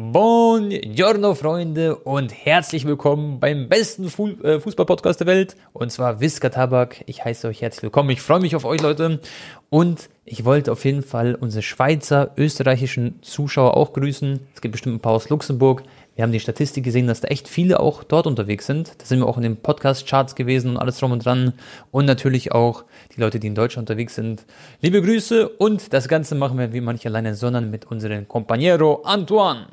Buongiorno, 0.00 1.34
Freunde, 1.34 1.96
und 1.96 2.32
herzlich 2.32 2.84
willkommen 2.84 3.40
beim 3.40 3.68
besten 3.68 4.08
Fu 4.08 4.28
äh, 4.44 4.60
Fußballpodcast 4.60 5.18
der 5.18 5.26
Welt, 5.26 5.56
und 5.72 5.90
zwar 5.90 6.20
Wiska 6.20 6.50
Tabak. 6.50 7.02
Ich 7.06 7.24
heiße 7.24 7.48
euch 7.48 7.62
herzlich 7.62 7.82
willkommen. 7.82 8.10
Ich 8.10 8.22
freue 8.22 8.38
mich 8.38 8.54
auf 8.54 8.64
euch, 8.64 8.80
Leute. 8.80 9.18
Und 9.70 10.08
ich 10.24 10.44
wollte 10.44 10.70
auf 10.70 10.84
jeden 10.84 11.02
Fall 11.02 11.34
unsere 11.34 11.62
Schweizer, 11.62 12.30
österreichischen 12.36 13.20
Zuschauer 13.22 13.76
auch 13.76 13.92
grüßen. 13.92 14.38
Es 14.54 14.60
gibt 14.60 14.70
bestimmt 14.70 14.94
ein 14.94 15.00
paar 15.00 15.14
aus 15.14 15.30
Luxemburg. 15.30 15.82
Wir 16.18 16.24
haben 16.24 16.32
die 16.32 16.40
Statistik 16.40 16.82
gesehen, 16.82 17.06
dass 17.06 17.20
da 17.20 17.28
echt 17.28 17.46
viele 17.46 17.78
auch 17.78 18.02
dort 18.02 18.26
unterwegs 18.26 18.66
sind. 18.66 18.90
Da 18.98 19.06
sind 19.06 19.20
wir 19.20 19.26
auch 19.28 19.36
in 19.36 19.44
den 19.44 19.56
Podcast-Charts 19.56 20.34
gewesen 20.34 20.70
und 20.70 20.76
alles 20.76 20.98
drum 20.98 21.12
und 21.12 21.24
dran. 21.24 21.52
Und 21.92 22.06
natürlich 22.06 22.50
auch 22.50 22.84
die 23.14 23.20
Leute, 23.20 23.38
die 23.38 23.46
in 23.46 23.54
Deutschland 23.54 23.88
unterwegs 23.88 24.16
sind. 24.16 24.44
Liebe 24.80 25.00
Grüße 25.00 25.48
und 25.48 25.92
das 25.92 26.08
Ganze 26.08 26.34
machen 26.34 26.58
wir 26.58 26.72
wie 26.72 26.80
manche 26.80 27.06
alleine, 27.06 27.36
sondern 27.36 27.70
mit 27.70 27.84
unserem 27.84 28.26
Companiero 28.26 29.02
Antoine. 29.04 29.68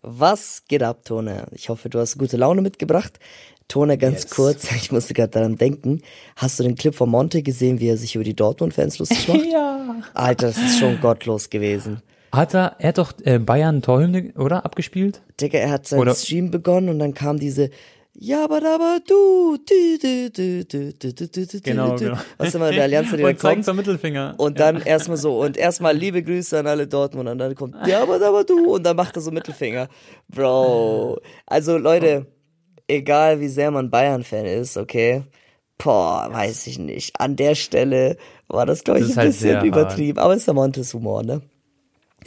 Was 0.00 0.64
geht 0.66 0.82
ab, 0.82 1.04
Tone? 1.04 1.46
Ich 1.52 1.68
hoffe, 1.68 1.90
du 1.90 1.98
hast 1.98 2.16
gute 2.16 2.38
Laune 2.38 2.62
mitgebracht. 2.62 3.20
Tone, 3.68 3.98
ganz 3.98 4.22
yes. 4.22 4.30
kurz, 4.30 4.72
ich 4.76 4.90
musste 4.90 5.12
gerade 5.12 5.32
daran 5.32 5.56
denken. 5.56 6.00
Hast 6.34 6.58
du 6.58 6.62
den 6.62 6.76
Clip 6.76 6.94
von 6.94 7.10
Monte 7.10 7.42
gesehen, 7.42 7.78
wie 7.78 7.88
er 7.88 7.98
sich 7.98 8.14
über 8.14 8.24
die 8.24 8.34
Dortmund-Fans 8.34 9.00
lustig 9.00 9.28
macht? 9.28 9.44
ja. 9.52 9.96
Alter, 10.14 10.46
das 10.46 10.56
ist 10.56 10.78
schon 10.78 10.98
gottlos 11.02 11.50
gewesen. 11.50 12.00
Hat 12.32 12.54
er, 12.54 12.76
er 12.78 12.88
hat 12.88 12.98
doch 12.98 13.12
äh, 13.24 13.38
Bayern 13.38 13.82
Torhymne, 13.82 14.32
oder? 14.36 14.64
Abgespielt? 14.64 15.22
Digga, 15.40 15.58
er 15.58 15.70
hat 15.70 15.86
seinen 15.86 16.00
oder? 16.00 16.14
Stream 16.14 16.50
begonnen 16.50 16.88
und 16.88 16.98
dann 16.98 17.14
kam 17.14 17.38
diese 17.38 17.70
ja, 18.22 18.44
aber 18.44 18.56
aber 18.56 18.98
du, 19.06 19.56
du, 19.56 19.98
du, 19.98 20.30
du, 20.30 20.64
du, 20.64 20.92
du, 20.92 21.12
du, 21.14 21.46
du, 21.46 21.60
genau, 21.60 21.96
genau. 21.96 22.18
Was 22.38 22.54
immer 22.54 22.70
der 22.70 22.82
Allianz 22.82 23.10
die 23.16 23.22
Und 23.22 23.38
zeigen 23.38 23.62
zum 23.62 23.76
Mittelfinger. 23.76 24.34
Und 24.36 24.58
dann 24.58 24.78
ja. 24.78 24.84
erstmal 24.84 25.16
so, 25.16 25.40
und 25.40 25.56
erstmal 25.56 25.96
liebe 25.96 26.22
Grüße 26.22 26.58
an 26.58 26.66
alle 26.66 26.86
Dortmund 26.88 27.28
und 27.28 27.38
dann 27.38 27.54
kommt, 27.54 27.76
ja, 27.86 28.02
aber 28.02 28.16
aber 28.16 28.44
du, 28.44 28.74
und 28.74 28.82
dann 28.82 28.96
macht 28.96 29.16
er 29.16 29.22
so 29.22 29.30
Mittelfinger. 29.30 29.88
Bro. 30.28 31.20
Also 31.46 31.78
Leute, 31.78 32.26
egal 32.88 33.40
wie 33.40 33.48
sehr 33.48 33.70
man 33.70 33.90
Bayern-Fan 33.90 34.44
ist, 34.44 34.76
okay, 34.76 35.22
boah, 35.78 36.28
weiß 36.30 36.66
ich 36.66 36.78
nicht. 36.78 37.18
An 37.18 37.36
der 37.36 37.54
Stelle 37.54 38.16
war 38.48 38.66
das, 38.66 38.82
glaube 38.82 39.00
ich, 39.00 39.10
ein 39.10 39.16
halt 39.16 39.28
bisschen 39.28 39.64
übertrieben. 39.64 40.18
Hart. 40.18 40.24
Aber 40.24 40.34
es 40.34 40.40
ist 40.40 40.48
der 40.48 40.54
Montes 40.54 40.92
Humor, 40.92 41.22
ne? 41.22 41.42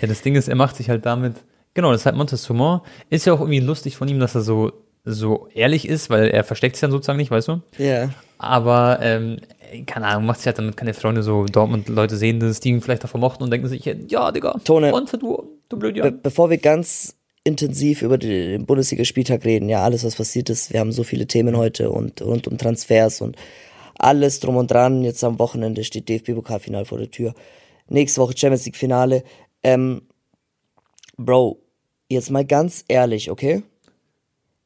Ja, 0.01 0.07
das 0.07 0.21
Ding 0.21 0.35
ist, 0.35 0.47
er 0.47 0.55
macht 0.55 0.75
sich 0.75 0.89
halt 0.89 1.05
damit, 1.05 1.35
genau, 1.73 1.91
das 1.91 2.01
ist 2.01 2.05
halt 2.05 2.15
Montes 2.15 2.47
Humor. 2.49 2.83
Ist 3.09 3.25
ja 3.25 3.33
auch 3.33 3.39
irgendwie 3.39 3.59
lustig 3.59 3.95
von 3.95 4.07
ihm, 4.07 4.19
dass 4.19 4.35
er 4.35 4.41
so, 4.41 4.71
so 5.05 5.47
ehrlich 5.53 5.87
ist, 5.87 6.09
weil 6.09 6.29
er 6.29 6.43
versteckt 6.43 6.75
sich 6.75 6.81
dann 6.81 6.91
sozusagen 6.91 7.17
nicht, 7.17 7.31
weißt 7.31 7.47
du? 7.47 7.61
Ja. 7.77 7.85
Yeah. 7.85 8.09
Aber, 8.37 8.99
ähm, 9.01 9.37
keine 9.85 10.07
Ahnung, 10.07 10.25
macht 10.25 10.39
sich 10.39 10.47
halt 10.47 10.59
damit 10.59 10.77
keine 10.77 10.93
Freunde 10.93 11.23
so 11.23 11.45
Dortmund-Leute 11.45 12.17
sehen 12.17 12.39
das, 12.39 12.59
die 12.59 12.69
ihn 12.69 12.81
vielleicht 12.81 13.03
davon 13.03 13.21
mochten 13.21 13.43
und 13.43 13.51
denken 13.51 13.67
sich, 13.67 13.85
ja, 13.85 14.31
Digga, 14.31 14.59
Tone, 14.63 14.91
Monte, 14.91 15.17
du, 15.17 15.57
du 15.69 15.77
blöd, 15.77 15.95
ja. 15.95 16.03
Be 16.03 16.11
bevor 16.11 16.49
wir 16.49 16.57
ganz 16.57 17.15
intensiv 17.43 18.01
über 18.01 18.17
den 18.17 18.65
Bundesligaspieltag 18.65 19.45
reden, 19.45 19.69
ja, 19.69 19.83
alles, 19.83 20.03
was 20.03 20.15
passiert 20.15 20.49
ist, 20.49 20.71
wir 20.71 20.79
haben 20.79 20.91
so 20.91 21.03
viele 21.03 21.25
Themen 21.27 21.57
heute 21.57 21.89
und 21.89 22.21
rund 22.21 22.47
um 22.47 22.57
Transfers 22.57 23.21
und 23.21 23.35
alles 23.97 24.39
drum 24.39 24.57
und 24.57 24.71
dran. 24.71 25.03
Jetzt 25.03 25.23
am 25.23 25.39
Wochenende 25.39 25.83
steht 25.83 26.09
DFB-Pokalfinale 26.09 26.85
vor 26.85 26.97
der 26.97 27.11
Tür. 27.11 27.33
Nächste 27.87 28.21
Woche 28.21 28.33
Champions 28.35 28.65
League-Finale. 28.65 29.23
Ähm, 29.63 30.03
Bro, 31.17 31.59
jetzt 32.09 32.31
mal 32.31 32.45
ganz 32.45 32.83
ehrlich, 32.87 33.29
okay? 33.29 33.63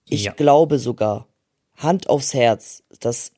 Ich 0.09 0.23
ja. 0.23 0.33
glaube 0.33 0.79
sogar, 0.79 1.27
Hand 1.75 2.09
aufs 2.09 2.33
Herz, 2.33 2.83
dass 2.99 3.31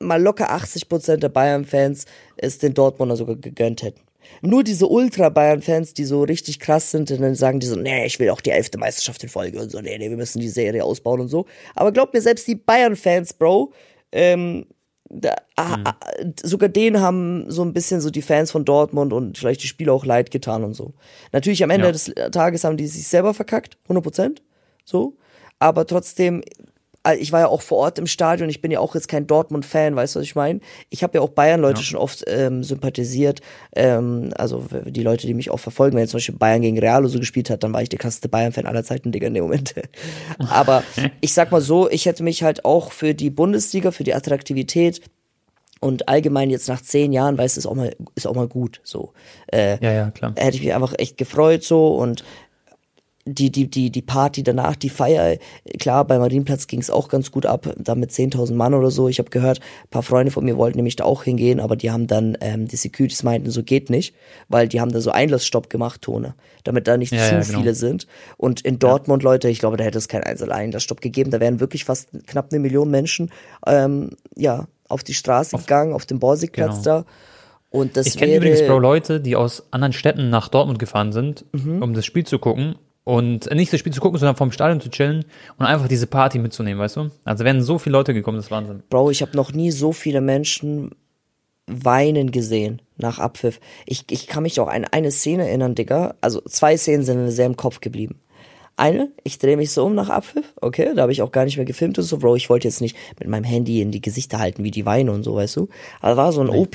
mal 0.00 0.20
locker 0.20 0.50
80% 0.50 1.18
der 1.18 1.28
Bayern-Fans 1.28 2.06
es 2.36 2.58
den 2.58 2.74
Dortmunder 2.74 3.16
sogar 3.16 3.36
gegönnt 3.36 3.82
hätten. 3.82 4.00
Nur 4.40 4.64
diese 4.64 4.88
Ultra-Bayern-Fans, 4.88 5.94
die 5.94 6.04
so 6.04 6.22
richtig 6.22 6.58
krass 6.58 6.90
sind, 6.90 7.10
und 7.10 7.20
dann 7.20 7.34
sagen 7.34 7.60
die 7.60 7.66
so, 7.66 7.76
nee, 7.76 8.06
ich 8.06 8.18
will 8.18 8.30
auch 8.30 8.40
die 8.40 8.50
elfte 8.50 8.78
Meisterschaft 8.78 9.22
in 9.22 9.28
Folge 9.28 9.60
und 9.60 9.70
so, 9.70 9.80
nee, 9.80 9.96
nee, 9.98 10.10
wir 10.10 10.16
müssen 10.16 10.40
die 10.40 10.48
Serie 10.48 10.84
ausbauen 10.84 11.20
und 11.20 11.28
so. 11.28 11.46
Aber 11.74 11.92
glaubt 11.92 12.14
mir, 12.14 12.22
selbst 12.22 12.48
die 12.48 12.54
Bayern-Fans, 12.54 13.34
Bro, 13.34 13.72
ähm, 14.12 14.66
da, 15.20 15.36
mhm. 15.58 16.34
sogar 16.42 16.68
denen 16.68 17.00
haben 17.00 17.50
so 17.50 17.62
ein 17.62 17.72
bisschen 17.72 18.00
so 18.00 18.10
die 18.10 18.22
Fans 18.22 18.50
von 18.50 18.64
Dortmund 18.64 19.12
und 19.12 19.38
vielleicht 19.38 19.62
die 19.62 19.68
Spieler 19.68 19.92
auch 19.92 20.04
leid 20.04 20.30
getan 20.30 20.64
und 20.64 20.74
so. 20.74 20.94
Natürlich 21.32 21.62
am 21.62 21.70
Ende 21.70 21.86
ja. 21.86 21.92
des 21.92 22.12
Tages 22.32 22.64
haben 22.64 22.76
die 22.76 22.86
sich 22.86 23.06
selber 23.06 23.34
verkackt, 23.34 23.78
100 23.84 24.02
Prozent, 24.02 24.42
so. 24.84 25.16
Aber 25.58 25.86
trotzdem, 25.86 26.42
ich 27.18 27.32
war 27.32 27.40
ja 27.40 27.48
auch 27.48 27.62
vor 27.62 27.78
Ort 27.78 27.98
im 27.98 28.06
Stadion, 28.06 28.48
ich 28.48 28.62
bin 28.62 28.70
ja 28.70 28.80
auch 28.80 28.94
jetzt 28.94 29.08
kein 29.08 29.26
Dortmund-Fan, 29.26 29.94
weißt 29.94 30.14
du, 30.14 30.20
was 30.20 30.26
ich 30.26 30.34
meine? 30.34 30.60
Ich 30.90 31.02
habe 31.02 31.18
ja 31.18 31.20
auch 31.20 31.28
Bayern-Leute 31.28 31.80
ja. 31.80 31.84
schon 31.84 31.98
oft 31.98 32.24
ähm, 32.26 32.64
sympathisiert, 32.64 33.40
ähm, 33.76 34.32
also 34.36 34.64
die 34.86 35.02
Leute, 35.02 35.26
die 35.26 35.34
mich 35.34 35.50
auch 35.50 35.58
verfolgen, 35.58 35.96
wenn 35.96 36.08
zum 36.08 36.18
Beispiel 36.18 36.36
Bayern 36.36 36.62
gegen 36.62 36.78
Real 36.78 37.02
oder 37.02 37.10
so 37.10 37.18
gespielt 37.18 37.50
hat, 37.50 37.62
dann 37.62 37.72
war 37.72 37.82
ich 37.82 37.88
der 37.88 37.98
krasseste 37.98 38.28
Bayern-Fan 38.28 38.66
aller 38.66 38.84
Zeiten, 38.84 39.12
Digga, 39.12 39.26
in 39.26 39.34
dem 39.34 39.44
Moment. 39.44 39.74
Aber 40.48 40.82
ich 41.20 41.34
sag 41.34 41.52
mal 41.52 41.60
so, 41.60 41.90
ich 41.90 42.06
hätte 42.06 42.22
mich 42.22 42.42
halt 42.42 42.64
auch 42.64 42.92
für 42.92 43.14
die 43.14 43.30
Bundesliga, 43.30 43.90
für 43.90 44.04
die 44.04 44.14
Attraktivität 44.14 45.02
und 45.80 46.08
allgemein 46.08 46.48
jetzt 46.48 46.68
nach 46.68 46.80
zehn 46.80 47.12
Jahren, 47.12 47.36
weißt 47.36 47.56
du, 47.56 47.58
ist 47.58 47.66
auch 47.66 47.74
mal, 47.74 47.94
ist 48.14 48.26
auch 48.26 48.34
mal 48.34 48.48
gut, 48.48 48.80
so. 48.84 49.12
Äh, 49.52 49.78
ja, 49.84 49.92
ja, 49.92 50.10
klar. 50.10 50.32
Hätte 50.36 50.56
ich 50.56 50.62
mich 50.62 50.74
einfach 50.74 50.94
echt 50.96 51.18
gefreut, 51.18 51.62
so, 51.62 51.96
und 51.96 52.24
die, 53.26 53.50
die, 53.50 53.70
die, 53.70 53.90
die 53.90 54.02
Party 54.02 54.42
danach, 54.42 54.76
die 54.76 54.90
Feier, 54.90 55.38
klar, 55.78 56.04
beim 56.04 56.20
Marienplatz 56.20 56.66
ging 56.66 56.80
es 56.80 56.90
auch 56.90 57.08
ganz 57.08 57.30
gut 57.30 57.46
ab, 57.46 57.72
da 57.78 57.94
mit 57.94 58.10
10.000 58.10 58.54
Mann 58.54 58.74
oder 58.74 58.90
so. 58.90 59.08
Ich 59.08 59.18
habe 59.18 59.30
gehört, 59.30 59.60
ein 59.60 59.90
paar 59.90 60.02
Freunde 60.02 60.30
von 60.30 60.44
mir 60.44 60.58
wollten 60.58 60.76
nämlich 60.76 60.96
da 60.96 61.04
auch 61.04 61.22
hingehen, 61.24 61.58
aber 61.58 61.74
die 61.74 61.90
haben 61.90 62.06
dann, 62.06 62.36
ähm, 62.42 62.68
die 62.68 62.76
Securities 62.76 63.22
meinten, 63.22 63.50
so 63.50 63.62
geht 63.62 63.88
nicht, 63.88 64.14
weil 64.48 64.68
die 64.68 64.80
haben 64.80 64.92
da 64.92 65.00
so 65.00 65.10
Einlassstopp 65.10 65.70
gemacht, 65.70 66.02
Tone, 66.02 66.34
damit 66.64 66.86
da 66.86 66.98
nicht 66.98 67.12
ja, 67.12 67.18
zu 67.26 67.34
ja, 67.34 67.40
genau. 67.40 67.58
viele 67.60 67.74
sind. 67.74 68.06
Und 68.36 68.60
in 68.60 68.78
Dortmund, 68.78 69.22
ja. 69.22 69.30
Leute, 69.30 69.48
ich 69.48 69.58
glaube, 69.58 69.78
da 69.78 69.84
hätte 69.84 69.96
es 69.96 70.08
keinen 70.08 70.24
Einlassstopp 70.24 71.00
gegeben, 71.00 71.30
da 71.30 71.40
wären 71.40 71.60
wirklich 71.60 71.86
fast 71.86 72.08
knapp 72.26 72.48
eine 72.52 72.60
Million 72.60 72.90
Menschen, 72.90 73.30
ähm, 73.66 74.10
ja, 74.36 74.66
auf 74.88 75.02
die 75.02 75.14
Straße 75.14 75.56
auf, 75.56 75.62
gegangen, 75.62 75.94
auf 75.94 76.04
dem 76.04 76.18
Borsigplatz 76.18 76.82
genau. 76.82 76.98
da. 77.00 77.04
Und 77.70 77.96
das 77.96 78.06
ich 78.06 78.18
kenne 78.18 78.36
übrigens, 78.36 78.62
Bro, 78.66 78.78
Leute, 78.78 79.20
die 79.20 79.34
aus 79.34 79.64
anderen 79.70 79.94
Städten 79.94 80.28
nach 80.28 80.48
Dortmund 80.48 80.78
gefahren 80.78 81.12
sind, 81.12 81.46
mhm. 81.52 81.82
um 81.82 81.94
das 81.94 82.04
Spiel 82.04 82.24
zu 82.24 82.38
gucken 82.38 82.76
und 83.04 83.50
nicht 83.54 83.72
das 83.72 83.80
Spiel 83.80 83.92
zu 83.92 84.00
gucken, 84.00 84.18
sondern 84.18 84.36
vom 84.36 84.50
Stadion 84.50 84.80
zu 84.80 84.90
chillen 84.90 85.24
und 85.58 85.66
einfach 85.66 85.88
diese 85.88 86.06
Party 86.06 86.38
mitzunehmen, 86.38 86.80
weißt 86.80 86.96
du? 86.96 87.10
Also 87.24 87.44
werden 87.44 87.62
so 87.62 87.78
viele 87.78 87.92
Leute 87.92 88.14
gekommen, 88.14 88.38
das 88.38 88.46
ist 88.46 88.50
Wahnsinn. 88.50 88.82
Bro, 88.88 89.10
ich 89.10 89.22
habe 89.22 89.36
noch 89.36 89.52
nie 89.52 89.70
so 89.70 89.92
viele 89.92 90.20
Menschen 90.20 90.90
weinen 91.66 92.30
gesehen 92.30 92.82
nach 92.96 93.18
Abpfiff. 93.18 93.60
Ich, 93.86 94.04
ich 94.10 94.26
kann 94.26 94.42
mich 94.42 94.58
auch 94.60 94.68
an 94.68 94.86
eine 94.90 95.10
Szene 95.10 95.46
erinnern, 95.46 95.74
Digga. 95.74 96.14
Also 96.20 96.40
zwei 96.42 96.76
Szenen 96.76 97.04
sind 97.04 97.22
mir 97.22 97.30
sehr 97.30 97.46
im 97.46 97.56
Kopf 97.56 97.80
geblieben. 97.80 98.20
Eine, 98.76 99.12
ich 99.22 99.38
drehe 99.38 99.56
mich 99.56 99.70
so 99.70 99.84
um 99.84 99.94
nach 99.94 100.08
Abpfiff, 100.08 100.52
okay, 100.60 100.92
da 100.96 101.02
habe 101.02 101.12
ich 101.12 101.22
auch 101.22 101.30
gar 101.30 101.44
nicht 101.44 101.56
mehr 101.56 101.66
gefilmt 101.66 101.96
und 101.96 102.04
so, 102.04 102.18
Bro, 102.18 102.34
ich 102.34 102.50
wollte 102.50 102.66
jetzt 102.66 102.80
nicht 102.80 102.96
mit 103.20 103.28
meinem 103.28 103.44
Handy 103.44 103.80
in 103.80 103.92
die 103.92 104.00
Gesichter 104.00 104.40
halten, 104.40 104.64
wie 104.64 104.72
die 104.72 104.84
weinen 104.84 105.10
und 105.10 105.22
so, 105.22 105.36
weißt 105.36 105.56
du. 105.56 105.68
Aber 106.00 106.16
war 106.16 106.32
so 106.32 106.40
ein 106.40 106.48
OP 106.48 106.74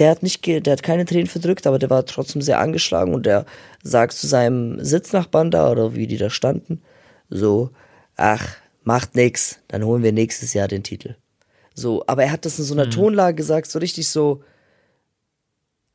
der 0.00 0.10
hat 0.10 0.22
nicht, 0.22 0.44
der 0.46 0.72
hat 0.72 0.82
keine 0.82 1.04
Tränen 1.04 1.26
verdrückt, 1.26 1.66
aber 1.66 1.78
der 1.78 1.90
war 1.90 2.06
trotzdem 2.06 2.40
sehr 2.40 2.58
angeschlagen 2.58 3.14
und 3.14 3.26
der 3.26 3.44
sagt 3.82 4.14
zu 4.14 4.26
seinem 4.26 4.82
Sitznachbarn 4.82 5.50
da 5.50 5.70
oder 5.70 5.94
wie 5.94 6.06
die 6.06 6.16
da 6.16 6.30
standen, 6.30 6.80
so, 7.28 7.70
ach, 8.16 8.56
macht 8.82 9.14
nix, 9.14 9.60
dann 9.68 9.84
holen 9.84 10.02
wir 10.02 10.12
nächstes 10.12 10.54
Jahr 10.54 10.68
den 10.68 10.82
Titel. 10.82 11.16
So, 11.74 12.02
aber 12.06 12.24
er 12.24 12.32
hat 12.32 12.46
das 12.46 12.58
in 12.58 12.64
so 12.64 12.74
einer 12.74 12.86
mhm. 12.86 12.92
Tonlage 12.92 13.36
gesagt, 13.36 13.70
so 13.70 13.78
richtig 13.78 14.08
so, 14.08 14.42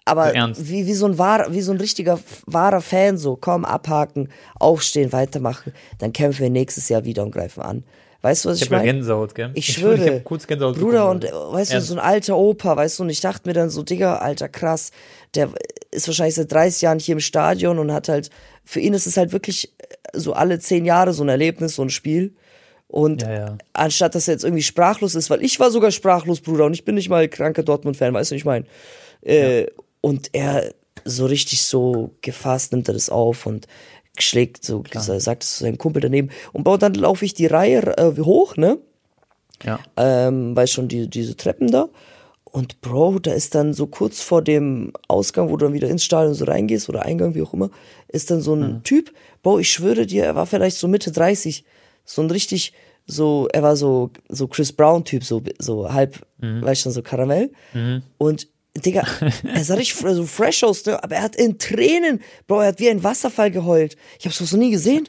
aber 0.05 0.33
wie, 0.55 0.85
wie 0.85 0.93
so 0.93 1.07
ein 1.07 1.17
wahr, 1.17 1.47
wie 1.51 1.61
so 1.61 1.71
ein 1.71 1.79
richtiger 1.79 2.19
wahrer 2.45 2.81
Fan, 2.81 3.17
so, 3.17 3.35
komm, 3.35 3.65
abhaken, 3.65 4.29
aufstehen, 4.59 5.11
weitermachen, 5.11 5.73
dann 5.97 6.13
kämpfen 6.13 6.43
wir 6.43 6.51
nächstes 6.51 6.89
Jahr 6.89 7.05
wieder 7.05 7.23
und 7.23 7.31
greifen 7.31 7.63
an. 7.63 7.83
Weißt 8.25 8.43
du, 8.43 8.49
was 8.49 8.57
ich, 8.57 8.63
ich 8.63 8.69
meine? 8.71 8.85
Gänsehaut, 8.85 9.35
gell? 9.35 9.51
Ich, 9.53 9.69
ich 9.69 9.75
schwöre. 9.75 10.17
Ich 10.17 10.23
kurz 10.23 10.47
Gänsehaut 10.47 10.79
Bruder, 10.79 11.11
und 11.11 11.25
weißt 11.25 11.73
du, 11.73 11.81
so 11.81 11.93
ein 11.93 11.99
alter 11.99 12.35
Opa, 12.35 12.75
weißt 12.75 12.97
du, 12.97 13.03
und 13.03 13.11
ich 13.11 13.21
dachte 13.21 13.47
mir 13.47 13.53
dann 13.53 13.69
so, 13.69 13.83
Digga, 13.83 14.15
alter, 14.15 14.49
krass, 14.49 14.89
der 15.35 15.49
ist 15.91 16.07
wahrscheinlich 16.07 16.33
seit 16.33 16.51
30 16.51 16.81
Jahren 16.81 16.97
hier 16.97 17.13
im 17.13 17.19
Stadion 17.19 17.77
und 17.77 17.93
hat 17.93 18.09
halt, 18.09 18.31
für 18.63 18.79
ihn 18.79 18.95
ist 18.95 19.05
es 19.05 19.15
halt 19.15 19.31
wirklich 19.31 19.71
so 20.11 20.33
alle 20.33 20.57
zehn 20.57 20.85
Jahre 20.85 21.13
so 21.13 21.23
ein 21.23 21.29
Erlebnis, 21.29 21.75
so 21.75 21.83
ein 21.83 21.91
Spiel. 21.91 22.33
Und 22.87 23.21
ja, 23.21 23.31
ja. 23.31 23.57
anstatt 23.73 24.15
dass 24.15 24.27
er 24.27 24.33
jetzt 24.33 24.43
irgendwie 24.43 24.63
sprachlos 24.63 25.13
ist, 25.13 25.29
weil 25.29 25.43
ich 25.43 25.59
war 25.59 25.69
sogar 25.69 25.91
sprachlos, 25.91 26.41
Bruder, 26.41 26.65
und 26.65 26.73
ich 26.73 26.83
bin 26.83 26.95
nicht 26.95 27.09
mal 27.09 27.27
kranker 27.27 27.61
Dortmund-Fan, 27.61 28.11
weißt 28.11 28.31
du, 28.31 28.35
ich 28.35 28.45
meine. 28.45 28.65
Äh, 29.21 29.61
ja. 29.61 29.67
Und 30.01 30.29
er 30.33 30.73
so 31.03 31.27
richtig 31.27 31.61
so 31.61 32.15
gefasst 32.21 32.71
nimmt 32.71 32.87
er 32.87 32.95
das 32.95 33.09
auf 33.09 33.45
und 33.45 33.67
schlägt, 34.21 34.63
so 34.65 34.81
Klar. 34.81 35.03
sagt 35.03 35.43
es 35.43 35.57
zu 35.57 35.63
seinem 35.63 35.77
Kumpel 35.77 36.01
daneben. 36.01 36.29
Und 36.53 36.65
dann 36.81 36.93
laufe 36.93 37.25
ich 37.25 37.33
die 37.33 37.45
Reihe 37.45 37.97
äh, 37.97 38.21
hoch, 38.21 38.57
ne? 38.57 38.77
Ja. 39.63 39.79
Ähm, 39.95 40.55
weil 40.55 40.67
schon 40.67 40.87
die, 40.87 41.09
diese 41.09 41.35
Treppen 41.35 41.71
da. 41.71 41.89
Und 42.43 42.79
Bro, 42.79 43.19
da 43.19 43.33
ist 43.33 43.53
dann 43.53 43.73
so 43.73 43.87
kurz 43.87 44.21
vor 44.21 44.41
dem 44.41 44.93
Ausgang, 45.09 45.49
wo 45.49 45.57
du 45.57 45.65
dann 45.65 45.73
wieder 45.73 45.89
ins 45.89 46.05
Stadion 46.05 46.33
so 46.33 46.45
reingehst 46.45 46.87
oder 46.87 47.03
Eingang, 47.03 47.35
wie 47.35 47.41
auch 47.41 47.53
immer, 47.53 47.69
ist 48.07 48.31
dann 48.31 48.41
so 48.41 48.53
ein 48.53 48.75
mhm. 48.75 48.83
Typ. 48.83 49.11
Bro, 49.43 49.59
ich 49.59 49.69
schwöre 49.69 50.05
dir, 50.05 50.23
er 50.23 50.35
war 50.35 50.45
vielleicht 50.45 50.77
so 50.77 50.87
Mitte 50.87 51.11
30. 51.11 51.65
So 52.05 52.21
ein 52.21 52.31
richtig, 52.31 52.71
so, 53.05 53.49
er 53.51 53.61
war 53.61 53.75
so, 53.75 54.11
so 54.29 54.47
Chris 54.47 54.71
Brown-Typ, 54.71 55.23
so, 55.23 55.41
so 55.59 55.91
halb, 55.91 56.25
mhm. 56.37 56.61
weißt 56.61 56.81
du, 56.81 56.83
schon, 56.83 56.91
so 56.93 57.01
Karamell. 57.01 57.51
Mhm. 57.73 58.03
Und 58.17 58.47
Digga, 58.77 59.03
er 59.43 59.63
sah 59.63 59.75
richtig 59.75 59.97
so 59.97 60.25
fresh 60.25 60.63
aus, 60.63 60.85
ne? 60.85 61.01
aber 61.01 61.15
er 61.15 61.23
hat 61.23 61.35
in 61.35 61.57
Tränen, 61.57 62.21
Bro, 62.47 62.61
er 62.61 62.67
hat 62.67 62.79
wie 62.79 62.89
ein 62.89 63.03
Wasserfall 63.03 63.51
geheult. 63.51 63.95
Ich 64.19 64.25
hab's 64.25 64.37
so 64.37 64.57
nie 64.57 64.71
gesehen. 64.71 65.07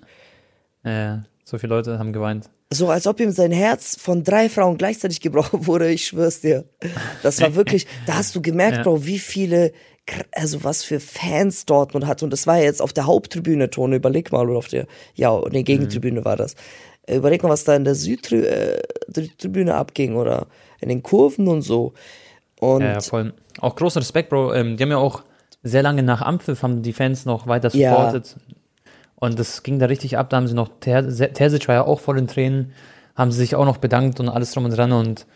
Ja, 0.84 1.24
so 1.44 1.58
viele 1.58 1.74
Leute 1.74 1.98
haben 1.98 2.12
geweint. 2.12 2.48
So 2.70 2.88
als 2.90 3.06
ob 3.06 3.20
ihm 3.20 3.30
sein 3.30 3.52
Herz 3.52 3.96
von 4.00 4.24
drei 4.24 4.48
Frauen 4.48 4.78
gleichzeitig 4.78 5.20
gebrochen 5.20 5.66
wurde, 5.66 5.90
ich 5.90 6.06
schwör's 6.06 6.40
dir. 6.40 6.64
Das 7.22 7.40
war 7.40 7.54
wirklich, 7.54 7.86
da 8.06 8.14
hast 8.14 8.34
du 8.36 8.42
gemerkt, 8.42 8.78
Ja. 8.78 8.82
Bro, 8.84 9.04
wie 9.06 9.18
viele, 9.18 9.72
also 10.32 10.62
was 10.62 10.84
für 10.84 11.00
Fans 11.00 11.66
Dortmund 11.66 12.06
hat. 12.06 12.22
Und 12.22 12.30
das 12.32 12.46
war 12.46 12.58
ja 12.58 12.64
jetzt 12.64 12.82
auf 12.82 12.92
der 12.92 13.06
Haupttribüne, 13.06 13.70
Tone, 13.70 13.96
überleg 13.96 14.30
mal, 14.32 14.48
oder 14.48 14.58
auf 14.58 14.68
der, 14.68 14.86
ja, 15.14 15.40
nee, 15.50 15.64
Gegentribüne 15.64 16.24
war 16.24 16.36
das. 16.36 16.54
Äh, 17.06 17.16
Überleg 17.16 17.42
mal, 17.42 17.48
was 17.48 17.64
da 17.64 17.74
in 17.74 17.84
der 17.84 17.94
Südtribüne 17.94 19.70
äh, 19.70 19.74
abging 19.74 20.16
oder 20.16 20.46
in 20.80 20.88
den 20.88 21.02
Kurven 21.02 21.48
und 21.48 21.62
so. 21.62 21.94
Und 22.60 22.82
Ja, 22.82 22.92
ja, 22.94 23.00
voll. 23.00 23.34
Auch 23.60 23.76
großen 23.76 24.00
Respekt, 24.00 24.30
Bro. 24.30 24.54
Ähm, 24.54 24.76
die 24.76 24.82
haben 24.82 24.90
ja 24.90 24.96
auch 24.98 25.22
sehr 25.62 25.82
lange 25.82 26.02
nach 26.02 26.22
Ampfiff 26.22 26.62
haben 26.62 26.82
die 26.82 26.92
Fans 26.92 27.24
noch 27.24 27.46
weiter 27.46 27.70
Ja. 27.74 27.90
supportet. 27.90 28.36
Und 29.16 29.38
das 29.38 29.62
ging 29.62 29.78
da 29.78 29.86
richtig 29.86 30.16
ab. 30.18 30.30
Da 30.30 30.36
haben 30.36 30.46
sie 30.46 30.54
noch, 30.54 30.68
Ter 30.80 31.08
Terzic 31.32 31.66
war 31.68 31.74
ja 31.74 31.84
auch 31.84 32.00
voll 32.00 32.18
in 32.18 32.28
Tränen, 32.28 32.72
haben 33.14 33.32
sie 33.32 33.38
sich 33.38 33.54
auch 33.54 33.64
noch 33.64 33.78
bedankt 33.78 34.20
und 34.20 34.28
alles 34.28 34.52
drum 34.52 34.66
und 34.66 34.70
dran. 34.76 34.92
Und 34.92 35.26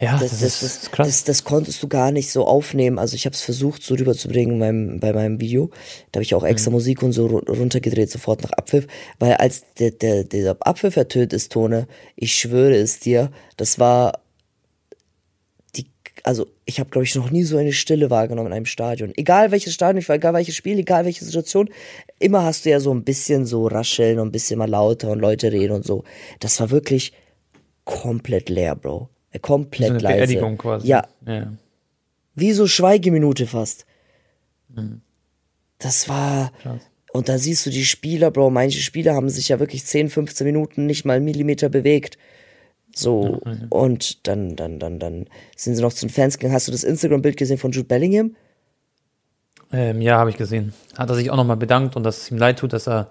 ja, 0.00 0.12
das, 0.18 0.30
das, 0.30 0.40
das, 0.40 0.62
ist, 0.62 0.92
krass. 0.92 1.06
das, 1.08 1.24
das 1.24 1.44
konntest 1.44 1.82
du 1.82 1.88
gar 1.88 2.12
nicht 2.12 2.30
so 2.30 2.44
aufnehmen. 2.46 2.98
Also 2.98 3.14
ich 3.14 3.24
habe 3.24 3.34
es 3.34 3.40
versucht 3.42 3.82
so 3.82 3.94
rüberzubringen 3.94 4.54
in 4.54 4.58
meinem, 4.58 5.00
bei 5.00 5.12
meinem 5.12 5.40
Video. 5.40 5.70
Da 6.12 6.18
habe 6.18 6.22
ich 6.24 6.34
auch 6.34 6.42
Mhm. 6.42 6.48
extra 6.48 6.70
Musik 6.70 7.02
und 7.02 7.12
so 7.12 7.26
ru- 7.26 7.48
runtergedreht, 7.50 8.10
sofort 8.10 8.42
nach 8.42 8.52
Abpfiff. 8.52 8.86
Weil 9.18 9.34
als 9.34 9.64
der, 9.78 9.92
der, 9.92 10.24
der 10.24 10.56
Abpfiff 10.60 10.96
ertönt 10.96 11.32
ist, 11.32 11.52
Tone, 11.52 11.86
ich 12.16 12.34
schwöre 12.34 12.76
es 12.76 13.00
dir, 13.00 13.30
das 13.56 13.78
war 13.78 14.20
also 16.28 16.46
ich 16.66 16.78
habe, 16.78 16.90
glaube 16.90 17.04
ich, 17.04 17.14
noch 17.14 17.30
nie 17.30 17.42
so 17.42 17.56
eine 17.56 17.72
Stille 17.72 18.10
wahrgenommen 18.10 18.48
in 18.48 18.52
einem 18.52 18.66
Stadion. 18.66 19.14
Egal 19.16 19.50
welches 19.50 19.72
Stadion 19.72 20.02
ich 20.02 20.10
war, 20.10 20.16
egal 20.16 20.34
welches 20.34 20.56
Spiel, 20.56 20.78
egal 20.78 21.06
welche 21.06 21.24
Situation, 21.24 21.70
immer 22.18 22.44
hast 22.44 22.66
du 22.66 22.70
ja 22.70 22.80
so 22.80 22.92
ein 22.92 23.02
bisschen 23.02 23.46
so 23.46 23.66
rascheln 23.66 24.18
und 24.18 24.28
ein 24.28 24.32
bisschen 24.32 24.58
mal 24.58 24.68
lauter 24.68 25.10
und 25.10 25.20
Leute 25.20 25.50
reden 25.50 25.72
und 25.72 25.86
so. 25.86 26.04
Das 26.38 26.60
war 26.60 26.70
wirklich 26.70 27.14
komplett 27.84 28.50
leer, 28.50 28.76
Bro. 28.76 29.08
Äh, 29.30 29.38
Komplett 29.38 29.88
so 29.88 29.94
eine 29.94 30.02
leise. 30.02 30.16
Beerdigung 30.16 30.58
quasi. 30.58 30.86
Ja, 30.86 31.08
ja. 31.26 31.50
wie 32.34 32.52
so 32.52 32.66
Schweigeminute 32.66 33.46
fast. 33.46 33.86
Das 35.78 36.10
war. 36.10 36.52
Krass. 36.60 36.82
Und 37.10 37.30
da 37.30 37.38
siehst 37.38 37.64
du 37.64 37.70
die 37.70 37.86
Spieler, 37.86 38.30
Bro. 38.30 38.50
Manche 38.50 38.80
Spieler 38.80 39.14
haben 39.14 39.30
sich 39.30 39.48
ja 39.48 39.60
wirklich 39.60 39.86
10, 39.86 40.10
15 40.10 40.46
Minuten 40.46 40.84
nicht 40.84 41.06
mal 41.06 41.16
einen 41.16 41.24
Millimeter 41.24 41.70
bewegt. 41.70 42.18
So. 42.94 43.40
Und 43.70 44.26
dann, 44.26 44.56
dann, 44.56 44.78
dann, 44.78 44.98
dann 44.98 45.26
sind 45.56 45.76
sie 45.76 45.82
noch 45.82 45.92
zu 45.92 46.06
den 46.06 46.12
Fans 46.12 46.38
gegangen. 46.38 46.54
Hast 46.54 46.68
du 46.68 46.72
das 46.72 46.84
Instagram-Bild 46.84 47.36
gesehen 47.36 47.58
von 47.58 47.70
Jude 47.70 47.86
Bellingham? 47.86 48.34
Ähm, 49.72 50.00
ja, 50.00 50.18
habe 50.18 50.30
ich 50.30 50.36
gesehen. 50.36 50.72
Hat 50.96 51.10
er 51.10 51.14
sich 51.14 51.30
auch 51.30 51.36
nochmal 51.36 51.56
bedankt 51.56 51.94
und 51.94 52.02
dass 52.02 52.22
es 52.22 52.30
ihm 52.30 52.38
leid 52.38 52.58
tut, 52.58 52.72
dass 52.72 52.88
er 52.88 53.10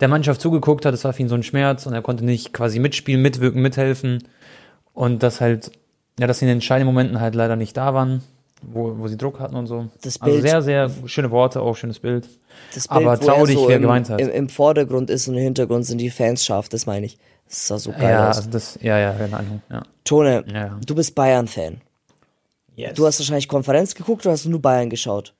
der 0.00 0.08
Mannschaft 0.08 0.40
zugeguckt 0.40 0.84
hat. 0.84 0.92
Das 0.92 1.04
war 1.04 1.12
für 1.12 1.22
ihn 1.22 1.28
so 1.28 1.34
ein 1.34 1.42
Schmerz 1.42 1.86
und 1.86 1.94
er 1.94 2.02
konnte 2.02 2.24
nicht 2.24 2.52
quasi 2.52 2.78
mitspielen, 2.78 3.22
mitwirken, 3.22 3.62
mithelfen. 3.62 4.22
Und 4.92 5.22
dass 5.22 5.40
halt, 5.40 5.72
ja, 6.18 6.26
dass 6.26 6.38
sie 6.38 6.44
in 6.44 6.48
den 6.48 6.56
entscheidenden 6.58 6.92
Momenten 6.92 7.20
halt 7.20 7.34
leider 7.34 7.56
nicht 7.56 7.76
da 7.76 7.94
waren, 7.94 8.22
wo, 8.62 8.98
wo 8.98 9.08
sie 9.08 9.16
Druck 9.16 9.40
hatten 9.40 9.56
und 9.56 9.66
so. 9.66 9.88
Das 10.02 10.20
also 10.20 10.32
Bild- 10.32 10.42
sehr, 10.46 10.62
sehr 10.62 10.90
schöne 11.06 11.30
Worte, 11.30 11.62
auch 11.62 11.76
schönes 11.76 11.98
Bild. 11.98 12.28
Das 12.74 12.88
Aber 12.90 13.06
wo 13.06 13.10
er 13.10 13.20
traurig, 13.20 13.56
wie 13.56 13.72
er 13.72 13.76
im, 13.76 13.82
geweint 13.82 14.10
hat. 14.10 14.20
Im, 14.20 14.28
Im 14.28 14.48
Vordergrund 14.48 15.10
ist 15.10 15.28
und 15.28 15.34
im 15.34 15.42
Hintergrund 15.42 15.86
sind 15.86 15.98
die 15.98 16.10
Fans 16.10 16.44
scharf, 16.44 16.68
das 16.68 16.86
meine 16.86 17.06
ich. 17.06 17.18
Das 17.48 17.66
sah 17.68 17.78
so 17.78 17.92
geil 17.92 18.02
Ja, 18.10 18.30
aus. 18.30 18.38
also 18.38 18.50
das, 18.50 18.78
ja, 18.82 18.98
ja, 18.98 19.12
keine 19.12 19.36
Ahnung. 19.36 19.62
Ja. 19.70 19.82
Tone, 20.04 20.44
Ja. 20.52 20.78
du 20.84 20.94
bist 20.94 21.14
Bayern-Fan. 21.14 21.80
Yes. 22.74 22.94
Du 22.94 23.06
hast 23.06 23.18
wahrscheinlich 23.20 23.48
Konferenz 23.48 23.94
geguckt 23.94 24.26
oder 24.26 24.32
hast 24.32 24.44
du 24.44 24.50
nur 24.50 24.60
Bayern 24.60 24.90
geschaut? 24.90 25.32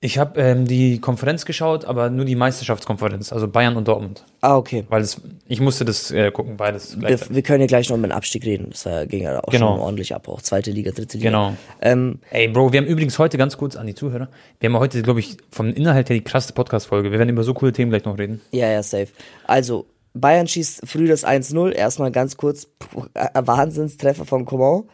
ich 0.00 0.18
habe 0.18 0.38
ähm, 0.38 0.66
die 0.66 1.00
Konferenz 1.00 1.46
geschaut, 1.46 1.86
aber 1.86 2.10
nur 2.10 2.26
die 2.26 2.34
Meisterschaftskonferenz, 2.36 3.32
also 3.32 3.48
Bayern 3.48 3.74
und 3.78 3.88
Dortmund. 3.88 4.22
Ah, 4.42 4.54
okay. 4.58 4.84
Weil 4.90 5.00
es, 5.00 5.18
ich 5.48 5.60
musste 5.60 5.86
das 5.86 6.10
äh, 6.10 6.30
gucken, 6.30 6.58
beides 6.58 7.00
Wir, 7.00 7.18
wir 7.30 7.40
können 7.42 7.62
ja 7.62 7.66
gleich 7.66 7.88
noch 7.88 7.96
über 7.96 8.06
den 8.06 8.12
Abstieg 8.12 8.44
reden. 8.44 8.68
Das 8.72 8.84
war, 8.84 9.06
ging 9.06 9.22
ja 9.22 9.38
auch 9.42 9.50
Genau. 9.50 9.68
schon 9.72 9.80
ordentlich 9.80 10.14
ab. 10.14 10.28
Auch 10.28 10.42
zweite 10.42 10.72
Liga, 10.72 10.90
dritte 10.90 11.16
Liga. 11.16 11.30
Genau. 11.30 11.54
Ähm, 11.80 12.18
Ey, 12.30 12.48
Bro, 12.48 12.74
wir 12.74 12.80
haben 12.82 12.86
übrigens 12.86 13.18
heute 13.18 13.38
ganz 13.38 13.56
kurz 13.56 13.76
an 13.76 13.86
die 13.86 13.94
Zuhörer. 13.94 14.28
Wir 14.60 14.68
haben 14.68 14.78
heute, 14.78 15.00
glaube 15.02 15.20
ich, 15.20 15.38
vom 15.50 15.70
Inhalt 15.72 16.10
her 16.10 16.16
die 16.16 16.22
krasse 16.24 16.52
Podcast-Folge. 16.52 17.10
Wir 17.10 17.18
werden 17.18 17.30
über 17.30 17.42
so 17.42 17.54
coole 17.54 17.72
Themen 17.72 17.90
gleich 17.90 18.04
noch 18.04 18.18
reden. 18.18 18.42
ja, 18.50 18.70
ja, 18.70 18.82
safe. 18.82 19.08
Also, 19.46 19.86
Bayern 20.14 20.46
schießt 20.46 20.82
früh 20.88 21.06
das 21.08 21.24
1-0. 21.24 21.70
Erstmal 21.72 22.10
ganz 22.12 22.36
kurz, 22.36 22.68
äh, 23.14 23.28
Wahnsinnstreffer 23.34 24.24
von 24.24 24.44
Coman. 24.44 24.84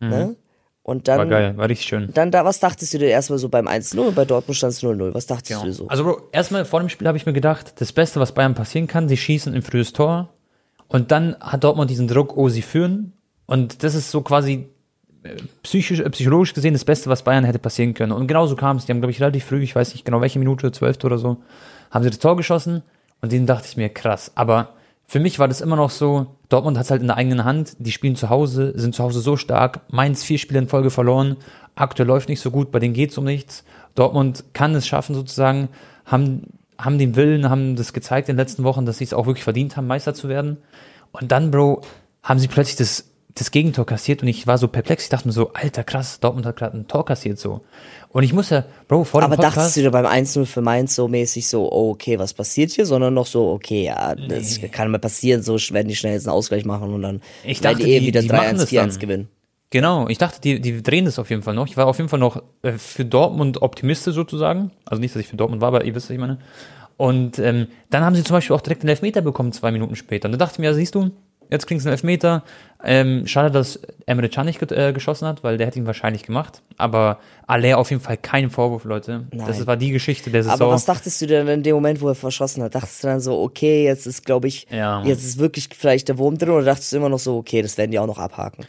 Ne? 0.00 0.36
Und 0.82 1.06
Mhm. 1.06 1.10
War 1.10 1.16
dann, 1.18 1.28
geil, 1.28 1.56
war 1.56 1.68
richtig 1.68 1.86
schön. 1.88 2.08
dann 2.14 2.30
da, 2.30 2.44
was 2.46 2.60
dachtest 2.60 2.94
du 2.94 2.98
dir 2.98 3.08
erstmal 3.08 3.38
so 3.38 3.48
beim 3.50 3.66
1-0 3.68 3.98
und 4.08 4.14
bei 4.14 4.24
Dortmund 4.24 4.56
stand 4.56 4.72
es 4.72 4.82
0-0? 4.82 5.12
Was 5.12 5.26
dachtest 5.26 5.60
du 5.60 5.66
dir 5.66 5.72
so? 5.72 5.88
Also, 5.88 6.04
Bro, 6.04 6.22
erstmal 6.32 6.64
vor 6.64 6.80
dem 6.80 6.88
Spiel 6.88 7.06
habe 7.06 7.18
ich 7.18 7.26
mir 7.26 7.34
gedacht, 7.34 7.74
das 7.80 7.92
Beste, 7.92 8.20
was 8.20 8.32
Bayern 8.32 8.54
passieren 8.54 8.86
kann, 8.86 9.08
sie 9.08 9.16
schießen 9.18 9.52
ein 9.54 9.60
frühes 9.62 9.92
Tor. 9.92 10.30
Und 10.86 11.10
dann 11.10 11.36
hat 11.40 11.64
Dortmund 11.64 11.90
diesen 11.90 12.08
Druck, 12.08 12.36
oh, 12.36 12.48
sie 12.48 12.62
führen. 12.62 13.12
Und 13.44 13.82
das 13.82 13.94
ist 13.94 14.10
so 14.10 14.22
quasi 14.22 14.68
äh, 15.24 15.36
psychisch, 15.62 16.00
äh, 16.00 16.08
psychologisch 16.08 16.54
gesehen 16.54 16.72
das 16.72 16.86
Beste, 16.86 17.10
was 17.10 17.22
Bayern 17.22 17.44
hätte 17.44 17.58
passieren 17.58 17.92
können. 17.92 18.12
Und 18.12 18.26
genauso 18.26 18.56
kam 18.56 18.78
es. 18.78 18.86
Die 18.86 18.92
haben, 18.92 19.00
glaube 19.00 19.10
ich, 19.10 19.20
relativ 19.20 19.44
früh, 19.44 19.62
ich 19.62 19.74
weiß 19.74 19.92
nicht 19.92 20.06
genau 20.06 20.22
welche 20.22 20.38
Minute, 20.38 20.72
zwölfte 20.72 21.06
oder 21.06 21.18
so, 21.18 21.36
haben 21.90 22.04
sie 22.04 22.08
das 22.10 22.18
Tor 22.20 22.36
geschossen. 22.36 22.82
Und 23.20 23.32
denen 23.32 23.46
dachte 23.46 23.66
ich 23.68 23.76
mir, 23.76 23.88
krass. 23.88 24.32
Aber 24.34 24.74
für 25.06 25.20
mich 25.20 25.38
war 25.38 25.48
das 25.48 25.60
immer 25.60 25.76
noch 25.76 25.90
so, 25.90 26.26
Dortmund 26.48 26.76
hat 26.76 26.84
es 26.84 26.90
halt 26.90 27.00
in 27.00 27.08
der 27.08 27.16
eigenen 27.16 27.44
Hand. 27.44 27.76
Die 27.78 27.92
spielen 27.92 28.16
zu 28.16 28.28
Hause, 28.28 28.72
sind 28.76 28.94
zu 28.94 29.02
Hause 29.02 29.20
so 29.20 29.36
stark. 29.36 29.80
Mainz 29.90 30.22
vier 30.22 30.38
Spiele 30.38 30.60
in 30.60 30.68
Folge 30.68 30.90
verloren. 30.90 31.36
Aktuell 31.74 32.06
läuft 32.06 32.28
nicht 32.28 32.40
so 32.40 32.50
gut, 32.50 32.70
bei 32.70 32.78
denen 32.78 32.94
geht 32.94 33.10
es 33.10 33.18
um 33.18 33.24
nichts. 33.24 33.64
Dortmund 33.94 34.44
kann 34.52 34.74
es 34.74 34.86
schaffen 34.86 35.14
sozusagen, 35.14 35.68
haben, 36.04 36.52
haben 36.78 36.98
den 36.98 37.16
Willen, 37.16 37.48
haben 37.48 37.76
das 37.76 37.92
gezeigt 37.92 38.28
in 38.28 38.36
den 38.36 38.40
letzten 38.40 38.64
Wochen, 38.64 38.84
dass 38.84 38.98
sie 38.98 39.04
es 39.04 39.14
auch 39.14 39.26
wirklich 39.26 39.44
verdient 39.44 39.76
haben, 39.76 39.86
Meister 39.86 40.14
zu 40.14 40.28
werden. 40.28 40.58
Und 41.12 41.32
dann, 41.32 41.50
Bro, 41.50 41.82
haben 42.22 42.38
sie 42.38 42.48
plötzlich 42.48 42.76
das, 42.76 43.07
das 43.38 43.50
Gegentor 43.50 43.86
kassiert 43.86 44.22
und 44.22 44.28
ich 44.28 44.46
war 44.46 44.58
so 44.58 44.68
perplex. 44.68 45.04
Ich 45.04 45.08
dachte 45.08 45.26
mir 45.28 45.32
so, 45.32 45.52
alter 45.52 45.84
krass, 45.84 46.20
Dortmund 46.20 46.46
hat 46.46 46.56
gerade 46.56 46.76
ein 46.76 46.86
Tor 46.88 47.04
kassiert 47.04 47.38
so. 47.38 47.62
Und 48.10 48.22
ich 48.22 48.32
muss 48.32 48.50
ja, 48.50 48.64
Bro, 48.86 49.04
vor 49.04 49.20
dem 49.20 49.26
Aber 49.26 49.36
Podcast... 49.36 49.56
dachtest 49.56 49.76
du 49.76 49.80
dir 49.82 49.90
beim 49.90 50.06
1-0 50.06 50.46
für 50.46 50.60
Mainz 50.60 50.94
so 50.94 51.08
mäßig 51.08 51.48
so, 51.48 51.70
oh, 51.70 51.90
okay, 51.90 52.18
was 52.18 52.34
passiert 52.34 52.70
hier? 52.70 52.86
Sondern 52.86 53.14
noch 53.14 53.26
so, 53.26 53.50
okay, 53.50 53.84
ja, 53.84 54.14
das 54.14 54.60
kann 54.72 54.90
mal 54.90 54.98
passieren, 54.98 55.42
so 55.42 55.54
werden 55.54 55.88
die 55.88 55.96
schnell 55.96 56.14
jetzt 56.14 56.26
einen 56.26 56.36
Ausgleich 56.36 56.64
machen 56.64 56.92
und 56.92 57.02
dann 57.02 57.20
Ich 57.44 57.62
werden 57.62 57.74
dachte, 57.74 57.86
die 57.86 57.92
eh 57.94 58.02
wieder 58.02 58.22
die 58.22 58.28
machen 58.28 58.56
3-1, 58.56 58.58
das 58.58 58.70
4-1 58.70 58.74
dann. 58.74 58.98
gewinnen. 58.98 59.28
Genau, 59.70 60.08
ich 60.08 60.16
dachte, 60.16 60.40
die, 60.40 60.60
die 60.60 60.82
drehen 60.82 61.04
das 61.04 61.18
auf 61.18 61.28
jeden 61.28 61.42
Fall 61.42 61.54
noch. 61.54 61.66
Ich 61.66 61.76
war 61.76 61.86
auf 61.86 61.98
jeden 61.98 62.08
Fall 62.08 62.18
noch 62.18 62.42
äh, 62.62 62.72
für 62.72 63.04
Dortmund 63.04 63.60
optimistisch 63.60 64.14
sozusagen. 64.14 64.70
Also 64.86 65.00
nicht, 65.00 65.14
dass 65.14 65.20
ich 65.20 65.28
für 65.28 65.36
Dortmund 65.36 65.60
war, 65.60 65.68
aber 65.68 65.84
ihr 65.84 65.94
wisst, 65.94 66.06
was 66.06 66.14
ich 66.14 66.20
meine. 66.20 66.38
Und 66.96 67.38
ähm, 67.38 67.68
dann 67.90 68.02
haben 68.02 68.16
sie 68.16 68.24
zum 68.24 68.34
Beispiel 68.34 68.56
auch 68.56 68.62
direkt 68.62 68.82
den 68.82 68.88
Elfmeter 68.88 69.20
bekommen, 69.20 69.52
zwei 69.52 69.70
Minuten 69.70 69.94
später. 69.94 70.26
Und 70.26 70.32
da 70.32 70.38
dachte 70.38 70.54
ich 70.54 70.58
mir, 70.58 70.66
ja, 70.66 70.74
siehst 70.74 70.94
du, 70.94 71.10
jetzt 71.50 71.66
kriegst 71.66 71.84
du 71.84 71.88
einen 71.88 71.94
Elfmeter. 71.94 72.42
Ähm, 72.84 73.26
schade, 73.26 73.50
dass 73.50 73.80
Emre 74.06 74.28
Can 74.28 74.46
nicht 74.46 74.62
äh, 74.70 74.92
geschossen 74.92 75.26
hat, 75.26 75.42
weil 75.42 75.58
der 75.58 75.66
hätte 75.66 75.78
ihn 75.78 75.86
wahrscheinlich 75.86 76.22
gemacht. 76.22 76.62
Aber 76.76 77.18
Aller 77.46 77.76
auf 77.78 77.90
jeden 77.90 78.02
Fall 78.02 78.16
kein 78.16 78.50
Vorwurf, 78.50 78.84
Leute. 78.84 79.26
Das 79.32 79.58
Nein. 79.58 79.66
war 79.66 79.76
die 79.76 79.90
Geschichte 79.90 80.30
der 80.30 80.44
Saison. 80.44 80.60
Aber 80.60 80.70
was 80.72 80.84
dachtest 80.84 81.20
du 81.20 81.26
denn 81.26 81.48
in 81.48 81.62
dem 81.64 81.74
Moment, 81.74 82.00
wo 82.00 82.08
er 82.08 82.14
verschossen 82.14 82.62
hat? 82.62 82.74
Dachtest 82.74 83.02
du 83.02 83.08
dann 83.08 83.20
so, 83.20 83.40
okay, 83.40 83.84
jetzt 83.84 84.06
ist, 84.06 84.24
glaube 84.24 84.46
ich, 84.46 84.66
Ja. 84.70 85.02
jetzt 85.04 85.24
ist 85.24 85.38
wirklich 85.38 85.68
vielleicht 85.76 86.08
der 86.08 86.18
Wurm 86.18 86.38
drin 86.38 86.50
oder 86.50 86.64
dachtest 86.64 86.92
du 86.92 86.96
immer 86.98 87.08
noch 87.08 87.18
so, 87.18 87.36
okay, 87.36 87.62
das 87.62 87.76
werden 87.78 87.90
die 87.90 87.98
auch 87.98 88.06
noch 88.06 88.18
abhaken? 88.18 88.64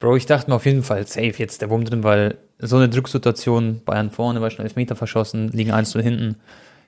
Bro, 0.00 0.16
ich 0.16 0.26
dachte 0.26 0.50
mir 0.50 0.56
auf 0.56 0.66
jeden 0.66 0.82
Fall 0.82 1.06
safe 1.06 1.34
jetzt 1.36 1.62
der 1.62 1.70
Wurm 1.70 1.84
drin, 1.84 2.04
weil 2.04 2.36
so 2.58 2.76
eine 2.76 2.88
Drucksituation, 2.88 3.80
Bayern 3.84 4.10
vorne, 4.10 4.40
war 4.40 4.50
schon 4.50 4.64
Elfmeter 4.64 4.96
verschossen, 4.96 5.48
liegen 5.48 5.70
1 5.70 5.90
zu 5.90 6.00
hinten. 6.00 6.36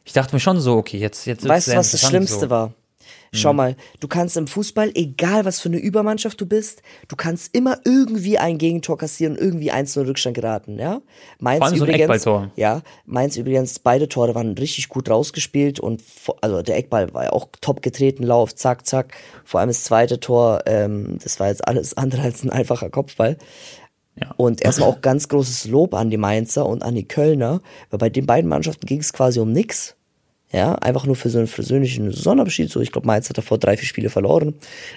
Ich 0.05 0.12
dachte 0.12 0.35
mir 0.35 0.41
schon 0.41 0.61
so, 0.61 0.76
okay, 0.76 0.99
jetzt, 0.99 1.26
jetzt 1.26 1.47
Weißt 1.49 1.69
du, 1.69 1.76
was 1.76 1.93
das 1.93 2.00
Schlimmste 2.00 2.41
so. 2.41 2.50
war? 2.50 2.73
Mhm. 3.33 3.37
Schau 3.39 3.53
mal, 3.55 3.77
du 4.01 4.09
kannst 4.09 4.37
im 4.37 4.47
Fußball, 4.47 4.91
egal 4.95 5.47
was 5.47 5.61
für 5.61 5.71
eine 5.71 5.79
Übermannschaft 5.79 6.39
du 6.41 6.47
bist, 6.47 6.83
du 7.09 7.17
kannst 7.17 7.57
immer 7.57 7.79
irgendwie 7.85 8.39
ein 8.39 8.59
Gegentor 8.59 8.99
kassieren 8.99 9.37
irgendwie 9.37 9.73
1-0 9.73 10.07
Rückstand 10.07 10.35
geraten, 10.37 10.79
ja? 10.79 11.01
Mainz 11.39 11.65
allem 11.65 11.79
so 11.79 11.87
übrigens, 11.87 12.27
ja, 12.57 12.83
Mainz 13.07 13.37
übrigens, 13.39 13.79
beide 13.79 14.09
Tore 14.09 14.35
waren 14.35 14.53
richtig 14.59 14.91
gut 14.91 15.09
rausgespielt 15.09 15.81
und, 15.81 16.03
also 16.43 16.61
der 16.61 16.77
Eckball 16.77 17.12
war 17.15 17.25
ja 17.25 17.33
auch 17.33 17.49
top 17.62 17.81
getreten, 17.81 18.23
Lauf, 18.23 18.55
zack, 18.55 18.87
zack. 18.87 19.15
Vor 19.45 19.61
allem 19.61 19.71
das 19.71 19.85
zweite 19.85 20.21
Tor, 20.21 20.62
ähm, 20.67 21.19
das 21.23 21.41
war 21.41 21.49
jetzt 21.49 21.67
alles 21.67 21.97
andere 21.97 22.23
als 22.23 22.45
ein 22.45 22.51
einfacher 22.51 22.91
Kopfball. 22.91 23.39
Ja. 24.21 24.35
Und 24.37 24.62
erstmal 24.62 24.91
auch 24.91 25.01
ganz 25.01 25.29
großes 25.29 25.69
Lob 25.69 25.95
an 25.95 26.11
die 26.11 26.19
Mainzer 26.19 26.67
und 26.67 26.83
an 26.83 26.95
die 26.95 27.09
Kölner, 27.09 27.62
weil 27.89 27.99
bei 27.99 28.11
den 28.11 28.27
beiden 28.27 28.49
Mannschaften 28.49 28.85
ging 28.85 29.01
es 29.01 29.15
quasi 29.15 29.41
um 29.41 29.53
nix. 29.53 29.97
Ja, 30.53 30.75
einfach 30.75 31.07
nur 31.07 31.17
für 31.17 31.31
so 31.31 31.39
einen 31.39 31.47
versöhnlichen 31.47 32.13
Saisonabschied. 32.13 32.71
So, 32.71 32.81
ich 32.81 32.93
glaube, 32.93 33.07
Mainz 33.07 33.29
hat 33.31 33.39
davor 33.39 33.57
drei, 33.59 33.77
vier 33.77 33.89
Spiele 33.89 34.11
verloren. 34.11 34.55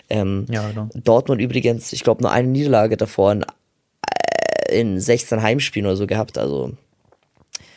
Ähm, 0.09 0.45
Ja, 0.49 0.67
genau. 0.69 0.89
Dortmund 0.93 1.39
übrigens, 1.41 1.93
ich 1.93 2.03
glaube, 2.03 2.21
nur 2.21 2.31
eine 2.31 2.47
Niederlage 2.49 2.97
davor 2.97 3.31
in, 3.31 3.43
äh, 3.43 4.79
in 4.79 4.99
16 4.99 5.41
Heimspielen 5.41 5.85
oder 5.85 5.95
so 5.95 6.07
gehabt. 6.07 6.37
Also 6.37 6.73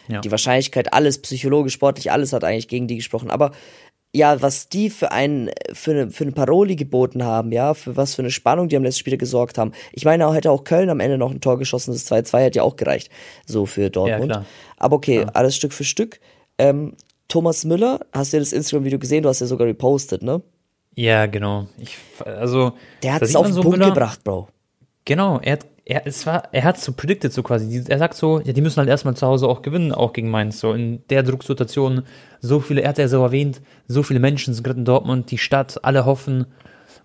Ja. 0.09 0.21
die 0.21 0.31
Wahrscheinlichkeit, 0.31 0.93
alles 0.93 1.19
psychologisch, 1.23 1.75
sportlich, 1.75 2.11
alles 2.11 2.33
hat 2.33 2.43
eigentlich 2.43 2.67
gegen 2.69 2.89
die 2.89 2.97
gesprochen. 2.97 3.31
Aber 3.31 3.53
ja, 4.13 4.41
was 4.41 4.69
die 4.71 4.89
für 4.91 5.13
ein, 5.13 5.51
für 5.73 5.91
eine, 5.93 6.11
für 6.11 6.25
eine 6.25 6.33
Paroli 6.33 6.77
geboten 6.77 7.23
haben, 7.25 7.53
ja, 7.53 7.75
für 7.75 7.97
was 7.97 8.15
für 8.15 8.23
eine 8.23 8.31
Spannung 8.31 8.69
die 8.69 8.77
am 8.77 8.83
letzten 8.83 9.01
Spiel 9.01 9.19
gesorgt 9.19 9.59
haben. 9.59 9.73
Ich 9.93 10.05
meine, 10.05 10.27
auch 10.27 10.35
hätte 10.35 10.51
auch 10.51 10.65
Köln 10.65 10.89
am 10.91 10.99
Ende 11.01 11.19
noch 11.19 11.31
ein 11.31 11.41
Tor 11.43 11.59
geschossen, 11.59 11.93
das 11.93 12.11
2-2 12.11 12.39
hätte 12.41 12.57
ja 12.57 12.63
auch 12.63 12.77
gereicht, 12.77 13.11
so 13.47 13.67
für 13.67 13.91
Dortmund. 13.91 14.33
klar. 14.33 14.47
Aber 14.79 14.97
okay, 14.97 15.27
alles 15.35 15.55
Stück 15.55 15.73
für 15.75 15.85
Stück. 15.85 16.21
Ähm, 16.57 16.95
Thomas 17.29 17.65
Müller, 17.65 18.01
hast 18.13 18.33
du 18.33 18.39
ja 18.39 18.41
das 18.41 18.53
Instagram-Video 18.53 18.99
gesehen? 18.99 19.23
Du 19.23 19.29
hast 19.29 19.41
ja 19.41 19.47
sogar 19.47 19.67
repostet, 19.67 20.23
ne? 20.23 20.41
Ja, 20.95 21.27
genau. 21.27 21.67
Ich, 21.79 21.97
also, 22.25 22.73
Der 23.03 23.15
hat 23.15 23.23
es 23.23 23.37
auf 23.37 23.47
den 23.47 23.55
so 23.55 23.61
Punkt 23.61 23.79
Müller- 23.79 23.91
gebracht, 23.91 24.25
Bro. 24.25 24.49
Genau, 25.05 25.39
er 25.43 25.53
hat, 25.53 25.67
er, 25.85 26.07
es 26.07 26.27
war, 26.27 26.45
er 26.53 26.65
hat 26.65 26.79
so 26.79 26.93
predicted 26.93 27.33
so 27.33 27.43
quasi. 27.43 27.85
Er 27.87 27.99
sagt 27.99 28.15
so, 28.15 28.41
ja, 28.41 28.53
die 28.53 28.61
müssen 28.61 28.79
halt 28.79 28.89
erstmal 28.89 29.15
zu 29.17 29.27
Hause 29.27 29.47
auch 29.47 29.63
gewinnen, 29.63 29.93
auch 29.93 30.13
gegen 30.13 30.31
Mainz. 30.31 30.61
So 30.61 30.73
in 30.73 31.03
der 31.09 31.23
Drucksituation, 31.23 32.03
so 32.41 32.61
viele, 32.61 32.83
er 32.83 32.91
hat 32.91 32.99
ja 32.99 33.09
so 33.09 33.23
erwähnt, 33.23 33.61
so 33.87 34.03
viele 34.03 34.21
Menschen 34.21 34.53
sind 34.55 34.65
gerade 34.65 34.79
in 34.81 34.85
Dortmund, 34.85 35.31
die 35.31 35.39
Stadt, 35.39 35.83
alle 35.85 36.05
hoffen 36.05 36.47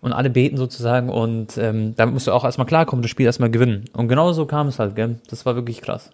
und 0.01 0.11
alle 0.11 0.29
beten 0.29 0.57
sozusagen 0.57 1.09
und 1.09 1.57
ähm, 1.57 1.95
damit 1.95 2.13
musst 2.13 2.27
du 2.27 2.31
auch 2.33 2.43
erstmal 2.43 2.67
klarkommen, 2.67 3.03
das 3.03 3.11
Spiel 3.11 3.25
erstmal 3.25 3.51
gewinnen. 3.51 3.85
Und 3.93 4.07
genau 4.09 4.33
so 4.33 4.45
kam 4.45 4.67
es 4.67 4.79
halt, 4.79 4.95
gell? 4.95 5.15
Das 5.29 5.45
war 5.45 5.55
wirklich 5.55 5.81
krass. 5.81 6.09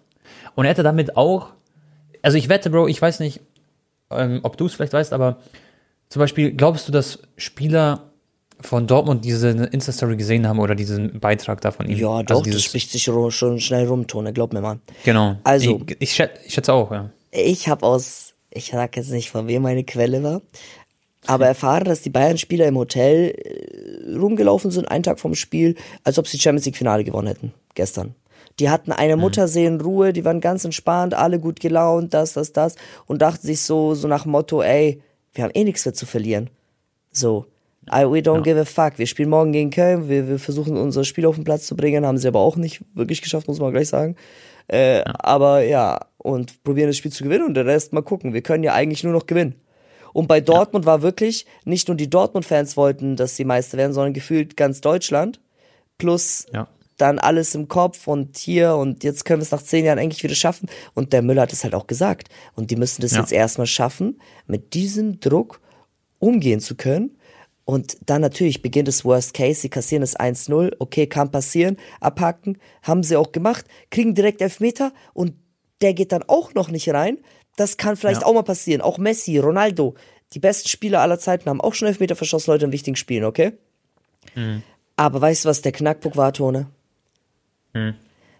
Und 0.54 0.64
er 0.64 0.70
hätte 0.70 0.84
damit 0.84 1.16
auch, 1.16 1.48
also 2.22 2.36
ich 2.38 2.48
wette, 2.48 2.70
Bro, 2.70 2.86
ich 2.86 3.00
weiß 3.02 3.18
nicht, 3.18 3.40
ähm, 4.10 4.40
ob 4.42 4.56
du 4.56 4.66
es 4.66 4.74
vielleicht 4.74 4.92
weißt, 4.92 5.12
aber 5.12 5.38
zum 6.08 6.20
Beispiel, 6.20 6.52
glaubst 6.52 6.88
du, 6.88 6.92
dass 6.92 7.20
Spieler 7.36 8.10
von 8.60 8.86
Dortmund 8.86 9.24
diese 9.24 9.48
Insta-Story 9.50 10.16
gesehen 10.16 10.46
haben 10.46 10.58
oder 10.58 10.74
diesen 10.74 11.18
Beitrag 11.20 11.60
da 11.60 11.70
von 11.70 11.88
ihm? 11.88 11.96
Ja, 11.98 12.08
Also 12.10 12.22
doch, 12.24 12.34
das 12.38 12.42
dieses- 12.42 12.64
spricht 12.64 12.90
sich 12.90 13.04
schon 13.04 13.60
schnell 13.60 13.86
rum, 13.86 14.06
Tone, 14.06 14.32
glaub 14.32 14.52
mir 14.52 14.60
mal. 14.60 14.80
Genau. 15.04 15.36
Also- 15.44 15.80
ich, 15.88 15.96
ich, 16.00 16.12
schätze, 16.14 16.40
ich 16.46 16.54
schätze 16.54 16.72
auch, 16.72 16.90
ja. 16.92 17.10
Ich 17.30 17.68
habe 17.68 17.86
aus, 17.86 18.34
ich 18.50 18.70
sag 18.72 18.96
jetzt 18.96 19.10
nicht, 19.10 19.30
von 19.30 19.46
wem 19.48 19.62
meine 19.62 19.84
Quelle 19.84 20.22
war, 20.22 20.42
aber 21.26 21.46
erfahren, 21.46 21.84
dass 21.84 22.02
die 22.02 22.10
Bayern-Spieler 22.10 22.66
im 22.66 22.76
Hotel 22.76 23.30
äh, 23.30 24.16
rumgelaufen 24.18 24.70
sind, 24.70 24.90
einen 24.90 25.04
Tag 25.04 25.20
vom 25.20 25.34
Spiel, 25.34 25.76
als 26.04 26.18
ob 26.18 26.26
sie 26.26 26.38
Champions 26.38 26.66
League-Finale 26.66 27.04
gewonnen 27.04 27.28
hätten, 27.28 27.52
gestern. 27.74 28.14
Die 28.60 28.68
hatten 28.68 28.92
eine 28.92 29.16
Mutterseelenruhe, 29.16 30.12
die 30.12 30.24
waren 30.24 30.40
ganz 30.40 30.64
entspannt, 30.64 31.14
alle 31.14 31.40
gut 31.40 31.60
gelaunt, 31.60 32.12
das, 32.14 32.34
das, 32.34 32.52
das, 32.52 32.76
und 33.06 33.22
dachten 33.22 33.46
sich 33.46 33.62
so, 33.62 33.94
so 33.94 34.06
nach 34.06 34.24
dem 34.24 34.32
Motto, 34.32 34.62
ey, 34.62 35.02
wir 35.32 35.44
haben 35.44 35.52
eh 35.54 35.64
nichts 35.64 35.84
mehr 35.84 35.94
zu 35.94 36.06
verlieren. 36.06 36.50
So. 37.10 37.46
I, 37.90 38.04
we 38.04 38.18
don't 38.18 38.42
give 38.42 38.60
a 38.60 38.64
fuck. 38.66 38.98
Wir 38.98 39.06
spielen 39.06 39.30
morgen 39.30 39.52
gegen 39.52 39.70
Köln, 39.70 40.08
wir, 40.08 40.28
wir 40.28 40.38
versuchen 40.38 40.76
unser 40.76 41.04
Spiel 41.04 41.24
auf 41.26 41.34
den 41.36 41.44
Platz 41.44 41.66
zu 41.66 41.74
bringen, 41.74 42.04
haben 42.04 42.18
sie 42.18 42.28
aber 42.28 42.40
auch 42.40 42.56
nicht 42.56 42.82
wirklich 42.94 43.22
geschafft, 43.22 43.48
muss 43.48 43.58
man 43.58 43.72
gleich 43.72 43.88
sagen. 43.88 44.14
Äh, 44.68 45.02
Aber 45.04 45.62
ja, 45.62 45.98
und 46.18 46.62
probieren 46.62 46.88
das 46.88 46.98
Spiel 46.98 47.10
zu 47.10 47.24
gewinnen 47.24 47.46
und 47.46 47.54
den 47.54 47.66
Rest 47.66 47.92
mal 47.92 48.02
gucken. 48.02 48.34
Wir 48.34 48.42
können 48.42 48.62
ja 48.62 48.74
eigentlich 48.74 49.02
nur 49.02 49.12
noch 49.14 49.26
gewinnen. 49.26 49.54
Und 50.12 50.28
bei 50.28 50.40
Dortmund 50.40 50.86
war 50.86 51.02
wirklich, 51.02 51.46
nicht 51.64 51.88
nur 51.88 51.96
die 51.96 52.10
Dortmund-Fans 52.10 52.76
wollten, 52.76 53.16
dass 53.16 53.36
sie 53.36 53.44
Meister 53.44 53.78
werden, 53.78 53.92
sondern 53.92 54.12
gefühlt 54.12 54.56
ganz 54.56 54.80
Deutschland. 54.80 55.40
Plus 55.98 56.46
Ja. 56.52 56.68
Dann 57.00 57.18
alles 57.18 57.54
im 57.54 57.68
Kopf 57.68 58.06
und 58.06 58.36
hier 58.36 58.74
und 58.76 59.04
jetzt 59.04 59.24
können 59.24 59.40
wir 59.40 59.44
es 59.44 59.50
nach 59.50 59.62
zehn 59.62 59.84
Jahren 59.84 59.98
eigentlich 59.98 60.22
wieder 60.22 60.34
schaffen. 60.34 60.68
Und 60.94 61.12
der 61.12 61.22
Müller 61.22 61.42
hat 61.42 61.52
es 61.52 61.64
halt 61.64 61.74
auch 61.74 61.86
gesagt. 61.86 62.28
Und 62.54 62.70
die 62.70 62.76
müssen 62.76 63.02
das 63.02 63.12
Ja. 63.12 63.20
jetzt 63.20 63.32
erstmal 63.32 63.66
schaffen, 63.66 64.20
mit 64.46 64.74
diesem 64.74 65.20
Druck 65.20 65.60
umgehen 66.18 66.60
zu 66.60 66.74
können. 66.74 67.16
Und 67.64 67.98
dann 68.06 68.20
natürlich 68.20 68.62
beginnt 68.62 68.88
das 68.88 69.04
Worst 69.04 69.32
Case, 69.32 69.60
sie 69.60 69.68
kassieren 69.68 70.00
das 70.00 70.16
1-0, 70.16 70.74
okay, 70.80 71.06
kann 71.06 71.30
passieren, 71.30 71.76
abhaken, 72.00 72.58
haben 72.82 73.02
sie 73.04 73.16
auch 73.16 73.30
gemacht, 73.32 73.64
kriegen 73.90 74.14
direkt 74.14 74.42
Elfmeter 74.42 74.92
und 75.14 75.34
der 75.80 75.94
geht 75.94 76.10
dann 76.12 76.24
auch 76.26 76.52
noch 76.54 76.68
nicht 76.70 76.88
rein. 76.88 77.18
Das 77.56 77.76
kann 77.76 77.96
vielleicht 77.96 78.22
Ja. 78.22 78.26
auch 78.26 78.34
mal 78.34 78.42
passieren. 78.42 78.80
Auch 78.80 78.98
Messi, 78.98 79.38
Ronaldo, 79.38 79.94
die 80.32 80.40
besten 80.40 80.68
Spieler 80.68 81.00
aller 81.00 81.18
Zeiten 81.18 81.48
haben 81.48 81.60
auch 81.60 81.74
schon 81.74 81.88
Elfmeter 81.88 82.16
verschossen, 82.16 82.50
Leute, 82.50 82.64
in 82.64 82.72
wichtigen 82.72 82.96
Spielen, 82.96 83.24
okay? 83.24 83.52
Aber 84.96 85.20
weißt 85.20 85.44
du, 85.44 85.48
was 85.48 85.62
der 85.62 85.72
Knackpunkt 85.72 86.16
war, 86.16 86.32
Tone? 86.32 86.66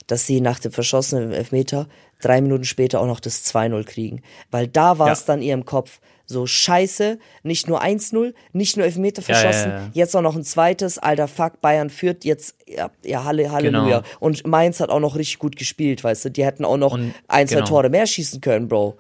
Dass 0.07 0.27
sie 0.27 0.41
nach 0.41 0.59
dem 0.59 0.73
verschossenen 0.73 1.33
Elfmeter 1.33 1.87
drei 2.21 2.41
Minuten 2.41 2.65
später 2.65 3.01
auch 3.01 3.07
noch 3.07 3.21
das 3.21 3.45
2-0 3.45 3.85
kriegen. 3.85 4.23
Weil 4.51 4.67
da 4.67 4.99
war 4.99 5.11
es 5.13 5.21
Ja. 5.21 5.27
dann 5.29 5.43
ihrem 5.43 5.65
Kopf 5.65 6.01
so 6.27 6.47
scheiße, 6.47 7.19
nicht 7.43 7.67
nur 7.69 7.83
1-0, 7.83 8.35
nicht 8.53 8.77
nur 8.77 8.87
Elfmeter 8.87 9.23
Ja, 9.23 9.29
ja, 9.29 9.35
verschossen, 9.41 9.71
ja. 9.71 9.91
jetzt 9.95 10.15
auch 10.15 10.21
noch 10.23 10.37
ein 10.37 10.45
zweites, 10.45 10.99
alter 10.99 11.27
Fuck, 11.27 11.61
Bayern 11.61 11.91
führt 11.91 12.25
jetzt, 12.25 12.55
ja, 12.69 12.91
ja 13.05 13.25
Halle, 13.25 13.51
Halleluja. 13.51 13.99
Genau. 14.01 14.09
Und 14.21 14.47
Mainz 14.47 14.79
hat 14.79 14.91
auch 14.91 15.01
noch 15.01 15.17
richtig 15.17 15.39
gut 15.41 15.57
gespielt, 15.57 16.05
weißt 16.05 16.27
du, 16.27 16.31
die 16.31 16.45
hätten 16.45 16.65
auch 16.65 16.77
noch 16.77 16.93
Und- 16.93 17.15
ein, 17.27 17.49
zwei 17.49 17.57
genau. 17.57 17.67
Tore 17.67 17.89
mehr 17.89 18.07
schießen 18.07 18.41
können, 18.41 18.69
Bro. 18.69 18.97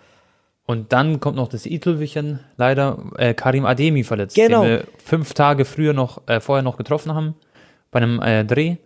Und 0.66 0.92
dann 0.92 1.20
kommt 1.20 1.36
noch 1.36 1.48
das 1.48 1.66
Itelwischen, 1.66 2.40
leider, 2.56 2.98
äh, 3.16 3.34
Karim 3.34 3.64
Ademi 3.64 4.02
verletzt, 4.02 4.34
Genau. 4.34 4.62
den 4.62 4.70
wir 4.70 4.84
fünf 5.04 5.32
Tage 5.34 5.64
früher 5.64 5.92
noch, 5.92 6.22
äh, 6.26 6.40
vorher 6.40 6.62
noch 6.62 6.76
getroffen 6.76 7.14
haben, 7.14 7.34
bei 7.92 8.00
einem 8.00 8.20
äh, 8.22 8.44
Dreh. 8.44 8.76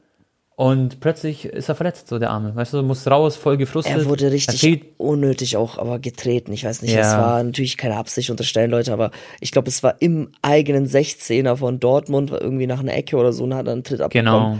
Und 0.56 1.00
plötzlich 1.00 1.46
ist 1.46 1.68
er 1.68 1.74
verletzt, 1.74 2.06
so 2.06 2.18
der 2.20 2.30
Arme. 2.30 2.54
Weißt 2.54 2.72
du, 2.74 2.82
muss 2.82 3.06
raus, 3.08 3.34
voll 3.34 3.56
gefrustet. 3.56 3.96
Er 3.96 4.04
wurde 4.06 4.26
Er 4.26 4.30
richtig 4.32 4.60
fehlt, 4.60 4.84
unnötig 4.98 5.56
auch 5.56 5.78
aber 5.78 5.98
getreten. 5.98 6.52
Ich 6.52 6.64
weiß 6.64 6.82
nicht, 6.82 6.92
Ja. 6.94 7.00
es 7.00 7.18
war 7.18 7.42
natürlich 7.42 7.76
keine 7.76 7.96
Absicht 7.96 8.30
unterstellen, 8.30 8.70
Leute, 8.70 8.92
aber 8.92 9.10
ich 9.40 9.50
glaube, 9.50 9.68
es 9.68 9.82
war 9.82 9.96
im 10.00 10.30
eigenen 10.42 10.86
16er 10.86 11.56
von 11.56 11.80
Dortmund, 11.80 12.30
war 12.30 12.40
irgendwie 12.40 12.68
nach 12.68 12.78
einer 12.78 12.94
Ecke 12.94 13.16
oder 13.16 13.32
so 13.32 13.42
und 13.44 13.54
hat 13.54 13.66
dann 13.66 13.72
einen 13.74 13.84
Tritt 13.84 14.00
abbekommen. 14.00 14.24
genau, 14.52 14.58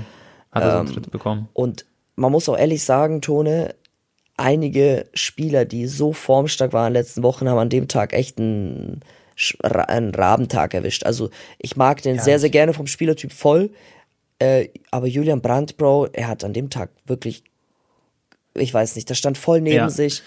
hat 0.51 0.63
er 0.65 0.71
so 0.73 0.79
Ähm, 0.79 0.87
einen 0.87 0.95
Tritt 0.95 1.11
bekommen. 1.13 1.49
Und 1.53 1.87
man 2.17 2.33
muss 2.33 2.49
auch 2.49 2.59
ehrlich 2.59 2.83
sagen, 2.83 3.21
Tone, 3.21 3.75
einige 4.37 5.07
Spieler, 5.15 5.65
die 5.65 5.87
so 5.87 6.13
formstark 6.13 6.73
waren 6.73 6.89
in 6.89 6.95
den 6.95 7.03
letzten 7.03 7.23
Wochen, 7.23 7.49
haben 7.49 7.59
an 7.59 7.69
dem 7.69 7.87
Tag 7.87 8.13
echt 8.15 8.39
einen, 8.41 9.01
einen 9.63 10.13
Rabentag 10.15 10.75
erwischt. 10.75 11.05
Also 11.07 11.31
ich 11.59 11.77
mag 11.77 12.03
den 12.03 12.19
sehr, 12.19 12.41
sehr 12.41 12.51
gerne 12.51 12.73
vom 12.73 12.89
Spielertyp 12.89 13.33
voll. 13.33 13.71
Äh, 14.39 14.69
aber 14.91 15.07
Julian 15.07 15.41
Brandt, 15.41 15.77
Bro, 15.77 16.09
er 16.13 16.29
hat 16.29 16.45
an 16.45 16.53
dem 16.53 16.71
Tag 16.71 16.91
wirklich, 17.07 17.45
ich 18.55 18.73
weiß 18.73 18.97
nicht, 18.97 19.09
da 19.11 19.15
stand 19.15 19.39
voll 19.39 19.61
neben 19.61 19.77
Ja. 19.77 19.89
sich, 19.91 20.23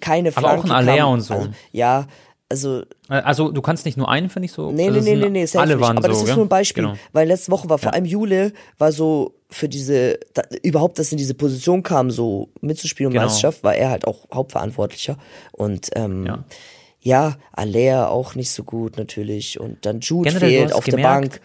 keine 0.00 0.30
Aber 0.34 0.38
auch 0.38 0.42
Flanke 0.64 0.66
ein 0.68 0.72
Aller 0.72 0.96
kam- 0.98 1.12
und 1.12 1.20
so. 1.20 1.34
Also, 1.34 1.48
ja, 1.72 2.06
also 2.48 2.82
Also, 3.08 3.50
du 3.52 3.62
kannst 3.62 3.84
nicht 3.84 3.96
nur 3.96 4.08
einen, 4.08 4.28
finde 4.28 4.46
ich 4.46 4.52
so. 4.52 4.70
Nee, 4.72 4.88
also 4.88 5.00
nee, 5.00 5.14
nee, 5.14 5.28
nee, 5.28 5.44
nee, 5.44 5.58
alle 5.58 5.74
nicht. 5.76 5.80
waren 5.82 5.96
Aber 5.98 6.08
das 6.08 6.16
so, 6.18 6.22
ist 6.24 6.28
gell? 6.28 6.36
nur 6.36 6.46
ein 6.46 6.48
Beispiel, 6.48 6.82
Genau. 6.84 6.96
weil 7.12 7.28
letzte 7.28 7.52
Woche 7.52 7.68
war 7.68 7.78
vor 7.78 7.92
allem 7.92 8.04
Jule, 8.06 8.52
war 8.78 8.92
so 8.92 9.34
für 9.50 9.68
diese, 9.68 10.18
da, 10.34 10.42
überhaupt, 10.62 10.98
dass 10.98 11.12
in 11.12 11.18
diese 11.18 11.34
Position 11.34 11.82
kam, 11.82 12.10
so 12.10 12.48
mitzuspielen 12.60 13.08
um 13.08 13.12
Genau. 13.12 13.24
Meisterschaft, 13.26 13.62
war 13.62 13.74
er 13.74 13.90
halt 13.90 14.06
auch 14.06 14.26
Hauptverantwortlicher. 14.32 15.16
Und 15.52 15.90
ähm, 15.94 16.26
Ja. 16.26 16.44
ja, 17.00 17.36
Alea 17.52 18.08
auch 18.08 18.34
nicht 18.34 18.50
so 18.50 18.64
gut 18.64 18.96
natürlich. 18.96 19.58
Und 19.60 19.84
dann 19.86 20.00
Jude 20.00 20.30
Generell, 20.30 20.50
fehlt 20.50 20.72
auf 20.72 20.84
der 20.84 20.92
gemerkt, 20.96 21.30
Bank. 21.30 21.40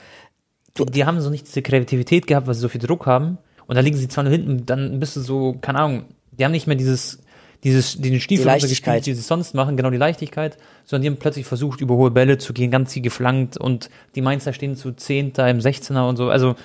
Die, 0.77 0.85
die 0.85 1.05
haben 1.05 1.19
so 1.21 1.29
nicht 1.29 1.47
diese 1.47 1.61
Kreativität 1.61 2.27
gehabt, 2.27 2.47
weil 2.47 2.53
sie 2.53 2.61
so 2.61 2.69
viel 2.69 2.81
Druck 2.81 3.05
haben. 3.05 3.37
Und 3.67 3.75
dann 3.75 3.85
liegen 3.85 3.97
sie 3.97 4.07
zwar 4.07 4.23
nur 4.23 4.31
hinten, 4.31 4.65
dann 4.65 4.99
bist 4.99 5.15
du 5.15 5.21
so, 5.21 5.57
keine 5.61 5.79
Ahnung, 5.79 6.05
die 6.31 6.43
haben 6.45 6.51
nicht 6.51 6.67
mehr 6.67 6.75
dieses, 6.75 7.19
dieses, 7.63 7.99
den 7.99 8.19
Stiefel 8.19 8.43
Die 8.43 8.47
Leichtigkeit. 8.49 9.05
die 9.05 9.13
sie 9.13 9.21
sonst 9.21 9.55
machen, 9.55 9.75
genau 9.77 9.89
die 9.89 9.97
Leichtigkeit, 9.97 10.57
sondern 10.85 11.01
die 11.01 11.09
haben 11.09 11.17
plötzlich 11.17 11.45
versucht, 11.47 11.81
über 11.81 11.95
hohe 11.95 12.11
Bälle 12.11 12.37
zu 12.37 12.53
gehen, 12.53 12.69
ganz 12.69 12.93
viel 12.93 13.01
geflankt 13.01 13.57
und 13.57 13.89
die 14.13 14.21
Mainzer 14.21 14.53
stehen 14.53 14.75
zu 14.75 14.91
Zehnter 14.91 15.49
im 15.49 15.59
16er 15.59 16.07
und 16.07 16.17
so. 16.17 16.29
Also, 16.29 16.55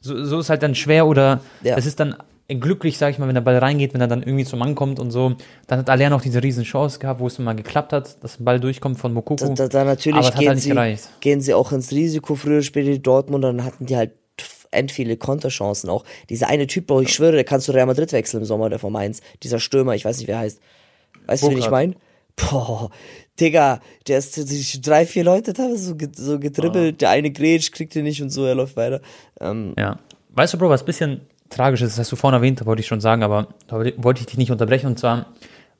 so, 0.00 0.24
so 0.24 0.40
ist 0.40 0.50
halt 0.50 0.62
dann 0.62 0.74
schwer 0.74 1.06
oder 1.06 1.40
Ja. 1.62 1.76
es 1.76 1.86
ist 1.86 2.00
dann 2.00 2.16
glücklich, 2.48 2.96
sag 2.96 3.10
ich 3.10 3.18
mal, 3.18 3.28
wenn 3.28 3.34
der 3.34 3.42
Ball 3.42 3.58
reingeht, 3.58 3.92
wenn 3.92 4.00
er 4.00 4.06
dann 4.08 4.22
irgendwie 4.22 4.44
zum 4.44 4.58
Mann 4.58 4.74
kommt 4.74 4.98
und 4.98 5.10
so. 5.10 5.34
Dann 5.66 5.80
hat 5.80 5.90
Aller 5.90 6.08
noch 6.08 6.22
diese 6.22 6.42
riesen 6.42 6.64
Chance 6.64 6.98
gehabt, 6.98 7.20
wo 7.20 7.26
es 7.26 7.38
mal 7.38 7.54
geklappt 7.54 7.92
hat, 7.92 8.22
dass 8.22 8.40
ein 8.40 8.44
Ball 8.44 8.58
durchkommt 8.58 8.98
von 8.98 9.12
Mokoko. 9.12 9.48
Da, 9.48 9.54
da, 9.54 9.68
da 9.68 9.84
natürlich 9.84 10.18
Aber 10.18 10.26
hat 10.28 10.38
gehen, 10.38 10.48
halt 10.48 10.64
nicht 10.64 11.02
sie, 11.02 11.08
gehen 11.20 11.40
sie 11.40 11.52
auch 11.52 11.72
ins 11.72 11.92
Risiko. 11.92 12.34
Früher 12.34 12.62
später 12.62 12.90
die 12.90 13.02
Dortmund, 13.02 13.44
dann 13.44 13.64
hatten 13.64 13.84
die 13.84 13.96
halt 13.96 14.12
end 14.70 14.92
viele 14.92 15.16
Konterchancen 15.16 15.90
auch. 15.90 16.04
Dieser 16.28 16.48
eine 16.48 16.66
Typ, 16.66 16.86
Bro, 16.86 17.02
ich 17.02 17.12
schwöre, 17.12 17.32
der 17.32 17.44
kann 17.44 17.60
zu 17.60 17.72
Real 17.72 17.86
Madrid 17.86 18.12
wechseln 18.12 18.40
im 18.40 18.46
Sommer, 18.46 18.68
der 18.70 18.78
von 18.78 18.92
Mainz. 18.92 19.20
Dieser 19.42 19.60
Stürmer, 19.60 19.94
ich 19.94 20.04
weiß 20.04 20.18
nicht, 20.18 20.28
wer 20.28 20.36
er 20.36 20.40
heißt. 20.42 20.60
Weißt 21.26 21.42
du, 21.42 21.50
wen 21.50 21.58
ich 21.58 21.70
meine? 21.70 21.94
Boah, 22.36 22.90
Digga, 23.40 23.80
der 24.06 24.18
ist 24.18 24.86
drei, 24.86 25.06
vier 25.06 25.24
Leute 25.24 25.52
teilweise 25.52 25.84
so, 25.84 25.96
so 26.14 26.38
getribbelt. 26.38 27.00
Der 27.00 27.10
eine 27.10 27.30
grätscht, 27.30 27.72
kriegt 27.72 27.96
ihn 27.96 28.04
nicht 28.04 28.22
und 28.22 28.30
so, 28.30 28.44
er 28.44 28.54
läuft 28.54 28.76
weiter. 28.76 29.00
Ähm, 29.40 29.74
Ja. 29.78 29.98
Weißt 30.30 30.54
du, 30.54 30.58
Bro, 30.58 30.68
was 30.68 30.82
ein 30.82 30.86
bisschen 30.86 31.20
tragisch 31.50 31.82
ist, 31.82 31.92
das 31.92 32.00
hast 32.00 32.12
du 32.12 32.16
vorhin 32.16 32.36
erwähnt, 32.36 32.64
wollte 32.66 32.80
ich 32.80 32.86
schon 32.86 33.00
sagen, 33.00 33.22
aber 33.22 33.48
da 33.66 33.78
wollte 33.96 34.20
ich 34.20 34.26
dich 34.26 34.38
nicht 34.38 34.50
unterbrechen. 34.50 34.86
Und 34.86 34.98
zwar, 34.98 35.26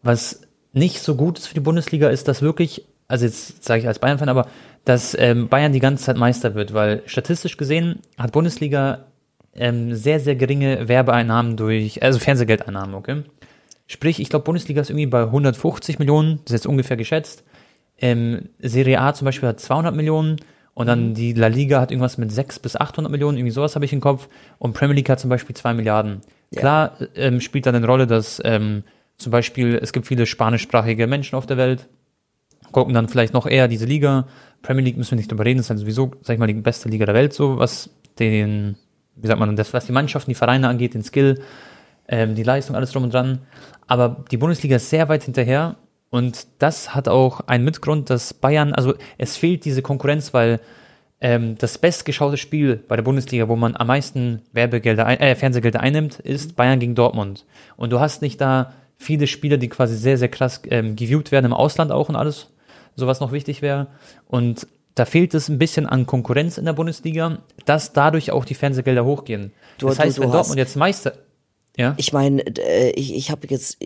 was 0.02 0.42
nicht 0.72 1.00
so 1.00 1.14
gut 1.14 1.38
ist 1.38 1.46
für 1.46 1.54
die 1.54 1.60
Bundesliga, 1.60 2.08
ist, 2.08 2.28
dass 2.28 2.42
wirklich, 2.42 2.84
also 3.08 3.24
jetzt 3.24 3.64
sage 3.64 3.80
ich 3.80 3.88
als 3.88 3.98
Bayern-Fan, 3.98 4.28
aber 4.28 4.46
dass 4.84 5.16
ähm, 5.18 5.48
Bayern 5.48 5.72
die 5.72 5.80
ganze 5.80 6.04
Zeit 6.04 6.16
Meister 6.16 6.54
wird, 6.54 6.72
weil 6.72 7.02
statistisch 7.06 7.56
gesehen 7.56 8.00
hat 8.16 8.32
Bundesliga 8.32 9.06
ähm, 9.54 9.94
sehr, 9.94 10.20
sehr 10.20 10.36
geringe 10.36 10.88
Werbeeinnahmen 10.88 11.56
durch, 11.56 12.02
also 12.02 12.18
Fernsehgeldeinnahmen, 12.18 12.94
okay? 12.94 13.22
Sprich, 13.86 14.20
ich 14.20 14.28
glaube, 14.28 14.44
Bundesliga 14.44 14.80
ist 14.80 14.90
irgendwie 14.90 15.06
bei 15.06 15.22
150 15.22 15.98
Millionen, 15.98 16.40
das 16.44 16.52
ist 16.52 16.60
jetzt 16.60 16.66
ungefähr 16.66 16.96
geschätzt. 16.96 17.42
Ähm, 17.98 18.50
Serie 18.60 19.00
A 19.00 19.14
zum 19.14 19.24
Beispiel 19.24 19.48
hat 19.48 19.60
200 19.60 19.94
Millionen 19.94 20.36
und 20.78 20.86
dann 20.86 21.12
die 21.12 21.32
La 21.32 21.48
Liga 21.48 21.80
hat 21.80 21.90
irgendwas 21.90 22.18
mit 22.18 22.30
600 22.30 22.62
bis 22.62 22.76
800 22.76 23.10
Millionen, 23.10 23.36
irgendwie 23.36 23.50
sowas 23.50 23.74
habe 23.74 23.84
ich 23.84 23.92
im 23.92 24.00
Kopf. 24.00 24.28
Und 24.60 24.74
Premier 24.74 24.94
League 24.94 25.08
hat 25.08 25.18
zum 25.18 25.28
Beispiel 25.28 25.56
2 25.56 25.74
Milliarden. 25.74 26.20
Ja. 26.52 26.60
Klar 26.60 26.96
ähm, 27.16 27.40
spielt 27.40 27.66
dann 27.66 27.74
eine 27.74 27.84
Rolle, 27.84 28.06
dass 28.06 28.40
ähm, 28.44 28.84
zum 29.16 29.32
Beispiel 29.32 29.76
es 29.82 29.92
gibt 29.92 30.06
viele 30.06 30.24
spanischsprachige 30.24 31.08
Menschen 31.08 31.34
auf 31.34 31.46
der 31.46 31.56
Welt, 31.56 31.88
gucken 32.70 32.94
dann 32.94 33.08
vielleicht 33.08 33.34
noch 33.34 33.44
eher 33.44 33.66
diese 33.66 33.86
Liga. 33.86 34.28
Premier 34.62 34.84
League 34.84 34.96
müssen 34.96 35.10
wir 35.10 35.16
nicht 35.16 35.32
drüber 35.32 35.44
reden, 35.44 35.58
ist 35.58 35.68
halt 35.68 35.80
sowieso, 35.80 36.12
sag 36.22 36.34
ich 36.34 36.38
mal, 36.38 36.46
die 36.46 36.54
beste 36.54 36.88
Liga 36.88 37.06
der 37.06 37.16
Welt, 37.16 37.32
so 37.32 37.58
was 37.58 37.90
den, 38.20 38.76
wie 39.16 39.26
sagt 39.26 39.40
man, 39.40 39.56
das, 39.56 39.74
was 39.74 39.86
die 39.86 39.92
Mannschaften, 39.92 40.30
die 40.30 40.36
Vereine 40.36 40.68
angeht, 40.68 40.94
den 40.94 41.02
Skill, 41.02 41.42
ähm, 42.06 42.36
die 42.36 42.44
Leistung, 42.44 42.76
alles 42.76 42.92
drum 42.92 43.02
und 43.02 43.12
dran. 43.12 43.40
Aber 43.88 44.24
die 44.30 44.36
Bundesliga 44.36 44.76
ist 44.76 44.90
sehr 44.90 45.08
weit 45.08 45.24
hinterher 45.24 45.74
Und 46.10 46.46
das 46.58 46.94
hat 46.94 47.08
auch 47.08 47.40
einen 47.40 47.64
Mitgrund, 47.64 48.08
dass 48.10 48.32
Bayern, 48.34 48.72
also 48.74 48.94
es 49.18 49.36
fehlt 49.36 49.64
diese 49.64 49.82
Konkurrenz, 49.82 50.32
weil 50.32 50.60
ähm, 51.20 51.56
das 51.58 51.76
bestgeschaute 51.78 52.36
Spiel 52.36 52.76
bei 52.88 52.96
der 52.96 53.02
Bundesliga, 53.02 53.48
wo 53.48 53.56
man 53.56 53.76
am 53.76 53.88
meisten 53.88 54.40
Werbegelder, 54.52 55.20
äh, 55.20 55.34
Fernsehgelder 55.34 55.80
einnimmt, 55.80 56.18
ist 56.20 56.56
Bayern 56.56 56.78
gegen 56.80 56.94
Dortmund. 56.94 57.44
Und 57.76 57.90
du 57.92 58.00
hast 58.00 58.22
nicht 58.22 58.40
da 58.40 58.72
viele 58.96 59.26
Spieler, 59.26 59.56
die 59.58 59.68
quasi 59.68 59.96
sehr, 59.96 60.16
sehr 60.16 60.28
krass 60.28 60.62
ähm, 60.70 60.96
geviewt 60.96 61.30
werden 61.32 61.46
im 61.46 61.52
Ausland 61.52 61.92
auch 61.92 62.08
und 62.08 62.16
alles, 62.16 62.48
sowas 62.96 63.20
noch 63.20 63.32
wichtig 63.32 63.62
wäre. 63.62 63.88
Und 64.26 64.66
da 64.94 65.04
fehlt 65.04 65.34
es 65.34 65.48
ein 65.48 65.58
bisschen 65.58 65.86
an 65.86 66.06
Konkurrenz 66.06 66.56
in 66.58 66.64
der 66.64 66.72
Bundesliga, 66.72 67.38
dass 67.66 67.92
dadurch 67.92 68.30
auch 68.32 68.44
die 68.44 68.54
Fernsehgelder 68.54 69.04
hochgehen. 69.04 69.52
Du- 69.78 69.86
das 69.88 69.96
du- 69.96 70.02
heißt, 70.04 70.16
du 70.18 70.22
wenn 70.22 70.28
hast- 70.28 70.34
Dortmund 70.36 70.58
jetzt 70.58 70.76
Meister, 70.76 71.12
ja, 71.76 71.94
Ich 71.96 72.12
meine, 72.12 72.42
äh, 72.58 72.90
ich, 72.90 73.14
ich 73.14 73.30
habe 73.30 73.46
jetzt, 73.50 73.78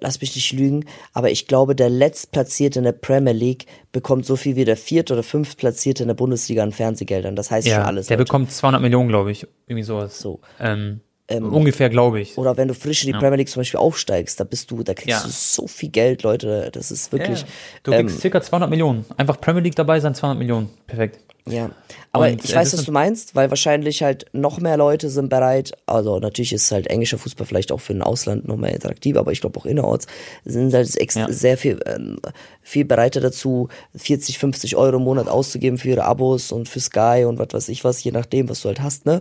lass 0.00 0.20
mich 0.20 0.34
nicht 0.34 0.52
lügen, 0.52 0.84
aber 1.12 1.30
ich 1.30 1.46
glaube, 1.46 1.74
der 1.74 1.88
Letztplatzierte 1.90 2.78
in 2.78 2.84
der 2.84 2.92
Premier 2.92 3.32
League 3.32 3.66
bekommt 3.92 4.26
so 4.26 4.36
viel 4.36 4.56
wie 4.56 4.64
der 4.64 4.76
Viert- 4.76 5.10
oder 5.10 5.22
Fünftplatzierte 5.22 6.02
in 6.04 6.08
der 6.08 6.14
Bundesliga 6.14 6.62
an 6.62 6.72
Fernsehgeldern. 6.72 7.36
Das 7.36 7.50
heißt 7.50 7.66
schon 7.66 7.76
ja 7.78 7.84
alles. 7.84 8.06
der 8.06 8.16
Leute. 8.16 8.26
bekommt 8.26 8.52
200 8.52 8.80
Millionen, 8.82 9.08
glaube 9.08 9.30
ich, 9.32 9.46
irgendwie 9.66 9.82
sowas. 9.84 10.18
So. 10.18 10.40
Ähm, 10.60 11.00
ungefähr, 11.28 11.88
glaube 11.88 12.20
ich. 12.20 12.36
Oder 12.36 12.56
wenn 12.56 12.68
du 12.68 12.74
frisch 12.74 13.04
in 13.04 13.12
die 13.12 13.18
Premier 13.18 13.36
League 13.36 13.48
zum 13.48 13.60
Beispiel 13.60 13.80
aufsteigst, 13.80 14.38
da 14.38 14.44
bist 14.44 14.70
du, 14.70 14.82
da 14.82 14.92
kriegst 14.94 15.08
Ja. 15.08 15.22
du 15.22 15.30
so 15.30 15.66
viel 15.66 15.88
Geld, 15.88 16.22
Leute. 16.22 16.68
Das 16.72 16.90
ist 16.90 17.12
wirklich. 17.12 17.40
Ja, 17.40 17.46
du 17.84 17.92
ähm, 17.92 18.06
kriegst 18.06 18.20
circa 18.20 18.42
200 18.42 18.68
Millionen. 18.68 19.04
Einfach 19.16 19.40
Premier 19.40 19.62
League 19.62 19.76
dabei 19.76 20.00
sein, 20.00 20.14
200 20.14 20.38
Millionen. 20.38 20.68
Perfekt. 20.86 21.20
Ja, 21.46 21.70
aber 22.10 22.28
Und, 22.30 22.42
ich 22.42 22.52
äh, 22.52 22.56
weiß, 22.56 22.72
was 22.72 22.84
du 22.84 22.92
meinst, 22.92 23.34
weil 23.34 23.50
wahrscheinlich 23.50 24.02
halt 24.02 24.24
noch 24.32 24.60
mehr 24.60 24.78
Leute 24.78 25.10
sind 25.10 25.28
bereit, 25.28 25.72
also 25.84 26.18
natürlich 26.18 26.54
ist 26.54 26.72
halt 26.72 26.86
englischer 26.86 27.18
Fußball 27.18 27.46
vielleicht 27.46 27.70
auch 27.70 27.80
für 27.82 27.92
ein 27.92 28.00
Ausland 28.00 28.48
noch 28.48 28.56
mehr 28.56 28.72
interaktiv, 28.72 29.16
aber 29.18 29.30
ich 29.30 29.42
glaube 29.42 29.58
auch 29.60 29.66
innerorts 29.66 30.06
sind 30.46 30.72
halt 30.72 30.96
ex 30.96 31.16
Ja. 31.16 31.30
sehr 31.30 31.58
viel, 31.58 31.80
ähm, 31.84 32.16
viel 32.62 32.86
bereiter 32.86 33.20
dazu, 33.20 33.68
40, 33.94 34.38
50 34.38 34.76
Euro 34.76 34.96
im 34.96 35.02
Monat 35.02 35.28
auszugeben 35.28 35.76
für 35.76 35.88
ihre 35.90 36.04
Abos 36.04 36.50
und 36.50 36.66
für 36.66 36.80
Sky 36.80 37.24
und 37.28 37.38
was 37.38 37.48
weiß 37.52 37.68
ich 37.68 37.84
was, 37.84 38.02
je 38.02 38.12
nachdem, 38.12 38.48
was 38.48 38.62
du 38.62 38.68
halt 38.68 38.80
hast, 38.80 39.04
ne? 39.04 39.20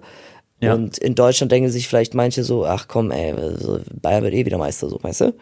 Ja. 0.61 0.75
Und 0.75 0.97
in 0.99 1.15
Deutschland 1.15 1.51
denken 1.51 1.69
sich 1.69 1.89
vielleicht 1.89 2.13
manche 2.13 2.45
so, 2.45 2.65
ach 2.65 2.87
komm, 2.87 3.11
ey, 3.11 3.33
so, 3.57 3.81
Bayern 4.01 4.23
wird 4.23 4.33
eh 4.33 4.45
wieder 4.45 4.57
Meister, 4.57 4.87
so, 4.87 4.97
weißt 5.01 5.21
du? 5.21 5.33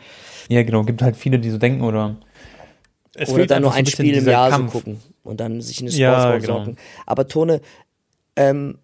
Ja, 0.49 0.63
genau. 0.63 0.81
Gibt 0.83 1.03
halt 1.03 1.15
viele, 1.15 1.37
die 1.37 1.51
so 1.51 1.59
denken 1.59 1.83
oder. 1.83 2.17
Es 3.13 3.29
Oder 3.29 3.39
fehlt 3.39 3.51
dann 3.51 3.61
nur 3.61 3.71
ein 3.73 3.83
bisschen 3.83 3.97
Spiel 4.05 4.13
im 4.13 4.19
dieser 4.21 4.31
Jahr 4.31 4.49
Kampf. 4.49 4.73
so 4.73 4.79
gucken 4.79 4.99
und 5.23 5.39
dann 5.39 5.61
sich 5.61 5.81
in 5.81 5.87
eine 5.87 5.95
Ja, 5.95 6.19
Sportsbox 6.19 6.45
genau. 6.45 6.59
hocken. 6.59 6.77
Aber 7.05 7.27
Tone, 7.27 7.61
ähm, 8.35 8.77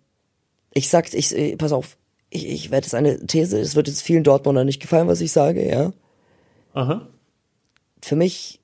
ich 0.74 0.90
sag, 0.90 1.14
ich, 1.14 1.36
äh, 1.36 1.56
pass 1.56 1.72
auf, 1.72 1.98
ich, 2.30 2.48
ich 2.48 2.72
werde 2.72 2.86
jetzt 2.86 2.94
eine 2.94 3.26
These, 3.26 3.60
es 3.60 3.76
wird 3.76 3.88
jetzt 3.88 4.02
vielen 4.02 4.24
Dortmunder 4.24 4.64
nicht 4.64 4.82
gefallen, 4.82 5.08
was 5.08 5.22
ich 5.22 5.32
sage, 5.32 5.68
ja. 5.68 5.92
Aha. 6.74 7.08
Für 8.02 8.16
mich 8.16 8.60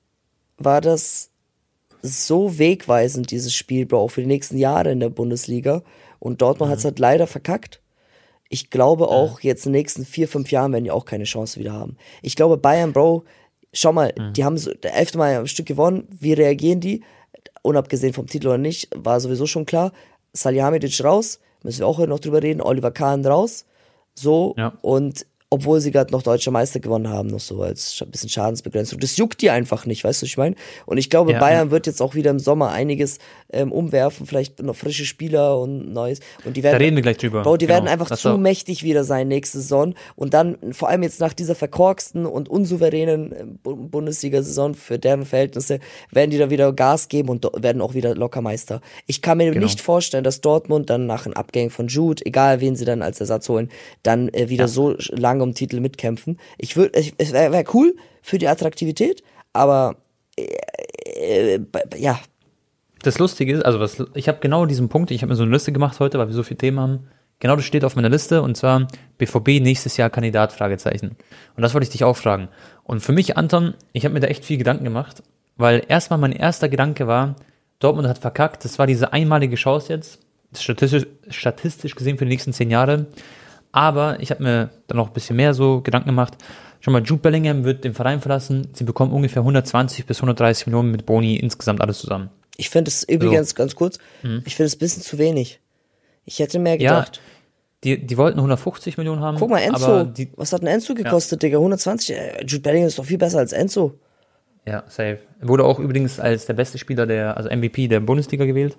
war 0.58 0.80
das 0.80 1.30
so 2.02 2.58
wegweisend, 2.58 3.30
dieses 3.30 3.54
Spiel, 3.54 3.86
Bro, 3.86 3.98
auch 4.00 4.08
für 4.08 4.20
die 4.20 4.26
nächsten 4.26 4.58
Jahre 4.58 4.92
in 4.92 5.00
der 5.00 5.08
Bundesliga. 5.08 5.82
Und 6.18 6.42
Dortmund 6.42 6.70
hat's 6.70 6.84
halt 6.84 6.98
leider 6.98 7.26
verkackt. 7.26 7.80
Ich 8.50 8.70
glaube 8.70 9.08
auch, 9.08 9.40
jetzt 9.40 9.66
in 9.66 9.72
den 9.72 9.80
nächsten 9.80 10.04
vier, 10.04 10.28
fünf 10.28 10.50
Jahren 10.52 10.72
werden 10.72 10.84
die 10.84 10.90
auch 10.90 11.06
keine 11.06 11.24
Chance 11.24 11.58
wieder 11.58 11.72
haben. 11.72 11.96
Ich 12.22 12.36
glaube, 12.36 12.56
Bayern, 12.58 12.92
Bro, 12.92 13.24
schau 13.72 13.92
mal, 13.92 14.12
die 14.32 14.44
haben 14.44 14.58
so, 14.58 14.72
der 14.74 14.94
elfte 14.94 15.18
Mal 15.18 15.38
ein 15.38 15.48
Stück 15.48 15.66
gewonnen. 15.66 16.06
Wie 16.10 16.34
reagieren 16.34 16.80
die? 16.80 17.02
Unabgesehen 17.64 18.12
vom 18.12 18.26
Titel 18.26 18.48
oder 18.48 18.58
nicht, 18.58 18.90
war 18.94 19.20
sowieso 19.20 19.46
schon 19.46 19.64
klar. 19.64 19.92
Salihamidzic 20.34 21.02
raus, 21.02 21.40
müssen 21.62 21.80
wir 21.80 21.86
auch 21.86 21.98
noch 22.06 22.20
drüber 22.20 22.42
reden. 22.42 22.60
Oliver 22.60 22.90
Kahn 22.90 23.24
raus. 23.24 23.64
So, 24.14 24.54
Ja. 24.58 24.74
und 24.82 25.26
obwohl 25.54 25.80
sie 25.80 25.90
gerade 25.90 26.12
noch 26.12 26.22
deutscher 26.22 26.50
Meister 26.50 26.80
gewonnen 26.80 27.08
haben, 27.08 27.28
noch 27.28 27.40
so 27.40 27.62
als 27.62 27.94
sch- 27.94 28.04
bisschen 28.06 28.28
Schadensbegrenzung. 28.28 28.98
Das 28.98 29.16
juckt 29.16 29.40
die 29.40 29.50
einfach 29.50 29.86
nicht, 29.86 30.02
weißt 30.04 30.20
du, 30.22 30.24
was 30.24 30.28
ich 30.30 30.36
meine? 30.36 30.56
Und 30.86 30.98
ich 30.98 31.10
glaube, 31.10 31.32
Ja, 31.32 31.38
Bayern 31.38 31.70
wird 31.70 31.86
jetzt 31.86 32.02
auch 32.02 32.14
wieder 32.14 32.30
im 32.30 32.38
Sommer 32.38 32.70
einiges 32.70 33.18
ähm, 33.52 33.70
umwerfen, 33.70 34.26
vielleicht 34.26 34.60
noch 34.62 34.74
frische 34.74 35.04
Spieler 35.04 35.58
und 35.60 35.92
Neues. 35.92 36.18
Und 36.44 36.56
die 36.56 36.60
Da 36.62 36.70
werden, 36.72 36.82
reden 36.82 36.96
wir 36.96 37.02
gleich 37.02 37.18
drüber. 37.18 37.42
Bro, 37.42 37.56
die 37.56 37.66
Genau. 37.66 37.76
werden 37.76 37.88
einfach 37.88 38.08
Das 38.08 38.20
zu 38.22 38.30
auch- 38.30 38.36
mächtig 38.38 38.82
wieder 38.82 39.04
sein 39.04 39.28
nächste 39.28 39.58
Saison. 39.60 39.94
Und 40.16 40.34
dann, 40.34 40.56
vor 40.72 40.88
allem 40.88 41.04
jetzt 41.04 41.20
nach 41.20 41.32
dieser 41.32 41.54
verkorksten 41.54 42.26
und 42.26 42.48
unsouveränen 42.48 43.32
äh, 43.32 43.44
Bu- 43.62 43.76
Bundesliga-Saison 43.76 44.74
für 44.74 44.98
deren 44.98 45.24
Verhältnisse, 45.24 45.78
werden 46.10 46.30
die 46.30 46.38
da 46.38 46.50
wieder 46.50 46.72
Gas 46.72 47.08
geben 47.08 47.28
und 47.28 47.46
werden 47.56 47.80
auch 47.80 47.94
wieder 47.94 48.14
locker 48.16 48.40
Meister. 48.40 48.80
Ich 49.06 49.22
kann 49.22 49.38
mir 49.38 49.50
Genau. 49.52 49.64
nicht 49.64 49.80
vorstellen, 49.80 50.24
dass 50.24 50.40
Dortmund 50.40 50.90
dann 50.90 51.06
nach 51.06 51.26
einem 51.26 51.34
Abgang 51.34 51.70
von 51.70 51.86
Jude, 51.86 52.26
egal 52.26 52.60
wen 52.60 52.74
sie 52.74 52.84
dann 52.84 53.02
als 53.02 53.20
Ersatz 53.20 53.48
holen, 53.48 53.68
dann 54.02 54.28
äh, 54.30 54.48
wieder 54.48 54.64
Ja. 54.64 54.68
so 54.68 54.96
lange 55.10 55.43
um 55.44 55.54
Titel 55.54 55.80
mitkämpfen. 55.80 56.38
Ich 56.58 56.76
würde, 56.76 56.98
es 57.18 57.32
wäre 57.32 57.52
wär 57.52 57.64
cool 57.74 57.96
für 58.22 58.38
die 58.38 58.48
Attraktivität, 58.48 59.22
aber 59.52 59.96
äh, 60.36 61.54
äh, 61.54 61.60
ja, 61.96 62.18
Das 63.02 63.18
Lustige 63.18 63.52
ist, 63.54 63.64
also 63.64 63.80
was, 63.80 64.02
ich 64.14 64.28
habe 64.28 64.38
genau 64.40 64.66
diesen 64.66 64.88
Punkt, 64.88 65.10
ich 65.10 65.22
habe 65.22 65.30
mir 65.30 65.36
so 65.36 65.42
eine 65.42 65.52
Liste 65.52 65.72
gemacht 65.72 66.00
heute, 66.00 66.18
weil 66.18 66.28
wir 66.28 66.34
so 66.34 66.42
viele 66.42 66.58
Themen 66.58 66.80
haben. 66.80 67.08
Genau 67.40 67.56
das 67.56 67.64
steht 67.64 67.84
auf 67.84 67.96
meiner 67.96 68.08
Liste 68.08 68.42
und 68.42 68.56
zwar 68.56 68.88
BVB 69.18 69.60
nächstes 69.60 69.96
Jahr 69.96 70.08
Kandidat, 70.08 70.52
Fragezeichen. 70.52 71.16
Und 71.56 71.62
das 71.62 71.74
wollte 71.74 71.84
ich 71.84 71.90
dich 71.90 72.04
auch 72.04 72.16
fragen. 72.16 72.48
Und 72.84 73.00
für 73.00 73.12
mich, 73.12 73.36
Anton, 73.36 73.74
ich 73.92 74.04
habe 74.04 74.14
mir 74.14 74.20
da 74.20 74.28
echt 74.28 74.44
viel 74.44 74.56
Gedanken 74.56 74.84
gemacht, 74.84 75.22
weil 75.56 75.82
erstmal 75.88 76.18
mein 76.18 76.32
erster 76.32 76.68
Gedanke 76.68 77.06
war, 77.06 77.36
Dortmund 77.80 78.08
hat 78.08 78.18
verkackt, 78.18 78.64
das 78.64 78.78
war 78.78 78.86
diese 78.86 79.12
einmalige 79.12 79.56
Chance 79.56 79.92
jetzt, 79.92 80.20
statistisch, 80.56 81.06
statistisch 81.28 81.94
gesehen 81.94 82.16
für 82.16 82.24
die 82.24 82.30
nächsten 82.30 82.52
zehn 82.52 82.70
Jahre. 82.70 83.06
Aber 83.74 84.20
ich 84.20 84.30
habe 84.30 84.42
mir 84.42 84.70
dann 84.86 84.98
noch 84.98 85.08
ein 85.08 85.12
bisschen 85.12 85.34
mehr 85.34 85.52
so 85.52 85.80
Gedanken 85.80 86.08
gemacht. 86.10 86.34
Schon 86.80 86.92
mal, 86.92 87.02
Jude 87.02 87.22
Bellingham 87.22 87.64
wird 87.64 87.82
den 87.82 87.92
Verein 87.92 88.20
verlassen. 88.20 88.68
Sie 88.72 88.84
bekommen 88.84 89.12
ungefähr 89.12 89.40
120 89.42 90.06
bis 90.06 90.18
130 90.18 90.66
Millionen 90.68 90.92
mit 90.92 91.06
Boni 91.06 91.36
insgesamt 91.36 91.80
alles 91.80 91.98
zusammen. 91.98 92.30
Ich 92.56 92.70
finde 92.70 92.88
es 92.90 93.02
übrigens 93.02 93.56
ganz 93.56 93.74
kurz, 93.74 93.98
ich 94.44 94.54
finde 94.54 94.66
es 94.68 94.76
ein 94.76 94.78
bisschen 94.78 95.02
zu 95.02 95.18
wenig. 95.18 95.60
Ich 96.24 96.38
hätte 96.38 96.60
mehr 96.60 96.76
Mhm. 96.76 96.80
Ja, 96.82 97.00
gedacht. 97.00 97.20
die, 97.82 98.06
die 98.06 98.16
wollten 98.16 98.38
150 98.38 98.96
Millionen 98.96 99.20
haben. 99.22 99.38
Guck 99.38 99.50
mal, 99.50 99.58
Enzo. 99.58 99.84
Aber 99.86 100.04
die, 100.04 100.30
was 100.36 100.52
hat 100.52 100.62
ein 100.62 100.68
Enzo 100.68 100.94
gekostet, 100.94 101.42
Digga? 101.42 101.56
120? 101.58 102.14
Äh, 102.16 102.44
Jude 102.46 102.60
Bellingham 102.62 102.86
ist 102.86 102.98
doch 102.98 103.04
viel 103.04 103.18
besser 103.18 103.38
als 103.40 103.52
Enzo. 103.52 103.98
ja, 104.66 104.84
safe. 104.86 105.18
Wurde 105.42 105.64
auch 105.64 105.80
übrigens 105.80 106.20
als 106.20 106.46
der 106.46 106.54
beste 106.54 106.78
Spieler 106.78 107.06
der, 107.06 107.36
also 107.36 107.50
MVP 107.50 107.88
der 107.88 107.98
Bundesliga 108.00 108.44
gewählt. 108.44 108.76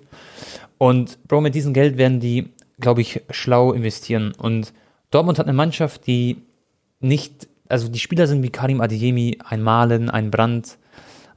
Und 0.78 1.18
Bro, 1.28 1.42
mit 1.42 1.54
diesem 1.54 1.74
Geld 1.74 1.98
werden 1.98 2.18
die, 2.18 2.48
glaube 2.80 3.02
ich, 3.02 3.20
schlau 3.30 3.72
investieren. 3.72 4.32
Und 4.38 4.72
Dortmund 5.10 5.38
hat 5.38 5.46
eine 5.46 5.56
Mannschaft, 5.56 6.06
die 6.06 6.42
nicht, 7.00 7.48
also 7.68 7.88
die 7.88 7.98
Spieler 7.98 8.26
sind 8.26 8.42
wie 8.42 8.50
Karim 8.50 8.80
Adeyemi, 8.80 9.38
ein 9.44 9.62
Malen, 9.62 10.10
ein 10.10 10.30
Brandt, 10.30 10.78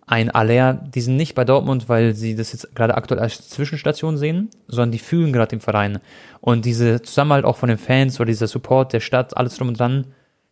ein 0.10 0.32
Aller, 0.32 0.74
die 0.74 1.02
sind 1.02 1.18
nicht 1.18 1.36
bei 1.36 1.46
Dortmund, 1.46 1.88
weil 1.88 2.16
sie 2.16 2.36
das 2.36 2.52
jetzt 2.52 2.76
gerade 2.76 2.96
aktuell 2.96 3.20
als 3.20 3.48
Zwischenstation 3.50 4.18
sehen, 4.18 4.50
sondern 4.68 4.92
die 4.92 4.98
fühlen 4.98 5.32
gerade 5.32 5.50
den 5.50 5.60
Verein. 5.60 6.00
Und 6.42 6.66
diese 6.66 7.04
Zusammenhalt 7.04 7.46
auch 7.46 7.58
von 7.58 7.70
den 7.70 7.78
Fans 7.78 8.20
oder 8.20 8.26
dieser 8.26 8.48
Support 8.48 8.92
der 8.94 9.02
Stadt, 9.02 9.38
alles 9.38 9.56
drum 9.56 9.68
und 9.68 9.80
dran, 9.80 10.08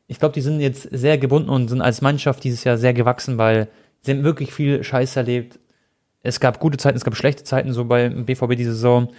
ich 0.05 0.19
glaube, 0.19 0.33
die 0.33 0.41
sind 0.41 0.59
jetzt 0.59 0.83
sehr 0.91 1.17
gebunden 1.17 1.49
und 1.49 1.69
sind 1.69 1.81
als 1.81 2.01
Mannschaft 2.01 2.43
dieses 2.43 2.63
Jahr 2.63 2.77
sehr 2.77 2.93
gewachsen, 2.93 3.37
weil 3.37 3.67
sie 4.01 4.11
haben 4.11 4.23
wirklich 4.23 4.53
viel 4.53 4.83
Scheiß 4.83 5.15
erlebt. 5.15 5.59
Es 6.21 6.39
gab 6.39 6.59
gute 6.59 6.77
Zeiten, 6.77 6.97
es 6.97 7.03
gab 7.03 7.15
schlechte 7.15 7.43
Zeiten 7.43 7.73
so 7.73 7.85
beim 7.85 8.25
BVB 8.25 8.55
diese 8.55 8.73
Saison. 8.73 9.09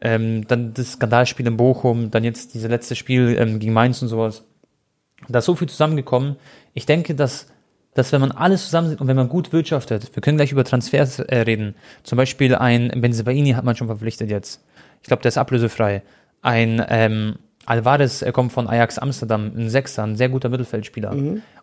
Ähm, 0.00 0.46
dann 0.48 0.74
das 0.74 0.92
Skandalspiel 0.92 1.46
in 1.46 1.56
Bochum, 1.56 2.10
dann 2.10 2.24
jetzt 2.24 2.54
dieses 2.54 2.68
letzte 2.68 2.96
Spiel 2.96 3.36
ähm, 3.38 3.58
gegen 3.58 3.72
Mainz 3.72 4.02
und 4.02 4.08
sowas. 4.08 4.44
Da 5.28 5.38
ist 5.38 5.44
so 5.44 5.54
viel 5.54 5.68
zusammengekommen. 5.68 6.36
Ich 6.74 6.86
denke, 6.86 7.14
dass, 7.14 7.46
dass 7.94 8.12
wenn 8.12 8.20
man 8.20 8.32
alles 8.32 8.64
zusammen 8.64 8.90
sieht 8.90 9.00
und 9.00 9.06
wenn 9.06 9.16
man 9.16 9.28
gut 9.28 9.52
wirtschaftet, 9.52 10.14
wir 10.14 10.20
können 10.20 10.36
gleich 10.36 10.52
über 10.52 10.64
Transfers 10.64 11.20
äh, 11.20 11.38
reden. 11.40 11.74
Zum 12.02 12.16
Beispiel 12.16 12.54
ein 12.54 12.92
Benzebaini 13.00 13.52
hat 13.52 13.64
man 13.64 13.76
schon 13.76 13.86
verpflichtet 13.86 14.30
jetzt. 14.30 14.64
Ich 15.02 15.08
glaube, 15.08 15.22
der 15.22 15.28
ist 15.28 15.38
ablösefrei. 15.38 16.02
Ein 16.42 16.84
ähm, 16.88 17.36
Alvarez 17.66 18.22
er 18.22 18.32
kommt 18.32 18.52
von 18.52 18.68
Ajax 18.68 18.98
Amsterdam, 18.98 19.52
ein 19.56 19.70
Sechser, 19.70 20.02
ein 20.02 20.16
sehr 20.16 20.28
guter 20.28 20.48
Mittelfeldspieler. 20.48 21.12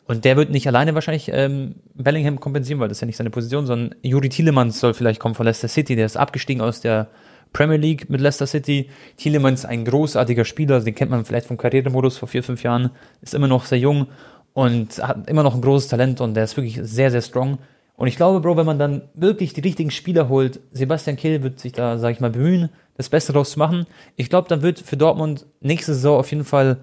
Und 0.06 0.26
der 0.26 0.36
wird 0.36 0.50
nicht 0.50 0.68
alleine 0.68 0.96
wahrscheinlich 0.96 1.30
ähm, 1.32 1.76
Bellingham 1.94 2.40
kompensieren, 2.40 2.80
weil 2.80 2.88
das 2.88 2.98
ist 2.98 3.02
ja 3.02 3.06
nicht 3.06 3.18
seine 3.18 3.30
Position, 3.30 3.68
sondern 3.68 3.96
Juri 4.02 4.30
Tielemans 4.30 4.80
soll 4.80 4.94
vielleicht 4.94 5.20
kommen 5.20 5.36
von 5.36 5.46
Leicester 5.46 5.68
City, 5.68 5.96
der 5.96 6.06
ist 6.06 6.18
abgestiegen 6.18 6.62
aus 6.62 6.82
der 6.82 7.08
Premier 7.54 7.78
League 7.78 8.10
mit 8.10 8.22
Leicester 8.22 8.48
City. 8.48 8.90
Tielemans 9.18 9.66
ein 9.66 9.86
großartiger 9.86 10.46
Spieler, 10.46 10.80
den 10.80 10.96
kennt 10.96 11.12
man 11.12 11.26
vielleicht 11.26 11.48
vom 11.48 11.58
Karrieremodus 11.58 12.18
vor 12.18 12.28
vier, 12.28 12.44
fünf 12.44 12.64
Jahren, 12.64 12.92
ist 13.22 13.34
immer 13.34 13.48
noch 13.48 13.66
sehr 13.66 13.80
jung 13.80 14.08
und 14.54 14.98
hat 15.06 15.30
immer 15.30 15.44
noch 15.44 15.56
ein 15.56 15.62
großes 15.62 15.90
Talent 15.90 16.22
und 16.22 16.34
der 16.34 16.44
ist 16.44 16.58
wirklich 16.58 16.80
sehr, 16.82 17.12
sehr 17.12 17.22
strong. 17.22 17.60
Und 17.96 18.08
ich 18.08 18.16
glaube, 18.16 18.40
Bro, 18.40 18.58
wenn 18.58 18.66
man 18.66 18.80
dann 18.80 19.04
wirklich 19.14 19.54
die 19.54 19.62
richtigen 19.62 19.92
Spieler 19.92 20.28
holt, 20.28 20.60
Sebastian 20.72 21.18
Kehl 21.18 21.44
wird 21.44 21.60
sich 21.60 21.72
da, 21.72 21.98
sag 21.98 22.12
ich 22.12 22.20
mal, 22.20 22.32
bemühen, 22.32 22.70
das 22.98 23.10
Beste 23.10 23.34
draus 23.34 23.52
zu 23.52 23.60
machen. 23.60 23.86
Ich 24.16 24.30
glaube, 24.30 24.48
dann 24.48 24.62
wird 24.62 24.80
für 24.80 24.98
Dortmund 24.98 25.46
nächste 25.60 25.94
Saison 25.94 26.20
auf 26.20 26.32
jeden 26.32 26.46
Fall 26.46 26.78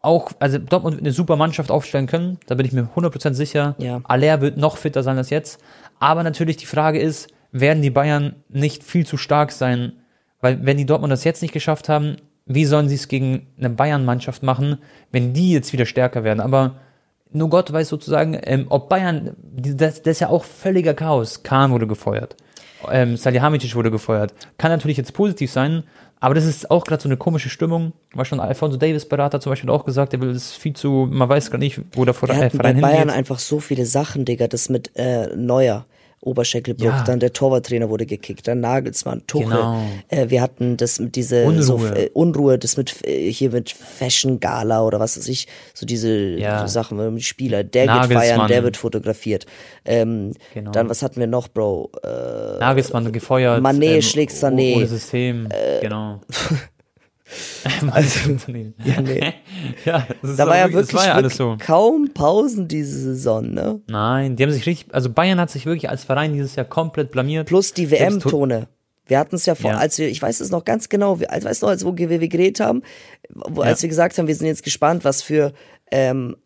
auch, 0.00 0.30
also 0.38 0.58
Dortmund 0.58 0.96
wird 0.96 1.04
eine 1.04 1.12
super 1.12 1.36
Mannschaft 1.36 1.70
aufstellen 1.70 2.06
können, 2.06 2.38
da 2.46 2.54
bin 2.54 2.64
ich 2.64 2.72
mir 2.72 2.88
100% 2.94 3.34
sicher. 3.34 3.74
Ja. 3.78 4.00
Aller 4.04 4.40
wird 4.40 4.56
noch 4.56 4.76
fitter 4.76 5.02
sein 5.02 5.18
als 5.18 5.30
jetzt. 5.30 5.60
Aber 5.98 6.22
natürlich 6.22 6.56
die 6.56 6.66
Frage 6.66 7.00
ist, 7.00 7.28
werden 7.52 7.82
die 7.82 7.90
Bayern 7.90 8.36
nicht 8.48 8.84
viel 8.84 9.06
zu 9.06 9.16
stark 9.16 9.52
sein? 9.52 9.92
Weil 10.40 10.64
wenn 10.64 10.76
die 10.76 10.86
Dortmund 10.86 11.12
das 11.12 11.24
jetzt 11.24 11.42
nicht 11.42 11.52
geschafft 11.54 11.88
haben, 11.88 12.16
wie 12.44 12.64
sollen 12.64 12.88
sie 12.88 12.94
es 12.94 13.08
gegen 13.08 13.46
eine 13.58 13.70
Bayern-Mannschaft 13.70 14.42
machen, 14.42 14.78
wenn 15.10 15.32
die 15.32 15.52
jetzt 15.52 15.72
wieder 15.72 15.86
stärker 15.86 16.22
werden? 16.24 16.40
Aber 16.40 16.76
nur 17.32 17.50
Gott 17.50 17.72
weiß 17.72 17.88
sozusagen, 17.88 18.38
ähm, 18.44 18.66
ob 18.68 18.88
Bayern, 18.88 19.32
das, 19.42 20.02
das 20.02 20.12
ist 20.12 20.20
ja 20.20 20.28
auch 20.28 20.44
völliger 20.44 20.94
Chaos. 20.94 21.42
Kahn 21.42 21.72
wurde 21.72 21.86
gefeuert. 21.86 22.36
Ähm, 22.90 23.16
Salihamidzic 23.16 23.74
wurde 23.74 23.90
gefeuert. 23.90 24.32
Kann 24.58 24.70
natürlich 24.70 24.96
jetzt 24.96 25.12
positiv 25.12 25.50
sein, 25.50 25.82
aber 26.20 26.34
das 26.34 26.44
ist 26.44 26.70
auch 26.70 26.84
gerade 26.84 27.02
so 27.02 27.08
eine 27.08 27.16
komische 27.16 27.48
Stimmung. 27.48 27.92
War 28.14 28.24
schon 28.24 28.38
Alfonso 28.38 28.76
Davis 28.76 29.08
Berater 29.08 29.40
zum 29.40 29.50
Beispiel 29.50 29.70
auch 29.70 29.84
gesagt, 29.84 30.12
der 30.12 30.20
will 30.20 30.32
das 30.32 30.52
viel 30.52 30.74
zu, 30.74 31.08
man 31.10 31.28
weiß 31.28 31.50
gar 31.50 31.58
nicht, 31.58 31.80
wo 31.94 32.04
der 32.04 32.14
Vor- 32.14 32.28
Wir 32.28 32.36
hatten 32.36 32.58
bei 32.58 32.64
Verein 32.64 32.80
Bayern 32.80 32.98
hingeht. 32.98 33.16
einfach 33.16 33.38
so 33.40 33.58
viele 33.58 33.86
Sachen, 33.86 34.24
Digga. 34.24 34.46
Das 34.46 34.68
mit 34.68 34.92
äh, 34.94 35.34
Neuer, 35.34 35.84
Oberschenkelbruch, 36.26 36.84
Ja. 36.84 37.04
dann 37.04 37.20
der 37.20 37.32
Torwarttrainer 37.32 37.88
wurde 37.88 38.04
gekickt, 38.06 38.46
dann 38.48 38.60
Nagelsmann, 38.60 39.22
Tuchel. 39.26 39.46
Genau. 39.48 39.82
Äh, 40.08 40.28
wir 40.28 40.42
hatten 40.42 40.76
das 40.76 40.98
mit 40.98 41.14
diese 41.16 41.44
Unruhe. 41.44 41.62
So, 41.62 41.86
äh, 41.86 42.10
Unruhe, 42.12 42.58
das 42.58 42.76
mit 42.76 43.06
äh, 43.06 43.30
hier 43.32 43.50
mit 43.50 43.70
Fashion 43.70 44.40
Gala 44.40 44.82
oder 44.84 45.00
was 45.00 45.16
weiß 45.16 45.28
ich, 45.28 45.46
so 45.72 45.86
diese 45.86 46.10
Ja. 46.38 46.66
Sachen 46.68 47.14
mit 47.14 47.22
Spieler. 47.24 47.64
Der 47.64 47.82
geht 47.84 47.94
Nagelsmann. 47.94 48.18
feiern, 48.22 48.48
der 48.48 48.62
wird 48.64 48.76
fotografiert. 48.76 49.46
Ähm, 49.84 50.32
Genau. 50.52 50.72
Dann 50.72 50.88
was 50.90 51.02
hatten 51.02 51.20
wir 51.20 51.26
noch, 51.26 51.48
Bro? 51.48 51.90
Äh, 52.02 52.58
Nagelsmann 52.58 53.12
gefeuert. 53.12 53.62
Mané 53.62 54.02
schlägt 54.02 54.32
Sané. 54.32 54.72
Äh, 54.72 54.76
Ohne 54.76 54.86
System, 54.86 55.48
genau. 55.80 56.20
also, 57.90 58.30
ja, 58.84 59.00
nee. 59.00 59.34
ja, 59.84 60.06
Da 60.22 60.46
war 60.46 60.56
ja 60.58 60.72
wirklich, 60.72 60.94
war 60.94 61.06
ja 61.06 61.14
alles 61.14 61.38
wirklich 61.38 61.58
so. 61.60 61.66
kaum 61.66 62.10
Pausen 62.14 62.68
diese 62.68 62.98
Saison, 63.00 63.52
ne? 63.52 63.80
Nein, 63.88 64.36
die 64.36 64.42
haben 64.44 64.52
sich 64.52 64.64
richtig, 64.66 64.94
also 64.94 65.10
Bayern 65.10 65.40
hat 65.40 65.50
sich 65.50 65.66
wirklich 65.66 65.90
als 65.90 66.04
Verein 66.04 66.32
dieses 66.32 66.54
Jahr 66.54 66.66
komplett 66.66 67.10
blamiert. 67.10 67.48
Plus 67.48 67.72
die 67.72 67.90
WM-Tone. 67.90 68.68
Wir 69.08 69.18
hatten 69.18 69.36
es 69.36 69.46
ja 69.46 69.54
vor, 69.54 69.72
Ja. 69.72 69.78
als 69.78 69.98
wir, 69.98 70.08
ich 70.08 70.20
weiß 70.22 70.40
es 70.40 70.50
noch 70.50 70.64
ganz 70.64 70.88
genau, 70.88 71.18
als 71.28 71.44
weißt 71.44 71.62
du, 71.62 71.66
als 71.68 71.84
wo 71.84 71.96
wir, 71.96 72.08
wir 72.10 72.28
geredet 72.28 72.60
haben, 72.60 72.82
wo, 73.30 73.62
als 73.62 73.82
wir 73.82 73.88
gesagt 73.88 74.18
haben, 74.18 74.26
wir 74.28 74.34
sind 74.34 74.46
jetzt 74.48 74.62
gespannt, 74.64 75.04
was 75.04 75.22
für 75.22 75.52
ähm, 75.90 76.36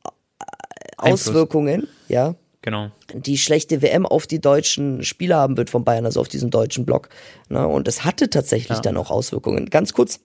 Einfluss. 0.98 1.28
Auswirkungen, 1.28 1.88
ja, 2.08 2.34
Genau. 2.62 2.90
die 3.14 3.38
schlechte 3.38 3.80
WM 3.80 4.04
auf 4.04 4.26
die 4.26 4.38
deutschen 4.40 5.02
Spieler 5.02 5.36
haben 5.38 5.56
wird 5.56 5.70
von 5.70 5.82
Bayern, 5.84 6.04
also 6.04 6.20
auf 6.20 6.28
diesem 6.28 6.50
deutschen 6.50 6.84
Block. 6.84 7.08
Ne? 7.48 7.66
Und 7.66 7.88
es 7.88 8.04
hatte 8.04 8.28
tatsächlich 8.28 8.80
dann 8.80 8.98
auch 8.98 9.10
Auswirkungen. 9.10 9.70
Ganz 9.70 9.94
kurz 9.94 10.20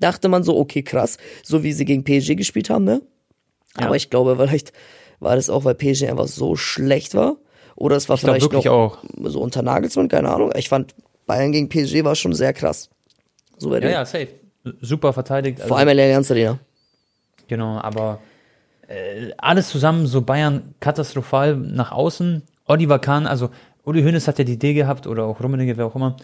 dachte 0.00 0.28
man 0.28 0.42
so, 0.42 0.56
okay, 0.58 0.82
krass, 0.82 1.18
so 1.42 1.62
wie 1.62 1.72
sie 1.72 1.84
gegen 1.84 2.04
PSG 2.04 2.36
gespielt 2.36 2.70
haben, 2.70 2.84
ne? 2.84 3.02
Ja. 3.78 3.86
Aber 3.86 3.96
ich 3.96 4.10
glaube, 4.10 4.36
vielleicht 4.36 4.72
war 5.20 5.36
das 5.36 5.50
auch, 5.50 5.64
weil 5.64 5.74
PSG 5.74 6.08
einfach 6.08 6.28
so 6.28 6.56
schlecht 6.56 7.14
war. 7.14 7.36
Oder 7.76 7.96
es 7.96 8.08
war 8.08 8.14
Ich 8.14 8.20
vielleicht 8.20 8.52
noch 8.52 8.66
auch. 8.66 8.98
so 9.24 9.40
unter 9.40 9.62
Nagelsmann, 9.62 10.08
keine 10.08 10.30
Ahnung. 10.30 10.52
Ich 10.56 10.68
fand 10.68 10.94
Bayern 11.26 11.52
gegen 11.52 11.68
PSG 11.68 12.04
war 12.04 12.14
schon 12.14 12.34
sehr 12.34 12.52
krass. 12.52 12.90
So 13.58 13.74
Ja, 13.74 13.88
ja, 13.88 14.04
safe. 14.04 14.28
Super 14.80 15.12
verteidigt. 15.12 15.58
Vor 15.58 15.64
also, 15.64 15.74
allem 15.74 15.88
in 15.90 15.96
der 15.96 16.10
ganzen 16.10 16.32
Arena. 16.32 16.58
Genau, 17.48 17.78
aber 17.78 18.20
äh, 18.88 19.32
alles 19.38 19.68
zusammen, 19.68 20.06
so 20.06 20.22
Bayern 20.22 20.74
katastrophal 20.80 21.56
nach 21.56 21.92
außen. 21.92 22.42
Oliver 22.66 22.98
Kahn, 22.98 23.26
also 23.26 23.50
Uli 23.84 24.02
Hoeneß 24.02 24.28
hat 24.28 24.38
ja 24.38 24.44
die 24.44 24.54
Idee 24.54 24.72
gehabt, 24.72 25.06
oder 25.06 25.24
auch 25.24 25.42
Rummenigge, 25.42 25.76
wer 25.76 25.86
auch 25.86 25.94
immer, 25.94 26.16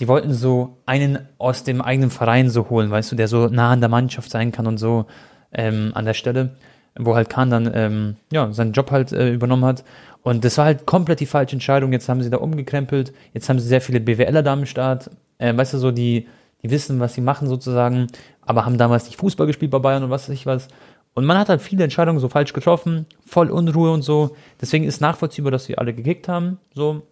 die 0.00 0.08
wollten 0.08 0.32
so 0.32 0.78
einen 0.86 1.18
aus 1.38 1.64
dem 1.64 1.80
eigenen 1.80 2.10
Verein 2.10 2.50
so 2.50 2.70
holen, 2.70 2.90
weißt 2.90 3.12
du, 3.12 3.16
der 3.16 3.28
so 3.28 3.48
nah 3.48 3.72
an 3.72 3.80
der 3.80 3.88
Mannschaft 3.88 4.30
sein 4.30 4.52
kann 4.52 4.66
und 4.66 4.78
so 4.78 5.06
ähm, 5.52 5.92
an 5.94 6.04
der 6.04 6.14
Stelle, 6.14 6.56
wo 6.96 7.14
halt 7.14 7.28
Kahn 7.28 7.50
dann 7.50 7.70
ähm, 7.74 8.16
ja, 8.32 8.52
seinen 8.52 8.72
Job 8.72 8.90
halt 8.90 9.12
äh, 9.12 9.32
übernommen 9.32 9.64
hat. 9.64 9.84
Und 10.22 10.44
das 10.44 10.58
war 10.58 10.66
halt 10.66 10.86
komplett 10.86 11.20
die 11.20 11.26
falsche 11.26 11.54
Entscheidung. 11.54 11.92
Jetzt 11.92 12.08
haben 12.08 12.22
sie 12.22 12.30
da 12.30 12.38
umgekrempelt, 12.38 13.12
jetzt 13.32 13.48
haben 13.48 13.58
sie 13.58 13.68
sehr 13.68 13.80
viele 13.80 14.00
BWLer 14.00 14.42
da 14.42 14.52
am 14.52 14.66
Start, 14.66 15.10
äh, 15.38 15.56
weißt 15.56 15.74
du, 15.74 15.78
so 15.78 15.90
die, 15.90 16.28
die 16.62 16.70
wissen, 16.70 17.00
was 17.00 17.14
sie 17.14 17.20
machen 17.20 17.48
sozusagen, 17.48 18.08
aber 18.42 18.64
haben 18.64 18.78
damals 18.78 19.06
nicht 19.06 19.18
Fußball 19.18 19.46
gespielt 19.46 19.70
bei 19.70 19.78
Bayern 19.78 20.04
und 20.04 20.10
was 20.10 20.28
weiß 20.28 20.34
ich 20.34 20.46
was. 20.46 20.68
Und 21.14 21.24
man 21.24 21.38
hat 21.38 21.48
halt 21.48 21.60
viele 21.60 21.82
Entscheidungen 21.82 22.20
so 22.20 22.28
falsch 22.28 22.52
getroffen, 22.52 23.06
voll 23.26 23.50
Unruhe 23.50 23.90
und 23.90 24.02
so. 24.02 24.36
Deswegen 24.60 24.84
ist 24.84 25.00
nachvollziehbar, 25.00 25.50
dass 25.50 25.64
sie 25.64 25.76
alle 25.76 25.92
gekickt 25.92 26.28
haben. 26.28 26.58
So, 26.74 27.02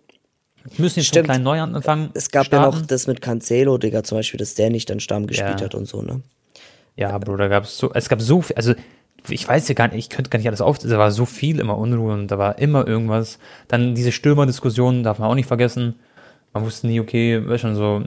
müssen 0.79 0.99
jetzt 1.01 1.09
Stimmt. 1.09 1.31
einen 1.31 1.43
kleinen 1.43 1.71
Neuanfang 1.73 2.11
Es 2.15 2.31
gab 2.31 2.45
ja 2.45 2.59
starten. 2.59 2.79
noch 2.81 2.87
das 2.87 3.07
mit 3.07 3.21
Cancelo, 3.21 3.79
Digga, 3.79 4.03
zum 4.03 4.19
Beispiel, 4.19 4.39
dass 4.39 4.55
der 4.55 4.71
nicht 4.71 4.89
dann 4.91 5.01
Stamm 5.01 5.27
gespielt 5.27 5.61
Ja. 5.61 5.65
hat 5.67 5.75
und 5.75 5.87
so, 5.87 6.03
ne? 6.03 6.21
Ja, 6.97 7.17
Bro, 7.19 7.37
da 7.37 7.49
gab 7.49 7.65
es 7.65 7.77
so, 7.79 7.93
es 7.93 8.09
gab 8.09 8.21
so 8.23 8.41
viel, 8.43 8.57
also 8.57 8.75
ich 9.29 9.47
weiß 9.47 9.67
ja 9.69 9.75
gar 9.75 9.89
nicht, 9.89 9.99
ich 9.99 10.09
könnte 10.09 10.31
gar 10.31 10.39
nicht 10.39 10.49
alles 10.49 10.61
auf, 10.61 10.79
da 10.79 10.99
war 10.99 11.11
so 11.11 11.27
viel 11.27 11.59
immer 11.61 11.77
Unruhe 11.77 12.13
und 12.15 12.29
da 12.29 12.39
war 12.39 12.59
immer 12.59 12.87
irgendwas. 12.87 13.39
Dann 13.69 13.95
diese 13.95 14.13
Stürmerdiskussion 14.13 15.03
darf 15.03 15.19
man 15.19 15.29
auch 15.31 15.35
nicht 15.35 15.49
vergessen. 15.49 15.97
Man 16.53 16.65
wusste 16.65 16.87
nie, 16.87 17.01
okay, 17.01 17.43
schon 17.59 17.75
so, 17.75 18.05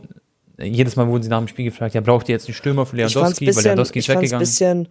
jedes 0.57 0.95
Mal 0.95 1.07
wurden 1.07 1.21
sie 1.23 1.29
nach 1.29 1.37
dem 1.39 1.47
Spiel 1.47 1.65
gefragt, 1.65 1.93
ja, 1.93 2.01
braucht 2.01 2.29
ihr 2.29 2.33
jetzt 2.33 2.47
einen 2.47 2.55
Stürmer 2.55 2.85
für 2.85 2.95
Ich 2.97 3.13
Lewandowski, 3.13 3.47
weil 3.55 3.63
Lewandowski 3.63 3.99
ich 3.99 4.07
ist 4.07 4.13
fand's 4.13 4.21
weggegangen. 4.23 4.39
bisschen 4.45 4.87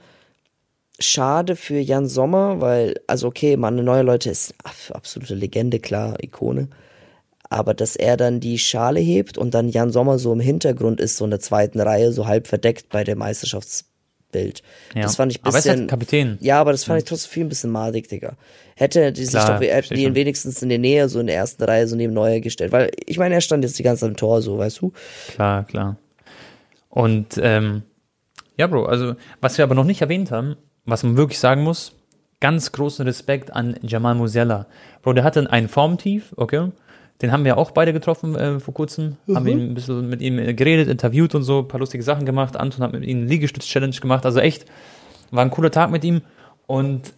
schade 1.00 1.56
für 1.56 1.78
Jan 1.78 2.06
Sommer, 2.08 2.60
weil, 2.60 3.00
also 3.06 3.28
okay, 3.28 3.56
man, 3.56 3.76
neue 3.76 4.02
Leute 4.02 4.30
ist 4.30 4.54
ab- 4.64 4.74
absolute 4.96 5.34
Legende, 5.34 5.78
klar, 5.80 6.16
Ikone. 6.22 6.68
Aber 7.50 7.74
dass 7.74 7.96
er 7.96 8.16
dann 8.16 8.40
die 8.40 8.58
Schale 8.58 9.00
hebt 9.00 9.38
und 9.38 9.54
dann 9.54 9.68
Jan 9.68 9.90
Sommer 9.90 10.18
so 10.18 10.32
im 10.32 10.40
Hintergrund 10.40 11.00
ist, 11.00 11.16
so 11.16 11.24
in 11.24 11.30
der 11.30 11.40
zweiten 11.40 11.80
Reihe, 11.80 12.12
so 12.12 12.26
halb 12.26 12.46
verdeckt 12.46 12.90
bei 12.90 13.04
dem 13.04 13.18
Meisterschaftsbild. 13.18 14.62
Ja. 14.94 15.02
Das 15.02 15.16
fand 15.16 15.32
ich 15.32 15.40
ein 15.40 15.46
Aber 15.46 15.56
er 15.56 15.58
ist 15.58 15.66
halt 15.66 15.76
bisschen. 15.76 15.86
Kapitän. 15.88 16.38
Ja, 16.40 16.60
aber 16.60 16.72
das 16.72 16.84
fand 16.84 16.98
ich 16.98 17.04
trotzdem 17.08 17.30
viel 17.30 17.44
ein 17.46 17.48
bisschen 17.48 17.70
madig, 17.70 18.08
Digga. 18.08 18.36
Hätte 18.76 19.12
die 19.12 19.24
sich 19.24 19.32
Klar, 19.32 19.58
doch, 19.58 19.66
hätten 19.66 19.94
die 19.94 20.04
ihn 20.04 20.14
wenigstens 20.14 20.62
in 20.62 20.68
der 20.68 20.78
Nähe, 20.78 21.08
so 21.08 21.20
in 21.20 21.26
der 21.26 21.36
ersten 21.36 21.64
Reihe, 21.64 21.88
so 21.88 21.96
neben 21.96 22.12
Neuer 22.12 22.40
gestellt. 22.40 22.70
Weil, 22.70 22.90
ich 23.06 23.18
meine, 23.18 23.34
er 23.34 23.40
stand 23.40 23.64
jetzt 23.64 23.78
die 23.78 23.82
ganze 23.82 24.00
Zeit 24.00 24.10
im 24.10 24.16
Tor, 24.16 24.42
so, 24.42 24.58
weißt 24.58 24.80
du? 24.82 24.92
Klar, 25.28 25.64
klar. 25.64 25.96
Und 26.90 27.40
ähm, 27.42 27.82
ja, 28.56 28.66
Bro, 28.66 28.84
also 28.84 29.14
was 29.40 29.56
wir 29.56 29.64
aber 29.64 29.74
noch 29.74 29.84
nicht 29.84 30.02
erwähnt 30.02 30.30
haben, 30.30 30.56
was 30.84 31.02
man 31.02 31.16
wirklich 31.16 31.38
sagen 31.38 31.62
muss, 31.62 31.92
ganz 32.40 32.72
großen 32.72 33.06
Respekt 33.06 33.52
an 33.52 33.78
Jamal 33.82 34.14
Musiala. 34.14 34.66
Bro, 35.02 35.14
der 35.14 35.24
hatte 35.24 35.50
ein 35.50 35.68
Formtief, 35.68 36.34
okay? 36.36 36.70
Den 37.20 37.32
haben 37.32 37.44
wir 37.44 37.58
auch 37.58 37.72
beide 37.72 37.92
getroffen 37.92 38.36
äh, 38.36 38.60
vor 38.60 38.74
kurzem. 38.74 39.16
Haben 39.32 39.44
wir 39.44 39.54
ein 39.54 39.74
bisschen 39.74 40.08
mit 40.08 40.22
ihm 40.22 40.38
äh, 40.38 40.54
geredet, 40.54 40.88
interviewt 40.88 41.34
und 41.34 41.42
so, 41.42 41.60
ein 41.60 41.68
paar 41.68 41.80
lustige 41.80 42.04
Sachen 42.04 42.24
gemacht. 42.26 42.56
Anton 42.56 42.84
hat 42.84 42.92
mit 42.92 43.04
ihm 43.04 43.18
eine 43.18 43.26
Liegestütz-Challenge 43.26 43.96
gemacht. 43.96 44.24
Also 44.24 44.38
echt, 44.40 44.66
war 45.30 45.44
ein 45.44 45.50
cooler 45.50 45.70
Tag 45.70 45.90
mit 45.90 46.04
ihm. 46.04 46.22
Und 46.66 47.12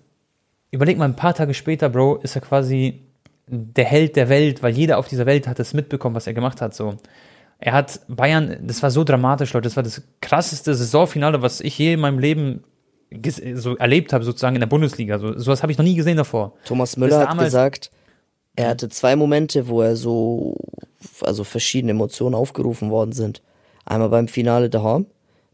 überleg 0.71 0.97
mal, 0.97 1.05
ein 1.05 1.17
paar 1.17 1.35
Tage 1.35 1.53
später, 1.53 1.89
Bro, 1.91 2.17
ist 2.17 2.35
er 2.35 2.41
quasi 2.41 3.01
der 3.47 3.85
Held 3.85 4.17
der 4.17 4.29
Welt, 4.29 4.63
weil 4.63 4.73
jeder 4.73 4.99
auf 4.99 5.09
dieser 5.09 5.27
Welt 5.27 5.49
hat 5.49 5.59
es 5.59 5.75
mitbekommen, 5.75 6.15
was 6.15 6.27
er 6.27 6.35
gemacht 6.35 6.61
hat. 6.61 6.75
So. 6.75 6.97
Er 7.59 7.73
hat 7.73 8.01
Bayern, 8.09 8.57
das 8.63 8.83
war 8.83 8.91
so 8.91 9.05
dramatisch, 9.05 9.53
Leute, 9.53 9.65
das 9.65 9.77
war 9.77 9.83
das 9.83 10.03
krasseste 10.21 10.75
Saisonfinale, 10.75 11.43
was 11.43 11.61
ich 11.61 11.77
je 11.77 11.95
in 11.95 12.01
meinem 12.01 12.19
Leben 12.19 12.65
so 13.55 13.77
erlebt 13.77 14.13
habe, 14.13 14.25
sozusagen 14.25 14.55
in 14.57 14.61
der 14.61 14.69
Bundesliga. 14.69 15.19
So, 15.19 15.37
sowas 15.37 15.63
habe 15.63 15.73
ich 15.73 15.79
noch 15.79 15.85
nie 15.85 15.97
gesehen 15.97 16.17
davor. 16.17 16.55
Thomas 16.65 16.97
Müller 16.97 17.29
hat 17.29 17.39
gesagt, 17.39 17.91
er 18.57 18.69
hatte 18.69 18.89
zwei 18.89 19.17
Momente, 19.17 19.69
wo 19.69 19.81
er 19.83 19.97
so, 19.97 20.57
also 21.23 21.45
verschiedene 21.45 21.93
Emotionen 21.93 22.35
aufgerufen 22.35 22.91
worden 22.91 23.13
sind. 23.13 23.43
Einmal 23.87 24.09
beim 24.11 24.29
Finale 24.29 24.69
daheim, 24.71 25.07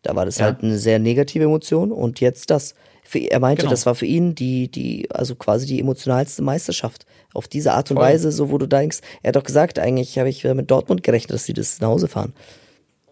da 0.03 0.15
war 0.17 0.25
das 0.25 0.39
Ja. 0.39 0.47
halt 0.47 0.63
eine 0.63 0.79
sehr 0.79 0.99
negative 0.99 1.45
Emotion 1.45 1.93
und 1.93 2.21
jetzt 2.21 2.51
das. 2.51 2.75
Er 3.13 3.39
meinte, 3.39 3.63
Genau. 3.63 3.71
das 3.71 3.87
war 3.87 3.95
für 3.95 4.07
ihn 4.07 4.35
die, 4.35 4.69
die, 4.69 5.09
also 5.13 5.37
quasi 5.37 5.65
die 5.67 5.79
emotionalste 5.81 6.43
Meisterschaft. 6.43 7.07
Auf 7.35 7.47
diese 7.49 7.73
Art 7.75 7.91
und 7.91 7.99
Voll. 7.99 8.07
Weise, 8.07 8.33
so 8.33 8.51
wo 8.51 8.59
du 8.59 8.67
denkst, 8.67 8.99
er 9.23 9.29
hat 9.29 9.37
doch 9.37 9.45
gesagt, 9.45 9.79
eigentlich 9.79 10.19
habe 10.19 10.29
ich 10.29 10.43
mit 10.43 10.71
Dortmund 10.71 11.03
gerechnet, 11.03 11.33
dass 11.35 11.45
sie 11.45 11.53
das 11.53 11.81
nach 11.81 11.89
Hause 11.89 12.09
fahren. 12.09 12.33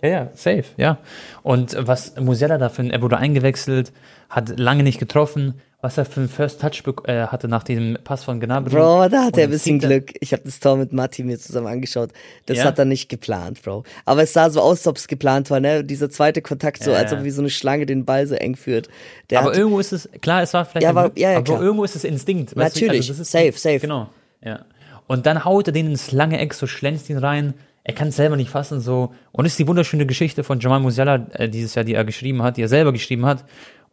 Ja, 0.03 0.09
ja, 0.09 0.31
safe, 0.35 0.65
ja. 0.79 0.99
Und 1.43 1.77
was 1.79 2.15
Musiala 2.19 2.59
da 2.59 2.69
für 2.71 2.83
ein, 2.83 2.91
er 2.91 3.03
wurde 3.03 3.19
eingewechselt, 3.19 3.93
hat 4.29 4.59
lange 4.59 4.83
nicht 4.83 4.99
getroffen, 4.99 5.61
was 5.85 5.99
er 5.99 6.07
für 6.07 6.21
einen 6.21 6.31
First 6.31 6.63
Touch 6.63 6.83
äh, 7.05 7.27
hatte 7.27 7.47
nach 7.47 7.63
dem 7.63 7.99
Pass 8.05 8.25
von 8.25 8.41
Gnabry. 8.41 8.71
Bro, 8.75 9.09
da 9.11 9.25
hat 9.25 9.37
er 9.37 9.45
ein 9.45 9.51
bisschen 9.51 9.79
Glück. 9.79 10.15
Ich 10.21 10.33
habe 10.33 10.43
das 10.43 10.59
Tor 10.59 10.79
mit 10.79 10.95
Matti 10.95 11.23
mir 11.23 11.39
zusammen 11.39 11.67
angeschaut. 11.67 12.09
Das 12.47 12.57
Ja? 12.57 12.65
hat 12.65 12.79
er 12.79 12.87
nicht 12.87 13.11
geplant, 13.11 13.61
Bro. 13.63 13.85
Aber 14.07 14.23
es 14.23 14.33
sah 14.33 14.49
so 14.49 14.63
aus, 14.63 14.79
als 14.79 14.87
ob 14.87 14.97
es 14.97 15.09
geplant 15.09 15.51
war, 15.51 15.61
ne? 15.61 15.85
Dieser 15.85 16.09
zweite 16.09 16.41
Kontakt, 16.41 16.83
so 16.83 16.93
Ja, 16.93 16.97
als 16.97 17.13
ob 17.13 17.23
wie 17.23 17.31
so 17.31 17.43
eine 17.43 17.51
Schlange 17.51 17.85
den 17.85 18.07
Ball 18.07 18.27
so 18.27 18.35
eng 18.35 18.57
führt. 18.57 18.89
Der 19.29 19.41
aber 19.41 19.51
hat, 19.51 19.59
irgendwo 19.59 19.79
ist 19.79 19.93
es, 19.93 20.09
klar, 20.23 20.41
es 20.43 20.55
war 20.55 20.65
vielleicht, 20.65 20.85
Ja, 20.85 20.89
aber- 20.91 21.13
ja, 21.17 21.33
ja, 21.33 21.37
aber 21.37 21.45
klar. 21.45 21.63
irgendwo 21.63 21.85
ist 21.85 21.97
es 21.97 22.05
Instinkt. 22.05 22.57
Also 22.57 22.61
Natürlich, 22.61 23.11
ist, 23.11 23.23
safe, 23.31 23.53
safe. 23.53 23.81
Genau, 23.81 24.09
ja. 24.43 24.65
Und 25.07 25.27
dann 25.27 25.45
haut 25.45 25.67
er 25.67 25.73
den 25.75 25.89
ins 25.89 26.13
lange 26.13 26.39
Eck, 26.39 26.55
so 26.55 26.67
schlänzt 26.67 27.11
ihn 27.11 27.19
rein. 27.19 27.53
Er 27.83 27.93
kann 27.93 28.09
es 28.09 28.17
selber 28.17 28.37
nicht 28.37 28.49
fassen, 28.49 28.81
so. 28.81 29.13
Und 29.33 29.45
es 29.45 29.53
ist 29.53 29.59
die 29.59 29.69
wunderschöne 29.69 30.07
Geschichte 30.07 30.45
von 30.45 30.61
Jamal 30.61 30.81
Musiala 30.81 31.27
äh, 31.35 31.47
dieses 31.51 31.75
Jahr, 31.75 31.85
die 31.85 31.93
er 31.93 32.07
geschrieben 32.07 32.43
hat, 32.43 32.57
die 32.57 32.63
er 32.63 32.69
selber 32.69 32.91
geschrieben 32.91 33.27
hat. 33.27 33.45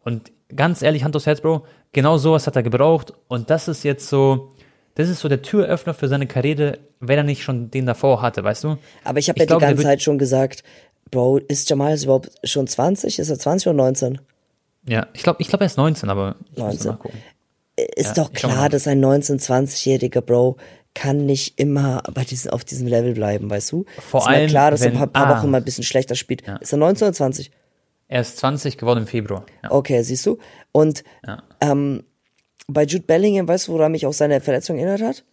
Und 0.05 0.31
ganz 0.55 0.81
ehrlich, 0.81 1.03
Hand 1.03 1.15
aufs 1.15 1.25
Herz, 1.25 1.41
Bro, 1.41 1.65
genau 1.91 2.17
sowas 2.17 2.47
hat 2.47 2.55
er 2.55 2.63
gebraucht. 2.63 3.13
Und 3.27 3.49
das 3.49 3.67
ist 3.67 3.83
jetzt 3.83 4.07
so, 4.07 4.53
das 4.95 5.09
ist 5.09 5.19
so 5.19 5.29
der 5.29 5.41
Türöffner 5.41 5.93
für 5.93 6.07
seine 6.07 6.27
Karriere, 6.27 6.79
wenn 6.99 7.17
er 7.17 7.23
nicht 7.23 7.43
schon 7.43 7.71
den 7.71 7.85
davor 7.85 8.21
hatte, 8.21 8.43
weißt 8.43 8.63
du? 8.63 8.77
aber 9.03 9.19
ich 9.19 9.29
habe 9.29 9.39
ja 9.39 9.45
glaube, 9.45 9.65
die 9.65 9.67
ganze 9.67 9.83
Zeit 9.83 10.01
schon 10.01 10.17
gesagt, 10.17 10.63
Bro, 11.09 11.39
ist 11.39 11.69
Jamal 11.69 12.01
überhaupt 12.01 12.31
schon 12.43 12.67
20? 12.67 13.19
Ist 13.19 13.29
er 13.29 13.37
20 13.37 13.67
oder 13.67 13.77
19? 13.77 14.21
Ja, 14.87 15.07
ich 15.13 15.23
glaube, 15.23 15.41
ich 15.41 15.47
glaube, 15.47 15.65
er 15.65 15.67
ist 15.67 15.77
19, 15.77 16.09
aber 16.09 16.35
ich 16.53 16.57
muss 16.57 16.83
19. 16.83 16.91
mal 16.91 16.97
gucken. 16.97 17.19
Ist 17.75 18.17
Ja, 18.17 18.23
doch 18.23 18.33
klar, 18.33 18.69
dass 18.69 18.87
ein 18.87 19.03
19-, 19.03 19.41
20-jähriger 19.41 20.21
Bro 20.21 20.57
kann 20.93 21.25
nicht 21.25 21.59
immer 21.59 22.03
bei 22.13 22.23
diesem, 22.23 22.51
auf 22.51 22.63
diesem 22.63 22.87
Level 22.87 23.13
bleiben, 23.13 23.49
weißt 23.49 23.71
du? 23.71 23.85
Vor 23.99 24.21
ist 24.21 24.27
allem, 24.27 24.49
klar, 24.49 24.71
dass 24.71 24.81
er 24.81 24.91
ein 24.91 24.97
paar, 24.97 25.07
paar 25.07 25.27
ah. 25.27 25.37
Wochen 25.37 25.49
mal 25.49 25.57
ein 25.57 25.63
bisschen 25.63 25.83
schlechter 25.83 26.15
spielt. 26.15 26.45
Ja. 26.45 26.57
Ist 26.57 26.73
er 26.73 26.77
19 26.77 27.07
oder 27.07 27.13
20? 27.13 27.51
Er 28.11 28.21
ist 28.21 28.37
20 28.37 28.77
geworden 28.77 28.99
im 28.99 29.07
Februar. 29.07 29.45
Ja. 29.63 29.71
Okay, 29.71 30.01
siehst 30.03 30.25
du? 30.25 30.37
Und 30.73 31.03
Ja. 31.25 31.41
ähm, 31.61 32.03
bei 32.67 32.83
Jude 32.83 33.05
Bellingham, 33.05 33.47
weißt 33.47 33.69
du, 33.69 33.71
woran 33.73 33.93
mich 33.93 34.05
auch 34.05 34.11
seine 34.13 34.41
Verletzung 34.41 34.77
erinnert 34.77 35.01
hat? 35.01 35.23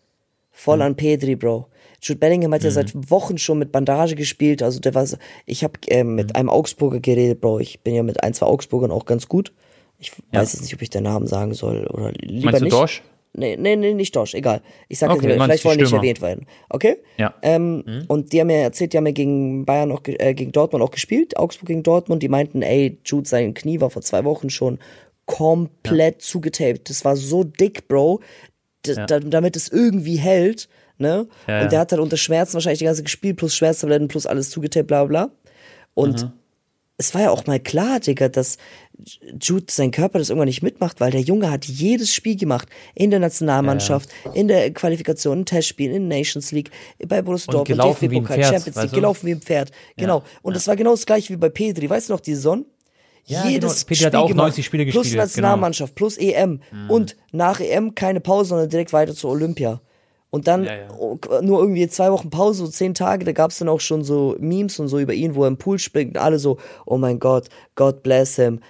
Voll 0.53 0.81
an 0.83 0.95
Pedri, 0.97 1.35
Bro. 1.37 1.67
Jude 2.01 2.19
Bellingham 2.21 2.55
hat 2.55 2.63
ja 2.63 2.71
seit 2.71 2.93
Wochen 3.11 3.37
schon 3.39 3.59
mit 3.59 3.73
Bandage 3.73 4.15
gespielt. 4.15 4.63
Also 4.63 4.79
der 4.81 4.95
war, 4.95 5.07
ich 5.45 5.65
habe 5.65 5.75
äh, 5.89 6.05
mit 6.05 6.37
einem 6.37 6.49
Augsburger 6.49 7.01
geredet, 7.01 7.41
Bro. 7.41 7.59
Ich 7.59 7.81
bin 7.81 7.95
ja 7.97 8.03
mit 8.05 8.23
ein, 8.23 8.33
zwei 8.35 8.47
Augsburgern 8.47 8.93
auch 8.93 9.05
ganz 9.07 9.29
gut. 9.29 9.53
Ich 9.99 10.13
Ja. 10.33 10.41
weiß 10.41 10.53
jetzt 10.53 10.63
nicht, 10.63 10.75
ob 10.75 10.83
ich 10.83 10.91
den 10.91 11.03
Namen 11.03 11.27
sagen 11.27 11.55
soll 11.55 11.87
oder 11.89 12.13
lieber 12.13 12.47
Meinst 12.47 12.61
du 12.61 12.65
nicht. 12.65 12.73
Dorsch? 12.75 13.03
Nee, 13.35 13.57
nee, 13.57 13.77
nee, 13.77 13.95
nicht 13.95 14.17
Dorsch, 14.17 14.35
egal. 14.35 14.63
Ich 14.89 14.99
sag 14.99 15.11
Okay, 15.11 15.29
jetzt 15.29 15.43
vielleicht 15.43 15.65
wollen 15.65 15.79
nicht 15.79 15.93
erwähnt 15.93 16.21
werden. 16.21 16.47
Okay? 16.71 16.97
Ja. 17.19 17.35
Ähm, 17.43 18.05
Und 18.09 18.33
die 18.33 18.41
haben 18.41 18.49
mir 18.49 18.59
erzählt, 18.59 18.93
die 18.93 18.97
haben 18.97 19.07
ja 19.07 19.13
gegen 19.13 19.65
Bayern 19.65 19.93
auch, 19.93 20.01
äh, 20.05 20.35
gegen 20.35 20.51
Dortmund 20.53 20.83
auch 20.83 20.91
gespielt, 20.91 21.37
Augsburg 21.37 21.69
gegen 21.69 21.83
Dortmund. 21.83 22.23
Die 22.23 22.29
meinten, 22.29 22.63
ey, 22.63 22.99
Jude, 23.05 23.29
sein 23.29 23.55
Knie 23.55 23.81
war 23.81 23.91
vor 23.91 24.03
zwei 24.03 24.25
Wochen 24.25 24.51
schon 24.51 24.79
komplett 25.27 26.23
zugetaped. 26.23 26.89
Das 26.89 27.05
war 27.05 27.17
so 27.17 27.45
dick, 27.45 27.87
Bro, 27.87 28.21
Ja. 28.87 29.07
da, 29.07 29.21
damit 29.21 29.57
es 29.57 29.69
irgendwie 29.69 30.17
hält, 30.17 30.69
ne? 30.97 31.29
Ja, 31.47 31.57
und 31.59 31.63
ja. 31.65 31.69
der 31.69 31.81
hat 31.81 31.93
halt 31.93 32.01
unter 32.01 32.17
Schmerzen 32.17 32.55
wahrscheinlich 32.55 32.79
die 32.79 32.87
ganze 32.87 33.03
gespielt, 33.03 33.37
plus 33.37 33.55
Schmerztabletten, 33.55 34.09
plus 34.09 34.27
alles 34.27 34.51
zugetaped, 34.51 34.87
bla 34.89 35.05
bla. 35.05 35.31
Und 35.95 36.31
es 36.99 37.15
war 37.15 37.23
ja 37.23 37.31
auch 37.31 37.47
mal 37.47 37.61
klar, 37.61 38.01
Digga, 38.01 38.29
dass 38.29 38.59
Jude 39.41 39.67
sein 39.71 39.93
Körper 39.93 40.19
das 40.19 40.31
irgendwann 40.31 40.49
nicht 40.49 40.63
mitmacht, 40.63 41.01
weil 41.01 41.13
der 41.13 41.21
Junge 41.21 41.49
hat 41.49 41.65
jedes 41.65 42.13
Spiel 42.13 42.37
gemacht. 42.37 42.69
In 42.97 43.11
der 43.11 43.21
Nationalmannschaft, 43.21 44.09
in 44.35 44.49
der 44.49 44.73
Qualifikation, 44.73 45.39
in 45.39 45.47
Testspielen, 45.47 45.95
in 45.95 46.09
Nations 46.09 46.51
League, 46.51 46.71
bei 47.07 47.23
Borussia 47.23 47.47
Und 47.53 47.69
Dortmund, 47.69 47.69
gelaufen 47.69 48.11
wie 48.11 48.17
ein 48.17 48.25
DFB-Pokal, 48.25 48.45
Champions 48.45 48.77
League, 48.83 48.93
gelaufen 48.93 49.27
wie 49.29 49.33
ein 49.33 49.41
Pferd. 49.41 49.71
Genau. 49.97 50.25
Und 50.43 50.57
das 50.57 50.67
war 50.67 50.75
genau 50.75 50.91
das 50.91 51.07
gleiche 51.07 51.33
wie 51.33 51.37
bei 51.37 51.49
Pedri. 51.49 51.89
Weißt 51.89 52.09
du 52.09 52.15
noch, 52.15 52.21
die 52.21 52.35
Saison? 52.35 52.65
Ja, 53.27 53.47
Jedes 53.47 53.87
genau. 53.87 53.89
Pedri 53.89 54.05
hat 54.05 54.15
auch 54.17 54.35
90 54.35 54.67
Spiele 54.67 54.85
Plus 54.85 54.95
gespielt, 54.95 55.13
genau. 55.13 55.23
Nationalmannschaft, 55.25 55.95
plus 55.95 56.17
EM. 56.17 56.61
Und 56.89 57.17
nach 57.31 57.61
EM 57.61 57.95
keine 57.95 58.21
Pause, 58.21 58.49
sondern 58.49 58.69
direkt 58.71 58.93
weiter 58.93 59.15
zur 59.15 59.31
Olympia. 59.31 59.81
Und 60.31 60.47
dann 60.47 60.65
Ja, 60.65 60.77
ja. 60.77 60.89
oh, 60.99 61.19
nur 61.41 61.61
irgendwie 61.61 61.89
zwei 61.89 62.13
Wochen 62.13 62.29
Pause, 62.29 62.67
so 62.67 62.71
zehn 62.71 62.93
Tage, 62.93 63.25
da 63.25 63.33
gab's 63.33 63.59
dann 63.59 63.69
auch 63.69 63.81
schon 63.81 64.05
so 64.05 64.37
Memes 64.39 64.79
und 64.79 64.89
so 64.89 64.99
über 64.99 65.15
ihn, 65.15 65.35
wo 65.35 65.43
er 65.43 65.49
im 65.49 65.57
Pool 65.57 65.79
springt 65.79 66.17
und 66.17 66.23
alle 66.23 66.39
so, 66.39 66.59
oh 66.85 66.99
mein 66.99 67.19
Gott, 67.19 67.49
God 67.77 68.03
bless 68.03 68.37
him, 68.37 68.61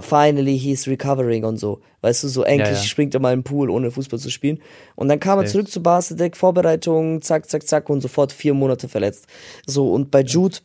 finally 0.00 0.56
he's 0.58 0.86
recovering 0.86 1.44
und 1.44 1.56
so. 1.58 1.80
Weißt 2.02 2.22
du, 2.22 2.28
so 2.28 2.44
endlich 2.44 2.78
Ja, 2.78 2.84
springt 2.84 3.14
er 3.14 3.20
mal 3.20 3.32
im 3.32 3.42
Pool, 3.42 3.70
ohne 3.70 3.90
Fußball 3.90 4.20
zu 4.20 4.30
spielen. 4.30 4.60
Und 4.94 5.08
dann 5.08 5.18
kam 5.18 5.40
er 5.40 5.46
zurück 5.46 5.68
zu 5.68 5.80
direkt 5.80 6.36
Vorbereitung, 6.36 7.20
zack, 7.22 7.50
zack, 7.50 7.66
zack 7.66 7.90
und 7.90 8.00
sofort 8.00 8.30
vier 8.30 8.54
Monate 8.54 8.88
verletzt. 8.88 9.26
So, 9.66 9.92
und 9.92 10.12
bei 10.12 10.22
Jude, 10.22 10.58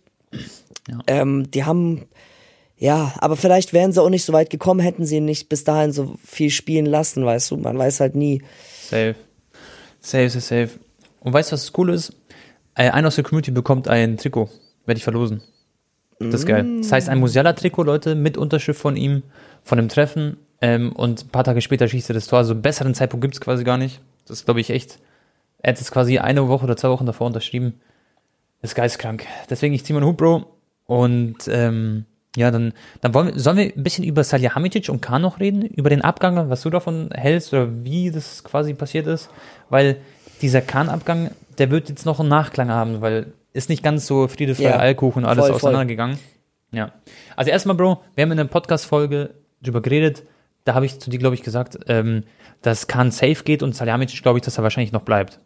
ähm, 1.08 1.50
die 1.50 1.63
haben, 1.63 2.06
ja, 2.78 3.13
aber 3.18 3.36
vielleicht 3.36 3.74
wären 3.74 3.92
sie 3.92 4.02
auch 4.02 4.10
nicht 4.10 4.26
so 4.26 4.34
weit 4.34 4.52
gekommen, 4.52 4.80
hätten 4.80 5.06
sie 5.06 5.18
ihn 5.18 5.26
nicht 5.26 5.50
bis 5.50 5.63
dahin 5.63 5.92
so 5.92 6.13
viel 6.24 6.52
spielen 6.52 6.86
lassen, 6.86 7.26
weißt 7.26 7.50
du, 7.50 7.58
man 7.58 7.78
weiß 7.78 8.00
halt 8.00 8.16
nie. 8.16 8.44
Safe. 8.89 9.16
Safe, 10.04 10.30
safe, 10.30 10.42
safe. 10.42 10.80
Und 11.22 11.34
weißt 11.34 11.52
du, 11.52 11.54
was 11.54 11.62
das 11.62 11.74
Coole 11.74 11.94
ist? 11.94 12.13
Äh, 12.76 12.89
Einer 12.89 13.08
aus 13.08 13.16
der 13.16 13.24
Community 13.24 13.52
bekommt 13.52 13.88
ein 13.88 14.18
Trikot. 14.18 14.50
Werde 14.86 14.98
ich 14.98 15.04
verlosen. 15.04 15.42
Das 16.20 16.42
ist 16.42 16.46
geil. 16.46 16.80
Das 16.82 16.92
heißt, 16.92 17.10
ein 17.10 17.20
Musiala-Trikot, 17.20 17.84
Leute, 17.84 18.16
mit 18.16 18.38
Unterschrift 18.38 18.80
von 18.80 18.98
ihm, 18.98 19.24
von 19.63 19.78
dem 19.78 19.89
Treffen. 19.89 20.38
Ähm, 20.62 20.92
und 20.92 21.26
ein 21.26 21.30
paar 21.30 21.44
Tage 21.44 21.62
später 21.62 21.88
schießt 21.88 22.10
er 22.10 22.16
das 22.16 22.28
Tor. 22.28 22.39
Also 22.39 22.52
einen 22.54 22.62
besseren 22.62 22.94
Zeitpunkt 22.94 23.22
gibt's 23.22 23.42
quasi 23.42 23.63
gar 23.63 23.78
nicht. 23.78 24.02
Das 24.28 24.39
ist, 24.39 24.46
glaube 24.46 24.60
ich, 24.60 24.70
echt. 24.70 25.00
Er 25.60 25.72
hat 25.72 25.80
es 25.82 25.92
quasi 25.92 26.20
eine 26.20 26.48
Woche 26.50 26.66
oder 26.66 26.76
zwei 26.78 26.89
Wochen 26.89 27.06
davor 27.06 27.28
unterschrieben. 27.28 27.80
Das 28.62 28.72
ist 28.72 28.76
geistkrank. 28.76 29.26
Deswegen, 29.50 29.74
ich 29.74 29.86
ziehe 29.86 29.98
meinen 29.98 30.08
Hut, 30.08 30.18
Bro. 30.18 30.46
Und 30.86 31.48
ähm, 31.48 32.06
ja, 32.36 32.50
dann, 32.50 32.74
dann 33.02 33.13
wollen 33.13 33.28
wir, 33.34 33.39
sollen 33.39 33.58
wir 33.58 33.65
ein 33.76 33.84
bisschen 33.84 34.04
über 34.04 34.24
Salihamidzic 34.24 34.89
und 34.89 35.02
Kahn 35.02 35.22
noch 35.22 35.39
reden? 35.39 35.62
Über 35.62 35.89
den 35.89 36.02
Abgang, 36.02 36.50
was 36.50 36.62
du 36.62 36.69
davon 36.69 37.10
hältst 37.13 37.54
oder 37.54 37.67
wie 37.84 38.10
das 38.10 38.43
quasi 38.43 38.74
passiert 38.74 39.06
ist? 39.08 39.30
Weil 39.69 39.98
dieser 40.41 40.62
Kahn-Abgang, 40.62 41.32
der 41.58 41.69
wird 41.69 41.89
jetzt 41.89 42.06
noch 42.06 42.19
einen 42.19 42.30
Nachklang 42.30 42.69
haben, 42.69 43.02
weil 43.02 43.34
ist 43.54 43.69
nicht 43.69 43.84
ganz 43.84 44.08
so 44.08 44.28
Friede, 44.28 44.56
Freude, 44.56 44.69
Ja, 44.69 44.80
Eierkuchen 44.80 45.24
und 45.24 45.30
alles 45.30 45.46
voll, 45.46 45.50
voll. 45.50 45.69
auseinandergegangen. 45.69 46.17
Ja. 46.72 46.91
Also 47.36 47.52
erstmal, 47.52 47.76
Bro, 47.76 48.02
wir 48.15 48.24
haben 48.24 48.32
in 48.32 48.38
der 48.38 48.46
Podcast-Folge 48.46 49.30
drüber 49.62 49.82
geredet, 49.82 50.24
da 50.65 50.74
habe 50.74 50.86
ich 50.88 51.00
zu 51.00 51.12
dir, 51.12 51.19
glaube 51.19 51.36
ich, 51.36 51.43
gesagt, 51.43 51.78
ähm, 51.88 52.24
dass 52.63 52.88
Kahn 52.88 53.12
safe 53.12 53.43
geht 53.43 53.62
und 53.62 53.76
Salihamidzic, 53.76 54.24
glaube 54.24 54.39
ich, 54.39 54.46
dass 54.46 54.58
er 54.58 54.63
wahrscheinlich 54.63 54.91
noch 54.91 55.04
bleibt. 55.04 55.39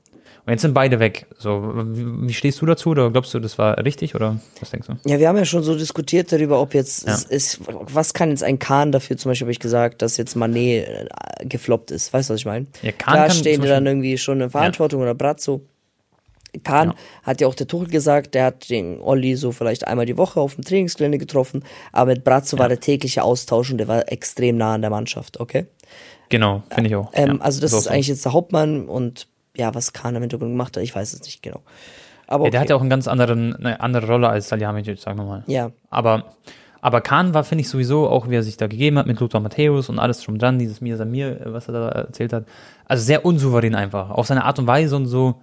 Und 0.48 0.54
jetzt 0.54 0.62
sind 0.62 0.74
beide 0.74 1.00
weg. 1.02 1.26
So, 1.38 1.74
wie, 1.76 2.34
stehst 2.34 2.62
du 2.62 2.66
dazu? 2.66 2.92
Oder 2.92 3.12
glaubst 3.12 3.34
du, 3.34 3.40
das 3.40 3.58
war 3.58 3.78
richtig? 3.84 4.16
Oder 4.16 4.40
was 4.62 4.70
denkst 4.72 4.88
du? 4.88 4.94
Ja, 5.10 5.20
wir 5.20 5.28
haben 5.28 5.36
ja 5.36 5.44
schon 5.44 5.62
so 5.62 5.76
diskutiert 5.78 6.32
darüber, 6.32 6.62
ob 6.62 6.74
jetzt 6.74 7.06
Ja. 7.06 7.14
es 7.14 7.26
ist, 7.26 7.60
was 7.68 8.14
kann 8.14 8.30
jetzt 8.30 8.44
ein 8.44 8.58
Kahn 8.58 8.94
dafür, 8.94 9.18
zum 9.18 9.30
Beispiel 9.32 9.44
habe 9.46 9.52
ich 9.52 9.60
gesagt, 9.60 10.02
dass 10.02 10.16
jetzt 10.16 10.36
Manet 10.38 10.88
äh, 10.88 11.06
gefloppt 11.46 11.92
ist. 11.92 12.14
Weißt 12.14 12.30
du, 12.30 12.34
was 12.34 12.40
ich 12.40 12.46
meine? 12.46 12.66
Ja, 12.82 12.94
Kahn 12.94 13.14
Klar 13.16 13.30
stehen 13.32 13.62
die 13.62 13.68
dann 13.68 13.86
irgendwie 13.86 14.18
schon 14.18 14.40
in 14.40 14.50
Verantwortung 14.50 15.02
oder 15.02 15.14
Brazzo. 15.16 15.62
Kahn 16.64 16.92
Ja. 16.92 16.96
hat 17.24 17.42
ja 17.42 17.48
auch 17.48 17.56
der 17.56 17.68
Tuchel 17.68 17.90
gesagt, 17.90 18.34
der 18.34 18.46
hat 18.46 18.70
den 18.70 19.02
Olli 19.02 19.36
so 19.36 19.52
vielleicht 19.52 19.86
einmal 19.86 20.06
die 20.06 20.16
Woche 20.18 20.40
auf 20.40 20.56
dem 20.56 20.64
Trainingsgelände 20.64 21.18
getroffen, 21.18 21.62
aber 21.92 22.12
mit 22.14 22.24
Brazzo 22.24 22.58
war 22.58 22.70
der 22.70 22.80
tägliche 22.80 23.22
Austausch 23.22 23.70
und 23.70 23.80
der 23.80 23.90
war 23.90 24.10
extrem 24.10 24.56
nah 24.56 24.76
an 24.76 24.82
der 24.82 24.92
Mannschaft, 24.92 25.42
okay? 25.42 25.66
Genau, 26.30 26.64
finde 26.74 26.90
ich 26.90 26.96
auch. 26.96 27.10
Ähm, 27.14 27.36
Ja, 27.36 27.42
also 27.42 27.60
das 27.60 27.74
auch 27.74 27.80
ist 27.80 27.84
so. 27.84 27.90
eigentlich 27.90 28.08
jetzt 28.08 28.24
der 28.24 28.32
Hauptmann 28.32 28.88
und 28.88 29.28
ja, 29.58 29.74
was 29.76 29.92
Kahn 29.94 30.16
im 30.16 30.22
Hintergrund 30.22 30.52
gemacht 30.52 30.78
hat, 30.78 30.84
ich 30.84 30.96
weiß 30.96 31.14
es 31.14 31.22
nicht 31.24 31.42
genau. 31.44 31.62
Aber 32.28 32.46
Ja, 32.46 32.52
der 32.52 32.60
okay. 32.60 32.64
hat 32.66 32.70
ja 32.70 32.76
auch 32.76 32.82
einen 32.82 32.90
ganz 32.90 33.08
anderen, 33.08 33.56
eine 33.56 33.80
andere 33.82 34.08
Rolle 34.08 34.30
als 34.30 34.50
Salihamidzic, 34.50 35.00
sagen 35.00 35.18
wir 35.20 35.26
mal. 35.26 35.44
ja, 35.48 35.72
Aber, 35.90 36.36
aber 36.82 37.02
Kahn 37.02 37.34
war, 37.34 37.44
finde 37.44 37.62
ich, 37.64 37.70
sowieso, 37.70 38.08
auch 38.10 38.30
wie 38.30 38.36
er 38.36 38.44
sich 38.44 38.58
da 38.58 38.68
gegeben 38.68 38.98
hat 39.00 39.08
mit 39.08 39.20
Lothar 39.20 39.42
Matthäus 39.42 39.90
und 39.90 39.98
alles 40.00 40.22
drum 40.22 40.38
dran, 40.38 40.60
dieses 40.60 40.82
Mir 40.82 40.98
Samir, 40.98 41.42
äh, 41.42 41.54
was 41.54 41.68
er 41.68 41.74
da 41.74 41.90
erzählt 41.90 42.34
hat. 42.34 42.46
Also 42.86 43.04
sehr 43.04 43.26
unsouverän 43.26 43.76
einfach. 43.76 44.10
Auf 44.12 44.28
seine 44.28 44.44
Art 44.46 44.60
und 44.60 44.68
Weise 44.68 44.96
und 44.96 45.06
so. 45.08 45.42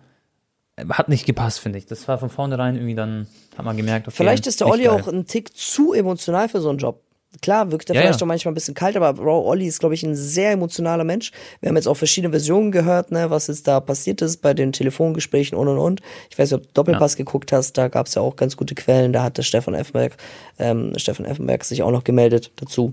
äh, 0.77 0.85
Hat 0.91 1.09
nicht 1.09 1.27
gepasst, 1.27 1.61
finde 1.61 1.79
ich. 1.79 1.87
Das 1.87 2.07
war 2.09 2.19
von 2.19 2.29
vornherein 2.31 2.77
irgendwie 2.77 2.95
dann, 2.95 3.27
hat 3.57 3.65
man 3.65 3.77
gemerkt, 3.77 4.07
okay, 4.07 4.17
Vielleicht 4.17 4.47
ist 4.47 4.61
der 4.61 4.69
Olli 4.69 4.89
auch 4.89 5.09
ein 5.09 5.27
Tick 5.27 5.57
zu 5.57 5.93
emotional 5.95 6.49
für 6.49 6.61
so 6.61 6.69
einen 6.69 6.79
Job. 6.79 7.01
Klar, 7.43 7.71
wirkt 7.73 7.91
er 7.91 7.97
Ja, 7.97 8.03
vielleicht 8.03 8.21
ja. 8.21 8.25
auch 8.25 8.29
manchmal 8.29 8.53
ein 8.53 8.55
bisschen 8.55 8.75
kalt, 8.75 8.97
aber 8.97 9.15
Bro, 9.15 9.47
Olli 9.47 9.67
ist, 9.67 9.81
glaube 9.81 9.95
ich, 9.95 10.03
ein 10.03 10.15
sehr 10.15 10.53
emotionaler 10.53 11.05
Mensch. 11.05 11.33
Wir 11.61 11.69
haben 11.69 11.77
jetzt 11.77 11.89
auch 11.89 11.97
verschiedene 11.97 12.31
Versionen 12.31 12.71
gehört, 12.71 13.11
ne, 13.11 13.31
was 13.31 13.49
jetzt 13.49 13.67
da 13.67 13.81
passiert 13.81 14.23
ist 14.23 14.39
bei 14.39 14.55
den 14.55 14.73
Telefongesprächen 14.73 15.57
und 15.57 15.69
und 15.69 15.79
und. 15.79 16.01
Ich 16.31 16.39
weiß 16.39 16.51
nicht, 16.51 16.61
ob 16.61 16.67
du 16.67 16.73
Doppelpass 16.75 17.17
geguckt 17.17 17.53
hast, 17.53 17.77
da 17.77 17.89
gab 17.89 18.07
es 18.07 18.15
ja 18.15 18.23
auch 18.23 18.37
ganz 18.37 18.57
gute 18.57 18.75
Quellen, 18.75 19.13
da 19.13 19.23
hat 19.23 19.37
der 19.39 19.43
Stefan 19.43 19.75
Effenberg, 19.75 20.17
ähm, 20.59 20.93
Stefan 20.97 21.27
Effenberg 21.27 21.65
sich 21.65 21.83
auch 21.83 21.91
noch 21.91 22.05
gemeldet 22.05 22.53
dazu. 22.57 22.93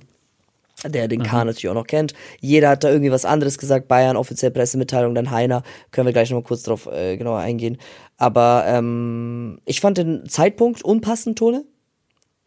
Der 0.84 1.08
den 1.08 1.22
Kahn 1.22 1.46
natürlich 1.46 1.70
auch 1.70 1.76
noch 1.76 1.86
kennt. 1.86 2.14
Jeder 2.40 2.70
hat 2.70 2.84
da 2.84 2.90
irgendwie 2.90 3.12
was 3.12 3.24
anderes 3.24 3.60
gesagt. 3.60 3.88
Bayern, 3.88 4.18
offiziell 4.18 4.50
Pressemitteilung, 4.50 5.14
dann 5.14 5.30
Heiner. 5.30 5.62
Können 5.92 6.08
wir 6.08 6.14
gleich 6.14 6.32
nochmal 6.32 6.44
kurz 6.44 6.64
drauf 6.64 6.88
äh, 6.88 7.18
genauer 7.18 7.38
eingehen. 7.38 7.78
Aber 8.18 8.64
ähm, 8.66 9.60
ich 9.66 9.80
fand 9.80 10.00
den 10.00 10.28
Zeitpunkt 10.28 10.84
unpassend, 10.84 11.38
Tone. 11.38 11.66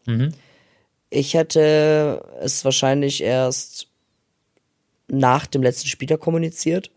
Mhm. 0.07 0.33
Ich 1.11 1.35
hätte 1.35 2.23
es 2.41 2.65
wahrscheinlich 2.65 3.23
erst 3.23 3.89
nach 5.09 5.47
dem 5.47 5.63
letzten 5.63 5.89
Spieltag 5.89 6.21
kommuniziert. 6.21 6.91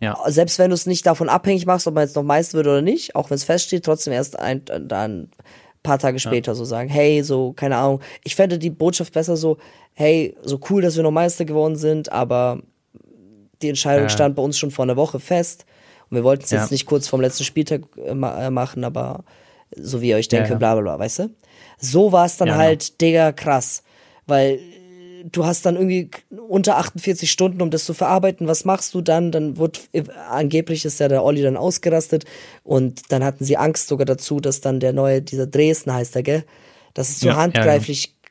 Ja. 0.00 0.18
Selbst 0.28 0.58
wenn 0.58 0.70
du 0.70 0.74
es 0.74 0.86
nicht 0.86 1.04
davon 1.06 1.28
abhängig 1.28 1.66
machst, 1.66 1.86
ob 1.86 1.94
man 1.94 2.04
jetzt 2.04 2.16
noch 2.16 2.22
meist 2.22 2.54
wird 2.54 2.66
oder 2.66 2.80
nicht, 2.82 3.14
auch 3.14 3.30
wenn 3.30 3.34
es 3.34 3.44
feststeht, 3.44 3.84
trotzdem 3.84 4.14
erst 4.14 4.38
ein, 4.38 4.62
dann 4.64 5.30
paar 5.82 5.98
Tage 5.98 6.18
später 6.18 6.54
so 6.54 6.64
sagen, 6.64 6.88
hey, 6.88 7.22
so, 7.22 7.52
keine 7.52 7.76
Ahnung. 7.76 8.00
Ich 8.24 8.34
fände 8.34 8.58
die 8.58 8.70
Botschaft 8.70 9.12
besser 9.12 9.36
so, 9.36 9.58
hey, 9.94 10.36
so 10.42 10.58
cool, 10.70 10.82
dass 10.82 10.96
wir 10.96 11.02
noch 11.02 11.10
Meister 11.10 11.44
geworden 11.44 11.76
sind, 11.76 12.10
aber 12.12 12.60
die 13.62 13.68
Entscheidung 13.68 14.04
Ja. 14.04 14.08
stand 14.10 14.36
bei 14.36 14.42
uns 14.42 14.58
schon 14.58 14.70
vor 14.70 14.84
einer 14.84 14.96
Woche 14.96 15.20
fest. 15.20 15.66
Und 16.08 16.16
wir 16.16 16.24
wollten 16.24 16.44
es 16.44 16.50
Ja. 16.50 16.60
jetzt 16.60 16.70
nicht 16.70 16.86
kurz 16.86 17.08
vorm 17.08 17.22
letzten 17.22 17.44
Spieltag 17.44 17.82
äh, 17.96 18.10
äh, 18.10 18.50
machen, 18.50 18.84
aber 18.84 19.24
so 19.76 20.00
wie 20.00 20.08
ihr 20.10 20.16
euch 20.16 20.28
denkt, 20.28 20.48
Ja, 20.48 20.54
ja. 20.54 20.58
bla 20.58 20.74
bla 20.74 20.82
bla, 20.82 20.98
weißt 20.98 21.20
du? 21.20 21.30
So 21.78 22.12
war 22.12 22.26
es 22.26 22.36
dann 22.36 22.48
Ja, 22.48 22.56
halt, 22.56 23.00
Digga, 23.00 23.32
krass. 23.32 23.82
Weil 24.26 24.54
äh, 24.54 25.24
du 25.30 25.44
hast 25.46 25.64
dann 25.66 25.76
irgendwie 25.76 26.10
unter 26.48 26.76
48 26.78 27.30
Stunden, 27.30 27.62
um 27.62 27.70
das 27.70 27.84
zu 27.84 27.94
verarbeiten. 27.94 28.46
Was 28.48 28.64
machst 28.64 28.94
du 28.94 29.00
dann? 29.00 29.32
Dann 29.32 29.56
wird 29.56 29.80
äh, 29.92 30.02
angeblich 30.28 30.84
ist 30.84 31.00
ja 31.00 31.08
der 31.08 31.24
Olli 31.24 31.42
dann 31.42 31.56
ausgerastet 31.56 32.24
und 32.64 33.10
dann 33.12 33.24
hatten 33.24 33.44
sie 33.44 33.56
Angst 33.56 33.88
sogar 33.88 34.06
dazu, 34.06 34.40
dass 34.40 34.60
dann 34.60 34.80
der 34.80 34.92
neue, 34.92 35.22
dieser 35.22 35.46
Dresden 35.46 35.92
heißt 35.92 36.14
der, 36.14 36.22
gell? 36.22 36.44
Dass 36.94 37.08
es 37.08 37.20
zu 37.20 37.28
Ja, 37.28 37.36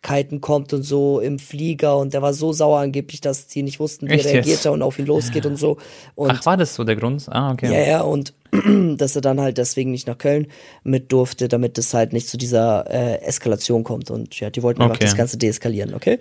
Handgreiflichkeiten 0.03 0.41
kommt 0.41 0.73
und 0.73 0.83
so 0.83 1.19
im 1.19 1.39
Flieger 1.39 1.97
und 1.97 2.13
der 2.13 2.21
war 2.21 2.33
so 2.33 2.53
sauer 2.53 2.79
angeblich, 2.79 3.21
dass 3.21 3.47
die 3.47 3.63
nicht 3.63 3.79
wussten, 3.79 4.07
wie 4.09 4.13
Echt 4.13 4.25
er 4.25 4.33
reagiert 4.35 4.65
und 4.65 4.81
auf 4.81 4.97
ihn 4.99 5.05
losgeht 5.05 5.45
und 5.45 5.57
so. 5.57 5.77
Und 6.15 6.31
Ach, 6.31 6.45
war 6.45 6.57
das 6.57 6.75
so 6.75 6.83
der 6.83 6.95
Grund? 6.95 7.25
Ah, 7.29 7.51
okay. 7.51 7.71
ja, 7.71 7.81
ja, 7.81 8.01
und 8.01 8.33
dass 8.97 9.15
er 9.15 9.21
dann 9.21 9.39
halt 9.39 9.57
deswegen 9.57 9.91
nicht 9.91 10.07
nach 10.07 10.17
Köln 10.17 10.47
mit 10.83 11.11
durfte, 11.11 11.47
damit 11.47 11.77
es 11.77 11.93
halt 11.93 12.13
nicht 12.13 12.27
zu 12.27 12.37
dieser 12.37 12.89
äh, 12.89 13.21
Eskalation 13.21 13.83
kommt. 13.83 14.09
Und 14.09 14.39
ja, 14.39 14.49
die 14.49 14.63
wollten 14.63 14.81
einfach 14.81 14.95
Okay. 14.95 15.05
das 15.05 15.15
Ganze 15.15 15.37
deeskalieren, 15.37 15.93
okay? 15.93 16.19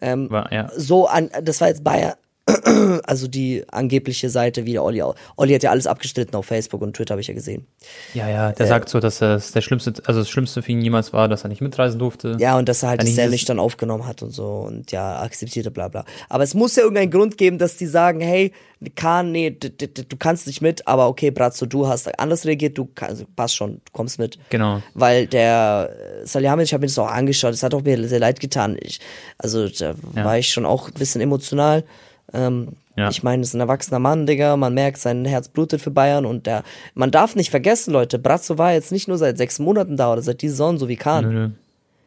Ähm, 0.00 0.30
War, 0.30 0.52
ja. 0.52 0.70
so 0.76 1.06
an, 1.06 1.30
das 1.42 1.60
war 1.60 1.68
jetzt 1.68 1.82
Bayern, 1.84 2.14
Also 3.04 3.28
die 3.28 3.64
angebliche 3.70 4.30
Seite, 4.30 4.66
wie 4.66 4.72
der 4.72 4.82
Olli. 4.84 5.02
Olli 5.36 5.54
hat 5.54 5.62
ja 5.62 5.70
alles 5.70 5.86
abgestritten 5.86 6.34
auf 6.36 6.46
Facebook 6.46 6.80
und 6.82 6.94
Twitter, 6.96 7.12
habe 7.12 7.20
ich 7.20 7.26
ja 7.26 7.34
gesehen. 7.34 7.66
Ja, 8.14 8.28
ja, 8.28 8.52
der 8.52 8.66
sagt 8.66 8.88
so, 8.88 9.00
dass 9.00 9.20
es 9.20 9.52
der 9.52 9.60
schlimmste, 9.60 9.92
also 10.06 10.20
das 10.20 10.28
Schlimmste 10.28 10.62
für 10.62 10.72
ihn 10.72 10.80
jemals 10.80 11.12
war, 11.12 11.28
dass 11.28 11.44
er 11.44 11.48
nicht 11.48 11.60
mitreisen 11.60 11.98
durfte. 11.98 12.36
Ja, 12.38 12.56
und 12.56 12.68
dass 12.68 12.82
er 12.82 12.90
halt 12.90 13.02
das 13.02 13.14
sehr 13.14 13.28
nüchtern 13.28 13.58
aufgenommen 13.58 14.06
hat 14.06 14.22
und 14.22 14.30
so 14.30 14.64
und 14.66 14.92
ja, 14.92 15.20
akzeptierte, 15.20 15.70
bla 15.70 15.88
bla. 15.88 16.04
Aber 16.28 16.44
es 16.44 16.54
muss 16.54 16.76
ja 16.76 16.82
irgendeinen 16.82 17.10
Grund 17.10 17.36
geben, 17.38 17.58
dass 17.58 17.76
die 17.76 17.86
sagen, 17.86 18.20
hey, 18.20 18.52
Kahn, 18.94 19.32
nee, 19.32 19.50
du 19.50 20.16
kannst 20.18 20.46
nicht 20.46 20.60
mit, 20.60 20.86
aber 20.86 21.08
okay, 21.08 21.30
Brazzo, 21.30 21.66
du 21.66 21.88
hast 21.88 22.18
anders 22.18 22.44
reagiert, 22.44 22.76
du 22.78 22.88
kannst, 22.94 23.24
passt 23.34 23.56
schon, 23.56 23.76
du 23.84 23.92
kommst 23.92 24.18
mit. 24.18 24.38
Genau. 24.50 24.82
Weil 24.94 25.26
der 25.26 25.90
äh, 26.22 26.26
Salihamidzic, 26.26 26.68
ich 26.68 26.74
habe 26.74 26.82
mir 26.82 26.86
das 26.88 26.98
auch 26.98 27.10
angeschaut, 27.10 27.54
es 27.54 27.62
hat 27.62 27.74
auch 27.74 27.82
mir 27.82 28.06
sehr 28.06 28.20
leid 28.20 28.38
getan. 28.38 28.76
Ich, 28.80 29.00
also 29.38 29.68
da 29.68 29.94
Ja. 30.14 30.24
war 30.24 30.38
ich 30.38 30.50
schon 30.50 30.66
auch 30.66 30.88
ein 30.88 30.94
bisschen 30.94 31.20
emotional. 31.20 31.84
Ähm, 32.32 32.68
Ja. 32.96 33.10
Ich 33.10 33.22
meine, 33.22 33.42
es 33.42 33.48
ist 33.48 33.54
ein 33.54 33.60
erwachsener 33.60 33.98
Mann, 33.98 34.26
Digga, 34.26 34.56
man 34.56 34.72
merkt, 34.72 34.96
sein 34.98 35.26
Herz 35.26 35.48
blutet 35.48 35.82
für 35.82 35.90
Bayern 35.90 36.24
und 36.24 36.46
der, 36.46 36.62
man 36.94 37.10
darf 37.10 37.36
nicht 37.36 37.50
vergessen, 37.50 37.92
Leute, 37.92 38.18
Brazzo 38.18 38.56
war 38.56 38.72
jetzt 38.72 38.90
nicht 38.90 39.06
nur 39.06 39.18
seit 39.18 39.36
sechs 39.36 39.58
Monaten 39.58 39.98
da 39.98 40.10
oder 40.12 40.22
seit 40.22 40.40
dieser 40.40 40.52
Saison, 40.54 40.78
so 40.78 40.88
wie 40.88 40.96
Kahn. 40.96 41.24
Nö, 41.24 41.32
nö. 41.32 41.50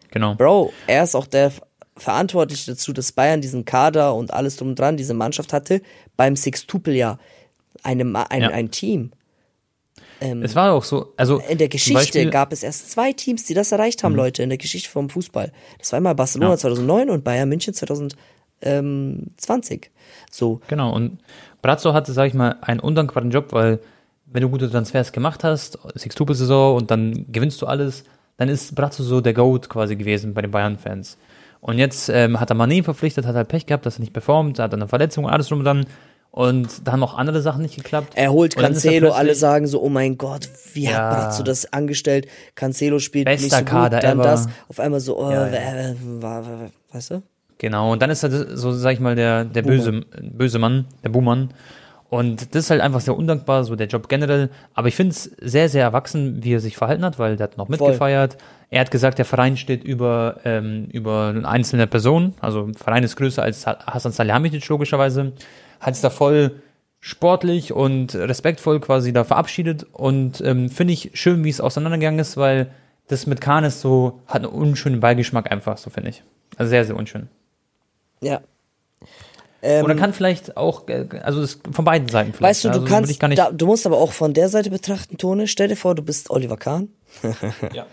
Genau. 0.09 0.33
Bro, 0.33 0.73
er 0.87 1.03
ist 1.03 1.13
auch 1.13 1.27
der 1.27 1.51
Verantwortliche 1.95 2.71
dazu, 2.71 2.91
dass 2.91 3.11
Bayern 3.11 3.39
diesen 3.41 3.65
Kader 3.65 4.15
und 4.15 4.33
alles 4.33 4.55
drum 4.57 4.69
und 4.69 4.79
dran, 4.79 4.97
diese 4.97 5.13
Mannschaft 5.13 5.53
hatte, 5.53 5.81
beim 6.17 6.35
Sextupeljahr. 6.35 7.19
Eine, 7.83 8.03
Ma- 8.03 8.23
ein, 8.23 8.41
Ja. 8.41 8.49
ein 8.49 8.71
Team. 8.71 9.11
Es 10.19 10.53
war 10.55 10.73
auch 10.73 10.83
so, 10.83 11.13
also 11.15 11.39
In 11.47 11.57
der 11.59 11.69
Geschichte 11.69 11.93
Beispiel- 11.99 12.25
Mhm. 12.25 12.31
gab 12.31 12.51
es 12.51 12.61
erst 12.63 12.91
zwei 12.91 13.13
Teams, 13.13 13.45
die 13.45 13.53
das 13.53 13.71
erreicht 13.71 14.03
haben, 14.03 14.15
Leute, 14.15 14.43
in 14.43 14.49
der 14.49 14.57
Geschichte 14.57 14.89
vom 14.89 15.09
Fußball. 15.09 15.51
Das 15.77 15.91
war 15.93 15.97
einmal 15.97 16.15
Barcelona 16.15 16.51
Ja. 16.53 16.57
2009 16.57 17.09
und 17.09 17.23
Bayern 17.23 17.47
München 17.47 17.73
2020. 18.61 19.91
So, 20.31 20.61
Genau, 20.67 20.93
und 20.93 21.19
Brazzo 21.61 21.93
hatte, 21.93 22.13
sag 22.13 22.27
ich 22.27 22.33
mal, 22.33 22.57
einen 22.61 22.79
undankbaren 22.79 23.31
Job, 23.31 23.47
weil 23.51 23.79
wenn 24.25 24.41
du 24.41 24.49
gute 24.49 24.69
Transfers 24.69 25.11
gemacht 25.11 25.43
hast, 25.43 25.79
Sextuple-Saison 25.95 26.75
und 26.75 26.91
dann 26.91 27.25
gewinnst 27.31 27.61
du 27.61 27.65
alles, 27.65 28.03
dann 28.37 28.47
ist 28.47 28.75
Brazzo 28.75 29.03
so 29.03 29.21
der 29.21 29.33
Goat 29.33 29.69
quasi 29.69 29.95
gewesen 29.95 30.33
bei 30.33 30.41
den 30.41 30.51
Bayern-Fans. 30.51 31.17
Und 31.61 31.77
jetzt 31.77 32.09
ähm, 32.09 32.39
hat 32.39 32.49
er 32.51 32.55
Mané 32.55 32.83
verpflichtet, 32.83 33.25
hat 33.25 33.35
halt 33.35 33.49
Pech 33.49 33.65
gehabt, 33.65 33.85
dass 33.85 33.97
er 33.97 34.01
nicht 34.01 34.13
performt, 34.13 34.59
hat 34.59 34.73
eine 34.73 34.87
Verletzung 34.87 35.27
alles 35.27 35.47
drum 35.49 35.59
und 35.59 35.65
dran. 35.65 35.85
Und 36.31 36.87
da 36.87 36.91
haben 36.91 37.03
auch 37.03 37.17
andere 37.17 37.41
Sachen 37.41 37.63
nicht 37.63 37.75
geklappt. 37.75 38.13
er 38.15 38.31
holt 38.31 38.55
Cancelo, 38.55 39.11
alle 39.11 39.33
sagen 39.33 39.65
so, 39.67 39.81
oh 39.81 39.89
mein 39.89 40.17
Gott, 40.17 40.47
wie 40.73 40.85
Ja. 40.85 40.91
hat 40.91 41.09
Brazzo 41.11 41.43
das 41.43 41.73
angestellt? 41.73 42.27
Cancelo 42.55 42.99
spielt 42.99 43.27
nicht 43.27 43.41
Bester 43.41 43.57
so 43.57 43.63
gut, 43.63 43.71
Kader 43.71 43.99
dann 43.99 44.19
ever. 44.19 44.23
das. 44.23 44.47
Auf 44.69 44.79
einmal 44.79 44.99
so, 44.99 45.17
oh, 45.19 45.31
Ja, 45.31 45.47
ja. 45.47 45.95
weißt 46.93 47.11
du? 47.11 47.23
Genau, 47.59 47.91
und 47.91 48.01
dann 48.01 48.09
ist 48.09 48.23
er 48.23 48.57
so, 48.57 48.71
sag 48.71 48.93
ich 48.93 49.01
mal, 49.01 49.15
der, 49.15 49.43
der 49.43 49.63
böse, 49.63 50.01
böse 50.21 50.59
Mann, 50.59 50.85
der 51.03 51.09
Buhmann. 51.09 51.49
Und 52.09 52.55
das 52.55 52.63
ist 52.63 52.69
halt 52.71 52.81
einfach 52.81 53.01
sehr 53.01 53.15
undankbar, 53.15 53.65
so 53.65 53.75
der 53.75 53.87
Job 53.87 54.07
generell. 54.07 54.49
Aber 54.73 54.87
ich 54.87 54.95
finde 54.95 55.11
es 55.11 55.23
sehr, 55.23 55.67
sehr 55.69 55.83
erwachsen, 55.83 56.43
wie 56.43 56.53
er 56.53 56.61
sich 56.61 56.77
verhalten 56.77 57.03
hat, 57.03 57.19
weil 57.19 57.35
der 57.35 57.43
hat 57.43 57.57
noch 57.57 57.67
mitgefeiert. 57.67 58.37
Er 58.71 58.81
hat 58.81 58.91
gesagt, 58.91 59.19
der 59.19 59.25
Verein 59.25 59.57
steht 59.57 59.83
über, 59.83 60.39
ähm, 60.45 60.87
über 60.91 61.27
eine 61.27 61.47
einzelne 61.47 61.85
Person. 61.85 62.33
Also 62.39 62.67
der 62.67 62.79
Verein 62.79 63.03
ist 63.03 63.17
größer 63.17 63.43
als 63.43 63.67
Hasan 63.67 64.13
Salihamidzic 64.13 64.67
logischerweise. 64.69 65.33
Hat 65.81 65.93
es 65.93 66.01
da 66.01 66.09
voll 66.09 66.61
sportlich 67.01 67.73
und 67.73 68.15
respektvoll 68.15 68.79
quasi 68.79 69.11
da 69.11 69.25
verabschiedet. 69.25 69.85
Und 69.91 70.41
ähm, 70.41 70.69
finde 70.69 70.93
ich 70.93 71.11
schön, 71.13 71.43
wie 71.43 71.49
es 71.49 71.61
auseinandergegangen 71.61 72.19
ist, 72.19 72.37
weil 72.37 72.71
das 73.07 73.27
mit 73.27 73.41
Kahn 73.41 73.65
ist 73.65 73.81
so, 73.81 74.21
hat 74.27 74.43
einen 74.45 74.53
unschönen 74.53 75.01
Beigeschmack 75.01 75.51
einfach, 75.51 75.77
so 75.77 75.89
finde 75.89 76.11
ich. 76.11 76.23
Also 76.57 76.69
sehr, 76.69 76.85
sehr 76.85 76.95
unschön. 76.95 77.27
Ja. 78.21 78.41
Ähm, 79.61 79.83
Oder 79.83 79.95
kann 79.95 80.13
vielleicht 80.13 80.55
auch, 80.55 80.87
äh, 80.87 81.05
also 81.21 81.41
das 81.41 81.59
von 81.71 81.83
beiden 81.83 82.07
Seiten 82.07 82.33
vielleicht. 82.33 82.49
Weißt 82.49 82.63
du, 82.63 82.69
du 82.69 82.73
also 82.75 82.85
kannst, 82.85 83.11
ich 83.11 83.19
gar 83.19 83.27
nicht, 83.27 83.39
da, 83.39 83.51
du 83.51 83.65
musst 83.65 83.85
aber 83.85 83.97
auch 83.97 84.13
von 84.13 84.33
der 84.33 84.47
Seite 84.47 84.69
betrachten, 84.69 85.17
Tone. 85.17 85.47
Stell 85.47 85.67
dir 85.67 85.75
vor, 85.75 85.95
du 85.95 86.01
bist 86.01 86.29
Oliver 86.29 86.57
Kahn. 86.57 86.89
ja. 87.73 87.85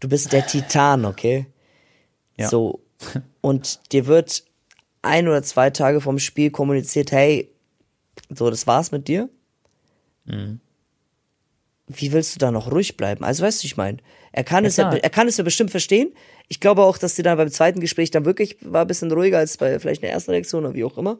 Du 0.00 0.08
bist 0.08 0.32
der 0.32 0.46
Titan, 0.46 1.04
okay? 1.04 1.46
Ja. 2.36 2.48
So. 2.48 2.80
Und 3.42 3.92
dir 3.92 4.06
wird 4.06 4.44
ein 5.02 5.28
oder 5.28 5.42
zwei 5.42 5.70
Tage 5.70 6.00
vom 6.00 6.18
Spiel 6.18 6.50
kommuniziert, 6.50 7.12
hey, 7.12 7.50
so, 8.30 8.48
das 8.48 8.66
war's 8.66 8.90
mit 8.90 9.08
dir. 9.08 9.28
Mhm. 10.24 10.60
Wie 11.86 12.12
willst 12.12 12.34
du 12.34 12.38
da 12.38 12.50
noch 12.50 12.70
ruhig 12.70 12.96
bleiben? 12.96 13.24
Also 13.24 13.44
weißt 13.44 13.62
du, 13.62 13.66
ich 13.66 13.76
meine, 13.76 13.98
er 14.32 14.44
kann 14.44 14.64
Ja, 14.64 14.68
es 14.68 14.76
ja, 14.76 14.90
er 14.90 15.10
kann 15.10 15.28
es 15.28 15.36
ja 15.36 15.44
bestimmt 15.44 15.70
verstehen. 15.70 16.14
Ich 16.48 16.60
glaube 16.60 16.82
auch, 16.82 16.98
dass 16.98 17.16
sie 17.16 17.22
dann 17.22 17.36
beim 17.38 17.50
zweiten 17.50 17.80
Gespräch 17.80 18.10
dann 18.10 18.24
wirklich 18.24 18.56
war 18.60 18.82
ein 18.82 18.86
bisschen 18.86 19.10
ruhiger 19.10 19.38
als 19.38 19.56
bei 19.56 19.78
vielleicht 19.78 20.02
einer 20.02 20.12
ersten 20.12 20.30
Reaktion 20.32 20.64
oder 20.64 20.74
wie 20.74 20.84
auch 20.84 20.98
immer. 20.98 21.18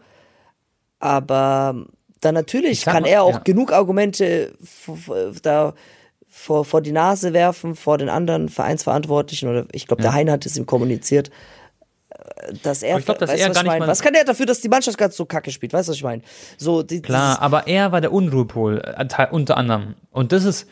Aber 0.98 1.86
dann 2.20 2.34
natürlich 2.34 2.84
kann 2.84 3.02
mal, 3.02 3.08
er 3.08 3.22
auch 3.22 3.32
ja. 3.32 3.38
genug 3.38 3.72
Argumente 3.72 4.52
da 5.42 5.74
vor, 6.28 6.64
vor 6.64 6.80
die 6.80 6.92
Nase 6.92 7.32
werfen, 7.32 7.74
vor 7.76 7.98
den 7.98 8.08
anderen 8.08 8.48
Vereinsverantwortlichen 8.48 9.48
oder 9.48 9.66
ich 9.72 9.86
glaube, 9.86 10.02
der 10.02 10.12
Hein 10.14 10.30
hat 10.30 10.46
es 10.46 10.56
ihm 10.56 10.66
kommuniziert, 10.66 11.30
dass 12.62 12.82
er, 12.82 12.92
Aber 12.92 13.00
ich 13.00 13.04
glaub, 13.06 13.18
dass 13.18 13.30
weißt 13.30 13.42
er 13.42 13.48
was 13.50 13.54
gar 13.64 13.74
ich 13.74 13.80
mal- 13.80 13.88
was 13.88 14.02
kann 14.02 14.12
der 14.14 14.24
dafür, 14.24 14.46
dass 14.46 14.60
die 14.60 14.68
Mannschaft 14.68 14.98
gerade 14.98 15.12
so 15.14 15.24
kacke 15.26 15.50
spielt, 15.50 15.72
weißt 15.72 15.88
du, 15.88 15.90
was 15.92 15.96
ich 15.96 16.02
meine? 16.04 16.22
So, 16.56 16.82
die, 16.82 17.02
Klar, 17.02 17.40
aber 17.40 17.66
er 17.66 17.92
war 17.92 18.00
der 18.00 18.12
Unruhepol, 18.12 18.80
äh, 18.80 19.06
te- 19.06 19.28
unter 19.30 19.56
anderem. 19.56 19.94
Und 20.10 20.32
das 20.32 20.44
ist, 20.44 20.68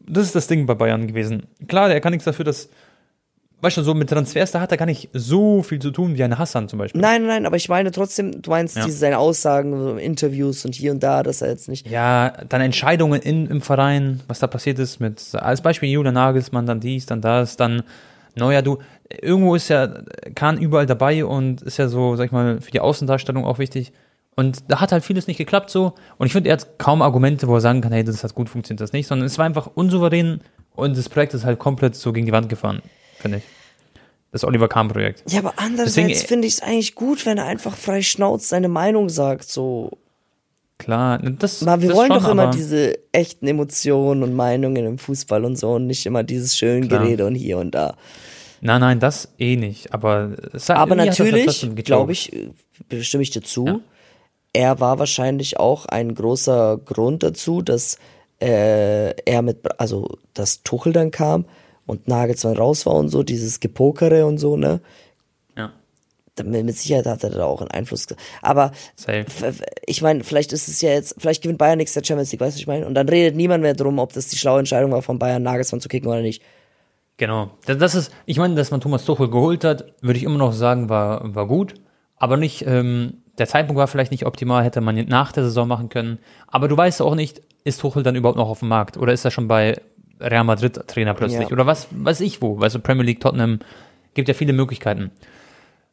das 0.00 0.24
ist 0.26 0.34
das 0.34 0.46
Ding 0.48 0.66
bei 0.66 0.74
Bayern 0.74 1.06
gewesen. 1.06 1.46
Klar, 1.68 1.90
er 1.90 2.00
kann 2.00 2.12
nichts 2.12 2.24
dafür, 2.24 2.44
dass, 2.44 2.68
weißt 3.62 3.76
du, 3.78 3.82
so 3.82 3.94
mit 3.94 4.10
Transfers, 4.10 4.50
da 4.50 4.60
hat 4.60 4.70
er 4.72 4.76
gar 4.76 4.86
nicht 4.86 5.08
so 5.14 5.62
viel 5.62 5.78
zu 5.78 5.90
tun 5.90 6.16
wie 6.16 6.22
ein 6.24 6.36
Hassan 6.36 6.68
zum 6.68 6.78
Beispiel. 6.78 7.00
Nein, 7.00 7.26
nein, 7.26 7.46
aber 7.46 7.56
ich 7.56 7.68
meine 7.68 7.90
trotzdem, 7.92 8.42
du 8.42 8.50
meinst 8.50 8.76
Ja. 8.76 8.84
diese 8.84 8.98
seine 8.98 9.18
Aussagen, 9.18 9.78
so 9.78 9.96
Interviews 9.96 10.64
und 10.64 10.74
hier 10.74 10.92
und 10.92 11.02
da, 11.02 11.22
dass 11.22 11.40
er 11.42 11.48
jetzt 11.48 11.68
nicht. 11.68 11.88
Ja, 11.88 12.32
dann 12.48 12.60
Entscheidungen 12.60 13.22
in, 13.22 13.46
im 13.46 13.60
Verein, 13.62 14.20
was 14.28 14.40
da 14.40 14.46
passiert 14.48 14.78
ist 14.78 15.00
mit, 15.00 15.34
als 15.34 15.62
Beispiel 15.62 15.88
Julian 15.88 16.14
Nagelsmann, 16.14 16.66
dann 16.66 16.80
dies, 16.80 17.06
dann 17.06 17.20
das, 17.22 17.56
dann 17.56 17.82
Neuer, 18.34 18.62
du, 18.62 18.78
irgendwo 19.20 19.54
ist 19.54 19.68
ja 19.68 19.88
Kahn 20.34 20.58
überall 20.58 20.86
dabei 20.86 21.24
und 21.24 21.62
ist 21.62 21.76
ja 21.76 21.88
so, 21.88 22.16
sag 22.16 22.26
ich 22.26 22.32
mal, 22.32 22.60
für 22.60 22.70
die 22.70 22.80
Außendarstellung 22.80 23.44
auch 23.44 23.58
wichtig. 23.58 23.92
Und 24.34 24.70
da 24.70 24.80
hat 24.80 24.90
halt 24.92 25.04
vieles 25.04 25.26
nicht 25.26 25.36
geklappt 25.36 25.68
so. 25.68 25.92
Und 26.16 26.26
ich 26.26 26.32
finde, 26.32 26.48
er 26.48 26.54
hat 26.54 26.78
kaum 26.78 27.02
Argumente, 27.02 27.46
wo 27.46 27.54
er 27.56 27.60
sagen 27.60 27.82
kann, 27.82 27.92
hey, 27.92 28.02
das 28.02 28.24
hat 28.24 28.34
gut 28.34 28.48
funktioniert, 28.48 28.80
das 28.80 28.92
nicht, 28.94 29.06
sondern 29.06 29.26
es 29.26 29.36
war 29.36 29.44
einfach 29.44 29.68
unsouverän 29.74 30.40
und 30.74 30.96
das 30.96 31.10
Projekt 31.10 31.34
ist 31.34 31.44
halt 31.44 31.58
komplett 31.58 31.94
so 31.94 32.12
gegen 32.14 32.24
die 32.24 32.32
Wand 32.32 32.48
gefahren, 32.48 32.80
finde 33.22 33.38
ich. 33.38 33.44
Das 34.32 34.44
Oliver 34.44 34.68
Kahn-Projekt. 34.68 35.22
Ja, 35.30 35.40
aber 35.40 35.54
andererseits 35.56 35.94
Deswegen- 36.08 36.26
finde 36.28 36.48
ich 36.48 36.54
es 36.54 36.62
eigentlich 36.62 36.94
gut, 36.94 37.24
wenn 37.26 37.38
er 37.38 37.44
einfach 37.46 37.76
frei 37.76 38.02
Schnauz 38.02 38.48
seine 38.48 38.68
Meinung 38.68 39.08
sagt, 39.08 39.50
so. 39.50 39.98
Klar, 40.78 41.18
das, 41.18 41.60
Mal, 41.60 41.80
wir 41.80 41.88
das 41.90 41.96
wollen 41.98 42.10
schon, 42.12 42.22
doch 42.22 42.30
immer 42.30 42.50
diese 42.50 42.98
echten 43.12 43.46
Emotionen 43.46 44.22
und 44.24 44.34
Meinungen 44.34 44.84
im 44.84 44.98
Fußball 44.98 45.44
und 45.44 45.56
so 45.56 45.74
und 45.74 45.86
nicht 45.86 46.06
immer 46.06 46.24
dieses 46.24 46.56
Schöngerede 46.56 47.24
und 47.26 47.34
hier 47.36 47.58
und 47.58 47.72
da. 47.72 47.96
Nein, 48.62 48.80
nein, 48.80 48.98
das 49.00 49.28
eh 49.38 49.56
nicht. 49.56 49.92
Aber, 49.94 50.32
es 50.52 50.68
hat- 50.68 50.78
Aber 50.78 50.96
halt 50.96 51.10
natürlich, 51.10 51.70
glaube 51.84 52.12
ich, 52.12 52.32
äh, 52.32 52.50
bestimme 52.88 53.22
ich 53.22 53.30
dir 53.30 53.42
zu, 53.42 53.66
Ja. 53.66 53.80
er 54.54 54.80
war 54.80 54.98
wahrscheinlich 54.98 55.58
auch 55.60 55.86
ein 55.86 56.14
großer 56.14 56.78
Grund 56.84 57.22
dazu, 57.22 57.62
dass 57.62 57.98
äh, 58.40 59.10
er 59.24 59.42
mit, 59.42 59.58
also 59.78 60.08
dass 60.34 60.64
Tuchel 60.64 60.92
dann 60.92 61.12
kam 61.12 61.44
und 61.86 62.08
Nagelsmann 62.08 62.56
raus 62.56 62.86
war 62.86 62.94
und 62.94 63.08
so, 63.08 63.22
dieses 63.22 63.60
Gepokere 63.60 64.26
und 64.26 64.38
so, 64.38 64.56
ne? 64.56 64.80
Ja, 65.56 65.72
Mit 66.44 66.76
Sicherheit 66.76 67.06
hat 67.06 67.24
er 67.24 67.30
da 67.30 67.44
auch 67.44 67.60
einen 67.60 67.70
Einfluss. 67.70 68.06
Aber 68.40 68.72
safe. 68.96 69.26
ich 69.86 70.00
meine, 70.02 70.24
vielleicht 70.24 70.52
ist 70.52 70.68
es 70.68 70.80
ja 70.80 70.90
jetzt, 70.90 71.16
vielleicht 71.18 71.42
gewinnt 71.42 71.58
Bayern 71.58 71.78
nächstes 71.78 71.96
Jahr 71.96 72.04
Champions 72.04 72.32
League, 72.32 72.40
weißt 72.40 72.54
du, 72.54 72.56
was 72.56 72.60
ich 72.60 72.66
meine? 72.66 72.86
Und 72.86 72.94
dann 72.94 73.08
redet 73.08 73.36
niemand 73.36 73.62
mehr 73.62 73.74
drum, 73.74 73.98
ob 73.98 74.12
das 74.12 74.28
die 74.28 74.36
schlaue 74.36 74.60
Entscheidung 74.60 74.92
war, 74.92 75.02
von 75.02 75.18
Bayern 75.18 75.42
Nagelsmann 75.42 75.80
zu 75.80 75.88
kicken 75.88 76.08
oder 76.08 76.22
nicht. 76.22 76.42
Genau. 77.18 77.50
Das, 77.66 77.78
das 77.78 77.94
ist, 77.94 78.12
ich 78.26 78.38
meine, 78.38 78.54
dass 78.54 78.70
man 78.70 78.80
Thomas 78.80 79.04
Tuchel 79.04 79.28
geholt 79.28 79.64
hat, 79.64 79.92
würde 80.00 80.18
ich 80.18 80.24
immer 80.24 80.38
noch 80.38 80.52
sagen, 80.52 80.88
war, 80.88 81.34
war 81.34 81.46
gut. 81.46 81.74
Aber 82.16 82.36
nicht, 82.36 82.66
ähm, 82.66 83.22
der 83.38 83.46
Zeitpunkt 83.46 83.78
war 83.78 83.88
vielleicht 83.88 84.10
nicht 84.10 84.26
optimal, 84.26 84.64
hätte 84.64 84.80
man 84.80 84.96
nach 85.06 85.32
der 85.32 85.44
Saison 85.44 85.68
machen 85.68 85.88
können. 85.88 86.18
Aber 86.46 86.68
du 86.68 86.76
weißt 86.76 87.02
auch 87.02 87.14
nicht, 87.14 87.42
ist 87.64 87.80
Tuchel 87.80 88.02
dann 88.02 88.16
überhaupt 88.16 88.38
noch 88.38 88.48
auf 88.48 88.60
dem 88.60 88.68
Markt? 88.68 88.96
Oder 88.96 89.12
ist 89.12 89.24
er 89.24 89.30
schon 89.30 89.48
bei 89.48 89.80
Real 90.22 90.44
Madrid 90.44 90.74
Trainer 90.86 91.14
plötzlich? 91.14 91.48
Ja. 91.48 91.52
Oder 91.52 91.66
was, 91.66 91.88
weiß 91.90 92.20
ich 92.20 92.40
wo? 92.42 92.58
Weißt 92.58 92.74
du, 92.74 92.78
Premier 92.78 93.04
League, 93.04 93.20
Tottenham, 93.20 93.58
gibt 94.14 94.28
ja 94.28 94.34
viele 94.34 94.52
Möglichkeiten. 94.52 95.10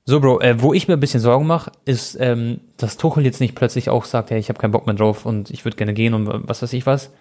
So, 0.06 0.20
Bro, 0.20 0.42
äh, 0.42 0.62
wo 0.62 0.74
ich 0.74 0.88
mir 0.88 0.96
ein 0.96 1.00
bisschen 1.00 1.20
Sorgen 1.20 1.46
mache, 1.46 1.72
ist, 1.86 2.18
ähm, 2.20 2.62
dass 2.78 2.98
Tuchel 2.98 3.26
jetzt 3.26 3.42
nicht 3.42 3.54
plötzlich 3.56 3.89
auch 3.89 4.06
sagt, 4.06 4.32
hey, 4.32 4.39
ich 4.39 4.50
habe 4.50 4.60
keinen 4.60 4.72
Bock 4.72 4.86
mehr 4.88 4.96
drauf 4.96 5.26
und 5.26 5.52
ich 5.52 5.65
würde 5.65 5.77
gerne 5.77 5.94
gehen 5.94 6.13
und 6.13 6.27
was 6.48 6.62
weiß 6.62 6.73
ich 6.73 6.86
was. 6.86 7.12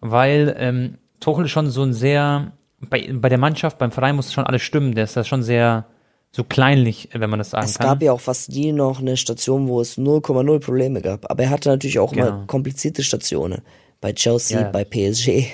Weil 0.00 0.54
ähm, 0.58 0.98
Tuchel 1.20 1.46
ist 1.46 1.52
schon 1.52 1.70
so 1.70 1.82
ein 1.82 1.92
sehr, 1.94 2.52
bei, 2.80 3.08
bei 3.14 3.28
der 3.30 3.38
Mannschaft, 3.38 3.78
beim 3.78 3.92
Verein 3.92 4.16
muss 4.16 4.32
schon 4.32 4.44
alles 4.44 4.62
stimmen. 4.62 4.94
Der 4.94 5.04
ist 5.04 5.16
da 5.16 5.24
schon 5.24 5.42
sehr 5.42 5.86
so 6.32 6.44
kleinlich, 6.44 7.08
wenn 7.12 7.30
man 7.30 7.38
das 7.38 7.50
sagen 7.50 7.64
Es 7.64 7.78
kann. 7.78 7.86
gab 7.86 8.02
ja 8.02 8.12
auch 8.12 8.20
fast 8.20 8.50
nie 8.50 8.72
noch 8.72 9.00
eine 9.00 9.16
Station, 9.16 9.68
wo 9.68 9.80
es 9.80 9.96
0,0 9.96 10.58
Probleme 10.58 11.00
gab. 11.00 11.30
Aber 11.30 11.44
er 11.44 11.50
hatte 11.50 11.68
natürlich 11.70 11.98
auch 11.98 12.12
Genau. 12.12 12.30
mal 12.30 12.46
komplizierte 12.46 13.02
Stationen. 13.04 13.62
Bei 14.00 14.12
Chelsea, 14.12 14.60
ja. 14.60 14.68
bei 14.68 14.84
PSG. 14.84 15.46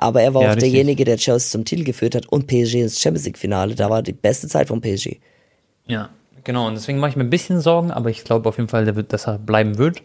Aber 0.00 0.22
er 0.22 0.34
war 0.34 0.42
Ja, 0.42 0.48
auch 0.48 0.56
richtig. 0.56 0.72
derjenige, 0.72 1.04
der 1.04 1.16
Chelsea 1.18 1.50
zum 1.50 1.64
Titel 1.64 1.84
geführt 1.84 2.14
hat 2.14 2.26
und 2.26 2.46
PSG 2.46 2.76
ins 2.80 3.00
Champions 3.00 3.26
League 3.26 3.38
Finale. 3.38 3.74
Da 3.74 3.90
war 3.90 4.02
die 4.02 4.12
beste 4.12 4.48
Zeit 4.48 4.68
von 4.68 4.80
PSG. 4.80 5.18
Ja, 5.86 6.10
Genau, 6.44 6.66
und 6.66 6.74
deswegen 6.74 6.98
mache 6.98 7.10
ich 7.10 7.16
mir 7.16 7.24
ein 7.24 7.30
bisschen 7.30 7.60
Sorgen, 7.60 7.90
aber 7.90 8.08
ich 8.10 8.24
glaube 8.24 8.48
auf 8.48 8.56
jeden 8.56 8.68
Fall, 8.70 8.86
dass 8.86 9.26
er 9.26 9.38
bleiben 9.38 9.76
wird. 9.78 10.02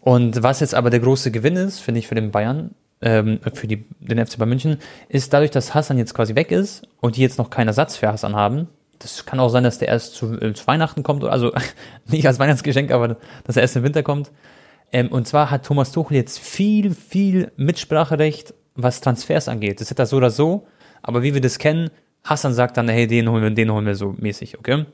Und 0.00 0.42
was 0.42 0.60
jetzt 0.60 0.74
aber 0.74 0.90
der 0.90 1.00
große 1.00 1.30
Gewinn 1.30 1.56
ist, 1.56 1.80
finde 1.80 2.00
ich, 2.00 2.06
für 2.06 2.14
den 2.14 2.30
Bayern, 2.30 2.74
ähm, 3.00 3.40
für 3.54 3.66
die, 3.66 3.86
den 3.98 4.24
FC 4.24 4.36
Bayern 4.38 4.50
München, 4.50 4.76
ist 5.08 5.32
dadurch, 5.32 5.50
dass 5.50 5.74
Hassan 5.74 5.98
jetzt 5.98 6.14
quasi 6.14 6.34
weg 6.34 6.50
ist 6.50 6.86
und 7.00 7.16
die 7.16 7.22
jetzt 7.22 7.38
noch 7.38 7.48
keinen 7.50 7.68
Ersatz 7.68 7.96
für 7.96 8.08
Hassan 8.08 8.36
haben. 8.36 8.68
Das 8.98 9.24
kann 9.24 9.40
auch 9.40 9.48
sein, 9.48 9.64
dass 9.64 9.78
der 9.78 9.88
erst 9.88 10.14
zu, 10.14 10.38
äh, 10.38 10.52
zu 10.52 10.66
Weihnachten 10.66 11.02
kommt, 11.02 11.24
also 11.24 11.50
nicht 12.06 12.26
als 12.26 12.38
Weihnachtsgeschenk, 12.38 12.90
aber 12.90 13.16
dass 13.44 13.56
er 13.56 13.62
erst 13.62 13.76
im 13.76 13.82
Winter 13.82 14.02
kommt. 14.02 14.30
Ähm, 14.92 15.08
und 15.08 15.26
zwar 15.26 15.50
hat 15.50 15.64
Thomas 15.64 15.92
Tuchel 15.92 16.16
jetzt 16.16 16.38
viel, 16.38 16.94
viel 16.94 17.52
Mitspracherecht, 17.56 18.52
was 18.74 19.00
Transfers 19.00 19.48
angeht. 19.48 19.80
Das 19.80 19.90
ist 19.90 19.98
das 19.98 20.10
so 20.10 20.16
oder 20.16 20.30
so, 20.30 20.66
aber 21.02 21.22
wie 21.22 21.34
wir 21.34 21.40
das 21.40 21.58
kennen, 21.58 21.90
Hassan 22.24 22.52
sagt 22.52 22.76
dann, 22.76 22.88
hey, 22.88 23.06
den 23.06 23.28
holen 23.30 23.42
wir, 23.42 23.50
den 23.50 23.70
holen 23.72 23.86
wir 23.86 23.94
so 23.94 24.14
mäßig, 24.18 24.58
okay? 24.58 24.86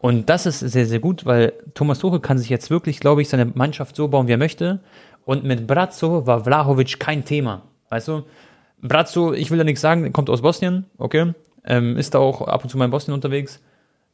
Und 0.00 0.28
das 0.28 0.46
ist 0.46 0.60
sehr, 0.60 0.86
sehr 0.86 0.98
gut, 0.98 1.24
weil 1.24 1.54
Thomas 1.72 1.98
Tuchel 1.98 2.20
kann 2.20 2.38
sich 2.38 2.50
jetzt 2.50 2.70
wirklich, 2.70 3.00
glaube 3.00 3.22
ich, 3.22 3.28
seine 3.28 3.46
Mannschaft 3.46 3.96
so 3.96 4.08
bauen, 4.08 4.28
wie 4.28 4.32
er 4.32 4.38
möchte. 4.38 4.80
Und 5.24 5.44
mit 5.44 5.66
Brazzo 5.66 6.26
war 6.26 6.44
Vlahovic 6.44 7.00
kein 7.00 7.24
Thema. 7.24 7.62
Weißt 7.88 8.08
du? 8.08 8.24
Brazzo, 8.82 9.32
ich 9.32 9.50
will 9.50 9.56
da 9.56 9.64
nichts 9.64 9.80
sagen, 9.80 10.12
kommt 10.12 10.28
aus 10.28 10.42
Bosnien, 10.42 10.84
okay? 10.98 11.32
Ähm, 11.64 11.96
ist 11.96 12.14
da 12.14 12.18
auch 12.18 12.42
ab 12.42 12.62
und 12.62 12.68
zu 12.68 12.76
mal 12.76 12.84
in 12.84 12.90
Bosnien 12.90 13.14
unterwegs. 13.14 13.62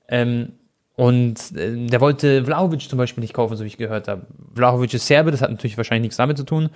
Ähm, 0.07 0.53
und 0.95 1.57
äh, 1.57 1.87
der 1.87 2.01
wollte 2.01 2.45
Vlahovic 2.45 2.83
zum 2.83 2.99
Beispiel 2.99 3.23
nicht 3.23 3.35
kaufen, 3.35 3.57
so 3.57 3.65
wie 3.65 3.69
ich 3.69 3.77
gehört 3.77 4.07
habe. 4.07 4.27
Vlahovic 4.55 4.95
ist 4.95 5.07
Serbe, 5.07 5.33
das 5.33 5.43
hat 5.43 5.51
natürlich 5.51 5.77
wahrscheinlich 5.77 6.03
nichts 6.03 6.19
damit 6.19 6.37
zu 6.37 6.45
tun. 6.45 6.71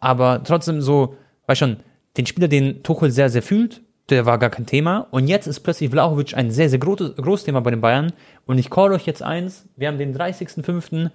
Aber 0.00 0.42
trotzdem 0.44 0.82
so, 0.82 1.16
weißt 1.48 1.58
schon, 1.58 1.78
den 2.16 2.26
Spieler, 2.26 2.48
den 2.48 2.82
Tuchel 2.82 3.10
sehr, 3.10 3.30
sehr 3.30 3.42
fühlt, 3.42 3.80
der 4.10 4.26
war 4.26 4.38
gar 4.38 4.50
kein 4.50 4.66
Thema. 4.66 5.06
Und 5.10 5.26
jetzt 5.28 5.46
ist 5.46 5.60
plötzlich 5.60 5.90
Vlahovic 5.90 6.34
ein 6.34 6.50
sehr, 6.50 6.70
sehr 6.70 6.78
großes, 6.78 7.16
großes 7.16 7.46
Thema 7.46 7.60
bei 7.60 7.70
den 7.70 7.80
Bayern. 7.80 8.12
Und 8.46 8.58
ich 8.58 8.70
call 8.70 8.92
euch 8.92 9.06
jetzt 9.06 9.22
eins, 9.22 9.66
wir 9.76 9.88
haben 9.88 9.98
den 9.98 10.16
30.05. 10.16 11.10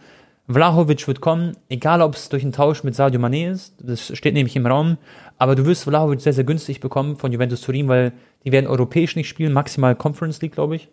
Vlahovic 0.47 1.07
wird 1.07 1.21
kommen, 1.21 1.55
egal 1.69 2.01
ob 2.01 2.15
es 2.15 2.27
durch 2.27 2.43
einen 2.43 2.51
Tausch 2.51 2.83
mit 2.83 2.95
Sadio 2.95 3.19
Mané 3.19 3.49
ist, 3.49 3.75
das 3.81 4.15
steht 4.15 4.33
nämlich 4.33 4.57
im 4.57 4.65
Raum, 4.65 4.97
aber 5.37 5.55
du 5.55 5.65
wirst 5.65 5.85
Vlahovic 5.85 6.19
sehr, 6.19 6.33
sehr 6.33 6.43
günstig 6.43 6.81
bekommen 6.81 7.15
von 7.15 7.31
Juventus 7.31 7.61
Turin, 7.61 7.87
weil 7.87 8.11
die 8.43 8.51
werden 8.51 8.67
europäisch 8.67 9.15
nicht 9.15 9.29
spielen, 9.29 9.53
maximal 9.53 9.95
Conference 9.95 10.41
League, 10.41 10.51
glaube 10.51 10.75
ich. 10.75 10.89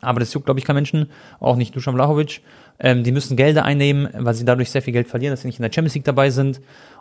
Aber 0.00 0.20
das 0.20 0.32
juckt, 0.32 0.46
glaube 0.46 0.60
ich, 0.60 0.66
kein 0.66 0.76
Menschen, 0.76 1.10
auch 1.40 1.56
nicht 1.56 1.74
Dusan 1.74 1.94
Vlahovic. 1.94 2.42
Ähm, 2.78 3.02
die 3.02 3.10
müssen 3.10 3.36
Gelder 3.36 3.64
einnehmen, 3.64 4.08
weil 4.14 4.34
sie 4.34 4.44
dadurch 4.44 4.70
sehr 4.70 4.82
viel 4.82 4.92
Geld 4.92 5.08
verlieren, 5.08 5.32
dass 5.32 5.42
sie 5.42 5.48
nicht 5.48 5.58
in 5.58 5.64
der 5.64 5.72
Champions 5.72 5.94
League 5.96 6.04
dabei 6.04 6.30
sind. 6.30 6.60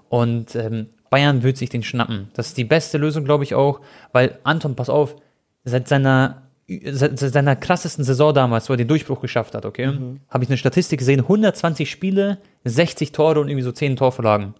Und 0.09 0.55
ähm, 0.55 0.87
Bayern 1.09 1.43
wird 1.43 1.57
sich 1.57 1.69
den 1.69 1.83
schnappen. 1.83 2.29
Das 2.33 2.47
ist 2.47 2.57
die 2.57 2.63
beste 2.63 2.97
Lösung, 2.97 3.25
glaube 3.25 3.43
ich 3.43 3.55
auch, 3.55 3.81
weil 4.11 4.39
Anton, 4.43 4.75
pass 4.75 4.89
auf, 4.89 5.15
seit 5.63 5.87
seiner 5.87 6.43
seit, 6.91 7.17
seiner 7.17 7.55
krassesten 7.55 8.03
Saison 8.03 8.33
damals, 8.33 8.69
wo 8.69 8.73
er 8.73 8.77
den 8.77 8.87
Durchbruch 8.87 9.21
geschafft 9.21 9.55
hat, 9.55 9.65
okay, 9.65 9.87
mhm. 9.87 10.19
habe 10.29 10.43
ich 10.43 10.49
eine 10.49 10.57
Statistik 10.57 10.99
gesehen, 10.99 11.21
120 11.21 11.89
Spiele, 11.89 12.37
60 12.63 13.11
Tore 13.11 13.39
und 13.39 13.49
irgendwie 13.49 13.63
so 13.63 13.71
10 13.71 13.95
Torvorlagen. 13.95 14.53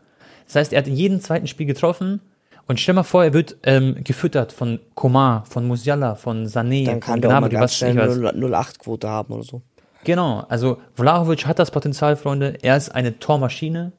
Das 0.46 0.56
heißt, 0.56 0.74
er 0.74 0.80
hat 0.80 0.88
in 0.88 0.96
jedem 0.96 1.22
zweiten 1.22 1.48
Spiel 1.48 1.68
getroffen 1.68 2.22
und 2.68 2.80
stell 2.80 2.96
mal 2.96 3.04
vor, 3.04 3.24
er 3.24 3.34
wird 3.34 3.58
ähm, 3.64 3.98
gefüttert 4.04 4.52
von 4.52 4.80
Komar, 4.96 5.46
von 5.46 5.68
Musiala, 5.68 6.16
von 6.16 6.48
Sané, 6.48 6.86
Dann 6.86 7.00
kann 7.00 7.14
von 7.14 7.22
der 7.22 7.30
auch 7.30 7.42
mal 7.42 7.50
Gnabry, 7.50 7.64
was 7.64 7.82
weiß 7.82 7.90
ich 7.90 7.98
was. 7.98 8.18
0,8-Quote 8.18 9.08
haben 9.08 9.34
oder 9.34 9.44
so. 9.44 9.62
Genau, 10.04 10.46
also 10.50 10.78
Vlahovic 10.96 11.46
hat 11.46 11.60
das 11.60 11.72
Potenzial, 11.72 12.16
Freunde. 12.16 12.58
Er 12.62 12.78
ist 12.78 12.90
eine 12.90 13.20
Tormaschine. 13.20 13.92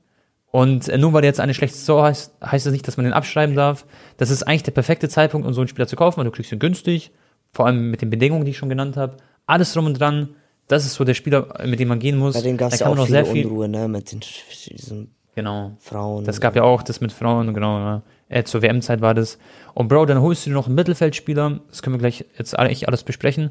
Und 0.51 0.89
äh, 0.89 0.99
nur 0.99 1.13
weil 1.13 1.23
er 1.23 1.29
jetzt 1.29 1.41
eine 1.41 1.55
schlechte 1.55 1.77
Saison 1.77 2.03
heißt, 2.03 2.33
heißt 2.45 2.67
das 2.67 2.73
nicht, 2.73 2.87
dass 2.89 2.97
man 2.97 3.05
den 3.05 3.13
abschreiben 3.13 3.55
darf. 3.55 3.87
Das 4.17 4.31
ist 4.31 4.43
eigentlich 4.43 4.65
der 4.65 4.73
perfekte 4.73 5.09
Zeitpunkt, 5.09 5.47
um 5.47 5.55
so 5.55 5.61
einen 5.61 5.69
Spieler 5.69 5.87
zu 5.87 5.97
kaufen, 5.97 6.19
weil 6.19 6.25
du 6.25 6.31
kriegst 6.33 6.51
ihn 6.51 6.59
günstig, 6.59 7.13
vor 7.53 7.67
allem 7.67 7.91
mit 7.91 8.03
den 8.03 8.11
Bedingungen, 8.11 8.45
die 8.45 8.51
ich 8.51 8.59
schon 8.59 8.69
genannt 8.69 8.97
habe. 8.97 9.17
Alles 9.47 9.73
drum 9.73 9.87
und 9.87 10.01
dran. 10.01 10.31
Das 10.67 10.85
ist 10.85 10.95
so 10.95 11.05
der 11.05 11.15
Spieler, 11.15 11.55
mit 11.65 11.81
dem 11.81 11.89
man 11.89 11.99
gehen 11.99 12.17
muss. 12.17 12.35
Bei 12.35 12.43
dem 12.43 12.57
gab 12.57 12.73
es 12.73 12.79
Da 12.79 12.85
ja 12.85 12.91
auch 12.91 12.97
noch 12.97 13.07
viele 13.07 13.25
sehr 13.25 13.33
viel. 13.33 13.47
Unruhe, 13.47 13.69
ne, 13.69 13.89
mit 13.89 14.13
den 14.13 14.21
diesen 14.67 15.15
Genau. 15.35 15.73
Frauen. 15.79 16.25
Das 16.25 16.41
gab 16.41 16.57
ja 16.57 16.63
auch 16.63 16.83
das 16.83 17.01
mit 17.01 17.13
Frauen, 17.13 17.55
genau. 17.55 17.79
Ja. 17.79 18.03
Äh, 18.29 18.45
zur 18.45 18.63
WM-Zeit 18.63 19.01
war 19.01 19.15
das. 19.15 19.39
Und 19.75 19.89
Bro, 19.89 20.07
dann 20.07 20.21
holst 20.21 20.47
du 20.47 20.51
noch 20.51 20.67
einen 20.67 20.75
Mittelfeldspieler. 20.75 21.61
Das 21.69 21.83
können 21.83 21.95
wir 21.95 22.01
gleich 22.01 22.25
jetzt 22.37 22.59
eigentlich 22.59 22.89
alles 22.89 23.05
besprechen. 23.05 23.51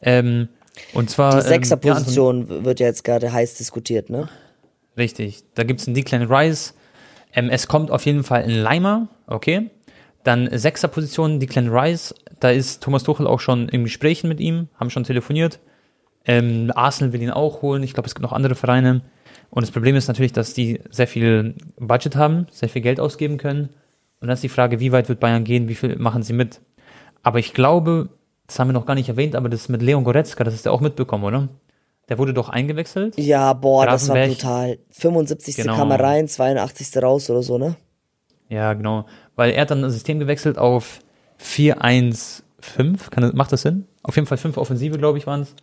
Ähm, 0.00 0.48
und 0.94 1.10
zwar. 1.10 1.32
Die 1.32 1.36
ähm, 1.38 1.42
ja, 1.42 1.48
Sechserposition 1.48 2.64
wird 2.64 2.80
ja 2.80 2.86
jetzt 2.86 3.04
gerade 3.04 3.32
heiß 3.32 3.54
diskutiert, 3.54 4.10
ne? 4.10 4.28
Richtig. 4.96 5.44
Da 5.54 5.64
gibt's 5.64 5.86
einen 5.86 5.94
Declan 5.94 6.22
Rice. 6.22 6.74
Ähm, 7.32 7.50
es 7.50 7.68
kommt 7.68 7.90
auf 7.90 8.06
jeden 8.06 8.24
Fall 8.24 8.42
ein 8.42 8.50
Leimer, 8.50 9.08
okay. 9.26 9.70
Dann 10.24 10.48
Sechserposition, 10.58 11.38
Declan 11.38 11.68
Rice. 11.68 12.14
Da 12.40 12.50
ist 12.50 12.82
Thomas 12.82 13.02
Tuchel 13.02 13.26
auch 13.26 13.40
schon 13.40 13.68
in 13.68 13.84
Gesprächen 13.84 14.28
mit 14.28 14.40
ihm, 14.40 14.68
haben 14.74 14.90
schon 14.90 15.04
telefoniert. 15.04 15.60
Ähm, 16.24 16.72
Arsenal 16.74 17.12
will 17.12 17.22
ihn 17.22 17.30
auch 17.30 17.62
holen. 17.62 17.82
Ich 17.82 17.94
glaube, 17.94 18.08
es 18.08 18.14
gibt 18.14 18.22
noch 18.22 18.32
andere 18.32 18.54
Vereine. 18.54 19.02
Und 19.50 19.62
das 19.62 19.70
Problem 19.70 19.94
ist 19.94 20.08
natürlich, 20.08 20.32
dass 20.32 20.54
die 20.54 20.80
sehr 20.90 21.06
viel 21.06 21.54
Budget 21.78 22.16
haben, 22.16 22.46
sehr 22.50 22.68
viel 22.68 22.82
Geld 22.82 22.98
ausgeben 22.98 23.38
können. 23.38 23.68
Und 24.20 24.28
dann 24.28 24.34
ist 24.34 24.42
die 24.42 24.48
Frage, 24.48 24.80
wie 24.80 24.92
weit 24.92 25.08
wird 25.08 25.20
Bayern 25.20 25.44
gehen, 25.44 25.68
wie 25.68 25.74
viel 25.74 25.96
machen 25.96 26.22
sie 26.22 26.32
mit? 26.32 26.60
Aber 27.22 27.38
ich 27.38 27.54
glaube, 27.54 28.08
das 28.46 28.58
haben 28.58 28.68
wir 28.68 28.72
noch 28.72 28.86
gar 28.86 28.94
nicht 28.94 29.08
erwähnt, 29.08 29.36
aber 29.36 29.48
das 29.48 29.68
mit 29.68 29.82
Leon 29.82 30.04
Goretzka, 30.04 30.44
das 30.44 30.54
ist 30.54 30.64
ja 30.64 30.72
auch 30.72 30.80
mitbekommen, 30.80 31.24
oder? 31.24 31.48
Der 32.08 32.18
wurde 32.18 32.32
doch 32.34 32.48
eingewechselt. 32.48 33.18
Ja, 33.18 33.52
boah, 33.52 33.84
das 33.86 34.08
war 34.08 34.16
brutal. 34.26 34.78
75. 34.90 35.56
Genau. 35.56 35.76
kam 35.76 35.90
er 35.90 36.00
rein, 36.00 36.28
82. 36.28 37.02
raus 37.02 37.28
oder 37.30 37.42
so, 37.42 37.58
ne? 37.58 37.74
Ja, 38.48 38.74
genau. 38.74 39.06
Weil 39.34 39.50
er 39.50 39.62
hat 39.62 39.70
dann 39.72 39.82
das 39.82 39.92
System 39.94 40.20
gewechselt 40.20 40.56
auf 40.56 41.00
4-1-5. 41.40 43.10
Kann, 43.10 43.32
macht 43.34 43.52
das 43.52 43.62
Sinn? 43.62 43.86
Auf 44.02 44.14
jeden 44.16 44.26
Fall 44.26 44.38
fünf 44.38 44.56
Offensive, 44.56 44.98
glaube 44.98 45.18
ich, 45.18 45.26
waren 45.26 45.42
es. 45.42 45.54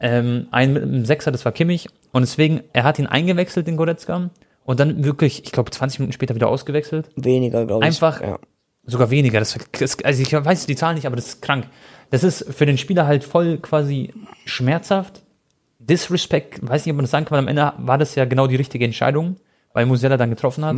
Ähm, 0.00 0.48
ein 0.50 0.72
mit 0.72 0.82
einem 0.82 1.04
Sechser, 1.04 1.30
das 1.30 1.44
war 1.44 1.52
Kimmich. 1.52 1.88
Und 2.12 2.22
deswegen, 2.22 2.62
er 2.72 2.84
hat 2.84 2.98
ihn 2.98 3.06
eingewechselt, 3.06 3.66
den 3.66 3.76
Goretzka. 3.76 4.30
Und 4.64 4.80
dann 4.80 5.04
wirklich, 5.04 5.44
ich 5.44 5.52
glaube, 5.52 5.70
20 5.70 6.00
Minuten 6.00 6.12
später 6.12 6.34
wieder 6.34 6.48
ausgewechselt. 6.48 7.10
Weniger, 7.16 7.66
glaube 7.66 7.84
ich. 7.84 7.86
Einfach- 7.86 8.20
Ja. 8.20 8.38
Sogar 8.86 9.10
weniger. 9.10 9.38
Das, 9.38 9.56
das, 9.78 10.02
also 10.02 10.22
ich 10.22 10.32
weiß 10.32 10.64
die 10.66 10.74
Zahl 10.74 10.94
nicht, 10.94 11.06
aber 11.06 11.14
das 11.14 11.26
ist 11.26 11.42
krank. 11.42 11.66
Das 12.10 12.24
ist 12.24 12.46
für 12.52 12.64
den 12.66 12.78
Spieler 12.78 13.06
halt 13.06 13.22
voll 13.24 13.58
quasi 13.58 14.12
schmerzhaft. 14.46 15.22
Disrespect, 15.90 16.66
weiß 16.66 16.86
nicht, 16.86 16.92
ob 16.92 16.96
man 16.96 17.04
das 17.04 17.10
sagen 17.10 17.24
kann, 17.26 17.32
weil 17.36 17.42
am 17.42 17.48
Ende 17.48 17.72
war 17.78 17.98
das 17.98 18.14
ja 18.14 18.24
genau 18.24 18.46
die 18.46 18.56
richtige 18.56 18.84
Entscheidung, 18.84 19.36
weil 19.74 19.84
Musiala 19.86 20.16
dann 20.16 20.30
getroffen 20.30 20.64
hat. 20.64 20.76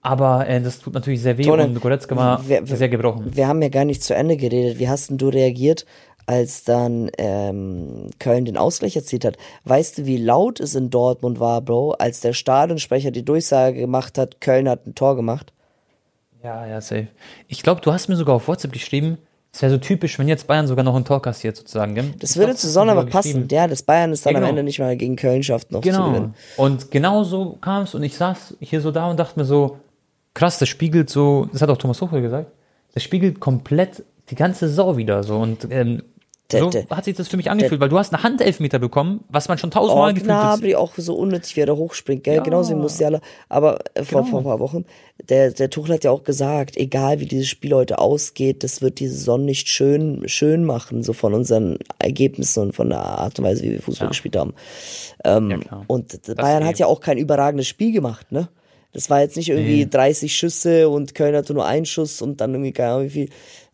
Aber 0.00 0.46
äh, 0.48 0.60
das 0.60 0.78
tut 0.78 0.94
natürlich 0.94 1.20
sehr 1.20 1.36
weh 1.38 1.42
Tone, 1.42 1.64
und 1.64 1.80
Goretzka 1.80 2.14
war 2.16 2.42
wer- 2.46 2.66
wer- 2.68 2.76
sehr 2.76 2.88
gebrochen. 2.88 3.34
Wir 3.34 3.48
haben 3.48 3.60
ja 3.60 3.68
gar 3.68 3.84
nicht 3.84 4.02
zu 4.02 4.14
Ende 4.14 4.36
geredet. 4.36 4.78
Wie 4.78 4.88
hast 4.88 5.10
denn 5.10 5.18
du 5.18 5.28
reagiert, 5.28 5.84
als 6.26 6.62
dann 6.62 7.10
ähm, 7.18 8.10
Köln 8.20 8.44
den 8.44 8.56
Ausgleich 8.56 8.94
erzielt 8.94 9.24
hat? 9.24 9.36
Weißt 9.64 9.98
du, 9.98 10.06
wie 10.06 10.16
laut 10.16 10.60
es 10.60 10.74
in 10.76 10.90
Dortmund 10.90 11.40
war, 11.40 11.60
Bro, 11.62 11.92
als 11.98 12.20
der 12.20 12.32
Stadionsprecher 12.32 13.10
die 13.10 13.24
Durchsage 13.24 13.80
gemacht 13.80 14.16
hat, 14.18 14.40
Köln 14.40 14.68
hat 14.68 14.86
ein 14.86 14.94
Tor 14.94 15.16
gemacht? 15.16 15.52
Ja, 16.44 16.64
ja, 16.66 16.80
safe. 16.80 17.08
Ich 17.48 17.62
glaube, 17.64 17.80
du 17.80 17.92
hast 17.92 18.08
mir 18.08 18.14
sogar 18.16 18.36
auf 18.36 18.46
WhatsApp 18.46 18.72
geschrieben, 18.72 19.18
es 19.52 19.62
wäre 19.62 19.72
so 19.72 19.78
typisch, 19.78 20.18
wenn 20.18 20.28
jetzt 20.28 20.46
Bayern 20.46 20.66
sogar 20.66 20.84
noch 20.84 20.94
ein 20.94 21.04
Tor 21.04 21.22
kassiert, 21.22 21.56
sozusagen. 21.56 21.94
Gell? 21.94 22.04
Das 22.18 22.32
Ich 22.32 22.36
würde 22.36 22.48
glaub, 22.52 22.58
zu 22.58 22.68
Sonne 22.68 22.92
aber 22.92 23.06
passen. 23.06 23.48
Ja, 23.50 23.66
das 23.66 23.82
Bayern 23.82 24.12
ist 24.12 24.24
dann 24.26 24.32
Ja, 24.34 24.38
am 24.38 24.42
genau. 24.42 24.50
Ende 24.50 24.62
nicht 24.62 24.78
mal 24.78 24.96
gegen 24.96 25.16
Köln 25.16 25.42
schafft, 25.42 25.72
noch 25.72 25.80
zu 25.80 25.88
Genau. 25.88 26.10
gewinnen. 26.10 26.34
Und 26.56 26.90
genau 26.90 27.24
so 27.24 27.52
kam 27.60 27.82
es 27.84 27.94
und 27.94 28.02
ich 28.02 28.16
saß 28.16 28.56
hier 28.60 28.80
so 28.80 28.90
da 28.90 29.06
und 29.10 29.18
dachte 29.18 29.38
mir 29.38 29.46
so, 29.46 29.78
krass, 30.34 30.58
das 30.58 30.68
spiegelt 30.68 31.08
so, 31.10 31.48
das 31.52 31.62
hat 31.62 31.70
auch 31.70 31.78
Thomas 31.78 31.98
Tuchel 31.98 32.20
gesagt, 32.22 32.52
das 32.94 33.02
spiegelt 33.02 33.40
komplett 33.40 34.04
die 34.30 34.34
ganze 34.34 34.68
Saison 34.68 34.96
wieder 34.96 35.22
so 35.22 35.38
und 35.38 35.66
ähm, 35.70 36.02
so 36.50 36.70
hat 36.90 37.04
sich 37.04 37.14
das 37.16 37.28
für 37.28 37.36
mich 37.36 37.50
angefühlt, 37.50 37.78
weil 37.80 37.90
du 37.90 37.98
hast 37.98 38.14
einen 38.14 38.22
Handelfmeter 38.22 38.78
bekommen, 38.78 39.22
was 39.28 39.48
man 39.48 39.58
schon 39.58 39.70
tausendmal 39.70 40.10
Oh, 40.10 40.14
gefühlt 40.14 40.32
hat. 40.32 40.60
Gnabry 40.60 40.74
auch 40.76 40.92
so 40.96 41.14
unnötig, 41.14 41.54
wie 41.56 41.60
er 41.60 41.66
da 41.66 41.74
hochspringt, 41.74 42.24
gell? 42.24 42.36
Ja. 42.36 42.42
Genauso 42.42 42.70
wie 42.70 42.76
Musiala. 42.80 43.20
Aber 43.50 43.78
äh, 43.94 44.02
vor, 44.04 44.22
Genau. 44.22 44.30
vor 44.30 44.40
ein 44.40 44.44
paar 44.44 44.60
Wochen, 44.60 44.86
der, 45.28 45.50
der 45.50 45.68
Tuchel 45.68 45.96
hat 45.96 46.04
ja 46.04 46.10
auch 46.10 46.24
gesagt, 46.24 46.76
egal 46.78 47.20
wie 47.20 47.26
dieses 47.26 47.48
Spiel 47.48 47.74
heute 47.74 47.98
ausgeht, 47.98 48.64
das 48.64 48.80
wird 48.80 48.98
die 48.98 49.08
Saison 49.08 49.44
nicht 49.44 49.68
schön, 49.68 50.22
schön 50.26 50.64
machen, 50.64 51.02
so 51.02 51.12
von 51.12 51.34
unseren 51.34 51.78
Ergebnissen 51.98 52.62
und 52.62 52.72
von 52.72 52.88
der 52.88 53.00
Art 53.00 53.38
und 53.38 53.44
Weise, 53.44 53.62
wie 53.64 53.72
wir 53.72 53.82
Fußball 53.82 54.06
Ja. 54.06 54.10
gespielt 54.10 54.36
haben. 54.36 54.54
Ähm, 55.24 55.50
Ja, 55.70 55.84
und 55.86 56.18
Bayern 56.36 56.62
eh. 56.62 56.66
hat 56.66 56.78
ja 56.78 56.86
auch 56.86 57.00
kein 57.00 57.18
überragendes 57.18 57.66
Spiel 57.66 57.92
gemacht, 57.92 58.32
ne? 58.32 58.48
Das 58.94 59.10
war 59.10 59.20
jetzt 59.20 59.36
nicht 59.36 59.50
irgendwie 59.50 59.84
Nee. 59.84 59.86
30 59.90 60.34
Schüsse 60.34 60.88
und 60.88 61.14
Köln 61.14 61.36
hatte 61.36 61.52
nur 61.52 61.66
einen 61.66 61.84
Schuss 61.84 62.22
und 62.22 62.40
dann 62.40 62.52
irgendwie, 62.54 62.72
keine 62.72 62.92
Ahnung, 62.92 63.04
wie 63.04 63.10
viel. 63.10 63.28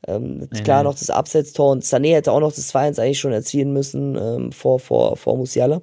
Ähm, 0.06 0.48
klar 0.62 0.82
nee. 0.82 0.88
noch 0.88 0.98
das 0.98 1.10
Absetztor 1.10 1.70
und 1.72 1.84
Sané 1.84 2.14
hätte 2.14 2.32
auch 2.32 2.40
noch 2.40 2.52
das 2.52 2.74
2-1 2.74 3.00
eigentlich 3.00 3.20
schon 3.20 3.32
erzielen 3.32 3.72
müssen 3.72 4.16
ähm, 4.16 4.52
vor, 4.52 4.80
vor, 4.80 5.16
vor 5.16 5.36
Musiala. 5.36 5.82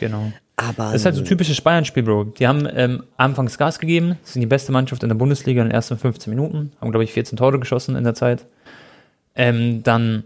Genau. 0.00 0.32
Aber 0.56 0.84
Das 0.84 0.96
ist 0.96 1.04
halt 1.04 1.14
so 1.14 1.22
ein 1.22 1.26
typisches 1.26 1.60
Bayern-Spiel, 1.60 2.02
Bro. 2.02 2.24
Die 2.24 2.46
haben 2.46 2.68
ähm, 2.74 3.04
anfangs 3.16 3.58
Gas 3.58 3.78
gegeben, 3.78 4.18
sind 4.22 4.42
die 4.42 4.46
beste 4.46 4.70
Mannschaft 4.70 5.02
in 5.02 5.08
der 5.08 5.16
Bundesliga 5.16 5.62
in 5.62 5.68
den 5.68 5.74
ersten 5.74 5.96
15 5.96 6.30
Minuten, 6.30 6.72
haben, 6.80 6.90
glaube 6.90 7.04
ich, 7.04 7.12
14 7.12 7.36
Tore 7.36 7.58
geschossen 7.58 7.96
in 7.96 8.04
der 8.04 8.14
Zeit. 8.14 8.46
Ähm, 9.34 9.82
dann 9.82 10.24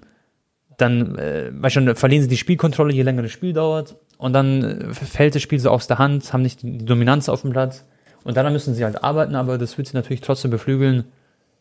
dann 0.76 1.16
äh, 1.16 1.50
weißt 1.52 1.74
schon, 1.74 1.96
verlieren 1.96 2.22
sie 2.22 2.28
die 2.28 2.36
Spielkontrolle, 2.36 2.92
je 2.92 3.02
länger 3.02 3.22
das 3.22 3.32
Spiel 3.32 3.52
dauert. 3.52 3.96
Und 4.18 4.32
dann 4.32 4.62
äh, 4.62 4.94
fällt 4.94 5.34
das 5.34 5.42
Spiel 5.42 5.58
so 5.58 5.70
aus 5.70 5.86
der 5.86 5.98
Hand, 5.98 6.32
haben 6.32 6.42
nicht 6.42 6.62
die 6.62 6.84
Dominanz 6.84 7.28
auf 7.28 7.42
dem 7.42 7.50
Platz. 7.50 7.84
Und 8.24 8.36
daran 8.36 8.52
müssen 8.52 8.74
sie 8.74 8.84
halt 8.84 9.04
arbeiten, 9.04 9.34
aber 9.34 9.56
das 9.56 9.78
wird 9.78 9.88
sie 9.88 9.96
natürlich 9.96 10.20
trotzdem 10.20 10.50
beflügeln, 10.50 11.04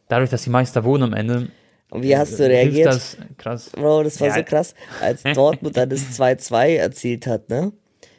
dadurch, 0.07 0.29
dass 0.29 0.43
sie 0.43 0.49
Meister 0.49 0.83
wurden 0.83 1.03
am 1.03 1.13
Ende. 1.13 1.49
Und 1.89 2.03
wie 2.03 2.17
hast 2.17 2.37
du 2.39 2.43
reagiert? 2.47 2.87
das? 2.87 3.17
Krass. 3.37 3.69
Bro, 3.69 4.03
das 4.03 4.19
war 4.19 4.27
Ja. 4.29 4.35
so 4.35 4.43
krass, 4.43 4.73
als 5.01 5.23
Dortmund 5.33 5.77
dann 5.77 5.89
das 5.89 6.01
2-2 6.19 6.75
erzielt 6.77 7.27
hat, 7.27 7.49
ne? 7.49 7.71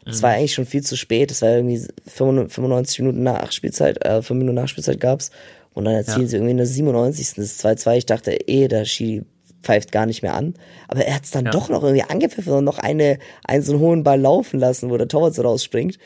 Das 0.04 0.18
Mhm. 0.18 0.22
war 0.22 0.30
eigentlich 0.30 0.54
schon 0.54 0.66
viel 0.66 0.82
zu 0.82 0.96
spät. 0.96 1.30
Das 1.32 1.42
war 1.42 1.50
irgendwie 1.50 1.84
95 2.06 3.00
Minuten 3.00 3.22
nach 3.24 3.50
Spielzeit, 3.52 4.04
äh, 4.04 4.22
5 4.22 4.38
Minuten 4.38 4.54
nach 4.54 4.68
Spielzeit 4.68 5.00
gab's. 5.00 5.30
Und 5.74 5.84
dann 5.84 5.94
erzielen 5.94 6.22
Ja. 6.22 6.28
sie 6.28 6.36
irgendwie 6.36 6.52
in 6.52 6.56
der 6.58 6.66
97. 6.66 7.34
das 7.42 7.58
2-2. 7.58 7.96
Ich 7.98 8.06
dachte, 8.06 8.30
eh, 8.48 8.68
der 8.68 8.84
Schiri 8.84 9.24
pfeift 9.62 9.90
gar 9.90 10.06
nicht 10.06 10.22
mehr 10.22 10.34
an. 10.34 10.54
Aber 10.88 11.04
er 11.04 11.16
hat's 11.16 11.32
dann 11.32 11.46
Ja. 11.46 11.50
doch 11.50 11.68
noch 11.68 11.82
irgendwie 11.82 12.04
angepfiffen 12.04 12.52
und 12.52 12.64
noch 12.64 12.78
eine, 12.78 13.18
einen 13.44 13.62
so 13.64 13.72
einen 13.72 13.80
hohen 13.80 14.04
Ball 14.04 14.20
laufen 14.20 14.60
lassen, 14.60 14.90
wo 14.90 14.96
der 14.96 15.08
Torwart 15.08 15.34
so 15.34 15.42
rausspringt. 15.42 15.98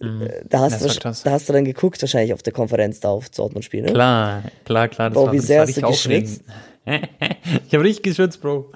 Äh, 0.00 0.44
Da, 0.48 0.60
hast 0.60 0.80
Mhm. 0.80 0.86
Das 0.86 0.96
du, 0.96 1.24
da 1.24 1.30
hast 1.32 1.48
du 1.48 1.52
dann 1.52 1.64
geguckt, 1.64 2.00
wahrscheinlich 2.02 2.32
auf 2.32 2.42
der 2.42 2.52
Konferenz 2.52 3.00
da 3.00 3.10
auf 3.10 3.28
Dortmund-Spiel, 3.30 3.82
ne? 3.82 3.92
Klar, 3.92 4.42
klar, 4.64 4.88
klar. 4.88 5.10
Das 5.10 5.14
Bro, 5.14 5.26
war, 5.26 5.32
wie 5.32 5.36
das 5.36 5.46
sehr 5.46 5.62
hast 5.62 5.76
du 5.76 5.86
aufregend. 5.86 6.40
ich 6.86 7.74
habe 7.74 7.84
richtig 7.84 8.02
geschwitzt, 8.02 8.40
Bro. 8.40 8.72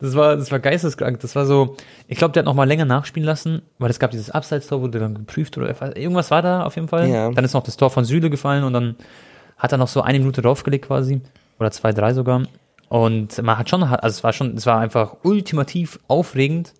Das 0.00 0.14
war, 0.14 0.36
das 0.36 0.50
war 0.50 0.58
geisteskrank. 0.58 1.20
Das 1.20 1.36
war 1.36 1.44
so, 1.46 1.76
ich 2.08 2.18
glaube, 2.18 2.32
der 2.32 2.40
hat 2.40 2.46
noch 2.46 2.54
mal 2.54 2.64
länger 2.64 2.86
nachspielen 2.86 3.26
lassen, 3.26 3.62
weil 3.78 3.90
es 3.90 3.98
gab 3.98 4.10
dieses 4.10 4.30
Abseits-Tor, 4.30 4.80
wurde 4.80 4.98
dann 4.98 5.14
geprüft 5.14 5.56
oder 5.58 5.68
irgendwas 5.96 6.30
war 6.30 6.42
da 6.42 6.64
auf 6.64 6.76
jeden 6.76 6.88
Fall. 6.88 7.08
Ja. 7.08 7.30
Dann 7.30 7.44
ist 7.44 7.52
noch 7.52 7.62
das 7.62 7.76
Tor 7.76 7.90
von 7.90 8.04
Süle 8.04 8.30
gefallen 8.30 8.64
und 8.64 8.72
dann 8.72 8.96
hat 9.58 9.72
er 9.72 9.78
noch 9.78 9.88
so 9.88 10.00
eine 10.00 10.18
Minute 10.18 10.42
draufgelegt 10.42 10.86
quasi. 10.86 11.20
Oder 11.60 11.70
zwei, 11.70 11.92
drei 11.92 12.14
sogar. 12.14 12.42
Und 12.88 13.42
man 13.42 13.58
hat 13.58 13.68
schon, 13.68 13.82
also 13.82 14.06
es 14.06 14.24
war 14.24 14.32
schon, 14.32 14.56
es 14.56 14.66
war 14.66 14.80
einfach 14.80 15.16
ultimativ 15.22 15.98
aufregend. 16.08 16.72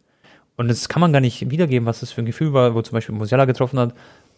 Und 0.56 0.68
das 0.68 0.88
kann 0.88 1.00
man 1.00 1.12
gar 1.12 1.20
nicht 1.20 1.50
wiedergeben, 1.50 1.86
was 1.86 2.00
das 2.00 2.12
für 2.12 2.22
ein 2.22 2.26
Gefühl 2.26 2.52
war, 2.52 2.74
wo 2.74 2.82
zum 2.82 2.92
Beispiel 2.94 3.14
Musiala 3.14 3.44
getroffen 3.44 3.78
hat, 3.78 3.94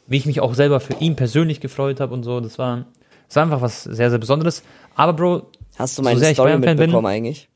wie 0.07 0.17
ich 0.17 0.27
mich 0.27 0.41
auch 0.41 0.55
selber 0.55 0.81
für 0.81 0.95
ihn 0.95 1.15
persönlich 1.17 1.61
gefreut 1.61 2.01
habe 2.01 2.15
und 2.15 2.23
so. 2.23 2.41
Das 2.41 2.59
war, 2.59 2.87
das 3.29 3.37
war 3.37 3.43
einfach 3.43 3.61
was 3.61 3.85
sehr, 3.85 4.09
sehr 4.11 4.19
Besonderes. 4.19 4.63
Aber 4.95 5.13
Bro, 5.13 5.51
Hast 5.79 5.99
du 5.99 6.03
So 6.03 6.09
meine 6.09 6.21
ich 6.21 6.35
Story 6.35 6.51
Bayern-Fan 6.51 6.77
bin- 6.77 6.79
mitbekommen 6.87 7.07
eigentlich? 7.07 7.49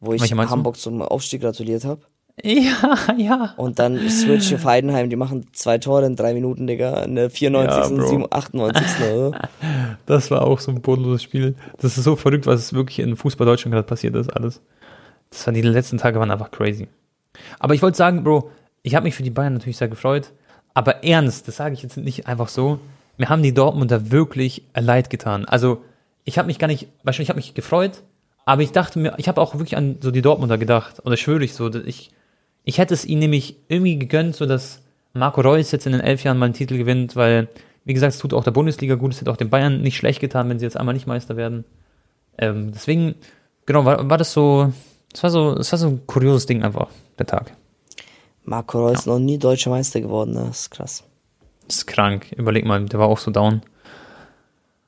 Wo 0.00 0.12
ich 0.12 0.22
du? 0.28 0.36
Hamburg 0.36 0.76
zum 0.76 1.00
Aufstieg 1.02 1.42
gratuliert 1.42 1.84
habe. 1.84 2.00
ja, 2.42 2.96
ja. 3.16 3.54
Und 3.58 3.78
dann 3.78 4.08
Switch 4.08 4.52
auf 4.54 4.64
Heidenheim, 4.64 5.10
die 5.10 5.16
machen 5.16 5.46
zwei 5.52 5.78
Tore 5.78 6.06
in 6.06 6.16
drei 6.16 6.34
Minuten, 6.34 6.66
Digga. 6.66 6.94
Eine 6.94 7.30
94. 7.30 7.76
Ja, 7.78 7.86
und 7.86 7.96
Bro. 7.98 8.08
7 8.08 8.26
98. 8.30 8.86
oder 9.00 9.16
so. 9.30 9.34
Das 10.06 10.30
war 10.32 10.42
auch 10.42 10.58
so 10.58 10.72
ein 10.72 10.80
bodenloses 10.82 11.22
Spiel. 11.22 11.54
Das 11.78 11.96
ist 11.96 12.02
so 12.04 12.16
verrückt, 12.16 12.46
was 12.46 12.72
wirklich 12.72 12.98
in 12.98 13.14
Fußball 13.14 13.46
Deutschland 13.46 13.72
gerade 13.72 13.86
passiert 13.86 14.16
ist, 14.16 14.30
alles. 14.34 14.60
Das 15.30 15.46
waren 15.46 15.54
die 15.54 15.62
letzten 15.62 15.98
Tage 15.98 16.18
waren 16.18 16.30
einfach 16.32 16.50
crazy. 16.50 16.88
Aber 17.58 17.74
ich 17.74 17.82
wollte 17.82 17.98
sagen, 17.98 18.24
Bro, 18.24 18.50
ich 18.82 18.94
habe 18.94 19.04
mich 19.04 19.14
für 19.14 19.22
die 19.22 19.30
Bayern 19.30 19.54
natürlich 19.54 19.76
sehr 19.76 19.88
gefreut. 19.88 20.32
Aber 20.74 21.04
ernst, 21.04 21.48
das 21.48 21.56
sage 21.56 21.74
ich 21.74 21.82
jetzt 21.82 21.96
nicht 21.96 22.26
einfach 22.26 22.48
so. 22.48 22.80
Mir 23.18 23.28
haben 23.28 23.42
die 23.42 23.54
Dortmunder 23.54 24.10
wirklich 24.10 24.64
leid 24.74 25.10
getan. 25.10 25.44
Also, 25.44 25.82
ich 26.24 26.38
habe 26.38 26.46
mich 26.46 26.58
gar 26.58 26.66
nicht, 26.66 26.88
wahrscheinlich 27.02 27.28
habe 27.28 27.38
mich 27.38 27.54
gefreut, 27.54 28.02
aber 28.44 28.62
ich 28.62 28.72
dachte 28.72 28.98
mir, 28.98 29.14
ich 29.18 29.28
habe 29.28 29.40
auch 29.40 29.54
wirklich 29.54 29.76
an 29.76 29.96
so 30.00 30.10
die 30.10 30.22
Dortmunder 30.22 30.58
gedacht. 30.58 31.00
Und 31.00 31.10
das 31.10 31.20
schwöre 31.20 31.44
ich 31.44 31.54
so, 31.54 31.68
dass 31.68 31.84
ich, 31.84 32.10
ich 32.64 32.78
hätte 32.78 32.94
es 32.94 33.04
ihnen 33.04 33.20
nämlich 33.20 33.56
irgendwie 33.68 33.98
gegönnt, 33.98 34.36
so 34.36 34.46
dass 34.46 34.82
Marco 35.14 35.40
Reus 35.40 35.70
jetzt 35.72 35.86
in 35.86 35.92
den 35.92 36.00
elf 36.00 36.24
Jahren 36.24 36.38
mal 36.38 36.46
einen 36.46 36.54
Titel 36.54 36.78
gewinnt, 36.78 37.16
weil, 37.16 37.48
wie 37.84 37.94
gesagt, 37.94 38.14
es 38.14 38.18
tut 38.18 38.32
auch 38.34 38.44
der 38.44 38.50
Bundesliga 38.52 38.94
gut, 38.94 39.12
es 39.12 39.20
hätte 39.20 39.30
auch 39.30 39.36
den 39.36 39.50
Bayern 39.50 39.82
nicht 39.82 39.96
schlecht 39.96 40.20
getan, 40.20 40.48
wenn 40.48 40.58
sie 40.58 40.64
jetzt 40.64 40.76
einmal 40.76 40.94
nicht 40.94 41.06
Meister 41.06 41.36
werden. 41.36 41.64
Ähm, 42.38 42.72
deswegen, 42.72 43.14
genau, 43.66 43.84
war, 43.84 44.08
war 44.08 44.18
das 44.18 44.32
so, 44.32 44.72
das 45.12 45.22
war 45.22 45.30
so, 45.30 45.54
das 45.54 45.70
war 45.72 45.78
so 45.78 45.88
ein 45.88 46.06
kurioses 46.06 46.46
Ding 46.46 46.62
einfach, 46.62 46.88
Tag. 47.24 47.52
Marco 48.44 48.86
Reus 48.86 49.00
ist 49.00 49.06
noch 49.06 49.18
nie 49.18 49.38
deutscher 49.38 49.70
Meister 49.70 50.00
geworden, 50.00 50.32
ne? 50.32 50.44
Das 50.48 50.60
ist 50.60 50.70
krass. 50.70 51.04
Das 51.66 51.76
ist 51.76 51.86
krank. 51.86 52.32
Überleg 52.36 52.64
mal, 52.64 52.84
der 52.84 52.98
war 52.98 53.06
auch 53.06 53.18
so 53.18 53.30
down. 53.30 53.62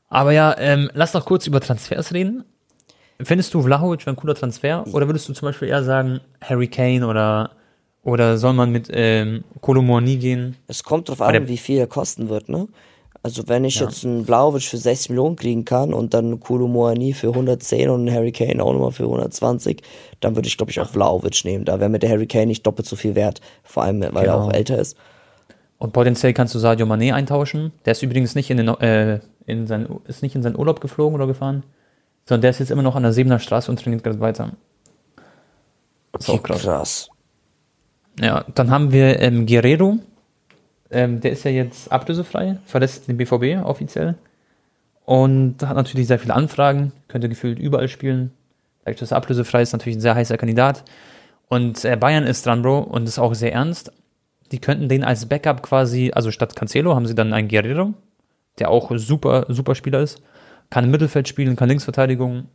Aber 0.08 0.32
ja, 0.32 0.54
ähm, 0.58 0.90
lass 0.94 1.12
doch 1.12 1.24
kurz 1.24 1.46
über 1.46 1.60
Transfers 1.60 2.12
reden. 2.12 2.44
Findest 3.20 3.54
du 3.54 3.62
Vlahovic 3.62 4.06
ein 4.06 4.16
cooler 4.16 4.34
Transfer? 4.34 4.84
Oder 4.92 5.06
würdest 5.06 5.28
du 5.28 5.32
zum 5.32 5.46
Beispiel 5.46 5.68
eher 5.68 5.84
sagen, 5.84 6.20
Harry 6.40 6.68
Kane 6.68 7.06
oder, 7.06 7.52
oder 8.02 8.38
soll 8.38 8.52
man 8.52 8.70
mit 8.70 8.88
ähm, 8.92 9.44
Kolomouani 9.60 10.16
gehen? 10.16 10.56
Es 10.66 10.82
kommt 10.82 11.08
drauf 11.08 11.22
an, 11.22 11.48
wie 11.48 11.56
viel 11.56 11.78
er 11.78 11.86
kosten 11.86 12.28
wird, 12.28 12.48
ne? 12.48 12.68
Also 13.24 13.48
wenn 13.48 13.64
ich 13.64 13.76
Ja. 13.80 13.86
jetzt 13.86 14.04
einen 14.04 14.24
Blaovic 14.26 14.62
für 14.64 14.76
60 14.76 15.08
Millionen 15.08 15.34
kriegen 15.36 15.64
kann 15.64 15.94
und 15.94 16.12
dann 16.12 16.26
einen 16.26 16.40
Kulu 16.40 16.68
Moani 16.68 17.14
für 17.14 17.32
110 17.34 17.88
und 17.88 18.00
einen 18.06 18.14
Harry 18.14 18.32
Kane 18.32 18.62
auch 18.62 18.72
nochmal 18.74 18.92
für 18.92 19.08
120, 19.08 19.82
dann 20.20 20.36
würde 20.36 20.46
ich, 20.46 20.58
glaube 20.58 20.70
ich, 20.70 20.78
auch 20.78 20.90
Vlaovic 20.90 21.42
nehmen. 21.44 21.64
Da 21.64 21.80
wäre 21.80 21.88
mir 21.88 21.98
der 21.98 22.10
Harry 22.10 22.26
Kane 22.26 22.46
nicht 22.46 22.66
doppelt 22.66 22.86
so 22.86 22.96
viel 22.96 23.14
wert, 23.14 23.40
vor 23.62 23.82
allem, 23.82 24.00
weil 24.02 24.26
er 24.26 24.34
Genau. 24.34 24.48
auch 24.48 24.52
älter 24.52 24.78
ist. 24.78 24.96
Und 25.78 25.94
potenziell 25.94 26.34
kannst 26.34 26.54
du 26.54 26.58
Sadio 26.58 26.84
Mané 26.86 27.14
eintauschen. 27.14 27.72
Der 27.86 27.92
ist 27.92 28.02
übrigens 28.02 28.34
nicht 28.34 28.50
in, 28.50 28.58
den, 28.58 28.68
äh, 28.68 29.20
in 29.46 29.66
sein, 29.66 29.88
ist 30.06 30.22
nicht 30.22 30.34
in 30.34 30.42
seinen 30.42 30.56
Urlaub 30.58 30.80
geflogen 30.82 31.14
oder 31.14 31.26
gefahren, 31.26 31.62
sondern 32.26 32.42
der 32.42 32.50
ist 32.50 32.58
jetzt 32.58 32.70
immer 32.70 32.82
noch 32.82 32.94
an 32.94 33.02
der 33.04 33.14
Sebener 33.14 33.38
Straße 33.38 33.70
und 33.70 33.80
trainiert 33.80 34.04
gerade 34.04 34.20
weiter. 34.20 34.50
Das 36.12 36.24
ist 36.24 36.28
auch 36.30 36.42
krass. 36.42 36.62
krass. 36.62 37.08
Ja, 38.20 38.44
dann 38.54 38.70
haben 38.70 38.92
wir 38.92 39.18
ähm, 39.20 39.46
Guerrero. 39.46 39.96
Ähm, 40.94 41.20
der 41.20 41.32
ist 41.32 41.44
ja 41.44 41.50
jetzt 41.50 41.90
ablösefrei, 41.90 42.58
verlässt 42.66 43.08
den 43.08 43.16
BVB 43.16 43.64
offiziell. 43.64 44.14
Und 45.04 45.56
hat 45.62 45.76
natürlich 45.76 46.06
sehr 46.06 46.18
viele 46.18 46.34
Anfragen, 46.34 46.92
könnte 47.08 47.28
gefühlt 47.28 47.58
überall 47.58 47.88
spielen. 47.88 48.32
Dadurch, 48.84 49.00
dass 49.00 49.10
er 49.10 49.18
ablösefrei 49.18 49.60
ist, 49.60 49.72
natürlich 49.72 49.98
ein 49.98 50.00
sehr 50.00 50.14
heißer 50.14 50.38
Kandidat. 50.38 50.84
Und 51.48 51.84
äh, 51.84 51.96
Bayern 51.96 52.24
ist 52.24 52.46
dran, 52.46 52.62
Bro, 52.62 52.78
und 52.78 53.08
ist 53.08 53.18
auch 53.18 53.34
sehr 53.34 53.52
ernst. 53.52 53.92
Die 54.52 54.60
könnten 54.60 54.88
den 54.88 55.04
als 55.04 55.26
Backup 55.26 55.62
quasi, 55.62 56.12
also 56.14 56.30
statt 56.30 56.56
Cancelo 56.56 56.94
haben 56.94 57.06
sie 57.06 57.14
dann 57.14 57.32
einen 57.32 57.48
Guerrero, 57.48 57.92
der 58.58 58.70
auch 58.70 58.92
super, 58.94 59.46
super 59.48 59.74
Spieler 59.74 60.00
ist. 60.00 60.22
Kann 60.70 60.84
im 60.84 60.90
Mittelfeld 60.90 61.28
spielen, 61.28 61.56
kann 61.56 61.68
Linksverteidigung. 61.68 62.46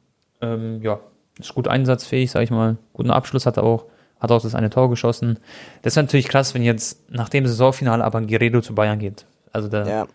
Ähm, 0.42 0.82
ja, 0.82 1.00
ist 1.40 1.54
gut 1.54 1.68
einsatzfähig, 1.68 2.32
sag 2.32 2.44
ich 2.44 2.52
mal. 2.52 2.78
Guten 2.94 3.12
Abschluss 3.12 3.46
hat 3.46 3.58
er 3.58 3.64
auch. 3.64 3.86
Hat 4.20 4.32
auch 4.32 4.42
das 4.42 4.56
eine 4.56 4.70
Tor 4.70 4.90
geschossen. 4.90 5.40
Das 5.82 5.96
wäre 5.96 6.06
natürlich 6.06 6.28
krass, 6.28 6.54
wenn 6.54 6.64
jetzt 6.64 7.10
nach 7.10 7.30
dem 7.30 7.48
Saisonfinale 7.48 8.04
aber 8.04 8.18
ein 8.20 8.28
Guerrero 8.28 8.62
zu 8.62 8.76
Bayern 8.76 9.00
geht. 9.00 9.26
Also 9.54 9.68
da, 9.70 9.88
Ja. 9.88 10.08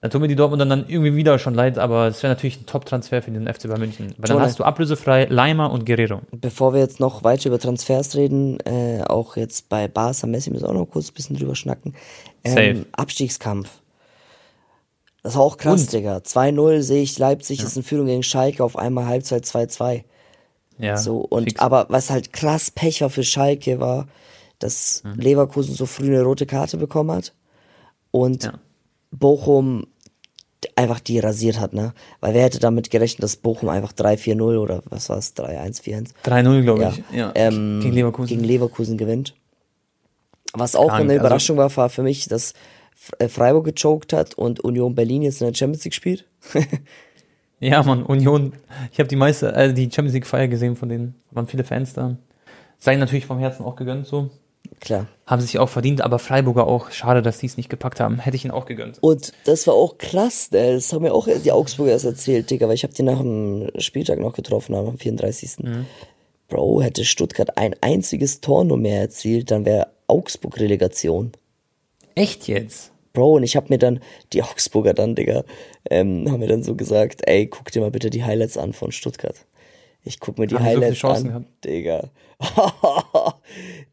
da 0.00 0.08
tun 0.08 0.20
mir 0.20 0.28
die 0.28 0.36
Dortmunder 0.36 0.66
dann 0.66 0.84
irgendwie 0.88 1.16
wieder 1.16 1.38
schon 1.40 1.52
leid, 1.54 1.76
aber 1.78 2.06
es 2.06 2.22
wäre 2.22 2.32
natürlich 2.32 2.60
ein 2.60 2.66
Top-Transfer 2.66 3.22
für 3.22 3.30
den 3.32 3.46
FC 3.52 3.64
Bayern 3.66 3.80
München. 3.80 4.14
Weil 4.18 4.28
dann 4.28 4.36
Schon, 4.36 4.42
hast 4.42 4.58
du 4.60 4.64
ablösefrei 4.64 5.24
Leimer 5.24 5.72
und 5.72 5.84
Guerrero. 5.84 6.20
Bevor 6.30 6.72
wir 6.74 6.80
jetzt 6.80 7.00
noch 7.00 7.24
weiter 7.24 7.48
über 7.48 7.58
Transfers 7.58 8.14
reden, 8.14 8.60
äh, 8.60 9.02
auch 9.06 9.36
jetzt 9.36 9.68
bei 9.68 9.88
Barca 9.88 10.26
Messi 10.28 10.50
müssen 10.50 10.64
wir 10.64 10.70
auch 10.70 10.74
noch 10.74 10.86
kurz 10.86 11.10
ein 11.10 11.14
bisschen 11.14 11.36
drüber 11.36 11.56
schnacken. 11.56 11.94
Ähm, 12.44 12.86
Abstiegskampf. 12.92 13.68
Das 15.24 15.34
war 15.36 15.42
auch 15.42 15.56
krass, 15.56 15.82
Und? 15.84 15.92
Digga. 15.92 16.18
2-0 16.18 16.82
sehe 16.82 17.02
ich, 17.02 17.18
Leipzig 17.18 17.62
ist 17.62 17.76
in 17.76 17.82
Führung 17.82 18.06
gegen 18.06 18.22
Schalke, 18.22 18.62
auf 18.62 18.76
einmal 18.76 19.06
Halbzeit 19.06 19.44
2-2. 19.44 20.04
Ja, 20.78 20.96
So, 20.96 21.18
und 21.18 21.44
fix. 21.44 21.60
aber 21.60 21.86
was 21.88 22.10
halt 22.10 22.32
krass 22.32 22.70
Pech 22.70 23.00
war 23.00 23.10
für 23.10 23.22
Schalke 23.24 23.80
war, 23.80 24.08
dass 24.58 25.02
Mhm. 25.04 25.14
Leverkusen 25.20 25.74
so 25.74 25.86
früh 25.86 26.06
eine 26.06 26.22
rote 26.22 26.46
Karte 26.46 26.76
bekommen 26.76 27.10
hat 27.12 27.32
und 28.10 28.44
Ja. 28.44 28.54
Bochum 29.10 29.86
einfach 30.76 30.98
die 30.98 31.18
rasiert 31.18 31.60
hat, 31.60 31.74
ne? 31.74 31.92
Weil 32.20 32.34
wer 32.34 32.42
hätte 32.42 32.58
damit 32.58 32.90
gerechnet, 32.90 33.22
dass 33.22 33.36
Bochum 33.36 33.68
einfach 33.68 33.92
3-4-0 33.92 34.56
oder 34.58 34.82
was 34.88 35.08
war 35.10 35.18
es, 35.18 35.34
3-1, 35.36 35.80
4-1 35.82 36.14
3-0, 36.24 36.62
glaube 36.62 36.82
ja, 36.82 36.88
ich. 36.90 37.02
Ja. 37.16 37.32
ähm, 37.34 37.80
gegen 37.82 37.94
Leverkusen. 37.94 38.28
gegen 38.28 38.44
Leverkusen 38.44 38.96
gewinnt. 38.96 39.34
Was 40.54 40.74
auch 40.74 40.88
Krank, 40.88 41.02
eine 41.02 41.12
also- 41.12 41.20
Überraschung 41.20 41.56
war, 41.58 41.76
war 41.76 41.90
für 41.90 42.02
mich, 42.02 42.26
dass 42.28 42.54
äh, 43.18 43.28
Freiburg 43.28 43.64
gechoked 43.66 44.12
hat 44.12 44.34
und 44.34 44.60
Union 44.60 44.94
Berlin 44.94 45.22
jetzt 45.22 45.40
in 45.42 45.48
der 45.48 45.54
Champions 45.54 45.84
League 45.84 45.94
spielt. 45.94 46.24
Ja, 47.64 47.82
Mann, 47.82 48.02
Union. 48.02 48.52
Ich 48.92 48.98
habe 48.98 49.08
die 49.08 49.16
meiste, 49.16 49.54
äh, 49.54 49.72
die 49.72 49.84
Champions 49.84 50.12
League 50.12 50.26
Feier 50.26 50.48
gesehen 50.48 50.76
von 50.76 50.90
denen. 50.90 51.14
Waren 51.30 51.46
viele 51.46 51.64
Fans 51.64 51.94
da. 51.94 52.18
Sei 52.78 52.94
natürlich 52.96 53.24
vom 53.24 53.38
Herzen 53.38 53.64
auch 53.64 53.74
gegönnt 53.74 54.06
so. 54.06 54.28
Klar. 54.80 55.06
Haben 55.26 55.40
sich 55.40 55.58
auch 55.58 55.70
verdient, 55.70 56.02
aber 56.02 56.18
Freiburger 56.18 56.66
auch. 56.66 56.90
Schade, 56.90 57.22
dass 57.22 57.38
die 57.38 57.46
es 57.46 57.56
nicht 57.56 57.70
gepackt 57.70 58.00
haben. 58.00 58.18
Hätte 58.18 58.36
ich 58.36 58.44
ihnen 58.44 58.52
auch 58.52 58.66
gegönnt. 58.66 58.98
Und 59.00 59.32
das 59.46 59.66
war 59.66 59.72
auch 59.72 59.96
krass, 59.96 60.50
ne? 60.50 60.74
das 60.74 60.92
haben 60.92 61.02
mir 61.02 61.14
auch 61.14 61.26
die 61.26 61.52
Augsburger 61.52 61.92
erst 61.92 62.04
erzählt, 62.04 62.50
Digga, 62.50 62.68
weil 62.68 62.74
ich 62.74 62.82
habe 62.82 62.92
die 62.92 63.02
nach 63.02 63.18
dem 63.18 63.70
Spieltag 63.78 64.18
noch 64.20 64.34
getroffen, 64.34 64.74
am 64.74 64.98
34. 64.98 65.60
Mhm. 65.60 65.86
Bro, 66.48 66.82
hätte 66.82 67.06
Stuttgart 67.06 67.56
ein 67.56 67.74
einziges 67.80 68.42
Tor 68.42 68.64
nur 68.64 68.76
mehr 68.76 69.00
erzielt, 69.00 69.50
dann 69.50 69.64
wäre 69.64 69.86
Augsburg 70.06 70.60
Relegation. 70.60 71.32
Echt 72.14 72.46
jetzt? 72.46 72.93
Bro, 73.14 73.34
und 73.34 73.42
ich 73.44 73.56
habe 73.56 73.68
mir 73.70 73.78
dann, 73.78 74.00
die 74.32 74.42
Augsburger 74.42 74.92
dann, 74.92 75.14
Digga, 75.14 75.44
ähm, 75.88 76.30
haben 76.30 76.40
mir 76.40 76.48
dann 76.48 76.64
so 76.64 76.74
gesagt, 76.74 77.22
ey, 77.26 77.46
guck 77.46 77.70
dir 77.70 77.80
mal 77.80 77.92
bitte 77.92 78.10
die 78.10 78.24
Highlights 78.24 78.58
an 78.58 78.72
von 78.72 78.92
Stuttgart. 78.92 79.36
Ich 80.02 80.20
guck 80.20 80.36
mir 80.36 80.46
die 80.46 80.56
Haben 80.56 80.64
so 80.64 80.70
Highlights 80.70 80.98
Chancen 80.98 81.26
an, 81.28 81.32
gehabt? 81.32 81.64
Digga. 81.64 82.10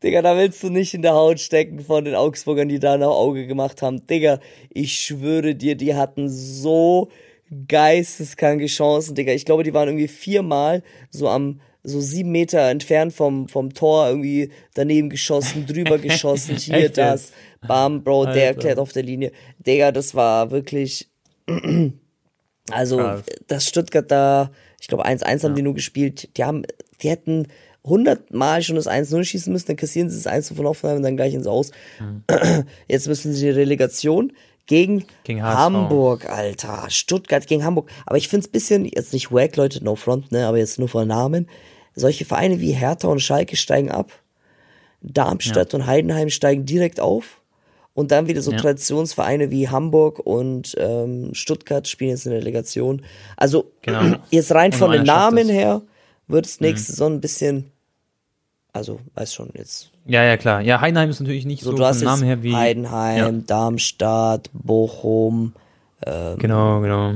Digga, 0.03 0.21
da 0.23 0.35
willst 0.35 0.61
du 0.63 0.69
nicht 0.69 0.95
in 0.95 1.03
der 1.03 1.13
Haut 1.13 1.39
stecken 1.39 1.79
von 1.79 2.03
den 2.03 2.15
Augsburgern, 2.15 2.67
die 2.67 2.79
da 2.79 2.97
noch 2.97 3.15
Auge 3.15 3.47
gemacht 3.47 3.81
haben. 3.83 4.05
Digga, 4.07 4.39
ich 4.69 4.99
schwöre 4.99 5.55
dir, 5.55 5.75
die 5.75 5.95
hatten 5.95 6.27
so 6.27 7.09
geisteskranke 7.67 8.65
Chancen, 8.65 9.13
Digga. 9.13 9.33
Ich 9.33 9.45
glaube, 9.45 9.63
die 9.63 9.73
waren 9.73 9.87
irgendwie 9.87 10.07
viermal 10.07 10.81
so 11.11 11.29
am 11.29 11.61
so 11.83 11.99
sieben 11.99 12.31
Meter 12.31 12.69
entfernt 12.69 13.13
vom, 13.13 13.47
vom 13.47 13.73
Tor 13.73 14.07
irgendwie 14.07 14.51
daneben 14.73 15.09
geschossen, 15.09 15.65
drüber 15.65 15.97
geschossen, 15.99 16.57
hier, 16.57 16.89
das. 16.89 17.31
Bam, 17.67 18.03
Bro, 18.03 18.25
der 18.25 18.31
Alter. 18.33 18.41
erklärt 18.41 18.79
auf 18.79 18.91
der 18.91 19.03
Linie. 19.03 19.31
Digga, 19.59 19.91
das 19.91 20.15
war 20.15 20.51
wirklich. 20.51 21.09
Also, 22.69 22.97
Krass. 22.97 23.23
dass 23.47 23.67
Stuttgart 23.67 24.09
da 24.09 24.51
Ich 24.79 24.87
glaube, 24.87 25.05
1-1 25.05 25.43
haben 25.43 25.55
die 25.55 25.63
nur 25.63 25.73
gespielt. 25.73 26.37
Die 26.37 26.43
haben, 26.43 26.61
die 27.01 27.09
hätten 27.09 27.47
100 27.83 28.31
Mal 28.31 28.61
schon 28.61 28.75
das 28.75 28.87
1-0 28.87 29.23
schießen 29.23 29.51
müssen, 29.51 29.67
dann 29.67 29.75
kassieren 29.75 30.09
sie 30.09 30.17
das 30.17 30.27
1 30.27 30.53
von 30.53 30.65
Hoffenheim 30.65 30.97
und 30.97 31.03
dann 31.03 31.17
gleich 31.17 31.33
ins 31.33 31.47
Aus. 31.47 31.71
Mhm. 31.99 32.23
Jetzt 32.87 33.07
müssen 33.07 33.33
sie 33.33 33.45
die 33.47 33.51
Relegation 33.51 34.31
gegen, 34.67 35.05
gegen 35.23 35.41
Hamburg, 35.43 36.29
Alter. 36.29 36.85
Stuttgart 36.89 37.47
gegen 37.47 37.65
Hamburg. 37.65 37.89
Aber 38.05 38.17
ich 38.17 38.27
finde 38.27 38.45
es 38.45 38.51
bisschen, 38.51 38.85
jetzt 38.85 39.11
nicht 39.11 39.31
wack, 39.31 39.55
Leute, 39.55 39.83
no 39.83 39.95
front, 39.95 40.31
ne, 40.31 40.45
aber 40.45 40.59
jetzt 40.59 40.79
nur 40.79 40.87
vor 40.87 41.05
Namen. 41.05 41.49
Solche 41.95 42.23
Vereine 42.25 42.61
wie 42.61 42.71
Hertha 42.71 43.07
und 43.07 43.19
Schalke 43.19 43.55
steigen 43.55 43.91
ab. 43.91 44.11
Darmstadt 45.01 45.73
ja. 45.73 45.79
und 45.79 45.87
Heidenheim 45.87 46.29
steigen 46.29 46.65
direkt 46.65 46.99
auf. 46.99 47.40
Und 47.93 48.11
dann 48.11 48.27
wieder 48.27 48.41
so 48.41 48.51
ja. 48.51 48.57
Traditionsvereine 48.57 49.51
wie 49.51 49.67
Hamburg 49.67 50.19
und 50.19 50.75
ähm, 50.77 51.33
Stuttgart 51.33 51.87
spielen 51.87 52.11
jetzt 52.11 52.25
in 52.25 52.31
der 52.31 52.39
Relegation. 52.39 53.01
Also 53.35 53.71
genau. 53.81 54.17
jetzt 54.29 54.53
rein 54.53 54.71
und 54.71 54.77
von 54.77 54.91
den 54.91 55.03
Namen 55.03 55.49
her 55.49 55.81
wird 56.27 56.45
es 56.45 56.61
nächste 56.61 56.91
mhm. 56.91 56.95
Saison 56.95 57.13
ein 57.13 57.21
bisschen, 57.21 57.71
also 58.71 58.99
weiß 59.15 59.33
schon 59.33 59.49
jetzt. 59.53 59.91
Ja, 60.05 60.23
ja, 60.23 60.37
klar. 60.37 60.61
Ja, 60.61 60.79
Heidenheim 60.81 61.09
ist 61.09 61.19
natürlich 61.19 61.45
nicht 61.45 61.63
so, 61.63 61.71
so 61.71 61.77
du 61.77 61.85
hast 61.85 62.01
Namen 62.01 62.23
her 62.23 62.41
wie 62.41 62.55
Heidenheim, 62.55 63.17
ja. 63.17 63.43
Darmstadt, 63.45 64.49
Bochum. 64.53 65.53
Ähm, 66.05 66.37
genau, 66.37 66.79
genau. 66.79 67.15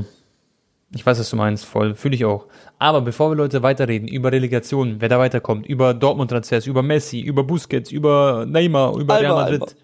Ich 0.94 1.04
weiß, 1.04 1.18
was 1.18 1.30
du 1.30 1.36
meinst, 1.36 1.64
voll. 1.64 1.94
Fühle 1.94 2.14
ich 2.14 2.24
auch. 2.24 2.46
Aber 2.78 3.00
bevor 3.00 3.30
wir 3.30 3.36
Leute 3.36 3.62
weiterreden 3.62 4.06
über 4.06 4.30
Relegation, 4.30 4.96
wer 4.98 5.08
da 5.08 5.18
weiterkommt, 5.18 5.66
über 5.66 5.94
Dortmund-Transfers, 5.94 6.66
über 6.66 6.82
Messi, 6.82 7.20
über 7.20 7.42
Busquets, 7.42 7.90
über 7.90 8.46
Neymar, 8.46 8.96
über 8.96 9.14
Alba, 9.14 9.28
Real 9.28 9.58
Madrid, 9.58 9.76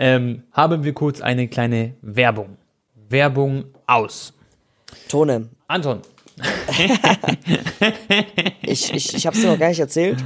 ähm, 0.00 0.44
haben 0.52 0.82
wir 0.82 0.94
kurz 0.94 1.20
eine 1.20 1.46
kleine 1.46 1.94
Werbung. 2.00 2.56
Werbung 3.10 3.66
aus. 3.86 4.32
Tone. 5.08 5.50
Anton. 5.68 6.00
ich 8.62 8.94
ich, 8.94 9.14
ich 9.14 9.26
habe 9.26 9.36
es 9.36 9.42
dir 9.42 9.50
noch 9.50 9.58
gar 9.58 9.68
nicht 9.68 9.78
erzählt. 9.78 10.24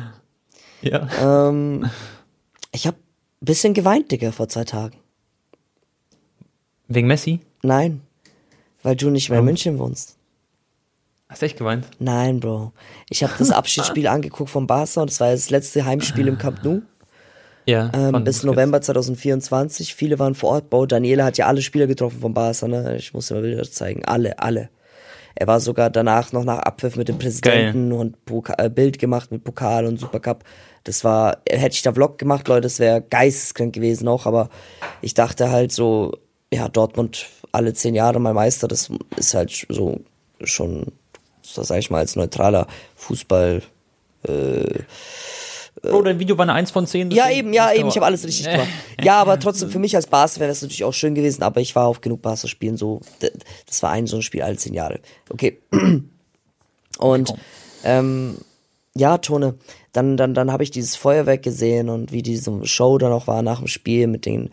Ja. 0.80 1.08
Ähm, 1.20 1.90
ich 2.70 2.86
habe 2.86 2.96
ein 2.96 3.44
bisschen 3.44 3.74
geweint, 3.74 4.12
Digga, 4.12 4.30
vor 4.30 4.48
zwei 4.48 4.62
Tagen. 4.64 4.96
Wegen 6.86 7.08
Messi? 7.08 7.40
Nein, 7.62 8.02
weil 8.82 8.94
du 8.94 9.10
nicht 9.10 9.28
mehr 9.28 9.40
in 9.40 9.44
München 9.44 9.78
wohnst. 9.80 10.16
Hast 11.28 11.42
du 11.42 11.46
echt 11.46 11.58
geweint? 11.58 11.88
Nein, 11.98 12.38
Bro. 12.38 12.72
Ich 13.10 13.24
habe 13.24 13.32
das 13.38 13.50
Abschiedsspiel 13.50 14.06
angeguckt 14.14 14.50
von 14.50 14.68
Barca 14.68 15.00
und 15.00 15.10
das 15.10 15.18
war 15.18 15.32
das 15.32 15.50
letzte 15.50 15.84
Heimspiel 15.84 16.28
im 16.28 16.38
Camp 16.38 16.62
Nou. 16.62 16.82
Ja. 17.66 17.90
Ähm, 17.94 18.24
bis 18.24 18.42
November 18.42 18.80
2024. 18.80 19.94
Viele 19.94 20.18
waren 20.18 20.34
vor 20.34 20.50
Ort. 20.50 20.70
Bro, 20.70 20.86
Daniele 20.86 21.24
hat 21.24 21.38
ja 21.38 21.46
alle 21.46 21.62
Spieler 21.62 21.86
getroffen 21.86 22.20
von 22.20 22.34
Barca, 22.34 22.68
ne? 22.68 22.96
Ich 22.96 23.14
muss 23.14 23.28
dir 23.28 23.34
mal 23.34 23.42
Bilder 23.42 23.70
zeigen. 23.70 24.04
Alle, 24.04 24.38
alle. 24.38 24.70
Er 25.34 25.46
war 25.46 25.60
sogar 25.60 25.90
danach 25.90 26.32
noch 26.32 26.44
nach 26.44 26.58
Abpfiff 26.60 26.96
mit 26.96 27.08
dem 27.08 27.18
Präsidenten 27.18 27.90
Geil. 27.90 27.98
und 27.98 28.24
Poka 28.24 28.54
äh, 28.58 28.70
Bild 28.70 28.98
gemacht 28.98 29.32
mit 29.32 29.42
Pokal 29.42 29.86
und 29.86 29.98
Supercup. 29.98 30.44
Das 30.84 31.02
war, 31.02 31.38
hätte 31.48 31.74
ich 31.74 31.82
da 31.82 31.92
Vlog 31.92 32.18
gemacht, 32.18 32.46
Leute, 32.46 32.62
das 32.62 32.78
wäre 32.78 33.02
geisteskrank 33.02 33.74
gewesen 33.74 34.06
auch, 34.06 34.26
aber 34.26 34.50
ich 35.00 35.14
dachte 35.14 35.50
halt 35.50 35.72
so, 35.72 36.12
ja, 36.52 36.68
Dortmund 36.68 37.26
alle 37.52 37.72
zehn 37.72 37.94
Jahre 37.94 38.20
mal 38.20 38.34
Meister, 38.34 38.68
das 38.68 38.90
ist 39.16 39.34
halt 39.34 39.66
so 39.68 40.00
schon 40.42 40.92
das 41.54 41.68
sage 41.68 41.80
ich 41.80 41.90
mal 41.90 41.98
als 41.98 42.16
neutraler 42.16 42.66
Fußball. 42.96 43.62
Äh, 44.26 44.80
Bro, 45.90 46.02
dein 46.02 46.18
Video 46.18 46.36
war 46.38 46.44
eine 46.44 46.54
1 46.54 46.70
von 46.70 46.86
10. 46.86 47.10
Ja, 47.10 47.30
eben, 47.30 47.52
ja, 47.52 47.72
eben, 47.72 47.88
ich 47.88 47.96
habe 47.96 48.06
alles 48.06 48.24
richtig 48.24 48.46
gemacht. 48.50 48.68
Ja, 49.02 49.20
aber 49.20 49.38
trotzdem, 49.38 49.70
für 49.70 49.78
mich 49.78 49.96
als 49.96 50.06
Barca 50.06 50.40
wäre 50.40 50.48
das 50.48 50.62
natürlich 50.62 50.84
auch 50.84 50.94
schön 50.94 51.14
gewesen, 51.14 51.42
aber 51.42 51.60
ich 51.60 51.74
war 51.76 51.86
auf 51.86 52.00
genug 52.00 52.22
Barca 52.22 52.48
spielen, 52.48 52.76
so, 52.76 53.00
das 53.66 53.82
war 53.82 53.90
ein 53.90 54.06
so 54.06 54.16
ein 54.16 54.22
Spiel 54.22 54.42
alle 54.42 54.56
10 54.56 54.72
Jahre. 54.72 55.00
Okay. 55.30 55.58
Und, 56.98 57.34
ähm, 57.84 58.38
ja, 58.96 59.18
Tone, 59.18 59.56
dann, 59.92 60.16
dann, 60.16 60.34
dann 60.34 60.52
habe 60.52 60.62
ich 60.62 60.70
dieses 60.70 60.96
Feuerwerk 60.96 61.42
gesehen 61.42 61.88
und 61.88 62.12
wie 62.12 62.22
diese 62.22 62.64
Show 62.64 62.98
dann 62.98 63.12
auch 63.12 63.26
war 63.26 63.42
nach 63.42 63.58
dem 63.58 63.66
Spiel 63.66 64.06
mit 64.06 64.24
den 64.24 64.50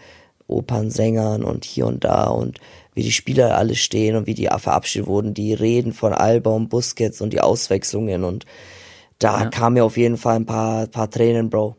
Opernsängern 0.48 1.44
und 1.44 1.64
hier 1.66 1.86
und 1.86 2.04
da 2.04 2.26
und 2.26 2.60
wie 2.94 3.04
die 3.04 3.12
Spieler 3.12 3.58
alle 3.58 3.76
stehen 3.76 4.16
und 4.16 4.28
wie 4.28 4.34
die 4.34 4.48
verabschiedet 4.48 5.08
wurden, 5.08 5.34
die 5.34 5.54
Reden 5.54 5.94
von 5.94 6.14
Alba 6.14 6.52
und 6.52 6.70
Busquets 6.70 7.22
und 7.22 7.32
die 7.32 7.42
Auswechslungen 7.42 8.24
und 8.24 8.46
da 9.22 9.44
ja. 9.44 9.50
kam 9.50 9.74
mir 9.74 9.86
auf 9.86 9.98
jeden 9.98 10.18
Fall 10.18 10.36
ein 10.36 10.46
paar, 10.46 10.88
paar 10.88 11.10
Tränen, 11.10 11.50
Bro. 11.50 11.76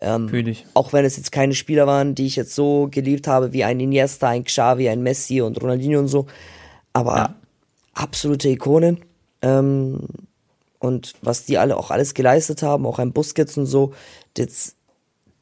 Ähm, 0.00 0.32
ich. 0.32 0.66
Auch 0.74 0.92
wenn 0.92 1.04
es 1.04 1.16
jetzt 1.16 1.32
keine 1.32 1.54
Spieler 1.54 1.86
waren, 1.86 2.14
die 2.14 2.26
ich 2.26 2.36
jetzt 2.36 2.54
so 2.54 2.88
geliebt 2.90 3.26
habe, 3.26 3.52
wie 3.52 3.64
ein 3.64 3.80
Iniesta, 3.80 4.28
ein 4.28 4.44
Xavi, 4.44 4.88
ein 4.88 5.02
Messi 5.02 5.40
und 5.40 5.60
Ronaldinho 5.60 5.98
und 5.98 6.08
so. 6.08 6.26
Aber 6.92 7.16
ja. 7.16 7.34
absolute 7.94 8.50
Ikonen. 8.50 9.04
Ähm, 9.40 10.00
und 10.78 11.14
was 11.22 11.46
die 11.46 11.58
alle 11.58 11.76
auch 11.76 11.90
alles 11.90 12.14
geleistet 12.14 12.62
haben, 12.62 12.86
auch 12.86 12.98
ein 12.98 13.12
Busquets 13.12 13.56
und 13.56 13.66
so. 13.66 13.94
Jetzt, 14.36 14.76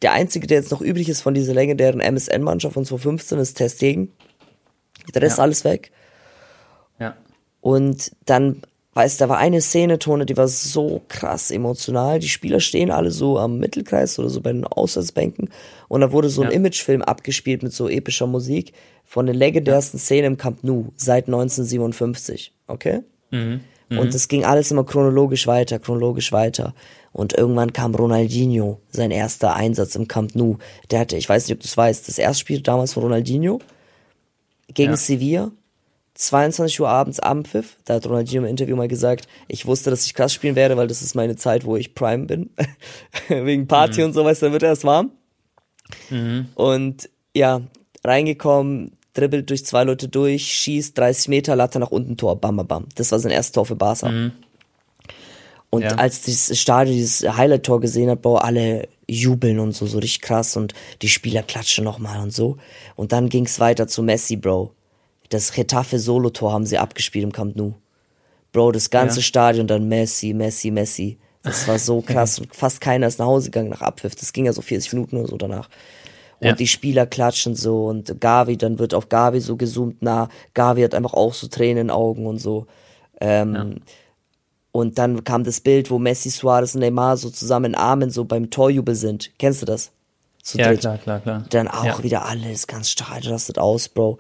der 0.03 0.13
einzige, 0.13 0.47
der 0.47 0.59
jetzt 0.59 0.71
noch 0.71 0.81
übrig 0.81 1.09
ist 1.09 1.23
von 1.23 1.35
dieser 1.35 1.55
legendären 1.55 2.01
MSN-Mannschaft 2.01 2.75
von 2.75 2.85
2015 2.85 3.39
ist 3.39 3.55
Testegen. 3.55 4.13
Der 5.13 5.23
Rest 5.23 5.39
ja. 5.39 5.43
alles 5.43 5.65
weg. 5.65 5.91
Ja. 7.01 7.17
Und 7.61 8.13
dann, 8.25 8.63
weißt 8.97 9.21
du, 9.21 9.25
da 9.25 9.29
war 9.29 9.37
eine 9.37 9.61
Szene, 9.61 9.99
Tone, 9.99 10.25
die 10.25 10.39
war 10.39 10.49
so 10.49 11.03
krass 11.09 11.51
emotional. 11.51 12.19
Die 12.19 12.31
Spieler 12.31 12.61
stehen 12.61 12.91
alle 12.91 13.11
so 13.11 13.39
am 13.39 13.59
Mittelkreis 13.59 14.19
oder 14.19 14.31
so 14.31 14.41
bei 14.41 14.53
den 14.53 14.65
Auswärtsbänken. 14.65 15.51
Und 15.89 16.01
da 16.01 16.13
wurde 16.13 16.31
so 16.31 16.41
ein 16.41 16.49
ja. 16.49 16.55
Imagefilm 16.55 17.03
abgespielt 17.03 17.63
mit 17.63 17.75
so 17.75 17.91
epischer 17.91 18.27
Musik 18.27 18.73
von 19.05 19.27
den 19.27 19.37
legendärsten 19.37 19.99
ja. 19.99 20.03
Szenen 20.03 20.33
im 20.33 20.37
Camp 20.39 20.65
Nou 20.65 20.87
seit 20.97 21.27
1957. 21.27 22.55
Okay? 22.69 23.03
Mhm. 23.31 23.61
Mhm. 23.91 23.99
Und 23.99 24.15
das 24.15 24.29
ging 24.29 24.47
alles 24.47 24.71
immer 24.71 24.85
chronologisch 24.85 25.47
weiter, 25.47 25.79
chronologisch 25.79 26.33
weiter. 26.33 26.75
Und 27.13 27.35
irgendwann 27.35 27.75
kam 27.75 27.95
Ronaldinho, 27.95 28.81
sein 28.89 29.11
erster 29.11 29.55
Einsatz 29.55 29.95
im 29.95 30.09
Camp 30.09 30.35
Nou. 30.35 30.57
Der 30.91 31.01
hatte, 31.01 31.19
ich 31.19 31.29
weiß 31.29 31.47
nicht, 31.47 31.55
ob 31.55 31.61
du 31.61 31.67
es 31.67 31.77
weißt, 31.77 32.09
das 32.09 32.19
erste 32.19 32.41
Spiel 32.41 32.63
damals 32.63 32.95
von 32.95 33.03
Ronaldinho 33.03 33.61
gegen 34.73 34.93
ja. 34.93 34.97
Sevilla. 34.97 35.53
22 36.17 36.81
Uhr 36.81 36.89
abends 36.89 37.21
Abendpfiff. 37.21 37.77
Da 37.85 37.95
hat 37.95 38.07
Ronaldinho 38.07 38.43
im 38.43 38.49
Interview 38.49 38.77
mal 38.77 38.89
gesagt, 38.89 39.29
ich 39.49 39.67
wusste, 39.67 39.91
dass 39.91 40.05
ich 40.05 40.15
krass 40.15 40.33
spielen 40.33 40.57
werde, 40.57 40.77
weil 40.77 40.89
das 40.89 41.03
ist 41.03 41.15
meine 41.15 41.37
Zeit, 41.37 41.65
wo 41.65 41.77
ich 41.77 41.95
Prime 41.95 42.25
bin. 42.25 42.51
Wegen 43.29 43.67
Party 43.67 44.01
mhm. 44.01 44.07
und 44.07 44.13
so, 44.15 44.25
weißt 44.25 44.43
du, 44.43 44.47
dann 44.47 44.53
wird 44.53 44.63
erst 44.63 44.85
warm. 44.85 45.13
Mhm. 46.11 46.49
Und 46.55 47.09
ja, 47.35 47.61
reingekommen, 48.03 48.93
dribbelt 49.13 49.51
durch 49.51 49.65
zwei 49.65 49.85
Leute 49.85 50.09
durch, 50.09 50.55
schießt 50.55 50.97
30 50.97 51.29
Meter, 51.29 51.57
Latte 51.57 51.79
nach 51.79 51.91
unten, 51.91 52.17
Tor, 52.17 52.41
bam, 52.41 52.57
bam, 52.57 52.67
bam. 52.67 52.87
Das 52.95 53.13
war 53.13 53.19
sein 53.19 53.33
erstes 53.33 53.53
Tor 53.53 53.67
für 53.67 53.77
Barca. 53.77 54.09
Mhm. 54.09 54.33
Und 55.69 55.83
ja. 55.83 55.91
als 55.97 56.23
dieses 56.23 56.59
Stadion 56.59 56.97
dieses 56.97 57.37
Highlight-Tor 57.37 57.81
gesehen 57.81 58.09
hat, 58.09 58.23
boah, 58.23 58.45
alle 58.45 58.89
jubeln 59.09 59.59
und 59.59 59.73
so, 59.73 59.87
so 59.87 59.99
richtig 59.99 60.23
krass 60.23 60.57
und 60.57 60.73
die 61.03 61.09
Spieler 61.09 61.43
klatschen 61.43 61.85
nochmal 61.85 62.21
und 62.21 62.33
so. 62.33 62.57
Und 62.95 63.13
dann 63.13 63.29
ging's 63.29 63.61
weiter 63.61 63.87
zu 63.87 64.03
Messi, 64.03 64.37
Bro. 64.37 64.73
Das 65.29 65.57
Retafe-Solo-Tor 65.57 66.53
haben 66.53 66.67
sie 66.67 66.79
abgespielt 66.79 67.25
im 67.25 67.33
Camp 67.33 67.57
Nou. 67.57 67.75
Bro, 68.53 68.73
das 68.73 68.91
ganze 68.91 69.21
ja. 69.21 69.23
Stadion 69.23 69.67
dann 69.67 69.89
Messi, 69.89 70.33
Messi, 70.33 70.71
Messi. 70.71 71.19
Das 71.43 71.69
war 71.69 71.79
so 71.79 72.01
krass 72.07 72.39
und 72.39 72.55
fast 72.55 72.81
keiner 72.81 73.07
ist 73.07 73.19
nach 73.19 73.27
Hause 73.27 73.51
gegangen 73.51 73.71
nach 73.71 73.83
Abpfiff. 73.83 74.15
Das 74.15 74.33
ging 74.33 74.47
ja 74.47 74.53
so 74.53 74.63
40 74.63 74.93
Minuten 74.95 75.17
oder 75.17 75.29
so 75.29 75.37
danach. 75.37 75.69
Und 76.39 76.49
ja. 76.49 76.53
die 76.53 76.67
Spieler 76.67 77.07
klatschen 77.07 77.55
so 77.55 77.87
und 77.87 78.21
Gavi, 78.21 78.57
dann 78.57 78.79
wird 78.79 78.95
auf 78.95 79.09
Gavi 79.09 79.41
so 79.41 79.57
gezoomt 79.57 80.03
nah. 80.03 80.29
Gavi 80.55 80.83
hat 80.83 80.95
einfach 80.95 81.15
auch 81.15 81.35
so 81.35 81.49
Tränen 81.49 81.79
in 81.79 81.87
den 81.89 81.91
Augen 81.91 82.27
und 82.27 82.39
so. 82.39 82.67
Ähm, 83.21 83.55
ja 83.55 83.67
und 84.77 84.99
dann 84.99 85.25
kam 85.25 85.43
das 85.43 85.61
Bild, 85.61 85.91
wo 85.91 85.99
Messi, 85.99 86.29
Suarez 86.29 86.75
und 86.75 86.83
Neymar 86.83 87.17
so 87.17 87.31
zusammen 87.31 87.73
in 87.73 87.75
Armen 87.75 88.11
so 88.11 88.27
beim 88.27 88.51
Torjubel 88.51 88.95
sind. 88.95 89.31
Kennst 89.39 89.63
du 89.63 89.67
das? 89.67 89.91
Zu 90.43 90.59
ja, 90.59 90.69
dritt. 90.69 90.81
klar, 90.81 90.99
klar, 90.99 91.21
klar. 91.21 91.45
Dann 91.49 91.67
auch 91.67 91.85
ja. 91.85 92.03
wieder 92.03 92.27
alles 92.27 92.67
ganz 92.67 92.91
stark 92.91 93.27
rastet 93.27 93.59
aus, 93.59 93.89
Bro. 93.89 94.19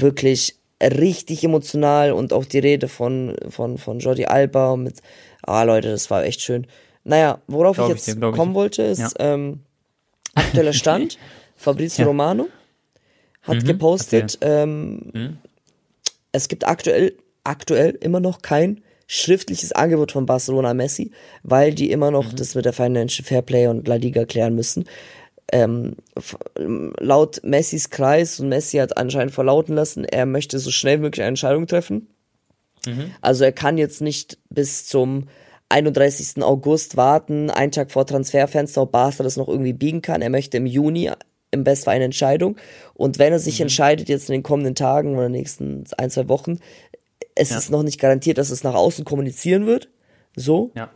Wirklich 0.00 0.56
richtig 0.82 1.44
emotional 1.44 2.12
und 2.12 2.32
auch 2.32 2.44
die 2.44 2.58
Rede 2.58 2.88
von, 2.88 3.36
von, 3.48 3.78
von 3.78 3.98
Jordi 3.98 4.24
Alba 4.26 4.76
mit, 4.76 5.00
ah 5.42 5.62
Leute, 5.62 5.90
das 5.90 6.10
war 6.10 6.24
echt 6.24 6.40
schön. 6.40 6.66
Naja, 7.04 7.40
worauf 7.46 7.76
glaub 7.76 7.90
ich 7.90 8.06
jetzt 8.06 8.08
ich 8.08 8.20
kommen 8.20 8.52
ich. 8.52 8.54
wollte, 8.54 8.82
ist 8.82 9.00
ja. 9.00 9.08
ähm, 9.18 9.60
aktueller 10.34 10.72
Stand. 10.72 11.18
Fabrizio 11.56 12.06
Romano 12.06 12.48
hat 13.42 13.62
mhm, 13.62 13.64
gepostet, 13.64 14.38
ähm, 14.40 15.10
mhm. 15.12 15.38
es 16.32 16.48
gibt 16.48 16.66
aktuell, 16.66 17.14
aktuell 17.44 17.90
immer 18.00 18.20
noch 18.20 18.40
kein 18.40 18.82
schriftliches 19.06 19.72
Angebot 19.72 20.12
von 20.12 20.24
Barcelona 20.24 20.72
Messi, 20.72 21.10
weil 21.42 21.74
die 21.74 21.90
immer 21.90 22.10
noch 22.10 22.32
mhm. 22.32 22.36
das 22.36 22.54
mit 22.54 22.64
der 22.64 22.72
Financial 22.72 23.26
Fairplay 23.26 23.66
und 23.66 23.88
La 23.88 23.96
Liga 23.96 24.24
klären 24.24 24.54
müssen. 24.54 24.84
Ähm, 25.52 25.96
laut 26.56 27.40
Messis 27.42 27.90
Kreis 27.90 28.38
und 28.40 28.48
Messi 28.48 28.78
hat 28.78 28.96
anscheinend 28.96 29.34
verlauten 29.34 29.74
lassen, 29.74 30.04
er 30.04 30.26
möchte 30.26 30.58
so 30.58 30.70
schnell 30.70 30.98
wie 30.98 31.02
möglich 31.02 31.22
eine 31.22 31.30
Entscheidung 31.30 31.66
treffen. 31.66 32.08
Mhm. 32.86 33.12
Also 33.20 33.44
er 33.44 33.52
kann 33.52 33.78
jetzt 33.78 34.00
nicht 34.00 34.38
bis 34.48 34.86
zum 34.86 35.26
31. 35.68 36.42
August 36.42 36.96
warten, 36.96 37.50
einen 37.50 37.72
Tag 37.72 37.90
vor 37.90 38.06
Transferfenster, 38.06 38.82
ob 38.82 38.92
Barca 38.92 39.22
das 39.22 39.36
noch 39.36 39.48
irgendwie 39.48 39.72
biegen 39.72 40.02
kann. 40.02 40.22
Er 40.22 40.30
möchte 40.30 40.56
im 40.56 40.66
Juni 40.66 41.10
im 41.52 41.64
Bestfall 41.64 41.96
eine 41.96 42.04
Entscheidung. 42.04 42.56
Und 42.94 43.18
wenn 43.18 43.32
er 43.32 43.38
sich 43.38 43.58
mhm. 43.58 43.64
entscheidet, 43.64 44.08
jetzt 44.08 44.28
in 44.28 44.34
den 44.34 44.42
kommenden 44.42 44.74
Tagen 44.74 45.16
oder 45.16 45.28
nächsten 45.28 45.84
ein, 45.98 46.10
zwei 46.10 46.28
Wochen, 46.28 46.58
es 47.34 47.50
Ja. 47.50 47.58
ist 47.58 47.70
noch 47.70 47.82
nicht 47.82 48.00
garantiert, 48.00 48.38
dass 48.38 48.50
es 48.50 48.64
nach 48.64 48.74
außen 48.74 49.04
kommunizieren 49.04 49.66
wird. 49.66 49.88
So. 50.36 50.70
Ja. 50.74 50.90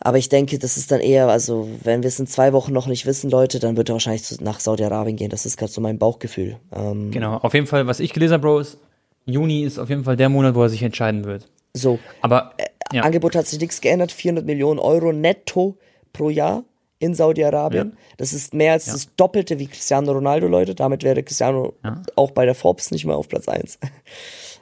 Aber 0.00 0.18
ich 0.18 0.28
denke, 0.28 0.58
das 0.58 0.76
ist 0.76 0.90
dann 0.90 1.00
eher, 1.00 1.28
also 1.28 1.68
wenn 1.82 2.02
wir 2.02 2.08
es 2.08 2.18
in 2.18 2.26
zwei 2.26 2.52
Wochen 2.52 2.72
noch 2.72 2.86
nicht 2.86 3.06
wissen, 3.06 3.30
Leute, 3.30 3.58
dann 3.58 3.76
wird 3.76 3.88
er 3.88 3.94
wahrscheinlich 3.94 4.40
nach 4.40 4.60
Saudi-Arabien 4.60 5.16
gehen. 5.16 5.30
Das 5.30 5.46
ist 5.46 5.56
gerade 5.56 5.72
so 5.72 5.80
mein 5.80 5.98
Bauchgefühl. 5.98 6.56
Ähm, 6.74 7.10
Genau. 7.10 7.36
Auf 7.36 7.54
jeden 7.54 7.66
Fall, 7.66 7.86
was 7.86 8.00
ich 8.00 8.12
gelesen 8.12 8.34
habe, 8.34 8.42
Bro, 8.42 8.58
ist, 8.60 8.78
Juni 9.24 9.62
ist 9.62 9.78
auf 9.78 9.88
jeden 9.88 10.04
Fall 10.04 10.16
der 10.16 10.28
Monat, 10.28 10.54
wo 10.54 10.62
er 10.62 10.68
sich 10.68 10.82
entscheiden 10.82 11.24
wird. 11.24 11.48
so. 11.74 11.98
Aber, 12.20 12.52
ja. 12.92 13.02
Angebot 13.02 13.34
hat 13.34 13.46
sich 13.46 13.58
nichts 13.60 13.80
geändert. 13.80 14.12
400 14.12 14.44
Millionen 14.44 14.78
Euro 14.78 15.12
netto 15.12 15.78
pro 16.12 16.28
Jahr 16.28 16.64
in 16.98 17.14
Saudi-Arabien. 17.14 17.96
Das 18.18 18.32
ist 18.32 18.52
mehr 18.54 18.72
als 18.72 18.86
das 18.86 19.14
Doppelte 19.16 19.58
wie 19.58 19.66
Cristiano 19.66 20.12
Ronaldo, 20.12 20.46
Leute. 20.48 20.74
Damit 20.74 21.02
wäre 21.02 21.22
Cristiano 21.22 21.74
auch 22.16 22.30
bei 22.32 22.44
der 22.44 22.54
Forbes 22.54 22.90
nicht 22.90 23.04
mehr 23.06 23.16
auf 23.16 23.28
Platz 23.28 23.48
1. 23.48 23.78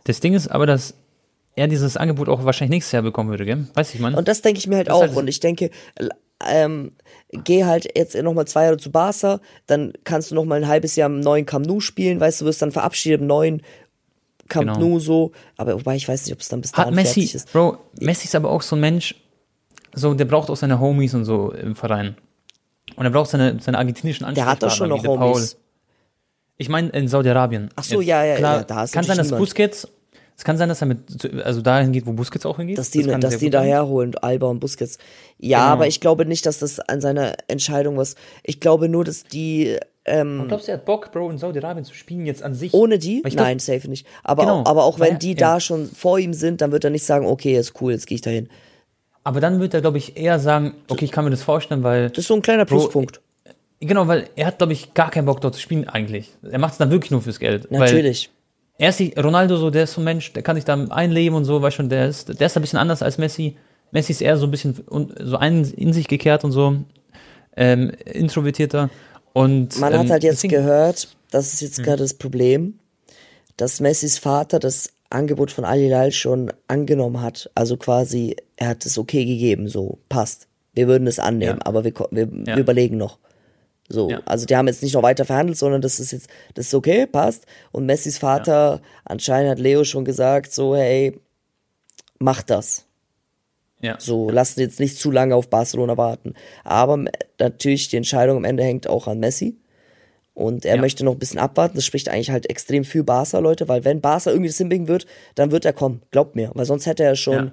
Das 0.04 0.20
Ding 0.20 0.34
ist 0.34 0.48
aber, 0.48 0.66
dass 0.66 0.94
er 1.57 1.68
dieses 1.68 1.96
Angebot 1.96 2.28
auch 2.28 2.44
wahrscheinlich 2.44 2.70
nächstes 2.76 2.92
Jahr 2.92 3.03
bekommen 3.03 3.30
würde, 3.30 3.44
gell? 3.44 3.66
Weiß 3.74 3.94
ich, 3.94 4.00
man. 4.00 4.14
Und 4.14 4.28
das 4.28 4.42
denke 4.42 4.59
ich 4.59 4.66
mir 4.66 4.76
halt 4.76 4.88
Das 4.88 4.94
auch. 4.94 5.03
ist 5.03 5.09
halt- 5.11 5.18
und 5.18 5.28
ich 5.28 5.40
denke, 5.40 5.70
ähm, 6.46 6.92
geh 7.30 7.64
halt 7.64 7.88
jetzt 7.96 8.14
nochmal 8.20 8.46
zwei 8.46 8.64
Jahre 8.64 8.76
zu 8.78 8.90
Barca, 8.90 9.40
dann 9.66 9.92
kannst 10.05 10.30
du 10.30 10.34
nochmal 10.34 10.62
ein 10.62 10.68
halbes 10.68 10.96
Jahr 10.96 11.09
im 11.09 11.20
neuen 11.20 11.46
Camp 11.46 11.66
Nou 11.66 11.80
spielen, 11.80 12.20
weißt 12.20 12.40
du, 12.40 12.44
wirst 12.46 12.62
dann 12.62 12.72
verabschiedet 12.72 13.20
im 13.20 13.26
neuen 13.26 13.62
Camp 14.48 14.66
Genau. 14.74 14.78
Nou 14.88 14.98
so. 14.98 15.32
Aber 15.57 15.74
wobei 15.74 15.96
ich 15.96 16.09
weiß 16.09 16.24
nicht, 16.26 16.34
ob 16.34 16.40
es 16.40 16.48
dann 16.48 16.61
bis 16.61 16.72
Hat 16.72 16.80
dahin 16.86 16.94
Messi, 16.94 17.20
fertig 17.20 17.34
ist. 17.36 17.53
Bro, 17.53 17.78
Messi 18.00 18.26
ist 18.26 18.34
aber 18.34 18.50
auch 18.50 18.62
so 18.62 18.76
ein 18.76 18.80
Mensch, 18.80 19.14
so, 19.94 20.14
der 20.14 20.24
braucht 20.24 20.50
auch 20.50 20.57
seine 20.57 20.80
Homies 20.80 21.14
und 21.14 21.24
so 21.24 21.53
im 21.53 21.76
Verein. 21.76 22.16
Und 22.96 23.05
er 23.05 23.11
braucht 23.11 23.30
seine, 23.30 23.59
seine 23.61 23.78
argentinischen 23.78 24.34
Der 24.34 24.46
hat 24.46 24.62
doch 24.62 24.70
schon 24.70 24.88
noch 24.88 25.00
der 25.00 25.09
Paul. 25.09 25.34
Homies. 25.34 25.57
Ich 26.57 26.68
meine 26.68 26.88
in 26.90 27.09
Saudi-Arabien. 27.09 27.70
Ach 27.76 27.84
so, 27.84 28.00
Jetzt. 28.00 28.09
ja, 28.09 28.24
ja, 28.24 28.36
Klar, 28.36 28.57
ja, 28.59 28.64
da 28.64 28.84
ist 28.84 28.92
kann 28.92 29.05
sein, 29.05 29.16
dass 29.16 29.30
Busquets, 29.30 29.88
es 30.43 30.45
kann 30.45 30.57
sein, 30.59 30.68
dass 30.68 30.80
er 30.80 30.88
mit, 30.88 31.32
also 31.45 31.62
dahin 31.62 31.93
geht, 31.93 32.05
wo 32.05 32.12
Busquets 32.14 32.45
auch 32.47 32.57
hingeht. 32.57 32.76
Dass 32.76 32.90
die, 32.90 33.05
kann 33.05 33.20
dass 33.20 33.30
sehr 33.34 33.38
die 33.38 33.45
gut 33.47 33.53
sein. 33.53 33.62
daherholen, 33.68 34.14
Alba 34.18 34.49
und 34.49 34.59
Busquets. 34.59 34.99
Ja, 35.38 35.59
Genau. 35.61 35.72
aber 35.72 35.86
ich 35.86 36.01
glaube 36.01 36.26
nicht, 36.26 36.45
dass 36.47 36.59
das 36.59 36.80
an 36.80 37.01
seiner 37.01 37.34
Entscheidung 37.47 37.97
was. 37.97 38.16
Ich 38.43 38.59
glaube 38.59 38.88
nur, 38.88 39.05
dass 39.05 39.22
die 39.22 39.76
ähm, 40.05 40.47
Glaubst 40.49 40.66
du, 40.66 40.72
er 40.72 40.78
hat 40.78 40.84
Bock, 40.84 41.12
Bro, 41.12 41.30
in 41.30 41.38
Saudi-Arabien 41.38 41.84
zu 41.84 41.95
spielen 41.95 42.26
jetzt 42.26 42.43
an 42.43 42.57
sich? 42.57 42.74
ohne 42.74 42.99
die, 42.99 43.20
Weil 43.22 43.30
glaub- 43.30 43.45
nein, 43.47 43.61
safe 43.61 43.88
nicht. 43.88 44.05
Aber, 44.24 44.43
Genau, 44.43 44.62
auch, 44.62 44.66
aber 44.66 44.82
auch 44.82 44.99
wenn 44.99 45.12
weil- 45.12 45.18
die 45.18 45.30
ja. 45.34 45.36
da 45.55 45.61
schon 45.61 45.86
vor 45.86 46.18
ihm 46.18 46.34
sind, 46.34 46.61
dann 46.61 46.72
wird 46.72 46.82
er 46.82 46.90
nicht 46.90 47.05
sagen, 47.07 47.24
okay, 47.24 47.57
ist 47.57 47.80
cool, 47.80 47.93
jetzt 47.93 48.09
gehe 48.09 48.16
ich 48.16 48.20
dahin. 48.22 48.49
Aber 49.22 49.40
dann 49.40 49.61
wird 49.61 49.74
er, 49.74 49.80
glaube 49.80 49.99
ich, 49.99 50.16
eher 50.16 50.40
sagen, 50.40 50.74
okay, 50.88 51.05
ich 51.05 51.12
kann 51.12 51.24
mir 51.24 51.30
das 51.30 51.45
vorstellen, 51.45 51.84
weil, 51.84 52.09
Das 52.09 52.18
ist 52.18 52.26
so 52.26 52.34
ein 52.34 52.43
kleiner 52.43 52.64
Bro, 52.64 52.78
Pluspunkt. 52.78 53.20
genau, 53.78 54.09
weil 54.09 54.28
er 54.34 54.47
hat, 54.49 54.59
glaube 54.59 54.72
ich, 54.72 54.93
gar 54.93 55.12
keinen 55.12 55.26
Bock 55.26 55.40
dort 55.40 55.55
zu 55.55 55.61
spielen 55.61 55.88
eigentlich. 55.88 56.30
Er 56.51 56.59
macht 56.59 56.72
es 56.72 56.78
dann 56.78 56.90
wirklich 56.90 57.12
nur 57.12 57.22
fürs 57.22 57.38
Geld. 57.38 57.68
Weil 57.70 57.78
Natürlich. 57.78 58.28
Er 58.82 58.88
ist 58.88 58.98
die, 58.98 59.14
Ronaldo 59.16 59.56
so, 59.56 59.70
der 59.70 59.84
ist 59.84 59.92
so 59.92 60.00
ein 60.00 60.04
Mensch, 60.04 60.32
der 60.32 60.42
kann 60.42 60.56
sich 60.56 60.64
da 60.64 60.74
einleben 60.74 61.36
und 61.36 61.44
so, 61.44 61.62
weißt 61.62 61.76
schon, 61.76 61.88
der 61.88 62.08
ist, 62.08 62.40
der 62.40 62.46
ist 62.48 62.56
ein 62.56 62.62
bisschen 62.62 62.80
anders 62.80 63.00
als 63.00 63.16
Messi. 63.16 63.56
Messi 63.92 64.10
ist 64.10 64.20
eher 64.20 64.36
so 64.36 64.46
ein 64.46 64.50
bisschen 64.50 64.74
so 65.20 65.36
ein, 65.36 65.64
in 65.76 65.92
sich 65.92 66.08
gekehrt 66.08 66.42
und 66.42 66.50
so, 66.50 66.74
ähm, 67.56 67.92
introvertierter. 68.12 68.90
Und, 69.34 69.78
Man 69.78 69.92
ähm, 69.92 70.00
hat 70.00 70.10
halt 70.10 70.24
jetzt 70.24 70.42
gehört, 70.48 71.08
das 71.30 71.52
ist 71.54 71.60
jetzt 71.60 71.78
Hm. 71.78 71.84
gerade 71.84 71.98
das 72.02 72.14
Problem, 72.14 72.80
dass 73.56 73.78
Messis 73.78 74.18
Vater 74.18 74.58
das 74.58 74.90
Angebot 75.10 75.52
von 75.52 75.64
Al 75.64 75.78
Hilal 75.78 76.10
schon 76.10 76.52
angenommen 76.66 77.20
hat. 77.20 77.50
Also 77.54 77.76
quasi, 77.76 78.34
er 78.56 78.70
hat 78.70 78.84
es 78.84 78.98
okay 78.98 79.24
gegeben, 79.24 79.68
so, 79.68 79.98
passt. 80.08 80.48
Wir 80.74 80.88
würden 80.88 81.06
es 81.06 81.20
annehmen, 81.20 81.60
Ja. 81.60 81.66
aber 81.66 81.84
wir, 81.84 81.92
wir, 82.10 82.22
Ja. 82.46 82.56
wir 82.56 82.58
überlegen 82.58 82.96
noch. 82.96 83.18
So, 83.93 84.09
Ja. 84.11 84.22
also 84.24 84.47
die 84.47 84.57
haben 84.57 84.66
jetzt 84.68 84.82
nicht 84.82 84.95
noch 84.95 85.03
weiter 85.03 85.24
verhandelt, 85.24 85.59
sondern 85.59 85.82
das 85.82 86.01
ist 86.01 86.12
jetzt, 86.12 86.28
das 86.55 86.66
ist 86.68 86.74
okay, 86.74 87.07
passt. 87.07 87.45
Und 87.72 87.84
Messis 87.86 88.16
Vater, 88.18 88.80
anscheinend 89.05 89.51
hat 89.51 89.59
Leo 89.59 89.84
schon 89.84 90.05
gesagt, 90.05 90.53
so, 90.53 90.74
hey, 90.74 91.20
mach 92.18 92.43
das. 92.43 92.86
Ja. 93.80 93.97
So, 93.99 94.30
lassen 94.30 94.61
jetzt 94.61 94.80
nicht 94.80 94.97
zu 94.99 95.11
lange 95.11 95.34
auf 95.34 95.51
Barcelona 95.51 95.97
warten. 95.97 96.34
Aber 96.64 97.05
natürlich, 97.38 97.88
die 97.88 97.97
Entscheidung 97.97 98.36
am 98.38 98.45
Ende 98.45 98.62
hängt 98.62 98.86
auch 98.88 99.09
an 99.09 99.18
Messi. 99.18 99.57
Und 100.34 100.64
er 100.64 100.76
Ja. 100.76 100.80
möchte 100.80 101.05
noch 101.05 101.12
ein 101.12 101.18
bisschen 101.18 101.40
abwarten. 101.40 101.74
Das 101.76 101.84
spricht 101.84 102.09
eigentlich 102.09 102.30
halt 102.30 102.49
extrem 102.49 102.84
für 102.84 103.05
Barca, 103.05 103.38
Leute, 103.40 103.68
weil 103.68 103.84
wenn 103.84 104.01
Barca 104.01 104.30
irgendwie 104.30 104.49
das 104.49 104.57
hinbiegen 104.57 104.88
wird, 104.88 105.07
dann 105.34 105.51
wird 105.51 105.64
er 105.66 105.74
kommen. 105.74 106.01
Glaubt 106.11 106.36
mir. 106.36 106.51
Weil 106.55 106.64
sonst 106.64 106.86
hätte 106.86 107.03
er 107.05 107.16
schon, 107.16 107.53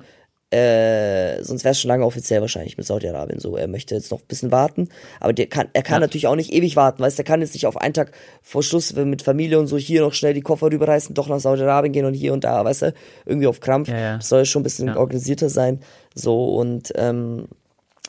äh, 0.52 1.44
sonst 1.44 1.64
wäre 1.64 1.74
es 1.74 1.80
schon 1.80 1.90
lange 1.90 2.06
offiziell 2.06 2.42
wahrscheinlich 2.42 2.76
mit 2.78 2.86
Saudi-Arabien 2.88 3.40
so. 3.40 3.56
Er 3.56 3.68
möchte 3.68 3.94
jetzt 3.96 4.10
noch 4.12 4.20
ein 4.22 4.28
bisschen 4.28 4.52
warten. 4.52 4.90
Aber 5.20 5.32
der 5.34 5.48
kann, 5.48 5.68
er 5.74 5.84
kann 5.84 5.96
Ja. 5.96 6.00
natürlich 6.02 6.26
auch 6.28 6.36
nicht 6.36 6.52
ewig 6.52 6.76
warten, 6.76 7.04
weißt 7.04 7.18
du, 7.20 7.22
er 7.22 7.26
kann 7.26 7.42
jetzt 7.42 7.54
nicht 7.54 7.68
auf 7.68 7.78
einen 7.78 7.94
Tag 7.94 8.12
vor 8.42 8.64
Schluss 8.64 8.94
mit 8.96 9.22
Familie 9.22 9.60
und 9.60 9.68
so 9.68 9.78
hier 9.78 10.02
noch 10.02 10.14
schnell 10.14 10.34
die 10.34 10.42
Koffer 10.42 10.72
rüberreißen, 10.72 11.14
doch 11.14 11.28
nach 11.28 11.40
Saudi-Arabien 11.40 11.94
gehen 11.94 12.06
und 12.06 12.14
hier 12.16 12.34
und 12.34 12.44
da, 12.44 12.66
weißt 12.66 12.82
du, 12.84 12.94
irgendwie 13.26 13.48
auf 13.48 13.60
Krampf. 13.60 13.90
Ja, 13.90 14.00
ja. 14.00 14.16
Das 14.18 14.30
soll 14.30 14.46
schon 14.46 14.62
ein 14.62 14.64
bisschen 14.64 14.90
organisierter 14.98 15.50
sein. 15.50 15.82
So 16.16 16.56
und 16.56 16.92
ähm, 16.96 17.48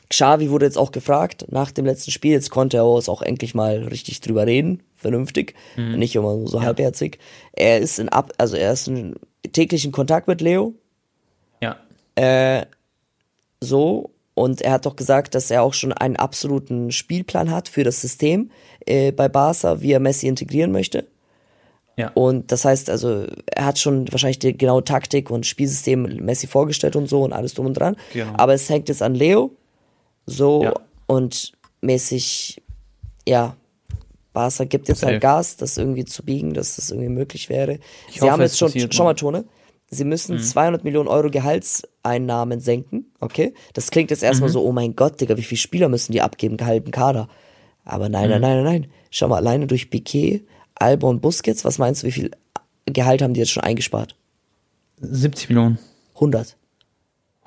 Xavi 0.09 0.49
wurde 0.49 0.65
jetzt 0.65 0.77
auch 0.77 0.91
gefragt 0.91 1.45
nach 1.51 1.71
dem 1.71 1.85
letzten 1.85 2.11
Spiel. 2.11 2.33
Jetzt 2.33 2.49
konnte 2.49 2.77
er 2.77 2.83
auch 2.83 3.07
auch 3.07 3.21
endlich 3.21 3.53
mal 3.55 3.83
richtig 3.83 4.19
drüber 4.19 4.45
reden, 4.45 4.83
vernünftig, 4.95 5.53
Mhm. 5.77 5.99
nicht 5.99 6.15
immer 6.15 6.47
so 6.47 6.61
halbherzig. 6.61 7.19
Er 7.53 7.77
ist 7.79 7.97
in 7.99 8.09
ab, 8.09 8.33
also 8.37 8.57
er 8.57 8.73
ist 8.73 8.87
in 8.87 9.15
täglichen 9.53 9.91
Kontakt 9.91 10.27
mit 10.27 10.41
Leo. 10.41 10.73
Äh, 12.15 12.65
so 13.59 14.11
und 14.33 14.61
er 14.61 14.73
hat 14.73 14.85
doch 14.85 14.95
gesagt, 14.95 15.35
dass 15.35 15.51
er 15.51 15.61
auch 15.63 15.73
schon 15.73 15.91
einen 15.93 16.15
absoluten 16.15 16.91
Spielplan 16.91 17.51
hat 17.51 17.67
für 17.69 17.83
das 17.83 18.01
System 18.01 18.49
äh, 18.85 19.11
bei 19.11 19.27
Barca, 19.29 19.81
wie 19.81 19.91
er 19.91 19.99
Messi 19.99 20.27
integrieren 20.27 20.71
möchte. 20.71 21.07
Ja. 21.97 22.09
Und 22.13 22.51
das 22.51 22.63
heißt, 22.65 22.89
also, 22.89 23.27
er 23.47 23.65
hat 23.65 23.77
schon 23.77 24.11
wahrscheinlich 24.11 24.39
die 24.39 24.57
genaue 24.57 24.83
Taktik 24.83 25.29
und 25.29 25.45
Spielsystem 25.45 26.03
Messi 26.23 26.47
vorgestellt 26.47 26.95
und 26.95 27.07
so 27.07 27.21
und 27.23 27.33
alles 27.33 27.53
drum 27.53 27.65
und 27.67 27.73
dran. 27.73 27.97
Genau. 28.13 28.33
Aber 28.37 28.53
es 28.53 28.69
hängt 28.69 28.87
jetzt 28.89 29.03
an 29.03 29.13
Leo. 29.13 29.51
So 30.25 30.63
Ja. 30.63 30.73
und 31.07 31.51
mäßig, 31.81 32.61
ja, 33.27 33.55
Barca 34.33 34.63
gibt 34.63 34.87
jetzt 34.87 35.03
halt 35.03 35.19
Gas, 35.21 35.57
das 35.57 35.77
irgendwie 35.77 36.05
zu 36.05 36.23
biegen, 36.23 36.53
dass 36.53 36.77
das 36.77 36.89
irgendwie 36.89 37.09
möglich 37.09 37.49
wäre. 37.49 37.79
Ich 38.07 38.15
Sie 38.15 38.21
hoffe, 38.21 38.31
haben 38.31 38.41
jetzt 38.41 38.57
schon, 38.57 38.71
schau 38.91 39.03
mal. 39.03 39.13
Tone, 39.13 39.43
sie 39.89 40.05
müssen 40.05 40.35
Mhm. 40.37 40.41
200 40.41 40.83
Millionen 40.85 41.09
Euro 41.09 41.29
Gehaltseinnahmen 42.03 42.59
senken, 42.59 43.05
okay? 43.19 43.53
Das 43.73 43.91
klingt 43.91 44.11
jetzt 44.11 44.23
erstmal 44.23 44.49
Mhm. 44.49 44.53
so, 44.53 44.63
oh 44.65 44.71
mein 44.71 44.95
Gott, 44.95 45.21
Digga, 45.21 45.37
wie 45.37 45.43
viele 45.43 45.59
Spieler 45.59 45.89
müssen 45.89 46.11
die 46.11 46.21
abgeben, 46.21 46.57
gehalten 46.57 46.91
Kader? 46.91 47.27
Aber 47.85 48.09
nein, 48.09 48.25
Mhm. 48.25 48.29
nein, 48.31 48.41
nein, 48.41 48.63
nein, 48.63 48.81
nein. 48.81 48.91
Schau 49.09 49.27
mal, 49.27 49.37
alleine 49.37 49.67
durch 49.67 49.89
Piquet, 49.89 50.43
Alba 50.75 51.07
und 51.07 51.21
Busquets, 51.21 51.65
was 51.65 51.77
meinst 51.77 52.03
du, 52.03 52.07
wie 52.07 52.11
viel 52.11 52.31
Gehalt 52.85 53.21
haben 53.21 53.33
die 53.33 53.39
jetzt 53.39 53.51
schon 53.51 53.63
eingespart? 53.63 54.15
70 54.99 55.49
Millionen. 55.49 55.77
100. 56.19 56.55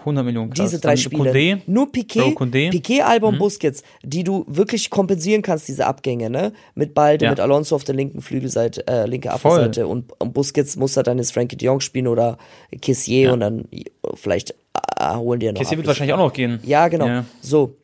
100 0.04 0.24
Millionen. 0.24 0.50
Krass. 0.50 0.70
Diese 0.70 0.80
drei 0.80 0.96
Spiele. 0.96 1.30
Koundé, 1.30 1.60
Nur 1.66 1.90
Piquet. 1.90 2.34
Mhm. 2.38 2.70
Piquet, 2.70 3.02
Alba 3.02 3.28
und 3.28 3.38
Busquets, 3.38 3.82
die 4.02 4.24
du 4.24 4.44
wirklich 4.46 4.90
kompensieren 4.90 5.42
kannst, 5.42 5.68
diese 5.68 5.86
Abgänge, 5.86 6.30
ne? 6.30 6.52
Mit 6.74 6.94
Balde, 6.94 7.24
Ja. 7.26 7.30
mit 7.30 7.40
Alonso 7.40 7.74
auf 7.76 7.84
der 7.84 7.94
linken 7.94 8.20
Flügelseite, 8.20 8.86
äh, 8.86 9.06
linke 9.06 9.30
Abwehrseite 9.32 9.86
und, 9.86 10.12
und 10.20 10.32
Busquets 10.34 10.76
muss 10.76 10.96
er 10.96 11.02
dann 11.02 11.18
jetzt 11.18 11.32
Frankie 11.32 11.56
de 11.56 11.66
Jong 11.66 11.80
spielen 11.80 12.06
oder 12.08 12.38
Kessier 12.82 13.22
Ja. 13.28 13.32
und 13.32 13.40
dann 13.40 13.68
vielleicht 14.14 14.54
äh, 14.98 15.14
holen 15.16 15.40
die 15.40 15.46
ja 15.46 15.52
noch 15.52 15.60
Kessier 15.60 15.76
wird 15.78 15.86
wahrscheinlich 15.86 16.14
auch 16.14 16.18
noch 16.18 16.32
gehen. 16.32 16.60
Ja, 16.64 16.88
genau. 16.88 17.06
Ja. 17.06 17.24
So. 17.40 17.76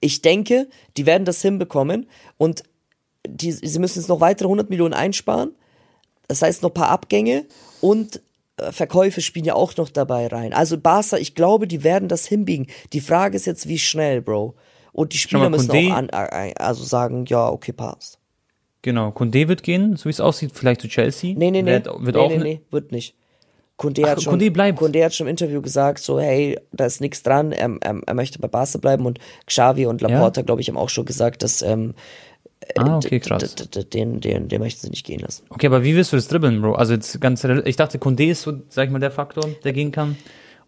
Ich 0.00 0.22
denke, 0.22 0.68
die 0.96 1.06
werden 1.06 1.24
das 1.24 1.40
hinbekommen 1.42 2.06
und 2.36 2.62
die, 3.26 3.50
sie 3.52 3.78
müssen 3.78 3.98
jetzt 3.98 4.08
noch 4.08 4.20
weitere 4.20 4.46
100 4.46 4.70
Millionen 4.70 4.94
einsparen. 4.94 5.50
Das 6.28 6.42
heißt, 6.42 6.62
noch 6.62 6.70
ein 6.70 6.74
paar 6.74 6.90
Abgänge 6.90 7.44
und 7.80 8.20
Verkäufe 8.58 9.20
spielen 9.20 9.44
ja 9.44 9.54
auch 9.54 9.76
noch 9.76 9.90
dabei 9.90 10.28
rein. 10.28 10.52
Also 10.52 10.78
Barca, 10.78 11.18
ich 11.18 11.34
glaube, 11.34 11.66
die 11.66 11.84
werden 11.84 12.08
das 12.08 12.26
hinbiegen. 12.26 12.66
Die 12.92 13.00
Frage 13.00 13.36
ist 13.36 13.46
jetzt, 13.46 13.68
wie 13.68 13.78
schnell, 13.78 14.22
Bro. 14.22 14.54
Und 14.92 15.12
die 15.12 15.18
Spieler 15.18 15.50
mal, 15.50 15.50
müssen 15.50 15.70
auch 15.70 15.96
an, 15.96 16.08
äh, 16.08 16.54
also 16.58 16.82
sagen, 16.82 17.26
ja, 17.26 17.48
okay, 17.50 17.72
passt. 17.72 18.18
Genau. 18.80 19.08
Koundé 19.08 19.48
wird 19.48 19.62
gehen, 19.62 19.96
so 19.96 20.06
wie 20.06 20.10
es 20.10 20.20
aussieht, 20.20 20.52
vielleicht 20.54 20.80
zu 20.80 20.88
Chelsea. 20.88 21.34
Nee, 21.36 21.50
nee, 21.50 21.60
nee. 21.60 21.72
Wird, 21.72 21.86
wird 21.86 22.16
nee, 22.16 22.22
auch 22.22 22.28
nee, 22.30 22.38
ne- 22.38 22.44
nee, 22.44 22.60
wird 22.70 22.92
nicht. 22.92 23.14
Kunde 23.76 24.04
Ach, 24.04 24.10
hat, 24.10 24.22
schon, 24.22 24.38
Koundé 24.38 24.50
bleibt. 24.50 24.80
Koundé 24.80 25.04
hat 25.04 25.14
schon 25.14 25.26
im 25.26 25.32
Interview 25.32 25.60
gesagt, 25.60 25.98
so, 25.98 26.18
hey, 26.18 26.58
da 26.72 26.86
ist 26.86 27.02
nichts 27.02 27.22
dran, 27.22 27.52
er, 27.52 27.76
er, 27.80 28.00
er 28.06 28.14
möchte 28.14 28.38
bei 28.38 28.48
Barca 28.48 28.78
bleiben 28.78 29.04
und 29.04 29.18
Xavi 29.44 29.84
und 29.84 30.00
Laporta, 30.00 30.40
glaube 30.42 30.62
ich, 30.62 30.68
haben 30.68 30.78
auch 30.78 30.88
schon 30.88 31.04
gesagt, 31.04 31.42
dass 31.42 31.60
ähm, 31.60 31.94
Ah, 32.76 32.96
okay, 32.96 33.18
d- 33.18 33.20
krass. 33.20 33.54
den, 33.92 34.20
den, 34.20 34.48
den 34.48 34.60
möchten 34.60 34.80
sie 34.82 34.90
nicht 34.90 35.04
gehen 35.06 35.20
lassen. 35.20 35.44
Okay, 35.50 35.66
aber 35.66 35.84
wie 35.84 35.94
wirst 35.94 36.12
du 36.12 36.16
das 36.16 36.28
dribbeln, 36.28 36.60
Bro? 36.62 36.74
Also 36.74 36.94
jetzt 36.94 37.20
ganz, 37.20 37.44
ich 37.44 37.76
dachte, 37.76 37.98
Koundé 37.98 38.30
ist 38.30 38.42
so, 38.42 38.54
sag 38.68 38.86
ich 38.86 38.90
mal, 38.90 38.98
der 38.98 39.10
Faktor, 39.10 39.44
der 39.64 39.72
gehen 39.72 39.92
kann. 39.92 40.16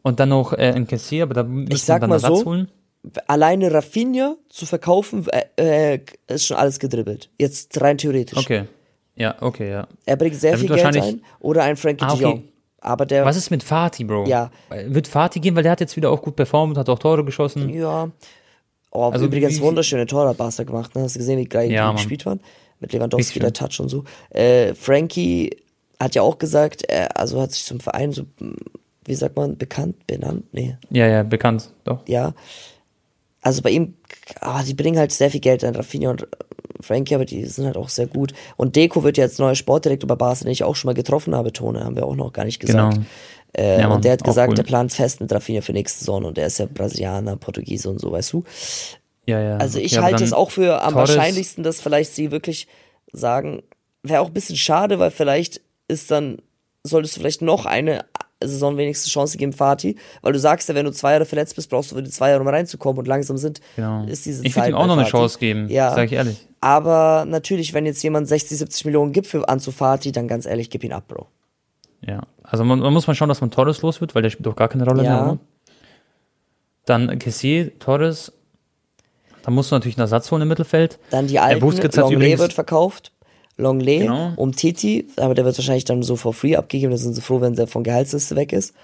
Und 0.02 0.20
dann 0.20 0.28
noch 0.28 0.52
äh, 0.52 0.72
ein 0.74 0.86
Kessier, 0.86 1.24
aber 1.24 1.34
da 1.34 1.42
müssen 1.42 1.88
wir 1.88 1.98
dann 1.98 2.08
mal 2.10 2.16
Ersatz 2.16 2.38
so, 2.40 2.44
holen. 2.44 2.68
alleine 3.26 3.72
Rafinha 3.72 4.36
zu 4.48 4.64
verkaufen, 4.66 5.26
äh, 5.56 5.94
äh, 5.94 6.00
ist 6.28 6.46
schon 6.46 6.56
alles 6.56 6.78
gedribbelt. 6.78 7.30
Jetzt 7.38 7.80
rein 7.80 7.98
theoretisch. 7.98 8.38
Okay. 8.38 8.64
Ja, 9.16 9.34
okay, 9.40 9.70
ja. 9.70 9.88
Er 10.06 10.16
bringt 10.16 10.36
sehr 10.36 10.52
Er 10.52 10.58
viel 10.58 10.68
Geld 10.68 10.96
ein. 10.96 11.22
Oder 11.40 11.64
ein 11.64 11.76
Frankie 11.76 12.04
Ah, 12.04 12.14
de 12.14 12.14
okay. 12.14 12.22
Jong. 12.36 12.44
Aber 12.80 13.06
der, 13.06 13.24
Was 13.24 13.36
ist 13.36 13.50
mit 13.50 13.64
Fatih, 13.64 14.04
Bro? 14.04 14.26
Ja. 14.28 14.52
Wird 14.86 15.08
Fatih 15.08 15.40
gehen, 15.40 15.56
weil 15.56 15.64
der 15.64 15.72
hat 15.72 15.80
jetzt 15.80 15.96
wieder 15.96 16.10
auch 16.12 16.22
gut 16.22 16.36
performt, 16.36 16.78
hat 16.78 16.88
auch 16.88 16.98
Tore 17.00 17.24
geschossen. 17.24 17.68
ja. 17.70 18.08
Oh, 18.90 19.10
Also 19.10 19.26
übrigens 19.26 19.60
wunderschöne 19.60 20.06
Tore 20.06 20.28
hat 20.30 20.36
Barca 20.38 20.62
gemacht. 20.64 20.94
Ne? 20.94 21.02
Hast 21.02 21.14
du 21.14 21.18
gesehen, 21.18 21.38
wie 21.38 21.44
geil 21.44 21.70
Ja, 21.70 21.82
die 21.82 21.86
Mann. 21.88 21.96
gespielt 21.96 22.24
waren? 22.26 22.40
Mit 22.80 22.92
Lewandowski, 22.92 23.38
der. 23.40 23.52
Touch 23.52 23.80
und 23.80 23.88
so. 23.88 24.04
Äh, 24.30 24.74
Frankie 24.74 25.56
hat 26.00 26.14
ja 26.14 26.22
auch 26.22 26.38
gesagt, 26.38 26.82
er, 26.84 27.16
also 27.18 27.40
hat 27.42 27.50
sich 27.52 27.64
zum 27.64 27.80
Verein 27.80 28.12
so, 28.12 28.22
wie 29.04 29.14
sagt 29.14 29.36
man, 29.36 29.56
bekannt, 29.58 30.06
benannt, 30.06 30.44
nee, 30.52 30.76
Ja, 30.90 31.06
ja, 31.08 31.22
bekannt, 31.24 31.70
doch. 31.84 32.06
ja. 32.06 32.34
Also 33.42 33.62
bei 33.62 33.70
ihm, 33.70 33.94
ah, 34.40 34.62
die 34.62 34.74
bringen 34.74 34.98
halt 34.98 35.12
sehr 35.12 35.30
viel 35.30 35.40
Geld 35.40 35.64
an, 35.64 35.74
Rafinha 35.74 36.10
und 36.10 36.26
Frankie, 36.80 37.14
aber 37.14 37.24
die 37.24 37.44
sind 37.46 37.66
halt 37.66 37.76
auch 37.76 37.88
sehr 37.88 38.06
gut. 38.06 38.32
Und 38.56 38.76
Deko 38.76 39.02
wird 39.02 39.16
ja 39.16 39.24
jetzt 39.24 39.38
neuer 39.38 39.54
Sportdirektor 39.54 40.06
bei 40.08 40.14
Barca, 40.14 40.44
den 40.44 40.52
ich 40.52 40.64
auch 40.64 40.76
schon 40.76 40.88
mal 40.88 40.94
getroffen 40.94 41.34
habe, 41.34 41.52
Tone, 41.52 41.84
haben 41.84 41.96
wir 41.96 42.06
auch 42.06 42.16
noch 42.16 42.32
gar 42.32 42.44
nicht 42.44 42.60
gesagt. 42.60 42.94
Genau. 42.94 43.06
Äh, 43.56 43.80
Ja, 43.80 43.88
Mann, 43.88 43.96
und 43.96 44.04
der 44.04 44.12
hat 44.12 44.24
gesagt, 44.24 44.50
cool. 44.50 44.54
der 44.54 44.62
plant 44.62 44.92
fest 44.92 45.20
mit 45.20 45.32
Rafinha 45.32 45.60
für 45.62 45.72
nächste 45.72 46.00
Saison 46.00 46.24
und 46.24 46.36
der 46.36 46.46
ist 46.46 46.58
ja 46.58 46.66
Brasilianer, 46.66 47.36
Portugiese 47.36 47.88
und 47.90 48.00
so, 48.00 48.12
weißt 48.12 48.32
du. 48.32 48.44
Ja, 49.26 49.40
ja. 49.40 49.56
Also 49.56 49.78
ich 49.78 49.96
aber 49.96 50.06
halte 50.06 50.24
es 50.24 50.32
auch 50.32 50.50
für 50.50 50.82
am 50.82 50.94
Torres- 50.94 51.16
wahrscheinlichsten, 51.16 51.64
dass 51.64 51.80
vielleicht 51.80 52.14
sie 52.14 52.30
wirklich 52.30 52.66
sagen, 53.12 53.62
wäre 54.02 54.20
auch 54.20 54.28
ein 54.28 54.34
bisschen 54.34 54.56
schade, 54.56 54.98
weil 54.98 55.10
vielleicht 55.10 55.60
ist 55.88 56.10
dann, 56.10 56.38
solltest 56.82 57.16
du 57.16 57.20
vielleicht 57.20 57.42
noch 57.42 57.66
eine 57.66 58.04
Saison 58.46 58.76
wenigstens 58.76 59.10
Chance 59.10 59.36
geben, 59.36 59.52
Fatih, 59.52 59.96
weil 60.22 60.32
du 60.32 60.38
sagst 60.38 60.68
ja, 60.68 60.74
wenn 60.74 60.84
du 60.86 60.92
zwei 60.92 61.12
Jahre 61.12 61.24
verletzt 61.26 61.56
bist, 61.56 61.68
brauchst 61.70 61.90
du 61.90 61.96
für 61.96 62.02
die 62.02 62.10
zwei 62.10 62.30
Jahre, 62.30 62.40
um 62.42 62.48
reinzukommen 62.48 62.98
und 63.00 63.08
langsam 63.08 63.36
sind, 63.36 63.60
Genau. 63.74 64.04
ist 64.04 64.26
diese 64.26 64.44
ich 64.46 64.54
Zeit 64.54 64.64
würde 64.66 64.70
ihm 64.70 64.74
auch 64.76 64.86
noch 64.86 64.92
eine 64.94 65.02
Fatih. 65.02 65.10
Chance 65.18 65.38
geben, 65.40 65.68
Ja. 65.68 65.92
sag 65.94 66.04
ich 66.06 66.12
ehrlich. 66.12 66.46
Aber 66.60 67.24
natürlich, 67.28 67.74
wenn 67.74 67.84
jetzt 67.86 68.02
jemand 68.02 68.28
60, 68.28 68.58
70 68.58 68.84
Millionen 68.84 69.12
gibt 69.12 69.26
für 69.26 69.48
Ansu 69.48 69.72
Fati, 69.72 70.12
dann 70.12 70.28
ganz 70.28 70.46
ehrlich, 70.46 70.70
gib 70.70 70.84
ihn 70.84 70.92
ab, 70.92 71.04
Bro. 71.08 71.26
Ja. 72.06 72.22
Also 72.44 72.62
man, 72.64 72.78
man 72.78 72.92
muss 72.92 73.06
mal 73.08 73.14
schauen, 73.14 73.28
dass 73.28 73.40
man 73.40 73.50
Torres 73.50 73.82
los 73.82 74.00
wird, 74.00 74.14
weil 74.14 74.22
der 74.22 74.30
spielt 74.30 74.46
doch 74.46 74.56
gar 74.56 74.68
keine 74.68 74.84
Rolle 74.84 75.02
Ja. 75.04 75.24
mehr. 75.24 75.38
Dann 76.86 77.18
Kessier, 77.18 77.76
Torres. 77.80 78.32
Da 79.42 79.50
musst 79.50 79.70
du 79.70 79.74
natürlich 79.76 79.96
einen 79.96 80.02
Ersatz 80.04 80.30
holen 80.30 80.42
im 80.42 80.48
Mittelfeld. 80.48 80.98
Dann 81.10 81.26
die 81.26 81.38
alten, 81.38 81.60
Busquets 81.60 81.96
Longley 81.96 82.16
übrigens- 82.16 82.40
wird 82.40 82.52
verkauft. 82.52 83.12
Longley 83.58 83.98
Genau. 84.00 84.32
um 84.36 84.52
Titi, 84.52 85.08
aber 85.16 85.34
der 85.34 85.44
wird 85.44 85.58
wahrscheinlich 85.58 85.84
dann 85.84 86.02
so 86.02 86.16
for 86.16 86.32
free 86.32 86.56
abgegeben, 86.56 86.90
da 86.92 86.96
sind 86.96 87.14
sie 87.14 87.20
froh, 87.20 87.40
wenn 87.40 87.54
der 87.54 87.66
von 87.66 87.82
Gehaltsliste 87.84 88.36
weg 88.36 88.52
ist. 88.52 88.74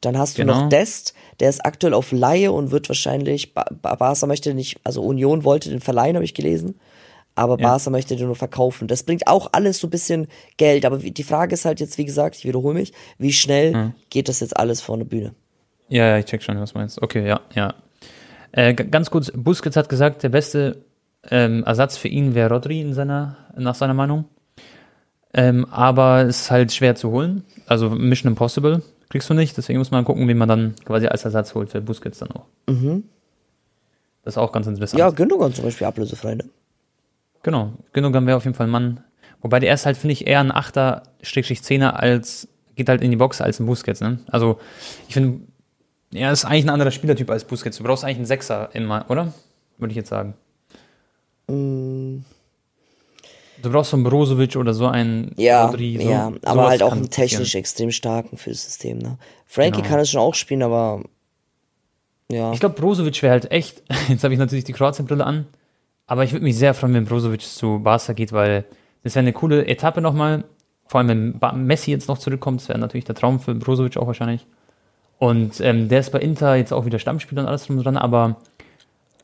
Dann 0.00 0.18
hast 0.18 0.36
du 0.36 0.42
Genau. 0.42 0.62
noch 0.62 0.68
Dest, 0.68 1.14
der 1.40 1.48
ist 1.48 1.64
aktuell 1.64 1.94
auf 1.94 2.12
Laie 2.12 2.52
und 2.52 2.70
wird 2.70 2.88
wahrscheinlich, 2.90 3.54
Ba- 3.54 3.64
Ba- 3.80 3.94
Barca 3.94 4.26
möchte 4.26 4.52
nicht, 4.52 4.78
also 4.84 5.02
Union 5.02 5.44
wollte 5.44 5.70
den 5.70 5.80
verleihen, 5.80 6.16
habe 6.16 6.24
ich 6.24 6.34
gelesen, 6.34 6.78
aber 7.36 7.58
Ja. 7.58 7.68
Barca 7.68 7.90
möchte 7.90 8.16
den 8.16 8.26
nur 8.26 8.36
verkaufen. 8.36 8.86
Das 8.88 9.04
bringt 9.04 9.26
auch 9.28 9.48
alles 9.52 9.78
so 9.78 9.86
ein 9.86 9.90
bisschen 9.90 10.26
Geld, 10.56 10.84
aber 10.84 10.98
die 10.98 11.22
Frage 11.22 11.54
ist 11.54 11.64
halt 11.64 11.80
jetzt, 11.80 11.96
wie 11.96 12.04
gesagt, 12.04 12.36
ich 12.36 12.44
wiederhole 12.44 12.74
mich, 12.74 12.92
wie 13.18 13.32
schnell 13.32 13.94
geht 14.10 14.28
das 14.28 14.40
jetzt 14.40 14.56
alles 14.56 14.80
vor 14.82 14.96
eine 14.96 15.04
Bühne? 15.04 15.32
Ja, 15.88 16.06
ja, 16.08 16.18
ich 16.18 16.24
check 16.26 16.42
schon, 16.42 16.58
was 16.60 16.72
du 16.72 16.78
meinst. 16.78 17.00
Okay, 17.00 17.26
ja, 17.26 17.40
ja. 17.54 17.74
Äh, 18.52 18.74
ganz 18.74 19.10
kurz, 19.10 19.32
Busquets 19.34 19.76
hat 19.76 19.88
gesagt, 19.88 20.22
der 20.22 20.28
beste 20.28 20.84
ähm, 21.30 21.64
Ersatz 21.64 21.96
für 21.96 22.08
ihn 22.08 22.34
wäre 22.34 22.52
Rodri 22.52 22.80
in 22.80 22.94
seiner, 22.94 23.36
nach 23.56 23.74
seiner 23.74 23.94
Meinung. 23.94 24.26
Ähm, 25.32 25.66
aber 25.70 26.22
es 26.22 26.42
ist 26.42 26.50
halt 26.50 26.72
schwer 26.72 26.94
zu 26.94 27.10
holen. 27.10 27.44
Also 27.66 27.90
Mission 27.90 28.30
Impossible 28.30 28.82
kriegst 29.10 29.28
du 29.28 29.34
nicht, 29.34 29.56
deswegen 29.56 29.78
muss 29.78 29.90
man 29.90 30.04
gucken, 30.04 30.28
wen 30.28 30.38
man 30.38 30.48
dann 30.48 30.74
quasi 30.84 31.06
als 31.06 31.24
Ersatz 31.24 31.54
holt 31.54 31.70
für 31.70 31.80
Busquets 31.80 32.18
dann 32.18 32.30
auch. 32.32 32.46
Das 34.22 34.34
ist 34.34 34.38
auch 34.38 34.52
ganz 34.52 34.66
interessant. 34.66 34.98
Ja, 34.98 35.10
Gündogan 35.10 35.52
zum 35.52 35.64
Beispiel 35.64 35.86
ablösefrei, 35.86 36.36
ne? 36.36 36.44
Genau, 37.42 37.74
Gündogan 37.92 38.26
wäre 38.26 38.36
auf 38.36 38.44
jeden 38.44 38.56
Fall 38.56 38.66
ein 38.66 38.70
Mann. 38.70 39.00
Wobei 39.42 39.60
der 39.60 39.74
ist 39.74 39.84
halt, 39.84 39.98
finde 39.98 40.14
ich, 40.14 40.26
eher 40.26 40.40
ein 40.40 40.50
Achter, 40.50 41.02
Schrägstrich 41.22 41.62
Zehner 41.62 42.00
als, 42.00 42.48
geht 42.74 42.88
halt 42.88 43.02
in 43.02 43.10
die 43.10 43.16
Box 43.16 43.42
als 43.42 43.60
ein 43.60 43.66
Busquets, 43.66 44.00
ne? 44.00 44.20
Also, 44.28 44.58
ich 45.08 45.14
finde, 45.14 45.40
er 46.14 46.32
ist 46.32 46.46
eigentlich 46.46 46.64
ein 46.64 46.70
anderer 46.70 46.90
Spielertyp 46.90 47.30
als 47.30 47.44
Busquets. 47.44 47.76
Du 47.76 47.84
brauchst 47.84 48.04
eigentlich 48.04 48.16
einen 48.16 48.26
Sechser 48.26 48.70
immer, 48.72 49.04
oder? 49.10 49.34
Würde 49.76 49.90
ich 49.92 49.96
jetzt 49.96 50.08
sagen. 50.08 50.34
Mm. 51.48 52.18
Du 53.62 53.70
brauchst 53.70 53.90
so 53.90 53.96
einen 53.96 54.04
Brozovic 54.04 54.56
oder 54.56 54.74
so 54.74 54.86
einen 54.86 55.32
Ja, 55.36 55.66
Rodri, 55.66 55.98
so, 56.00 56.08
ja, 56.08 56.32
aber 56.44 56.68
halt 56.68 56.82
auch 56.82 56.92
einen 56.92 57.08
technisch 57.08 57.54
extrem 57.54 57.90
starken 57.90 58.36
fürs 58.36 58.62
System, 58.62 58.98
ne? 58.98 59.16
Frankie 59.46 59.80
Genau. 59.80 59.88
kann 59.88 60.00
es 60.00 60.10
schon 60.10 60.20
auch 60.20 60.34
spielen, 60.34 60.62
aber 60.62 61.02
ja. 62.30 62.52
Ich 62.52 62.60
glaube, 62.60 62.74
Brozovic 62.74 63.22
wäre 63.22 63.32
halt 63.32 63.50
echt, 63.50 63.82
jetzt 64.08 64.24
habe 64.24 64.34
ich 64.34 64.40
natürlich 64.40 64.64
die 64.64 64.72
Kroatien-Brille 64.72 65.24
an, 65.24 65.46
aber 66.06 66.24
ich 66.24 66.32
würde 66.32 66.44
mich 66.44 66.58
sehr 66.58 66.74
freuen, 66.74 66.94
wenn 66.94 67.04
Brozovic 67.04 67.42
zu 67.42 67.80
Barca 67.82 68.12
geht, 68.12 68.32
weil 68.32 68.64
das 69.02 69.14
wäre 69.14 69.22
eine 69.22 69.32
coole 69.32 69.66
Etappe 69.66 70.00
nochmal. 70.00 70.44
Vor 70.86 71.00
allem, 71.00 71.38
wenn 71.40 71.66
Messi 71.66 71.90
jetzt 71.90 72.08
noch 72.08 72.18
zurückkommt, 72.18 72.60
das 72.60 72.68
wäre 72.68 72.78
natürlich 72.78 73.04
der 73.04 73.14
Traum 73.14 73.40
für 73.40 73.54
Brozovic 73.54 73.96
auch 73.96 74.06
wahrscheinlich. 74.06 74.46
Und 75.18 75.60
ähm, 75.60 75.88
der 75.88 76.00
ist 76.00 76.10
bei 76.12 76.20
Inter 76.20 76.56
jetzt 76.56 76.72
auch 76.72 76.84
wieder 76.84 76.98
Stammspieler 76.98 77.42
und 77.42 77.48
alles 77.48 77.66
drum 77.66 77.82
dran, 77.82 77.96
aber 77.96 78.36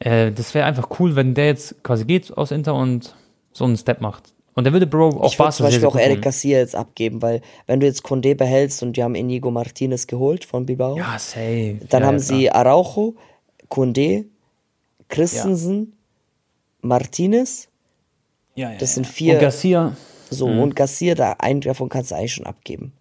äh, 0.01 0.33
das 0.33 0.53
wäre 0.55 0.67
einfach 0.67 0.89
cool, 0.99 1.15
wenn 1.17 1.35
der 1.35 1.47
jetzt 1.47 1.83
quasi 1.85 2.05
geht 2.05 2.37
aus 2.37 2.51
Inter 2.51 2.75
und 2.75 3.15
so 3.53 3.65
einen 3.65 3.77
Step 3.77 4.01
macht. 4.01 4.33
Und 4.55 4.65
der 4.65 4.73
würde 4.73 4.87
Bro 4.87 5.21
auch 5.21 5.33
ich 5.33 5.39
würde 5.39 5.53
zum 5.53 5.65
sehr, 5.67 5.81
Beispiel 5.81 5.89
auch 5.89 5.97
Eric. 5.97 6.23
Garcia 6.23 6.59
jetzt 6.59 6.75
abgeben, 6.75 7.23
weil 7.23 7.41
wenn 7.67 7.79
du 7.81 7.87
jetzt 7.87 8.05
Condé 8.05 8.35
behältst 8.35 8.83
und 8.83 8.97
die 8.97 9.03
haben 9.03 9.15
Inigo 9.15 9.51
Martinez 9.51 10.07
geholt 10.07 10.45
von 10.45 10.67
Bilbao, 10.67 10.97
Ja, 10.97 11.19
safe. 11.19 11.79
dann 11.89 12.03
ja, 12.03 12.07
haben 12.09 12.17
ja, 12.17 12.21
sie 12.21 12.51
Araujo, 12.51 13.15
Condé, 13.71 14.25
Christensen, 15.09 15.93
Martinez, 16.83 17.69
ja, 18.55 18.71
ja, 18.73 18.79
das 18.79 18.91
ja. 18.91 18.95
sind 18.97 19.07
vier- 19.07 19.35
Und 19.35 19.41
Garcia, 19.41 19.97
so 20.31 20.49
Mhm. 20.49 20.59
und 20.61 20.77
Garcia, 20.77 21.15
da 21.15 21.33
einen 21.39 21.61
davon 21.61 21.89
kannst 21.89 22.11
du 22.11 22.17
eigentlich 22.17 22.35
schon 22.35 22.47
abgeben. 22.47 22.93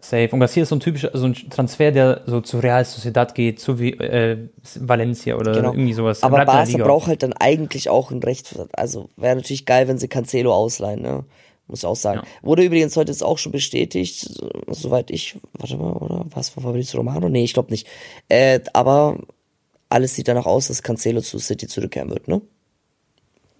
Safe. 0.00 0.28
Und 0.30 0.38
Garcia 0.40 0.62
ist 0.62 0.68
so 0.68 0.76
ein 0.76 0.80
typischer, 0.80 1.10
so 1.14 1.26
ein 1.26 1.34
Transfer, 1.34 1.90
der 1.90 2.22
so 2.26 2.40
zu 2.40 2.58
Real 2.60 2.84
Sociedad 2.84 3.34
geht, 3.34 3.58
zu 3.58 3.72
äh, 3.78 4.36
Valencia 4.78 5.34
oder 5.36 5.52
Genau. 5.52 5.72
irgendwie 5.72 5.92
sowas. 5.92 6.20
Er 6.20 6.26
Aber 6.26 6.44
Barca 6.44 6.78
braucht 6.78 7.08
halt 7.08 7.22
dann 7.24 7.32
eigentlich 7.32 7.88
auch 7.88 8.10
ein 8.12 8.22
Recht, 8.22 8.54
also 8.74 9.08
wäre 9.16 9.34
natürlich 9.36 9.66
geil, 9.66 9.88
wenn 9.88 9.98
sie 9.98 10.08
Cancelo 10.08 10.54
ausleihen, 10.54 11.02
ne? 11.02 11.24
Muss 11.66 11.80
ich 11.80 11.84
auch 11.86 11.96
sagen. 11.96 12.22
Wurde 12.40 12.62
übrigens 12.62 12.96
heute 12.96 13.10
jetzt 13.12 13.22
auch 13.22 13.36
schon 13.36 13.52
bestätigt, 13.52 14.20
so- 14.20 14.48
soweit 14.68 15.10
ich, 15.10 15.36
warte 15.52 15.76
mal, 15.76 15.92
oder? 15.92 16.24
Was 16.30 16.48
von 16.48 16.62
Fabrizio 16.62 16.98
Romano? 16.98 17.28
Nee, 17.28 17.44
ich 17.44 17.52
glaube 17.52 17.70
nicht. 17.72 17.86
Äh, 18.30 18.60
aber 18.72 19.18
alles 19.90 20.14
sieht 20.14 20.28
danach 20.28 20.46
aus, 20.46 20.68
dass 20.68 20.82
Cancelo 20.82 21.20
zu 21.20 21.38
City 21.38 21.66
zurückkehren 21.66 22.08
wird, 22.08 22.26
ne? 22.28 22.40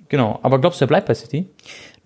Genau. 0.09 0.39
Aber 0.43 0.59
glaubst 0.59 0.81
du, 0.81 0.85
er 0.87 0.89
bleibt 0.89 1.07
bei 1.07 1.15
City? 1.15 1.47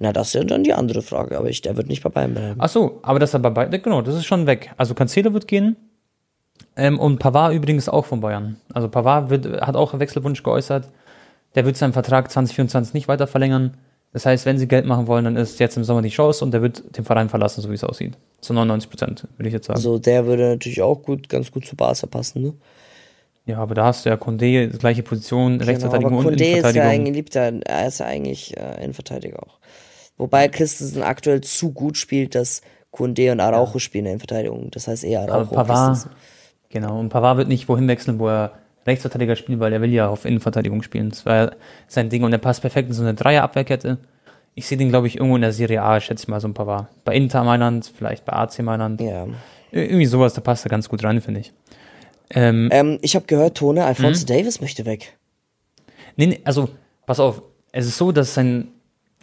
Na, 0.02 0.12
das 0.12 0.28
ist 0.28 0.34
ja 0.34 0.42
dann 0.42 0.64
die 0.64 0.74
andere 0.74 1.00
Frage, 1.00 1.38
aber 1.38 1.48
ich, 1.48 1.62
der 1.62 1.76
wird 1.76 1.86
nicht 1.86 2.02
bei 2.02 2.10
Bayern 2.10 2.34
bleiben. 2.34 2.56
Ach 2.58 2.68
so, 2.68 2.98
aber 3.02 3.20
das 3.20 3.30
ist 3.30 3.34
aber 3.36 3.52
bei, 3.52 3.66
genau, 3.66 4.02
das 4.02 4.16
ist 4.16 4.26
schon 4.26 4.48
weg. 4.48 4.72
Also 4.76 4.94
Cancelo 4.94 5.32
wird 5.32 5.46
gehen. 5.46 5.76
Ähm, 6.74 6.98
und 6.98 7.20
Pavard 7.20 7.54
übrigens 7.54 7.88
auch 7.88 8.04
von 8.04 8.20
Bayern. 8.20 8.56
Also 8.74 8.88
Pavard 8.88 9.30
wird, 9.30 9.60
hat 9.60 9.76
auch 9.76 9.92
einen 9.92 10.00
Wechselwunsch 10.00 10.42
geäußert. 10.42 10.88
Der 11.54 11.64
wird 11.64 11.76
seinen 11.76 11.92
Vertrag 11.92 12.32
2024 12.32 12.94
nicht 12.94 13.06
weiter 13.06 13.28
verlängern. 13.28 13.76
Das 14.12 14.26
heißt, 14.26 14.44
wenn 14.44 14.58
sie 14.58 14.66
Geld 14.66 14.86
machen 14.86 15.06
wollen, 15.06 15.24
dann 15.24 15.36
ist 15.36 15.60
jetzt 15.60 15.76
im 15.76 15.84
Sommer 15.84 16.02
die 16.02 16.08
Chance 16.08 16.44
und 16.44 16.50
der 16.50 16.62
wird 16.62 16.96
den 16.96 17.04
Verein 17.04 17.28
verlassen, 17.28 17.60
so 17.62 17.70
wie 17.70 17.74
es 17.74 17.84
aussieht. 17.84 18.14
Zu 18.40 18.54
99 18.54 18.90
Prozent, 18.90 19.28
würde 19.36 19.46
ich 19.46 19.54
jetzt 19.54 19.66
sagen. 19.66 19.76
Also 19.76 20.00
der 20.00 20.26
würde 20.26 20.48
natürlich 20.48 20.82
auch 20.82 21.00
gut, 21.00 21.28
ganz 21.28 21.52
gut 21.52 21.64
zu 21.64 21.76
Barca 21.76 22.08
passen, 22.08 22.42
ne? 22.42 22.54
Ja, 23.46 23.58
aber 23.58 23.74
da 23.76 23.84
hast 23.84 24.04
du 24.04 24.08
ja 24.10 24.16
Condé, 24.16 24.68
gleiche 24.78 25.02
Position, 25.04 25.52
Genau, 25.52 25.62
aber 25.62 25.70
Rechtsverteidigung 25.70 26.16
und 26.16 26.26
Condé 26.26 26.34
ist 26.34 26.40
ja 26.40 26.46
Innenverteidigung. 26.46 26.90
eigentlich, 26.90 27.14
liebt 27.14 27.36
er, 27.36 27.52
er 27.66 27.86
ist 27.88 27.98
ja 28.00 28.06
eigentlich 28.06 28.56
äh, 28.56 28.82
Innenverteidiger 28.82 29.42
auch. 29.42 29.58
Wobei 30.18 30.48
Christensen 30.48 31.02
aktuell 31.02 31.40
zu 31.40 31.72
gut 31.72 31.96
spielt, 31.96 32.34
dass 32.34 32.60
Condé 32.92 33.32
und 33.32 33.40
Araujo 33.40 33.78
spielen 33.78 34.02
in 34.02 34.04
der 34.04 34.12
Innenverteidigung. 34.12 34.70
Das 34.70 34.86
heißt 34.88 35.04
eher 35.04 35.22
Aber 35.22 35.32
Araujo 35.32 35.48
und 35.50 35.54
Pavard, 35.56 35.88
Christensen. 35.94 36.16
genau, 36.68 37.00
und 37.00 37.08
Pavard 37.08 37.38
wird 37.38 37.48
nicht 37.48 37.68
wohin 37.68 37.88
wechseln, 37.88 38.18
wo 38.18 38.28
er 38.28 38.52
Rechtsverteidiger 38.86 39.36
spielt, 39.36 39.60
weil 39.60 39.72
er 39.72 39.80
will 39.80 39.92
ja 39.92 40.08
auf 40.08 40.24
Innenverteidigung 40.24 40.82
spielen. 40.82 41.10
Das 41.10 41.24
war 41.24 41.34
ja 41.36 41.50
sein 41.88 42.10
Ding 42.10 42.24
und 42.24 42.32
er 42.32 42.38
passt 42.38 42.60
perfekt 42.60 42.88
in 42.88 42.94
so 42.94 43.02
eine 43.02 43.14
Dreierabwehrkette. 43.14 43.98
Ich 44.54 44.66
sehe 44.66 44.76
den, 44.76 44.90
glaube 44.90 45.06
ich, 45.06 45.16
irgendwo 45.16 45.36
in 45.36 45.42
der 45.42 45.52
Serie 45.52 45.82
A, 45.82 45.98
schätze 46.00 46.24
ich 46.24 46.28
mal, 46.28 46.40
so 46.40 46.48
ein 46.48 46.52
Pavard. 46.54 46.88
Bei 47.04 47.14
Inter 47.14 47.42
Mailand, 47.44 47.90
vielleicht 47.96 48.24
bei 48.26 48.34
AC 48.34 48.58
Mailand. 48.62 49.00
Ja. 49.00 49.24
Ir- 49.70 49.84
Irgendwie 49.88 50.04
sowas, 50.06 50.34
da 50.34 50.40
passt 50.42 50.66
er 50.66 50.68
ganz 50.70 50.88
gut 50.90 51.02
rein, 51.04 51.20
finde 51.22 51.40
ich. 51.40 51.52
Ähm, 52.30 52.68
Ähm, 52.70 52.98
ich 53.02 53.14
habe 53.14 53.24
gehört, 53.26 53.56
Tone, 53.56 53.80
Mhm. 53.80 53.86
Alfonso 53.86 54.26
Davis 54.26 54.60
möchte 54.60 54.84
weg. 54.84 55.16
Nee, 56.16 56.26
nee, 56.26 56.40
also, 56.44 56.68
pass 57.06 57.20
auf. 57.20 57.42
Es 57.72 57.86
ist 57.86 57.96
so, 57.96 58.12
dass 58.12 58.34
sein 58.34 58.68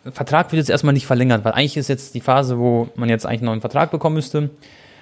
Vertrag 0.04 0.52
wird 0.52 0.60
jetzt 0.60 0.70
erstmal 0.70 0.94
nicht 0.94 1.06
verlängert, 1.06 1.44
weil 1.44 1.54
eigentlich 1.54 1.78
ist 1.78 1.90
jetzt 1.90 2.16
die 2.16 2.22
Phase, 2.22 2.58
wo 2.58 2.90
man 2.96 3.10
jetzt 3.10 3.26
eigentlich 3.26 3.42
einen 3.42 3.48
neuen 3.48 3.62
Vertrag 3.62 3.92
bekommen 3.92 4.16
müsste. 4.16 4.50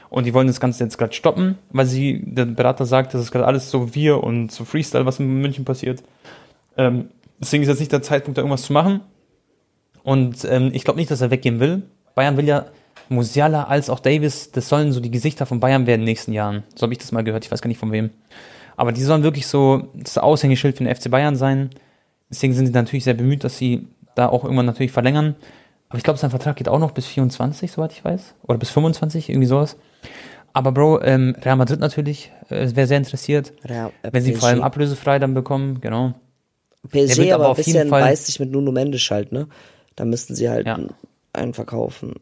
Und 0.09 0.25
die 0.25 0.33
wollen 0.33 0.47
das 0.47 0.59
Ganze 0.59 0.83
jetzt 0.83 0.97
gerade 0.97 1.13
stoppen, 1.13 1.57
weil 1.69 1.85
sie, 1.85 2.21
der 2.23 2.45
Berater 2.45 2.85
sagt, 2.85 3.13
das 3.13 3.21
ist 3.21 3.31
gerade 3.31 3.45
alles 3.45 3.69
so 3.69 3.93
wir 3.93 4.23
und 4.23 4.51
so 4.51 4.63
Freestyle, 4.63 5.05
was 5.05 5.19
in 5.19 5.41
München 5.41 5.65
passiert. 5.65 6.01
Ähm, 6.77 7.09
deswegen 7.39 7.63
ist 7.63 7.69
jetzt 7.69 7.79
nicht 7.79 7.91
der 7.91 8.01
Zeitpunkt, 8.01 8.37
da 8.37 8.41
irgendwas 8.41 8.63
zu 8.63 8.73
machen. 8.73 9.01
Und 10.03 10.45
ähm, 10.45 10.71
ich 10.73 10.85
glaube 10.85 10.99
nicht, 10.99 11.11
dass 11.11 11.19
er 11.19 11.29
weggehen 11.29 11.59
will. 11.59 11.83
Bayern 12.15 12.37
will 12.37 12.47
ja 12.47 12.67
Musiala 13.09 13.65
als 13.65 13.89
auch 13.89 13.99
Davis, 13.99 14.51
das 14.51 14.69
sollen 14.69 14.91
so 14.91 14.99
die 14.99 15.11
Gesichter 15.11 15.45
von 15.45 15.59
Bayern 15.59 15.87
werden 15.87 16.01
in 16.01 16.05
den 16.05 16.11
nächsten 16.11 16.33
Jahren. 16.33 16.63
So 16.75 16.83
habe 16.83 16.93
ich 16.93 16.99
das 16.99 17.11
mal 17.11 17.23
gehört, 17.23 17.45
ich 17.45 17.51
weiß 17.51 17.61
gar 17.61 17.67
nicht 17.67 17.79
von 17.79 17.91
wem. 17.91 18.11
Aber 18.75 18.91
die 18.91 19.01
sollen 19.01 19.23
wirklich 19.23 19.47
so 19.47 19.89
das 19.93 20.17
Aushängeschild 20.17 20.77
für 20.77 20.83
den 20.83 20.93
FC 20.93 21.09
Bayern 21.09 21.35
sein. 21.35 21.69
Deswegen 22.29 22.53
sind 22.53 22.67
sie 22.67 22.71
natürlich 22.71 23.05
sehr 23.05 23.13
bemüht, 23.13 23.43
dass 23.43 23.57
sie 23.57 23.87
da 24.17 24.27
auch 24.29 24.43
irgendwann 24.43 24.65
natürlich 24.65 24.91
verlängern. 24.91 25.35
Aber 25.89 25.97
ich 25.97 26.03
glaube, 26.03 26.19
sein 26.19 26.29
Vertrag 26.29 26.55
geht 26.57 26.67
auch 26.67 26.79
noch 26.79 26.91
bis 26.91 27.05
24, 27.05 27.71
soweit 27.71 27.91
ich 27.93 28.03
weiß. 28.03 28.35
Oder 28.47 28.57
bis 28.57 28.69
25, 28.71 29.29
irgendwie 29.29 29.47
sowas. 29.47 29.77
Aber 30.53 30.71
Bro, 30.71 31.01
ähm, 31.03 31.35
Real 31.43 31.55
Madrid 31.55 31.79
natürlich 31.79 32.31
äh, 32.49 32.69
wäre 32.75 32.87
sehr 32.87 32.97
interessiert. 32.97 33.53
Ja, 33.67 33.87
äh, 34.01 34.09
Wenn 34.11 34.23
sie 34.23 34.31
PSG. 34.31 34.39
vor 34.39 34.49
allem 34.49 34.63
ablösefrei 34.63 35.19
dann 35.19 35.33
bekommen, 35.33 35.79
genau. 35.81 36.13
PSG 36.89 37.17
wird 37.17 37.31
aber 37.31 37.45
aber 37.45 37.49
auf 37.51 37.65
jeden 37.65 37.89
Fall- 37.89 38.01
beißt 38.01 38.25
sich 38.25 38.39
mit 38.39 38.51
Nuno 38.51 38.71
Mendes 38.71 39.09
halt, 39.11 39.31
ne? 39.31 39.47
Da 39.95 40.03
müssten 40.05 40.35
sie 40.35 40.49
halt 40.49 40.67
Ja. 40.67 40.79
einen 41.33 41.53
verkaufen. 41.53 42.15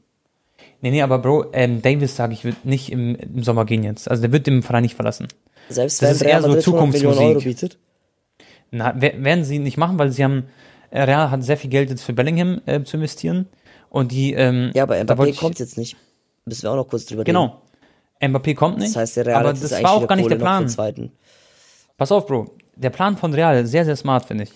Nee, 0.81 0.91
nee, 0.91 1.01
aber 1.01 1.19
Bro, 1.19 1.47
ähm, 1.53 1.81
Davis, 1.81 2.15
sage 2.15 2.33
ich, 2.33 2.43
wird 2.43 2.65
nicht 2.65 2.91
im, 2.91 3.15
im 3.15 3.43
Sommer 3.43 3.65
gehen 3.65 3.83
jetzt. 3.83 4.09
Also 4.09 4.21
der 4.21 4.31
wird 4.31 4.45
den 4.47 4.61
Verein 4.63 4.83
nicht 4.83 4.95
verlassen. 4.95 5.27
Selbst 5.69 6.01
Das 6.01 6.09
wenn 6.09 6.15
ist 6.17 6.21
Real 6.23 6.31
eher 6.33 6.41
so 6.41 6.47
Madrid 6.49 6.67
100 6.67 6.93
Millionen 6.93 7.17
Euro 7.17 7.39
Zukunftsmusik. 7.39 7.61
bietet. 7.61 7.77
Na, 8.71 8.93
wer- 8.97 9.23
werden 9.23 9.43
sie 9.43 9.59
nicht 9.59 9.77
machen, 9.77 9.97
weil 9.97 10.11
sie 10.11 10.23
haben, 10.23 10.43
Real 11.03 11.29
hat 11.31 11.43
sehr 11.43 11.57
viel 11.57 11.69
Geld 11.69 11.89
jetzt 11.89 12.03
für 12.03 12.13
Bellingham 12.13 12.61
äh, 12.65 12.81
zu 12.83 12.97
investieren. 12.97 13.47
Und 13.89 14.11
die, 14.11 14.33
ähm, 14.33 14.71
Ja, 14.73 14.83
aber 14.83 14.95
Mbappé 14.95 15.27
ich- 15.27 15.37
kommt 15.37 15.59
jetzt 15.59 15.77
nicht. 15.77 15.95
Müssen 16.45 16.63
wir 16.63 16.71
auch 16.71 16.75
noch 16.75 16.87
kurz 16.87 17.05
drüber 17.05 17.21
reden. 17.21 17.33
Genau. 17.33 17.61
Mbappé 18.21 18.55
kommt 18.55 18.77
nicht. 18.77 18.89
Das 18.89 18.97
heißt, 19.01 19.17
der 19.17 19.25
Real 19.27 19.39
aber 19.41 19.53
das 19.53 19.71
war 19.83 19.91
auch 19.93 20.07
gar 20.07 20.15
nicht 20.15 20.29
der 20.29 20.37
Kohle 20.37 20.65
Plan. 20.65 21.11
Pass 21.97 22.11
auf, 22.11 22.25
Bro. 22.27 22.45
Der 22.75 22.89
Plan 22.89 23.17
von 23.17 23.33
Real, 23.33 23.65
sehr, 23.65 23.85
sehr 23.85 23.95
smart, 23.95 24.25
finde 24.25 24.43
ich. 24.45 24.51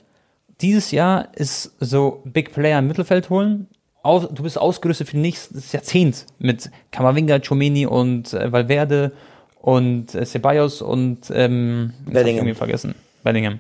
Dieses 0.62 0.92
Jahr 0.92 1.30
ist 1.36 1.72
so 1.80 2.22
Big 2.26 2.52
Player 2.54 2.80
im 2.80 2.88
Mittelfeld 2.88 3.30
holen. 3.30 3.68
Aus, 4.04 4.28
du 4.30 4.44
bist 4.44 4.58
ausgerüstet 4.58 5.08
für 5.10 5.18
nächstes 5.18 5.72
Jahrzehnt 5.72 6.26
mit 6.38 6.70
Kamavinga, 6.92 7.40
Chomeni 7.40 7.86
und 7.86 8.34
äh, 8.34 8.52
Valverde 8.52 9.12
und 9.62 10.16
äh, 10.16 10.26
Ceballos 10.26 10.82
und 10.82 11.20
ähm, 11.34 11.94
ich 12.08 12.14
Bellingham. 12.14 12.46
irgendwie 12.48 12.58
vergessen. 12.58 12.96
Bellingham. 13.24 13.60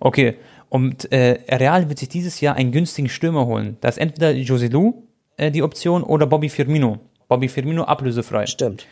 Okay. 0.00 0.36
Und 0.74 1.12
äh, 1.12 1.38
Real 1.54 1.88
wird 1.88 2.00
sich 2.00 2.08
dieses 2.08 2.40
Jahr 2.40 2.56
einen 2.56 2.72
günstigen 2.72 3.08
Stürmer 3.08 3.46
holen. 3.46 3.76
Da 3.80 3.86
ist 3.86 3.96
entweder 3.96 4.32
Joselu 4.32 5.04
äh, 5.36 5.52
die 5.52 5.62
Option 5.62 6.02
oder 6.02 6.26
Bobby 6.26 6.48
Firmino. 6.48 6.98
Bobby 7.28 7.46
Firmino 7.46 7.84
ablösefrei. 7.84 8.46
Stimmt. 8.46 8.84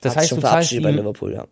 Das 0.00 0.16
Hat 0.16 0.22
sich 0.22 0.22
heißt, 0.22 0.28
schon 0.30 0.36
du 0.36 0.46
zahlst 0.46 0.70
verabschiedet 0.70 0.84
bei 0.84 0.90
ihm 0.90 0.96
Liverpool, 0.96 1.34
ja. 1.34 1.44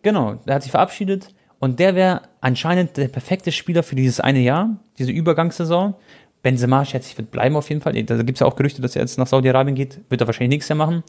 Genau, 0.00 0.36
der 0.46 0.54
hat 0.54 0.62
sich 0.62 0.70
verabschiedet 0.70 1.34
und 1.58 1.80
der 1.80 1.94
wäre 1.94 2.22
anscheinend 2.40 2.96
der 2.96 3.08
perfekte 3.08 3.52
Spieler 3.52 3.82
für 3.82 3.94
dieses 3.94 4.20
eine 4.20 4.40
Jahr, 4.40 4.74
diese 4.96 5.12
Übergangssaison. 5.12 5.94
Benzema 6.42 6.86
schätze 6.86 7.10
ich 7.10 7.18
wird 7.18 7.30
bleiben 7.30 7.56
auf 7.56 7.68
jeden 7.68 7.82
Fall. 7.82 7.92
Da 8.04 8.22
gibt 8.22 8.36
es 8.36 8.40
ja 8.40 8.46
auch 8.46 8.56
Gerüchte, 8.56 8.80
dass 8.80 8.96
er 8.96 9.02
jetzt 9.02 9.18
nach 9.18 9.26
Saudi-Arabien 9.26 9.74
geht, 9.74 10.00
wird 10.08 10.22
er 10.22 10.26
wahrscheinlich 10.26 10.56
nichts 10.56 10.70
mehr 10.70 10.76
machen. 10.76 11.02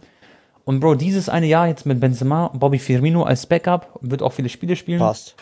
Und 0.66 0.82
Bro, 0.82 0.96
dieses 0.96 1.30
eine 1.30 1.46
Jahr 1.46 1.70
jetzt 1.70 1.86
mit 1.86 2.02
Benzema, 2.02 2.50
Bobby 2.50 2.78
Firmino 2.78 3.24
als 3.24 3.46
Backup, 3.46 3.98
wird 4.02 4.22
auch 4.22 4.34
viele 4.34 4.50
Spiele 4.50 4.76
spielen, 4.76 5.00
Passt. 5.00 5.38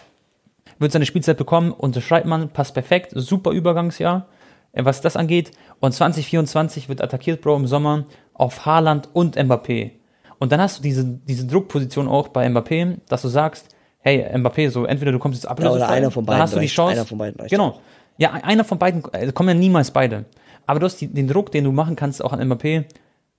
Wird 0.79 0.91
seine 0.91 1.05
Spielzeit 1.05 1.37
bekommen, 1.37 1.71
unterschreibt 1.71 2.25
man, 2.25 2.49
passt 2.49 2.73
perfekt, 2.73 3.11
super 3.15 3.51
Übergangsjahr, 3.51 4.27
äh, 4.71 4.85
was 4.85 5.01
das 5.01 5.15
angeht. 5.15 5.51
Und 5.79 5.93
2024 5.93 6.89
wird 6.89 7.01
attackiert, 7.01 7.41
Bro, 7.41 7.57
im 7.57 7.67
Sommer 7.67 8.05
auf 8.33 8.65
Haaland 8.65 9.09
und 9.13 9.37
Mbappé. 9.37 9.91
Und 10.39 10.51
dann 10.51 10.59
hast 10.59 10.79
du 10.79 10.83
diese, 10.83 11.05
diese 11.05 11.47
Druckposition 11.47 12.07
auch 12.07 12.27
bei 12.29 12.45
Mbappé, 12.47 12.97
dass 13.07 13.21
du 13.21 13.27
sagst, 13.29 13.67
hey, 13.99 14.25
Mbappé, 14.35 14.69
so 14.69 14.85
entweder 14.85 15.11
du 15.11 15.19
kommst 15.19 15.41
jetzt 15.41 15.49
ablösefrei, 15.49 15.79
Ja, 15.79 15.85
oder 15.85 15.93
einer 15.93 16.11
von 16.11 16.25
dann 16.25 16.33
beiden 16.33 16.41
hast 16.43 16.55
du 16.55 16.59
die. 16.59 16.67
Chance. 16.67 16.93
Einer 16.93 17.05
von 17.05 17.17
beiden 17.17 17.39
reicht 17.39 17.51
Genau. 17.51 17.79
Ja, 18.17 18.31
einer 18.31 18.63
von 18.63 18.77
beiden, 18.77 19.03
äh, 19.13 19.31
kommen 19.31 19.49
ja 19.49 19.55
niemals 19.55 19.91
beide. 19.91 20.25
Aber 20.65 20.79
du 20.79 20.85
hast 20.85 20.99
die, 21.01 21.07
den 21.07 21.27
Druck, 21.27 21.51
den 21.51 21.63
du 21.63 21.71
machen 21.71 21.95
kannst, 21.95 22.23
auch 22.23 22.33
an 22.33 22.41
Mbappé. 22.41 22.85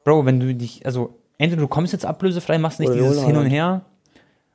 Bro, 0.05 0.26
wenn 0.26 0.41
du 0.41 0.55
dich, 0.55 0.85
also 0.85 1.18
entweder 1.39 1.62
du 1.62 1.68
kommst 1.68 1.93
jetzt 1.93 2.07
ablösefrei, 2.07 2.59
machst 2.59 2.80
nicht 2.80 2.91
Oder 2.91 3.01
dieses 3.01 3.24
Hin 3.24 3.37
und 3.37 3.47
her, 3.47 3.82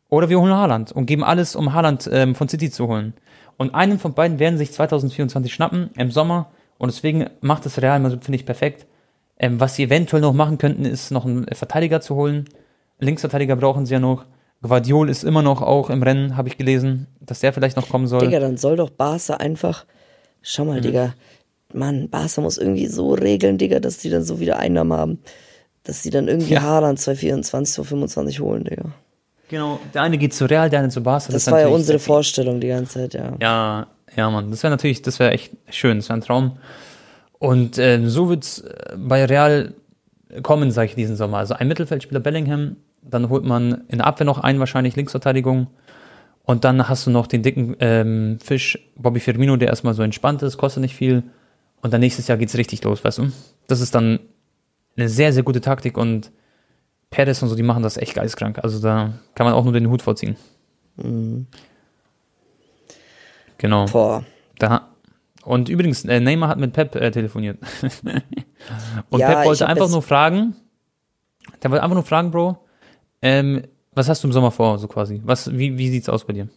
oder 0.10 0.30
wir 0.30 0.40
holen 0.40 0.54
Haaland 0.54 0.92
und 0.92 1.06
geben 1.06 1.24
alles, 1.24 1.56
um 1.56 1.74
Haaland 1.74 2.10
ähm, 2.12 2.36
von 2.36 2.50
City 2.50 2.70
zu 2.70 2.88
holen. 2.88 3.14
Und 3.58 3.76
einen 3.76 4.00
von 4.00 4.14
beiden 4.14 4.40
werden 4.40 4.58
sich 4.58 4.72
2024 4.72 5.54
schnappen, 5.54 5.90
im 5.98 6.12
Sommer. 6.12 6.52
Und 6.78 6.92
deswegen 6.92 7.28
macht 7.42 7.66
das 7.66 7.82
Real 7.82 8.00
Madrid, 8.00 8.24
finde 8.24 8.38
ich, 8.38 8.46
perfekt. 8.46 8.86
Ähm, 9.38 9.60
was 9.60 9.76
sie 9.76 9.84
eventuell 9.84 10.22
noch 10.22 10.34
machen 10.34 10.58
könnten, 10.58 10.86
ist 10.86 11.12
noch 11.12 11.26
einen 11.26 11.46
Verteidiger 11.54 12.02
zu 12.02 12.16
holen. 12.16 12.46
Linksverteidiger 13.00 13.56
brauchen 13.56 13.86
sie 13.86 13.94
ja 13.94 14.00
noch. 14.00 14.26
Guardiol 14.62 15.10
ist 15.10 15.24
immer 15.24 15.42
noch 15.42 15.62
auch 15.62 15.90
im 15.90 16.04
Rennen, 16.04 16.36
habe 16.36 16.50
ich 16.50 16.58
gelesen, 16.58 17.08
dass 17.22 17.40
der 17.40 17.54
vielleicht 17.54 17.78
noch 17.78 17.88
kommen 17.90 18.08
soll. 18.08 18.20
Digga, 18.20 18.40
dann 18.40 18.58
soll 18.58 18.76
doch 18.76 18.90
Barca 18.90 19.36
einfach. 19.36 19.86
Schau 20.42 20.64
Mhm. 20.66 20.70
mal, 20.70 20.82
Digga. 20.82 21.14
Mann, 21.74 22.10
Barca 22.10 22.42
muss 22.42 22.58
irgendwie 22.58 22.88
so 22.88 23.14
regeln, 23.14 23.58
Digga, 23.58 23.80
dass 23.80 24.00
die 24.00 24.10
dann 24.10 24.24
so 24.24 24.40
wieder 24.40 24.58
Einnahmen 24.58 24.94
haben. 24.94 25.20
Dass 25.84 26.02
die 26.02 26.10
dann 26.10 26.28
irgendwie 26.28 26.54
Ja. 26.56 26.62
Haaland 26.62 27.00
2024, 27.00 27.76
2025 27.76 28.40
holen, 28.42 28.64
Digga. 28.66 28.92
Genau, 29.50 29.80
der 29.94 30.04
eine 30.04 30.18
geht 30.18 30.34
zu 30.34 30.46
Real, 30.46 30.70
der 30.70 30.80
eine 30.80 30.90
zu 30.90 31.02
Barca. 31.02 31.32
Das, 31.32 31.48
ist 31.48 31.52
war 31.52 31.60
ja 31.60 31.68
unsere 31.68 32.00
Vorstellung 32.00 32.62
die 32.62 32.68
ganze 32.68 33.00
Zeit, 33.00 33.14
ja. 33.16 33.34
Ja, 33.42 33.88
ja, 34.16 34.30
Mann. 34.30 34.52
Das 34.52 34.64
wäre 34.64 34.72
natürlich, 34.72 35.02
das 35.02 35.20
wäre 35.20 35.32
echt 35.32 35.52
schön, 35.70 35.98
das 35.98 36.10
wäre 36.10 36.20
ein 36.20 36.22
Traum. 36.22 36.58
Und 37.40 37.78
äh, 37.78 38.02
so 38.06 38.30
wird's 38.30 38.60
äh, 38.60 38.96
bei 38.96 39.26
Real 39.26 39.74
kommen, 40.44 40.72
sage 40.72 40.90
ich, 40.90 40.96
diesen 40.96 41.16
Sommer. 41.16 41.38
Also 41.38 41.56
ein 41.56 41.68
Mittelfeldspieler 41.68 42.20
Bellingham, 42.20 42.78
dann 43.02 43.30
holt 43.30 43.44
man 43.44 43.86
in 43.88 43.98
der 43.98 44.08
Abwehr 44.08 44.26
noch 44.26 44.38
einen, 44.40 44.60
wahrscheinlich 44.60 44.96
Linksverteidigung. 44.96 45.68
Und 46.44 46.64
dann 46.64 46.88
hast 46.88 47.08
du 47.08 47.12
noch 47.12 47.28
den 47.28 47.42
dicken 47.42 47.76
ähm, 47.80 48.38
Fisch 48.44 48.78
Bobby 48.96 49.20
Firmino, 49.20 49.56
der 49.56 49.70
erstmal 49.70 49.94
so 49.94 50.04
entspannt 50.04 50.42
ist, 50.44 50.58
kostet 50.58 50.82
nicht 50.82 50.96
viel. 50.96 51.24
Und 51.82 51.94
dann 51.94 52.02
nächstes 52.02 52.28
Jahr 52.28 52.38
geht's 52.38 52.58
richtig 52.58 52.84
los, 52.84 53.04
weißt 53.04 53.20
du? 53.20 53.32
Das 53.68 53.82
ist 53.82 53.96
dann 53.96 54.20
eine 54.98 55.10
sehr, 55.10 55.32
sehr 55.32 55.44
gute 55.44 55.62
Taktik 55.62 55.98
und 55.98 56.32
Perez 57.10 57.42
und 57.42 57.50
so, 57.50 57.56
die 57.56 57.64
machen 57.64 57.84
das 57.84 57.98
echt 57.98 58.14
geistkrank. 58.14 58.60
Also 58.64 58.80
da 58.80 59.14
kann 59.36 59.46
man 59.46 59.54
auch 59.54 59.64
nur 59.64 59.74
den 59.74 59.90
Hut 59.90 60.02
vorziehen. 60.02 60.36
Genau. 63.58 63.86
Boah. 63.86 64.24
Da, 64.58 64.90
und 65.44 65.70
übrigens, 65.70 66.06
äh, 66.06 66.20
Neymar 66.20 66.50
hat 66.50 66.60
mit 66.60 66.74
Pep 66.74 66.96
äh, 66.96 67.12
telefoniert. 67.12 67.58
und 69.10 69.20
Ja, 69.20 69.28
Pep 69.34 69.46
wollte 69.46 69.68
einfach 69.68 69.90
nur 69.90 70.02
fragen, 70.02 70.56
der 71.64 71.72
wollte 71.72 71.84
einfach 71.84 71.96
nur 71.96 72.04
fragen, 72.04 72.32
Bro, 72.32 72.58
ähm, 73.22 73.64
was 73.94 74.08
hast 74.10 74.24
du 74.24 74.28
im 74.28 74.34
Sommer 74.34 74.52
vor, 74.52 74.78
so 74.78 74.88
quasi? 74.88 75.22
Was, 75.24 75.52
wie, 75.52 75.78
wie 75.78 75.90
sieht's 75.90 76.10
aus 76.10 76.26
bei 76.26 76.34
dir? 76.34 76.48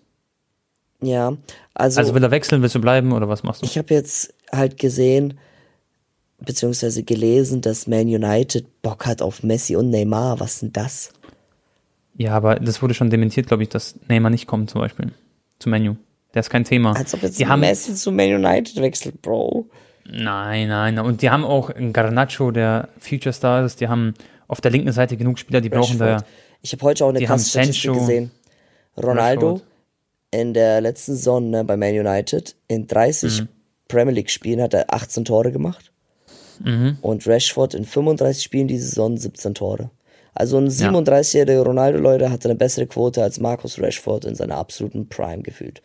Ja, 1.00 1.32
also, 1.74 2.00
Also 2.00 2.14
will 2.14 2.22
er 2.22 2.30
wechseln, 2.30 2.62
willst 2.62 2.74
du 2.74 2.80
bleiben 2.80 3.12
oder 3.12 3.28
was 3.28 3.42
machst 3.42 3.62
du? 3.62 3.66
ich 3.66 3.76
habe 3.78 3.92
jetzt 3.92 4.34
halt 4.52 4.78
gesehen, 4.78 5.38
beziehungsweise 6.44 7.02
gelesen, 7.02 7.60
dass 7.60 7.86
Man 7.86 8.06
United 8.08 8.82
Bock 8.82 9.06
hat 9.06 9.22
auf 9.22 9.42
Messi 9.42 9.76
und 9.76 9.90
Neymar. 9.90 10.40
Was 10.40 10.60
denn 10.60 10.72
das? 10.72 11.12
Ja, 12.16 12.34
aber 12.34 12.56
das 12.56 12.82
wurde 12.82 12.94
schon 12.94 13.10
dementiert, 13.10 13.46
glaube 13.46 13.62
ich, 13.62 13.68
dass 13.68 13.94
Neymar 14.08 14.30
nicht 14.30 14.46
kommt 14.46 14.70
zum 14.70 14.80
Beispiel 14.80 15.12
zu 15.58 15.68
Menu. 15.68 15.96
Der 16.34 16.40
ist 16.40 16.50
kein 16.50 16.64
Thema. 16.64 16.94
Als 16.96 17.12
ob 17.14 17.22
jetzt 17.22 17.38
die 17.38 17.46
haben, 17.46 17.60
Messi 17.60 17.94
zu 17.94 18.10
Man 18.12 18.32
United 18.34 18.80
wechselt, 18.80 19.20
Bro. 19.22 19.66
Nein, 20.10 20.68
nein, 20.68 20.98
und 20.98 21.22
die 21.22 21.30
haben 21.30 21.44
auch 21.44 21.70
einen 21.70 21.92
Garnacho, 21.92 22.50
der 22.50 22.88
Future 22.98 23.32
Star 23.32 23.64
ist. 23.64 23.80
Die 23.80 23.88
haben 23.88 24.14
auf 24.48 24.60
der 24.60 24.70
linken 24.72 24.92
Seite 24.92 25.16
genug 25.16 25.38
Spieler, 25.38 25.60
die 25.60 25.68
brauchen 25.68 25.98
da. 25.98 26.14
Rashford. 26.14 26.26
Ich 26.62 26.72
habe 26.72 26.82
heute 26.82 27.04
auch 27.04 27.08
eine 27.10 27.24
krasse 27.24 27.48
Statistik 27.50 27.92
gesehen. 27.92 28.30
Ronaldo 28.96 29.52
Rashford. 29.52 29.68
in 30.32 30.54
der 30.54 30.80
letzten 30.80 31.12
Saison 31.16 31.50
ne, 31.50 31.64
bei 31.64 31.76
Man 31.76 31.94
United 31.94 32.56
in 32.68 32.86
30 32.86 33.42
Mhm. 33.42 33.48
Premier 33.88 34.14
League 34.14 34.30
Spielen 34.30 34.60
hat 34.60 34.74
er 34.74 34.92
18 34.92 35.24
Tore 35.24 35.52
gemacht. 35.52 35.91
Mhm. 36.64 36.98
Und 37.00 37.26
Rashford 37.26 37.74
in 37.74 37.84
35 37.84 38.42
Spielen 38.42 38.68
diese 38.68 38.86
Saison 38.86 39.16
17 39.16 39.54
Tore. 39.54 39.90
Also 40.34 40.56
ein 40.56 40.68
37-jähriger 40.68 41.62
Ronaldo, 41.62 41.98
Leute, 41.98 42.30
hatte 42.30 42.48
eine 42.48 42.56
bessere 42.56 42.86
Quote 42.86 43.22
als 43.22 43.38
Marcus 43.38 43.80
Rashford 43.80 44.24
in 44.24 44.34
seiner 44.34 44.56
absoluten 44.56 45.08
Prime 45.08 45.42
gefühlt. 45.42 45.82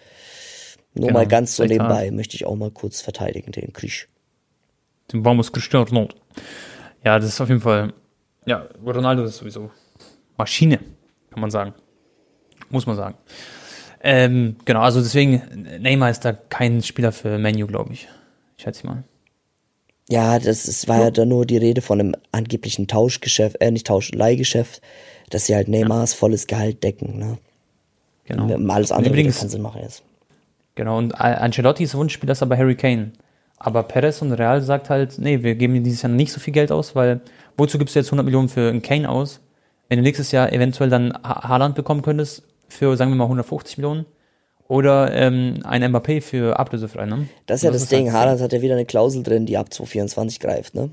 Nur 0.94 1.08
Genau, 1.08 1.20
mal 1.20 1.28
ganz 1.28 1.56
so 1.56 1.64
nebenbei 1.64 2.12
möchte 2.12 2.36
ich 2.36 2.46
auch 2.46 2.56
mal 2.56 2.72
kurz 2.72 3.02
verteidigen, 3.02 3.52
den 3.52 3.74
Krieg. 3.74 4.08
Den 5.12 5.24
Vamos 5.24 5.52
Cristiano 5.52 5.86
Ronaldo. 5.86 6.16
Ja, 7.04 7.20
das 7.20 7.30
ist 7.30 7.42
auf 7.42 7.50
jeden 7.50 7.62
Fall. 7.62 7.94
Ja, 8.46 8.68
Ronaldo 8.84 9.26
ist 9.26 9.38
sowieso 9.38 9.70
Maschine, 10.38 10.80
kann 11.30 11.42
man 11.42 11.52
sagen. 11.52 11.74
Muss 12.70 12.86
man 12.86 12.96
sagen. 12.96 13.18
Ähm, 14.02 14.56
genau, 14.66 14.82
also 14.82 15.02
deswegen, 15.02 15.42
Neymar 15.80 16.10
ist 16.10 16.24
da 16.24 16.34
kein 16.34 16.82
Spieler 16.82 17.12
für 17.12 17.38
Menu, 17.38 17.68
glaube 17.68 17.94
ich. 17.94 18.08
Schätze 18.58 18.80
ich 18.80 18.84
mal. 18.86 19.04
Ja, 20.10 20.40
das 20.40 20.68
ist, 20.68 20.88
war 20.88 21.02
ja 21.02 21.12
da 21.12 21.26
nur 21.26 21.46
die 21.46 21.58
Rede 21.58 21.82
von 21.82 22.00
einem 22.00 22.16
angeblichen 22.32 22.88
Tauschgeschäft, 22.88 23.60
äh, 23.60 23.72
nicht 23.72 23.88
Tausch, 23.88 24.12
Leihgeschäft, 24.14 24.82
dass 25.30 25.46
sie 25.48 25.56
halt 25.56 25.68
Neymars 25.68 26.14
volles 26.14 26.48
Gehalt 26.48 26.84
decken, 26.84 27.18
ne? 27.20 27.38
Genau. 28.26 28.44
Alles 28.74 28.92
Und 28.92 28.98
andere 28.98 29.14
übrigens, 29.14 29.40
keinen 29.40 29.50
Sinn 29.50 29.62
machen 29.62 29.82
jetzt. 29.82 30.04
genau, 30.76 30.98
und 30.98 31.14
An- 31.20 31.36
Ancelottis 31.36 31.94
Wunschspieler 31.96 32.34
ist 32.34 32.42
aber 32.44 32.58
Harry 32.58 32.76
Kane. 32.76 33.12
Aber 33.58 33.84
Perez 33.84 34.22
und 34.22 34.32
Real 34.34 34.62
sagt 34.62 34.90
halt, 34.90 35.18
nee, 35.18 35.42
wir 35.44 35.56
geben 35.56 35.74
dir 35.74 35.82
dieses 35.82 36.04
Jahr 36.04 36.12
nicht 36.12 36.32
so 36.32 36.40
viel 36.40 36.54
Geld 36.54 36.72
aus, 36.72 36.96
weil 36.96 37.22
wozu 37.58 37.78
gibst 37.78 37.96
du 37.96 38.00
jetzt 38.00 38.08
100 38.08 38.24
Millionen 38.26 38.50
für 38.50 38.70
einen 38.70 38.82
Kane 38.82 39.10
aus, 39.10 39.40
wenn 39.90 39.98
du 39.98 40.04
nächstes 40.04 40.32
Jahr 40.32 40.54
eventuell 40.54 40.90
dann 40.90 41.14
Ha- 41.24 41.48
Haaland 41.50 41.76
bekommen 41.76 42.02
könntest 42.02 42.44
für, 42.70 42.96
sagen 42.96 43.12
wir 43.12 43.16
mal, 43.16 43.24
150 43.26 43.78
Millionen 43.78 44.06
oder 44.68 45.14
ähm, 45.14 45.60
ein 45.64 45.84
Mbappé 45.84 46.22
für 46.22 46.60
ablösefrei, 46.60 47.06
ne? 47.06 47.28
Das 47.46 47.60
ist 47.60 47.64
ja 47.64 47.70
Und 47.70 47.76
das, 47.76 47.88
Ding, 47.88 48.12
Haaland 48.12 48.42
hat 48.42 48.54
ja 48.54 48.62
wieder 48.62 48.76
eine 48.76 48.86
Klausel 48.86 49.24
drin, 49.24 49.46
die 49.46 49.58
ab 49.58 49.74
2024 49.74 50.40
greift, 50.40 50.76
ne? 50.76 50.90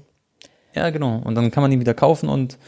Ja, 0.75 0.91
genau. 0.91 1.20
Und 1.25 1.35
dann 1.35 1.51
kann 1.51 1.62
man 1.62 1.72
ihn 1.72 1.81
wieder 1.81 1.95
kaufen 1.95 2.29
und 2.29 2.59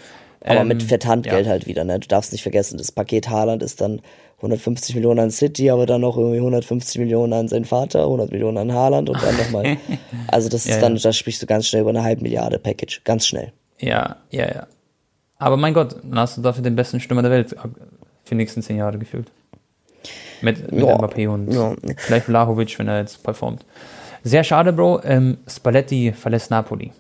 Aber 0.44 0.60
ähm, 0.60 0.68
mit 0.68 0.82
Fetthandgeld 0.82 1.46
ja. 1.46 1.52
halt 1.52 1.66
wieder, 1.66 1.84
ne? 1.84 1.98
Du 2.00 2.08
darfst 2.08 2.32
nicht 2.32 2.42
vergessen, 2.42 2.78
das 2.78 2.92
Paket 2.92 3.28
Haaland 3.28 3.62
ist 3.62 3.80
dann 3.80 4.00
150 4.38 4.94
Millionen 4.94 5.20
an 5.20 5.30
City, 5.30 5.70
aber 5.70 5.86
dann 5.86 6.02
noch 6.02 6.16
irgendwie 6.16 6.38
150 6.38 6.98
Millionen 7.00 7.32
an 7.32 7.48
seinen 7.48 7.64
Vater, 7.64 8.02
100 8.02 8.30
Millionen 8.32 8.58
an 8.58 8.72
Haaland 8.72 9.08
und 9.08 9.22
dann 9.22 9.36
nochmal. 9.36 9.76
Also 10.28 10.48
das 10.48 10.66
ist 10.66 10.74
Ja, 10.74 10.80
dann, 10.80 10.96
ja. 10.96 11.02
da 11.02 11.12
sprichst 11.12 11.40
du 11.40 11.46
ganz 11.46 11.66
schnell 11.68 11.82
über 11.82 11.90
eine 11.90 12.02
halbe 12.02 12.22
Milliarde 12.22 12.58
Package, 12.58 13.02
ganz 13.04 13.26
schnell. 13.26 13.52
Ja, 13.78 14.16
ja, 14.30 14.46
ja. 14.46 14.66
Aber 15.38 15.56
mein 15.56 15.72
Gott, 15.72 15.96
dann 16.02 16.18
hast 16.18 16.36
du 16.36 16.42
dafür 16.42 16.62
den 16.62 16.74
besten 16.74 16.98
Stürmer 16.98 17.22
der 17.22 17.30
Welt 17.30 17.50
für 17.50 18.30
die 18.30 18.34
nächsten 18.34 18.62
zehn 18.62 18.76
Jahre 18.76 18.98
gefühlt. 18.98 19.30
Mit, 20.40 20.70
mit 20.72 20.80
Ja, 20.84 20.96
Mbappé 20.96 21.28
und 21.28 21.52
ja. 21.52 21.74
vielleicht 21.96 22.26
Vlahovic, 22.26 22.78
wenn 22.78 22.88
er 22.88 23.00
jetzt 23.00 23.22
performt. 23.22 23.64
Sehr 24.22 24.44
schade, 24.44 24.72
Bro. 24.72 25.02
Ähm, 25.04 25.38
Spalletti 25.48 26.12
verlässt 26.12 26.50
Napoli. 26.50 26.92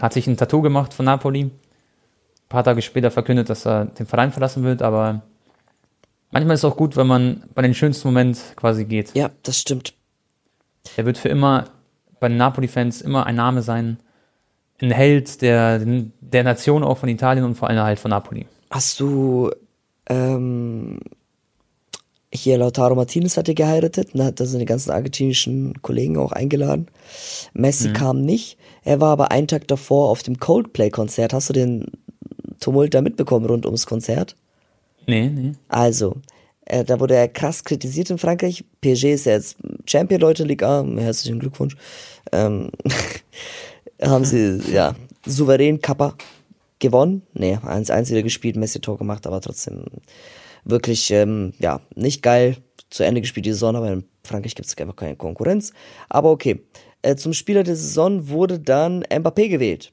Hat 0.00 0.12
sich 0.12 0.26
ein 0.26 0.36
Tattoo 0.36 0.62
gemacht 0.62 0.92
von 0.92 1.06
Napoli. 1.06 1.50
paar 2.48 2.64
Tage 2.64 2.82
später 2.82 3.10
verkündet, 3.10 3.48
dass 3.48 3.66
er 3.66 3.86
den 3.86 4.06
Verein 4.06 4.32
verlassen 4.32 4.62
wird, 4.64 4.82
aber 4.82 5.22
manchmal 6.30 6.54
ist 6.54 6.60
es 6.60 6.70
auch 6.70 6.76
gut, 6.76 6.96
wenn 6.96 7.06
man 7.06 7.42
bei 7.54 7.62
den 7.62 7.74
schönsten 7.74 8.08
Moment 8.08 8.38
quasi 8.56 8.84
geht. 8.84 9.14
Ja, 9.14 9.30
das 9.42 9.58
stimmt. 9.60 9.94
Er 10.96 11.06
wird 11.06 11.18
für 11.18 11.28
immer 11.28 11.64
bei 12.20 12.28
den 12.28 12.36
Napoli-Fans 12.36 13.00
immer 13.00 13.26
ein 13.26 13.36
Name 13.36 13.62
sein, 13.62 13.98
ein 14.80 14.90
Held 14.90 15.40
der, 15.42 15.80
der 16.20 16.44
Nation 16.44 16.84
auch 16.84 16.98
von 16.98 17.08
Italien 17.08 17.44
und 17.44 17.54
vor 17.54 17.68
allem 17.68 17.82
halt 17.82 17.98
von 17.98 18.10
Napoli. 18.10 18.46
Hast 18.70 19.00
du 19.00 19.50
ähm, 20.08 21.00
hier 22.36 22.58
Lautaro 22.58 22.94
Martinez 22.94 23.36
hat 23.36 23.48
er 23.48 23.54
geheiratet 23.54 24.14
und 24.14 24.22
hat 24.22 24.40
da 24.40 24.46
seine 24.46 24.64
ganzen 24.64 24.90
argentinischen 24.90 25.82
Kollegen 25.82 26.16
auch 26.16 26.32
eingeladen. 26.32 26.86
Messi 27.52 27.88
mhm. 27.88 27.92
kam 27.94 28.22
nicht. 28.22 28.58
Er 28.84 29.00
war 29.00 29.10
aber 29.10 29.30
einen 29.30 29.48
Tag 29.48 29.66
davor 29.68 30.10
auf 30.10 30.22
dem 30.22 30.38
Coldplay-Konzert. 30.38 31.32
Hast 31.32 31.48
du 31.48 31.52
den 31.52 31.86
Tumult 32.60 32.94
da 32.94 33.02
mitbekommen 33.02 33.46
rund 33.46 33.66
ums 33.66 33.86
Konzert? 33.86 34.36
Nee, 35.06 35.28
nee. 35.28 35.52
Also, 35.68 36.16
äh, 36.64 36.84
da 36.84 37.00
wurde 37.00 37.14
er 37.14 37.28
krass 37.28 37.64
kritisiert 37.64 38.10
in 38.10 38.18
Frankreich. 38.18 38.64
PSG 38.80 39.04
ist 39.12 39.26
ja 39.26 39.32
jetzt 39.32 39.56
Champion, 39.86 40.20
Leute, 40.20 40.44
Liga. 40.44 40.84
Herzlichen 40.96 41.38
Glückwunsch. 41.38 41.76
Ähm, 42.32 42.70
haben 44.02 44.24
sie, 44.24 44.60
ja, 44.72 44.94
souverän 45.24 45.80
Kappa 45.80 46.14
gewonnen. 46.78 47.22
Nee, 47.34 47.58
eins, 47.62 47.90
eins 47.90 48.10
wieder 48.10 48.22
gespielt, 48.22 48.56
Messi-Tor 48.56 48.98
gemacht, 48.98 49.26
aber 49.26 49.40
trotzdem 49.40 49.84
wirklich, 50.66 51.10
ähm, 51.10 51.52
ja, 51.58 51.80
nicht 51.94 52.22
geil 52.22 52.56
zu 52.90 53.04
Ende 53.04 53.20
gespielt 53.20 53.46
die 53.46 53.52
Saison, 53.52 53.76
aber 53.76 53.92
in 53.92 54.04
Frankreich 54.24 54.54
gibt 54.54 54.68
es 54.68 54.76
einfach 54.76 54.96
keine 54.96 55.16
Konkurrenz. 55.16 55.72
Aber 56.08 56.30
okay. 56.30 56.60
Äh, 57.02 57.16
zum 57.16 57.32
Spieler 57.32 57.62
der 57.62 57.76
Saison 57.76 58.28
wurde 58.28 58.58
dann 58.58 59.04
Mbappé 59.04 59.48
gewählt. 59.48 59.92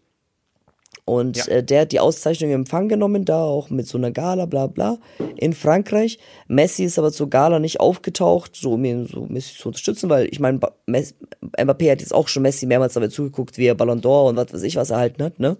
Und 1.05 1.35
ja. 1.35 1.45
äh, 1.47 1.63
der 1.63 1.81
hat 1.81 1.91
die 1.91 1.99
Auszeichnung 1.99 2.49
in 2.49 2.55
Empfang 2.55 2.87
genommen, 2.87 3.25
da 3.25 3.43
auch 3.43 3.69
mit 3.69 3.87
so 3.87 3.97
einer 3.97 4.11
Gala, 4.11 4.45
bla 4.45 4.67
bla, 4.67 4.97
in 5.35 5.53
Frankreich. 5.53 6.17
Messi 6.47 6.85
ist 6.85 6.97
aber 6.97 7.11
zur 7.11 7.29
Gala 7.29 7.59
nicht 7.59 7.81
aufgetaucht, 7.81 8.55
so 8.55 8.73
um 8.73 8.85
ihn 8.85 9.05
so 9.05 9.25
Messi 9.27 9.57
zu 9.57 9.67
unterstützen, 9.69 10.09
weil 10.09 10.27
ich 10.31 10.39
meine, 10.39 10.59
Mbappé 10.87 11.91
hat 11.91 11.99
jetzt 11.99 12.13
auch 12.13 12.29
schon 12.29 12.43
Messi 12.43 12.65
mehrmals 12.65 12.93
dabei 12.93 13.09
zugeguckt, 13.09 13.57
wie 13.57 13.65
er 13.65 13.75
Ballon 13.75 14.01
d'Or 14.01 14.29
und 14.29 14.37
was 14.37 14.53
weiß 14.53 14.63
ich 14.63 14.77
was 14.77 14.91
erhalten 14.91 15.23
hat, 15.23 15.39
ne? 15.39 15.57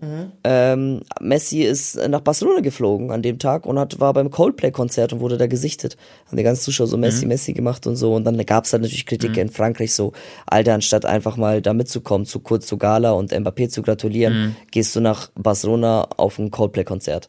Mhm. 0.00 0.32
Ähm, 0.44 1.00
Messi 1.20 1.62
ist 1.62 1.96
nach 2.08 2.20
Barcelona 2.20 2.60
geflogen 2.60 3.10
an 3.10 3.22
dem 3.22 3.38
Tag 3.38 3.66
und 3.66 3.78
hat, 3.78 4.00
war 4.00 4.14
beim 4.14 4.30
Coldplay-Konzert 4.30 5.12
und 5.12 5.20
wurde 5.20 5.36
da 5.36 5.46
gesichtet. 5.46 5.96
Haben 6.26 6.36
die 6.36 6.42
ganzen 6.42 6.62
Zuschauer 6.62 6.86
so 6.86 6.96
Messi, 6.96 7.24
mhm. 7.24 7.28
Messi 7.28 7.52
gemacht 7.52 7.86
und 7.86 7.96
so. 7.96 8.14
Und 8.14 8.24
dann 8.24 8.38
gab 8.46 8.64
es 8.64 8.72
halt 8.72 8.82
natürlich 8.82 9.06
Kritik 9.06 9.32
mhm. 9.32 9.38
in 9.38 9.50
Frankreich 9.50 9.94
so, 9.94 10.12
Alter, 10.46 10.74
anstatt 10.74 11.04
einfach 11.04 11.36
mal 11.36 11.60
da 11.60 11.74
mitzukommen, 11.74 12.26
zu 12.26 12.40
kurz 12.40 12.66
zu 12.66 12.78
Gala 12.78 13.12
und 13.12 13.32
Mbappé 13.32 13.68
zu 13.68 13.82
gratulieren, 13.82 14.34
mhm. 14.34 14.56
gehst 14.70 14.96
du 14.96 15.00
nach 15.00 15.30
Barcelona 15.34 16.08
auf 16.16 16.38
ein 16.38 16.50
Coldplay-Konzert. 16.50 17.28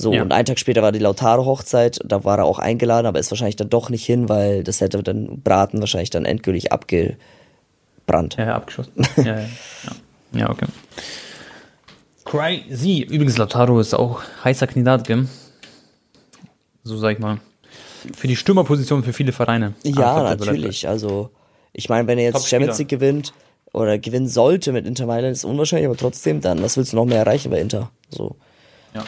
So, 0.00 0.14
ja. 0.14 0.22
und 0.22 0.32
einen 0.32 0.46
Tag 0.46 0.58
später 0.58 0.80
war 0.80 0.92
die 0.92 0.98
Lautaro-Hochzeit, 0.98 2.00
da 2.06 2.24
war 2.24 2.38
er 2.38 2.44
auch 2.46 2.58
eingeladen, 2.58 3.06
aber 3.06 3.18
ist 3.18 3.30
wahrscheinlich 3.30 3.56
dann 3.56 3.68
doch 3.68 3.90
nicht 3.90 4.06
hin, 4.06 4.30
weil 4.30 4.64
das 4.64 4.80
hätte 4.80 5.02
dann 5.02 5.42
Braten 5.42 5.80
wahrscheinlich 5.80 6.08
dann 6.08 6.24
endgültig 6.24 6.72
abgebrannt. 6.72 7.18
Ja, 8.38 8.54
abgeschossen. 8.54 8.92
ja, 9.18 9.40
ja. 9.40 9.46
ja, 10.32 10.50
okay. 10.50 10.64
Crazy. 12.30 13.00
Übrigens, 13.00 13.38
Lautaro 13.38 13.80
ist 13.80 13.92
auch 13.92 14.22
heißer 14.44 14.68
Kandidat, 14.68 15.04
gell? 15.04 15.26
So 16.84 16.96
sag 16.96 17.14
ich 17.14 17.18
mal. 17.18 17.40
Für 18.14 18.28
die 18.28 18.36
Stürmerposition 18.36 19.02
für 19.02 19.12
viele 19.12 19.32
Vereine. 19.32 19.74
Ja, 19.82 20.14
ah, 20.14 20.22
natürlich. 20.22 20.86
Also, 20.86 21.30
ich 21.72 21.88
meine, 21.88 22.06
wenn 22.06 22.18
er 22.18 22.26
jetzt 22.26 22.48
Champions 22.48 22.78
League 22.78 22.88
gewinnt 22.88 23.32
oder 23.72 23.98
gewinnen 23.98 24.28
sollte 24.28 24.70
mit 24.70 24.86
Inter 24.86 25.06
Mailand, 25.06 25.32
ist 25.32 25.44
unwahrscheinlich, 25.44 25.88
aber 25.88 25.96
trotzdem, 25.96 26.40
dann, 26.40 26.62
was 26.62 26.76
willst 26.76 26.92
du 26.92 26.96
noch 26.96 27.04
mehr 27.04 27.18
erreichen 27.18 27.50
bei 27.50 27.60
Inter? 27.60 27.90
So. 28.10 28.36
Ja. 28.94 29.02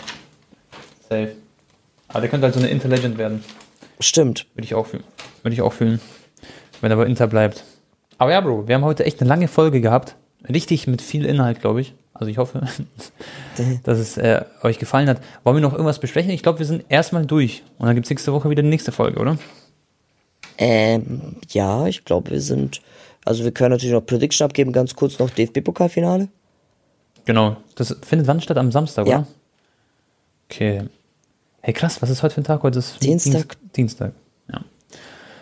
Safe. 1.08 1.36
Aber 2.08 2.20
der 2.22 2.28
könnte 2.28 2.46
halt 2.46 2.54
so 2.54 2.60
eine 2.60 2.70
Inter-Legend 2.70 3.18
werden. 3.18 3.44
Stimmt. 4.00 4.46
Würde 4.54 4.64
ich 4.64 4.74
auch 4.74 4.86
fühlen. 4.88 5.04
Würde 5.42 5.54
ich 5.54 5.62
auch 5.62 5.72
fühlen. 5.72 6.00
Wenn 6.80 6.90
er 6.90 6.96
bei 6.96 7.06
Inter 7.06 7.28
bleibt. 7.28 7.62
Aber 8.18 8.32
ja, 8.32 8.40
Bro, 8.40 8.66
wir 8.66 8.74
haben 8.74 8.84
heute 8.84 9.04
echt 9.04 9.20
eine 9.20 9.28
lange 9.28 9.46
Folge 9.46 9.80
gehabt. 9.80 10.16
Richtig 10.52 10.88
mit 10.88 11.00
viel 11.00 11.24
Inhalt, 11.24 11.60
glaube 11.60 11.82
ich. 11.82 11.94
Also 12.22 12.30
ich 12.30 12.38
hoffe, 12.38 12.60
dass 13.82 13.98
es 13.98 14.16
äh, 14.16 14.44
euch 14.62 14.78
gefallen 14.78 15.08
hat. 15.08 15.20
Wollen 15.42 15.56
wir 15.56 15.60
noch 15.60 15.72
irgendwas 15.72 15.98
besprechen? 15.98 16.30
Ich 16.30 16.44
glaube, 16.44 16.60
wir 16.60 16.66
sind 16.66 16.84
erstmal 16.88 17.26
durch. 17.26 17.64
Und 17.78 17.86
dann 17.86 17.96
gibt 17.96 18.06
es 18.06 18.10
nächste 18.10 18.32
Woche 18.32 18.48
wieder 18.48 18.62
die 18.62 18.68
nächste 18.68 18.92
Folge, 18.92 19.18
oder? 19.18 19.38
Ähm, 20.56 21.34
ja, 21.48 21.88
ich 21.88 22.04
glaube, 22.04 22.30
wir 22.30 22.40
sind. 22.40 22.80
Also 23.24 23.42
wir 23.42 23.50
können 23.50 23.70
natürlich 23.70 23.92
noch 23.92 24.06
Prediction 24.06 24.44
abgeben, 24.44 24.72
ganz 24.72 24.94
kurz 24.94 25.18
noch 25.18 25.30
DFB-Pokalfinale. 25.30 26.28
Genau. 27.24 27.56
Das 27.74 27.96
findet 28.02 28.28
wann 28.28 28.40
statt? 28.40 28.56
Am 28.56 28.70
Samstag, 28.70 29.08
ja. 29.08 29.18
oder? 29.18 29.26
Okay. 30.48 30.82
Hey 31.60 31.74
krass, 31.74 32.00
was 32.02 32.10
ist 32.10 32.22
heute 32.22 32.34
für 32.34 32.42
ein 32.42 32.44
Tag? 32.44 32.62
Heute 32.62 32.78
ist 32.78 33.02
Dienstag. 33.02 33.56
Dienst 33.58 33.76
Dienstag, 33.76 34.12
ja. 34.48 34.60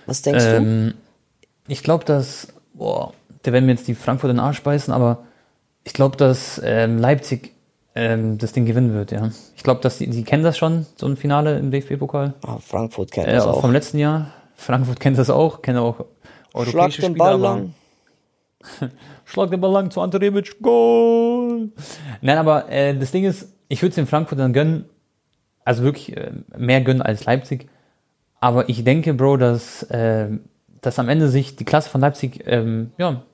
Was 0.06 0.22
denkst 0.22 0.44
ähm, 0.46 0.94
du? 1.66 1.72
Ich 1.72 1.82
glaube, 1.82 2.06
dass, 2.06 2.48
boah, 2.72 3.12
der 3.44 3.52
werden 3.52 3.66
mir 3.66 3.72
jetzt 3.72 3.86
die 3.86 3.94
Frankfurt 3.94 4.30
in 4.30 4.36
den 4.36 4.44
Arsch 4.44 4.62
beißen, 4.62 4.94
aber 4.94 5.26
ich 5.90 5.94
glaube, 5.94 6.16
dass 6.16 6.60
ähm, 6.64 6.98
Leipzig 6.98 7.52
ähm, 7.96 8.38
das 8.38 8.52
Ding 8.52 8.64
gewinnen 8.64 8.94
wird, 8.94 9.10
ja. 9.10 9.32
Ich 9.56 9.64
glaube, 9.64 9.80
dass 9.80 9.98
die, 9.98 10.08
die 10.08 10.22
kennen 10.22 10.44
das 10.44 10.56
schon, 10.56 10.86
so 10.94 11.08
ein 11.08 11.16
Finale 11.16 11.58
im 11.58 11.72
DFB-Pokal. 11.72 12.34
Ah, 12.46 12.58
Frankfurt 12.58 13.10
kennt 13.10 13.26
äh, 13.26 13.32
das 13.32 13.44
auch. 13.44 13.60
Vom 13.60 13.72
letzten 13.72 13.98
Jahr. 13.98 14.30
Frankfurt 14.54 15.00
kennt 15.00 15.18
das 15.18 15.30
auch, 15.30 15.62
kennt 15.62 15.78
auch 15.78 16.04
europäische 16.54 16.70
Schlag 16.70 17.10
den 17.10 17.14
Ball 17.14 17.40
lang. 17.40 17.74
Schlag 19.24 19.50
den 19.50 19.60
Ball 19.60 19.72
lang 19.72 19.90
zu 19.90 20.00
Ante 20.00 20.20
Rebic, 20.20 20.62
Goal! 20.62 21.70
Nein, 22.20 22.38
aber 22.38 22.68
äh, 22.70 22.96
das 22.96 23.10
Ding 23.10 23.24
ist, 23.24 23.48
ich 23.66 23.82
würde 23.82 23.90
es 23.90 23.96
den 23.96 24.06
Frankfurtern 24.06 24.52
gönnen, 24.52 24.84
also 25.64 25.82
wirklich 25.82 26.16
äh, 26.16 26.30
mehr 26.56 26.82
gönnen 26.82 27.02
als 27.02 27.24
Leipzig. 27.24 27.68
Aber 28.38 28.68
ich 28.68 28.84
denke, 28.84 29.12
Bro, 29.12 29.38
dass, 29.38 29.82
äh, 29.90 30.28
dass 30.82 31.00
am 31.00 31.08
Ende 31.08 31.28
sich 31.28 31.56
die 31.56 31.64
Klasse 31.64 31.90
von 31.90 32.00
Leipzig 32.00 32.44
ähm, 32.46 32.92
ja, 32.96 33.24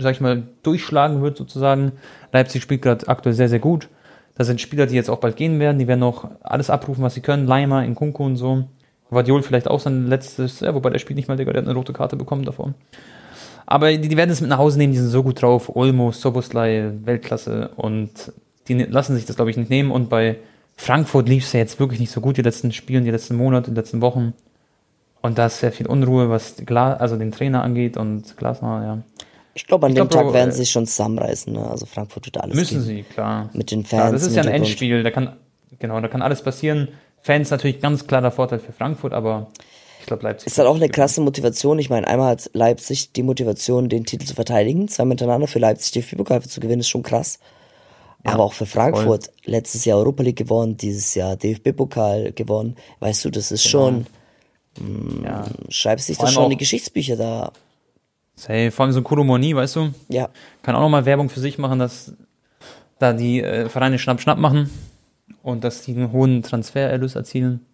sag 0.00 0.12
ich 0.12 0.20
mal, 0.20 0.44
durchschlagen 0.62 1.22
wird 1.22 1.36
sozusagen. 1.36 1.92
Leipzig 2.32 2.62
spielt 2.62 2.82
gerade 2.82 3.08
aktuell 3.08 3.34
sehr, 3.34 3.48
sehr 3.48 3.58
gut. 3.58 3.88
Da 4.36 4.44
sind 4.44 4.60
Spieler, 4.60 4.86
die 4.86 4.94
jetzt 4.94 5.10
auch 5.10 5.18
bald 5.18 5.36
gehen 5.36 5.60
werden, 5.60 5.78
die 5.78 5.86
werden 5.86 6.00
noch 6.00 6.30
alles 6.42 6.70
abrufen, 6.70 7.04
was 7.04 7.14
sie 7.14 7.20
können. 7.20 7.46
Leimer, 7.46 7.86
Nkunku 7.86 8.24
und 8.24 8.36
so. 8.36 8.64
Guardiol 9.10 9.42
vielleicht 9.42 9.68
auch 9.68 9.80
sein 9.80 10.06
letztes, 10.06 10.60
ja, 10.60 10.74
wobei 10.74 10.90
der 10.90 10.98
spielt 10.98 11.16
nicht 11.16 11.28
mal, 11.28 11.36
der 11.36 11.46
hat 11.46 11.56
eine 11.56 11.74
rote 11.74 11.92
Karte 11.92 12.16
bekommen 12.16 12.44
davor. 12.44 12.74
Aber 13.66 13.90
die, 13.90 14.08
die 14.08 14.16
werden 14.16 14.30
es 14.30 14.40
mit 14.40 14.50
nach 14.50 14.58
Hause 14.58 14.78
nehmen, 14.78 14.92
die 14.92 14.98
sind 14.98 15.10
so 15.10 15.22
gut 15.22 15.42
drauf. 15.42 15.74
Olmo, 15.74 16.12
Soboslai, 16.12 16.92
Weltklasse 17.04 17.70
und 17.76 18.32
die 18.68 18.74
ne, 18.74 18.86
lassen 18.86 19.14
sich 19.14 19.26
das, 19.26 19.36
glaube 19.36 19.50
ich, 19.50 19.56
nicht 19.56 19.70
nehmen. 19.70 19.90
Und 19.90 20.08
bei 20.08 20.38
Frankfurt 20.76 21.28
lief 21.28 21.44
es 21.44 21.52
ja 21.52 21.60
jetzt 21.60 21.78
wirklich 21.78 22.00
nicht 22.00 22.10
so 22.10 22.20
gut, 22.20 22.36
die 22.36 22.42
letzten 22.42 22.72
Spiele, 22.72 23.02
die 23.02 23.10
letzten 23.10 23.36
Monate, 23.36 23.70
die 23.70 23.76
letzten 23.76 24.00
Wochen. 24.00 24.34
Und 25.22 25.38
da 25.38 25.46
ist 25.46 25.60
sehr 25.60 25.72
viel 25.72 25.86
Unruhe, 25.86 26.30
was 26.30 26.56
Gla 26.64 26.94
also 26.94 27.16
den 27.16 27.30
Trainer 27.32 27.62
angeht 27.62 27.96
und 27.96 28.36
Glasner, 28.36 28.82
ja. 28.84 29.19
Ich 29.54 29.66
glaube, 29.66 29.86
an 29.86 29.92
ich 29.92 29.98
dem 29.98 30.08
glaub, 30.08 30.26
Tag 30.26 30.32
werden 30.32 30.52
sie 30.52 30.58
sich 30.58 30.70
schon 30.70 30.86
zusammenreißen. 30.86 31.52
Ne? 31.52 31.68
Also 31.68 31.86
Frankfurt 31.86 32.26
wird 32.26 32.38
alles 32.38 32.56
Müssen 32.56 32.82
sie, 32.82 33.02
klar. 33.02 33.50
Mit 33.52 33.70
den 33.70 33.84
Fans. 33.84 34.00
Klar, 34.00 34.12
das 34.12 34.26
ist 34.26 34.36
ja 34.36 34.42
ein 34.42 34.48
Endspiel. 34.48 35.02
Da 35.02 35.10
kann, 35.10 35.36
genau, 35.78 36.00
da 36.00 36.08
kann 36.08 36.22
alles 36.22 36.42
passieren. 36.42 36.88
Fans 37.22 37.50
natürlich 37.50 37.80
ganz 37.80 38.06
klar 38.06 38.20
der 38.22 38.30
Vorteil 38.30 38.60
für 38.60 38.72
Frankfurt, 38.72 39.12
aber 39.12 39.48
ich 40.00 40.06
glaube, 40.06 40.22
Leipzig. 40.22 40.46
Ist 40.46 40.58
halt 40.58 40.68
auch 40.68 40.76
eine 40.76 40.88
krasse 40.88 41.20
Motivation. 41.20 41.78
Ich 41.78 41.90
meine, 41.90 42.08
einmal 42.08 42.30
hat 42.30 42.50
Leipzig 42.54 43.12
die 43.12 43.22
Motivation, 43.22 43.88
den 43.88 44.04
Titel 44.04 44.24
zu 44.24 44.34
verteidigen. 44.34 44.88
Zwei 44.88 45.04
miteinander 45.04 45.46
für 45.46 45.58
Leipzig 45.58 45.92
die 45.92 46.16
pokal 46.16 46.42
zu 46.42 46.60
gewinnen, 46.60 46.80
ist 46.80 46.88
schon 46.88 47.02
krass. 47.02 47.38
Ja, 48.24 48.32
aber 48.32 48.44
auch 48.44 48.52
für 48.52 48.66
Frankfurt 48.66 49.26
voll. 49.26 49.34
letztes 49.44 49.84
Jahr 49.84 49.98
Europa 49.98 50.22
League 50.22 50.36
gewonnen, 50.36 50.76
dieses 50.76 51.14
Jahr 51.14 51.36
DFB-Pokal 51.36 52.32
gewonnen. 52.32 52.76
Weißt 53.00 53.24
du, 53.24 53.30
das 53.30 53.50
ist 53.50 53.62
genau. 53.70 53.88
schon. 53.88 54.06
Mh, 54.78 55.26
ja. 55.26 55.44
Schreibst 55.68 56.08
dich 56.08 56.18
das 56.18 56.32
schon 56.32 56.44
in 56.44 56.50
die 56.50 56.56
Geschichtsbücher 56.56 57.16
da 57.16 57.52
Hey, 58.48 58.70
vor 58.70 58.84
allem 58.84 58.92
so 58.92 59.02
Kuromoni, 59.02 59.54
weißt 59.54 59.76
du? 59.76 59.90
Ja. 60.08 60.28
Kann 60.62 60.74
auch 60.74 60.80
nochmal 60.80 61.04
Werbung 61.04 61.28
für 61.28 61.40
sich 61.40 61.58
machen, 61.58 61.78
dass 61.78 62.12
da 62.98 63.12
die 63.12 63.42
äh, 63.42 63.68
Vereine 63.68 63.98
Schnapp-Schnapp 63.98 64.38
machen 64.38 64.70
und 65.42 65.64
dass 65.64 65.82
die 65.82 65.94
einen 65.94 66.12
hohen 66.12 66.42
Transfererlös 66.42 67.16
erzielen. 67.16 67.66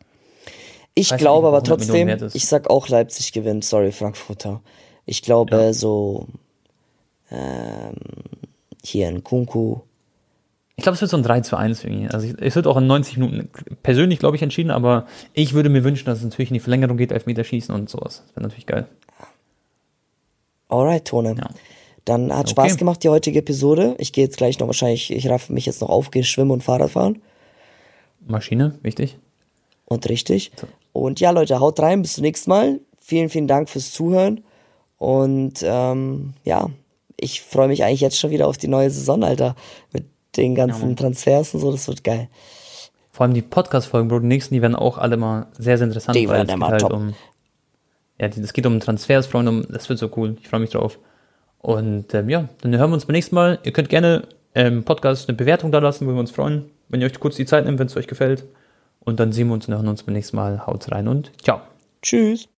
Ich 0.94 1.10
Weiß 1.10 1.18
glaube 1.18 1.48
aber 1.48 1.62
trotzdem, 1.62 2.08
ich 2.32 2.46
sag 2.46 2.70
auch 2.70 2.88
Leipzig 2.88 3.32
gewinnt, 3.32 3.64
sorry, 3.64 3.92
Frankfurter. 3.92 4.62
Ich 5.04 5.22
glaube 5.22 5.56
ja. 5.56 5.72
so 5.72 6.26
ähm, 7.30 7.94
hier 8.82 9.08
in 9.08 9.22
Kunku. 9.22 9.80
Ich 10.76 10.82
glaube, 10.82 10.94
es 10.94 11.00
wird 11.00 11.10
so 11.10 11.16
ein 11.16 11.22
3 11.22 11.40
zu 11.40 11.56
1 11.56 11.84
irgendwie. 11.84 12.08
Also 12.08 12.28
es 12.38 12.54
wird 12.54 12.66
auch 12.66 12.76
in 12.76 12.86
90 12.86 13.16
Minuten 13.18 13.50
persönlich, 13.82 14.18
glaube 14.18 14.36
ich, 14.36 14.42
entschieden, 14.42 14.70
aber 14.70 15.06
ich 15.32 15.54
würde 15.54 15.68
mir 15.68 15.84
wünschen, 15.84 16.06
dass 16.06 16.18
es 16.18 16.24
natürlich 16.24 16.50
in 16.50 16.54
die 16.54 16.60
Verlängerung 16.60 16.96
geht, 16.96 17.12
Elfmeterschießen 17.12 17.74
und 17.74 17.90
sowas. 17.90 18.22
Das 18.26 18.36
wäre 18.36 18.42
natürlich 18.42 18.66
geil. 18.66 18.86
Alright, 20.68 21.04
Tone. 21.06 21.34
Ja. 21.38 21.48
Dann 22.04 22.32
hat 22.32 22.46
okay. 22.46 22.50
Spaß 22.50 22.76
gemacht, 22.76 23.02
die 23.02 23.08
heutige 23.08 23.40
Episode. 23.40 23.96
Ich 23.98 24.12
gehe 24.12 24.24
jetzt 24.24 24.36
gleich 24.36 24.58
noch 24.58 24.68
wahrscheinlich, 24.68 25.12
ich 25.12 25.28
raff 25.28 25.50
mich 25.50 25.66
jetzt 25.66 25.80
noch 25.80 25.88
auf, 25.88 26.10
gehe 26.10 26.24
schwimmen 26.24 26.52
und 26.52 26.62
Fahrrad 26.62 26.90
fahren. 26.90 27.20
Maschine, 28.26 28.78
wichtig. 28.82 29.18
Und 29.86 30.08
richtig. 30.08 30.52
Und 30.92 31.20
ja, 31.20 31.30
Leute, 31.30 31.60
haut 31.60 31.80
rein, 31.80 32.02
bis 32.02 32.14
zum 32.14 32.22
nächsten 32.22 32.50
Mal. 32.50 32.80
Vielen, 33.00 33.28
vielen 33.28 33.48
Dank 33.48 33.68
fürs 33.68 33.92
Zuhören. 33.92 34.44
Und 34.98 35.54
ähm, 35.62 36.34
ja, 36.44 36.70
ich 37.16 37.42
freue 37.42 37.68
mich 37.68 37.84
eigentlich 37.84 38.00
jetzt 38.00 38.18
schon 38.18 38.30
wieder 38.30 38.48
auf 38.48 38.58
die 38.58 38.68
neue 38.68 38.90
Saison, 38.90 39.22
Alter. 39.24 39.54
Mit 39.92 40.04
den 40.36 40.54
ganzen 40.54 40.90
ja, 40.90 40.94
Transfers 40.96 41.54
und 41.54 41.60
so, 41.60 41.70
das 41.70 41.88
wird 41.88 42.04
geil. 42.04 42.28
Vor 43.10 43.24
allem 43.24 43.34
die 43.34 43.42
Podcast-Folgen, 43.42 44.08
Bro, 44.08 44.20
die 44.20 44.26
nächsten, 44.26 44.54
die 44.54 44.62
werden 44.62 44.76
auch 44.76 44.98
alle 44.98 45.16
mal 45.16 45.46
sehr, 45.58 45.78
sehr 45.78 45.86
interessant. 45.86 46.16
Die 46.16 46.28
werden 46.28 46.48
immer 46.48 46.68
halt 46.68 46.82
top. 46.82 46.92
Um, 46.92 47.14
ja, 48.18 48.28
das 48.28 48.52
geht 48.52 48.66
um 48.66 48.80
Transfers, 48.80 49.26
Freunde, 49.26 49.66
das 49.70 49.88
wird 49.88 49.98
so 49.98 50.10
cool. 50.16 50.36
Ich 50.40 50.48
freue 50.48 50.60
mich 50.60 50.70
drauf. 50.70 50.98
Und 51.58 52.14
ähm, 52.14 52.28
ja, 52.28 52.48
dann 52.60 52.76
hören 52.76 52.90
wir 52.90 52.94
uns 52.94 53.06
beim 53.06 53.14
nächsten 53.14 53.34
Mal. 53.34 53.58
Ihr 53.64 53.72
könnt 53.72 53.88
gerne 53.88 54.22
im 54.54 54.66
ähm, 54.66 54.84
Podcast 54.84 55.28
eine 55.28 55.36
Bewertung 55.36 55.70
da 55.70 55.80
lassen, 55.80 56.06
würden 56.06 56.16
wir 56.16 56.20
uns 56.20 56.30
freuen, 56.30 56.70
wenn 56.88 57.00
ihr 57.00 57.06
euch 57.06 57.20
kurz 57.20 57.36
die 57.36 57.44
Zeit 57.44 57.66
nehmt, 57.66 57.78
wenn 57.78 57.88
es 57.88 57.96
euch 57.96 58.06
gefällt. 58.06 58.44
Und 59.00 59.20
dann 59.20 59.32
sehen 59.32 59.48
wir 59.48 59.54
uns 59.54 59.68
und 59.68 59.74
hören 59.74 59.88
uns 59.88 60.02
beim 60.02 60.14
nächsten 60.14 60.36
Mal. 60.36 60.66
Haut 60.66 60.90
rein 60.90 61.08
und 61.08 61.30
ciao. 61.42 61.60
Tschüss. 62.02 62.48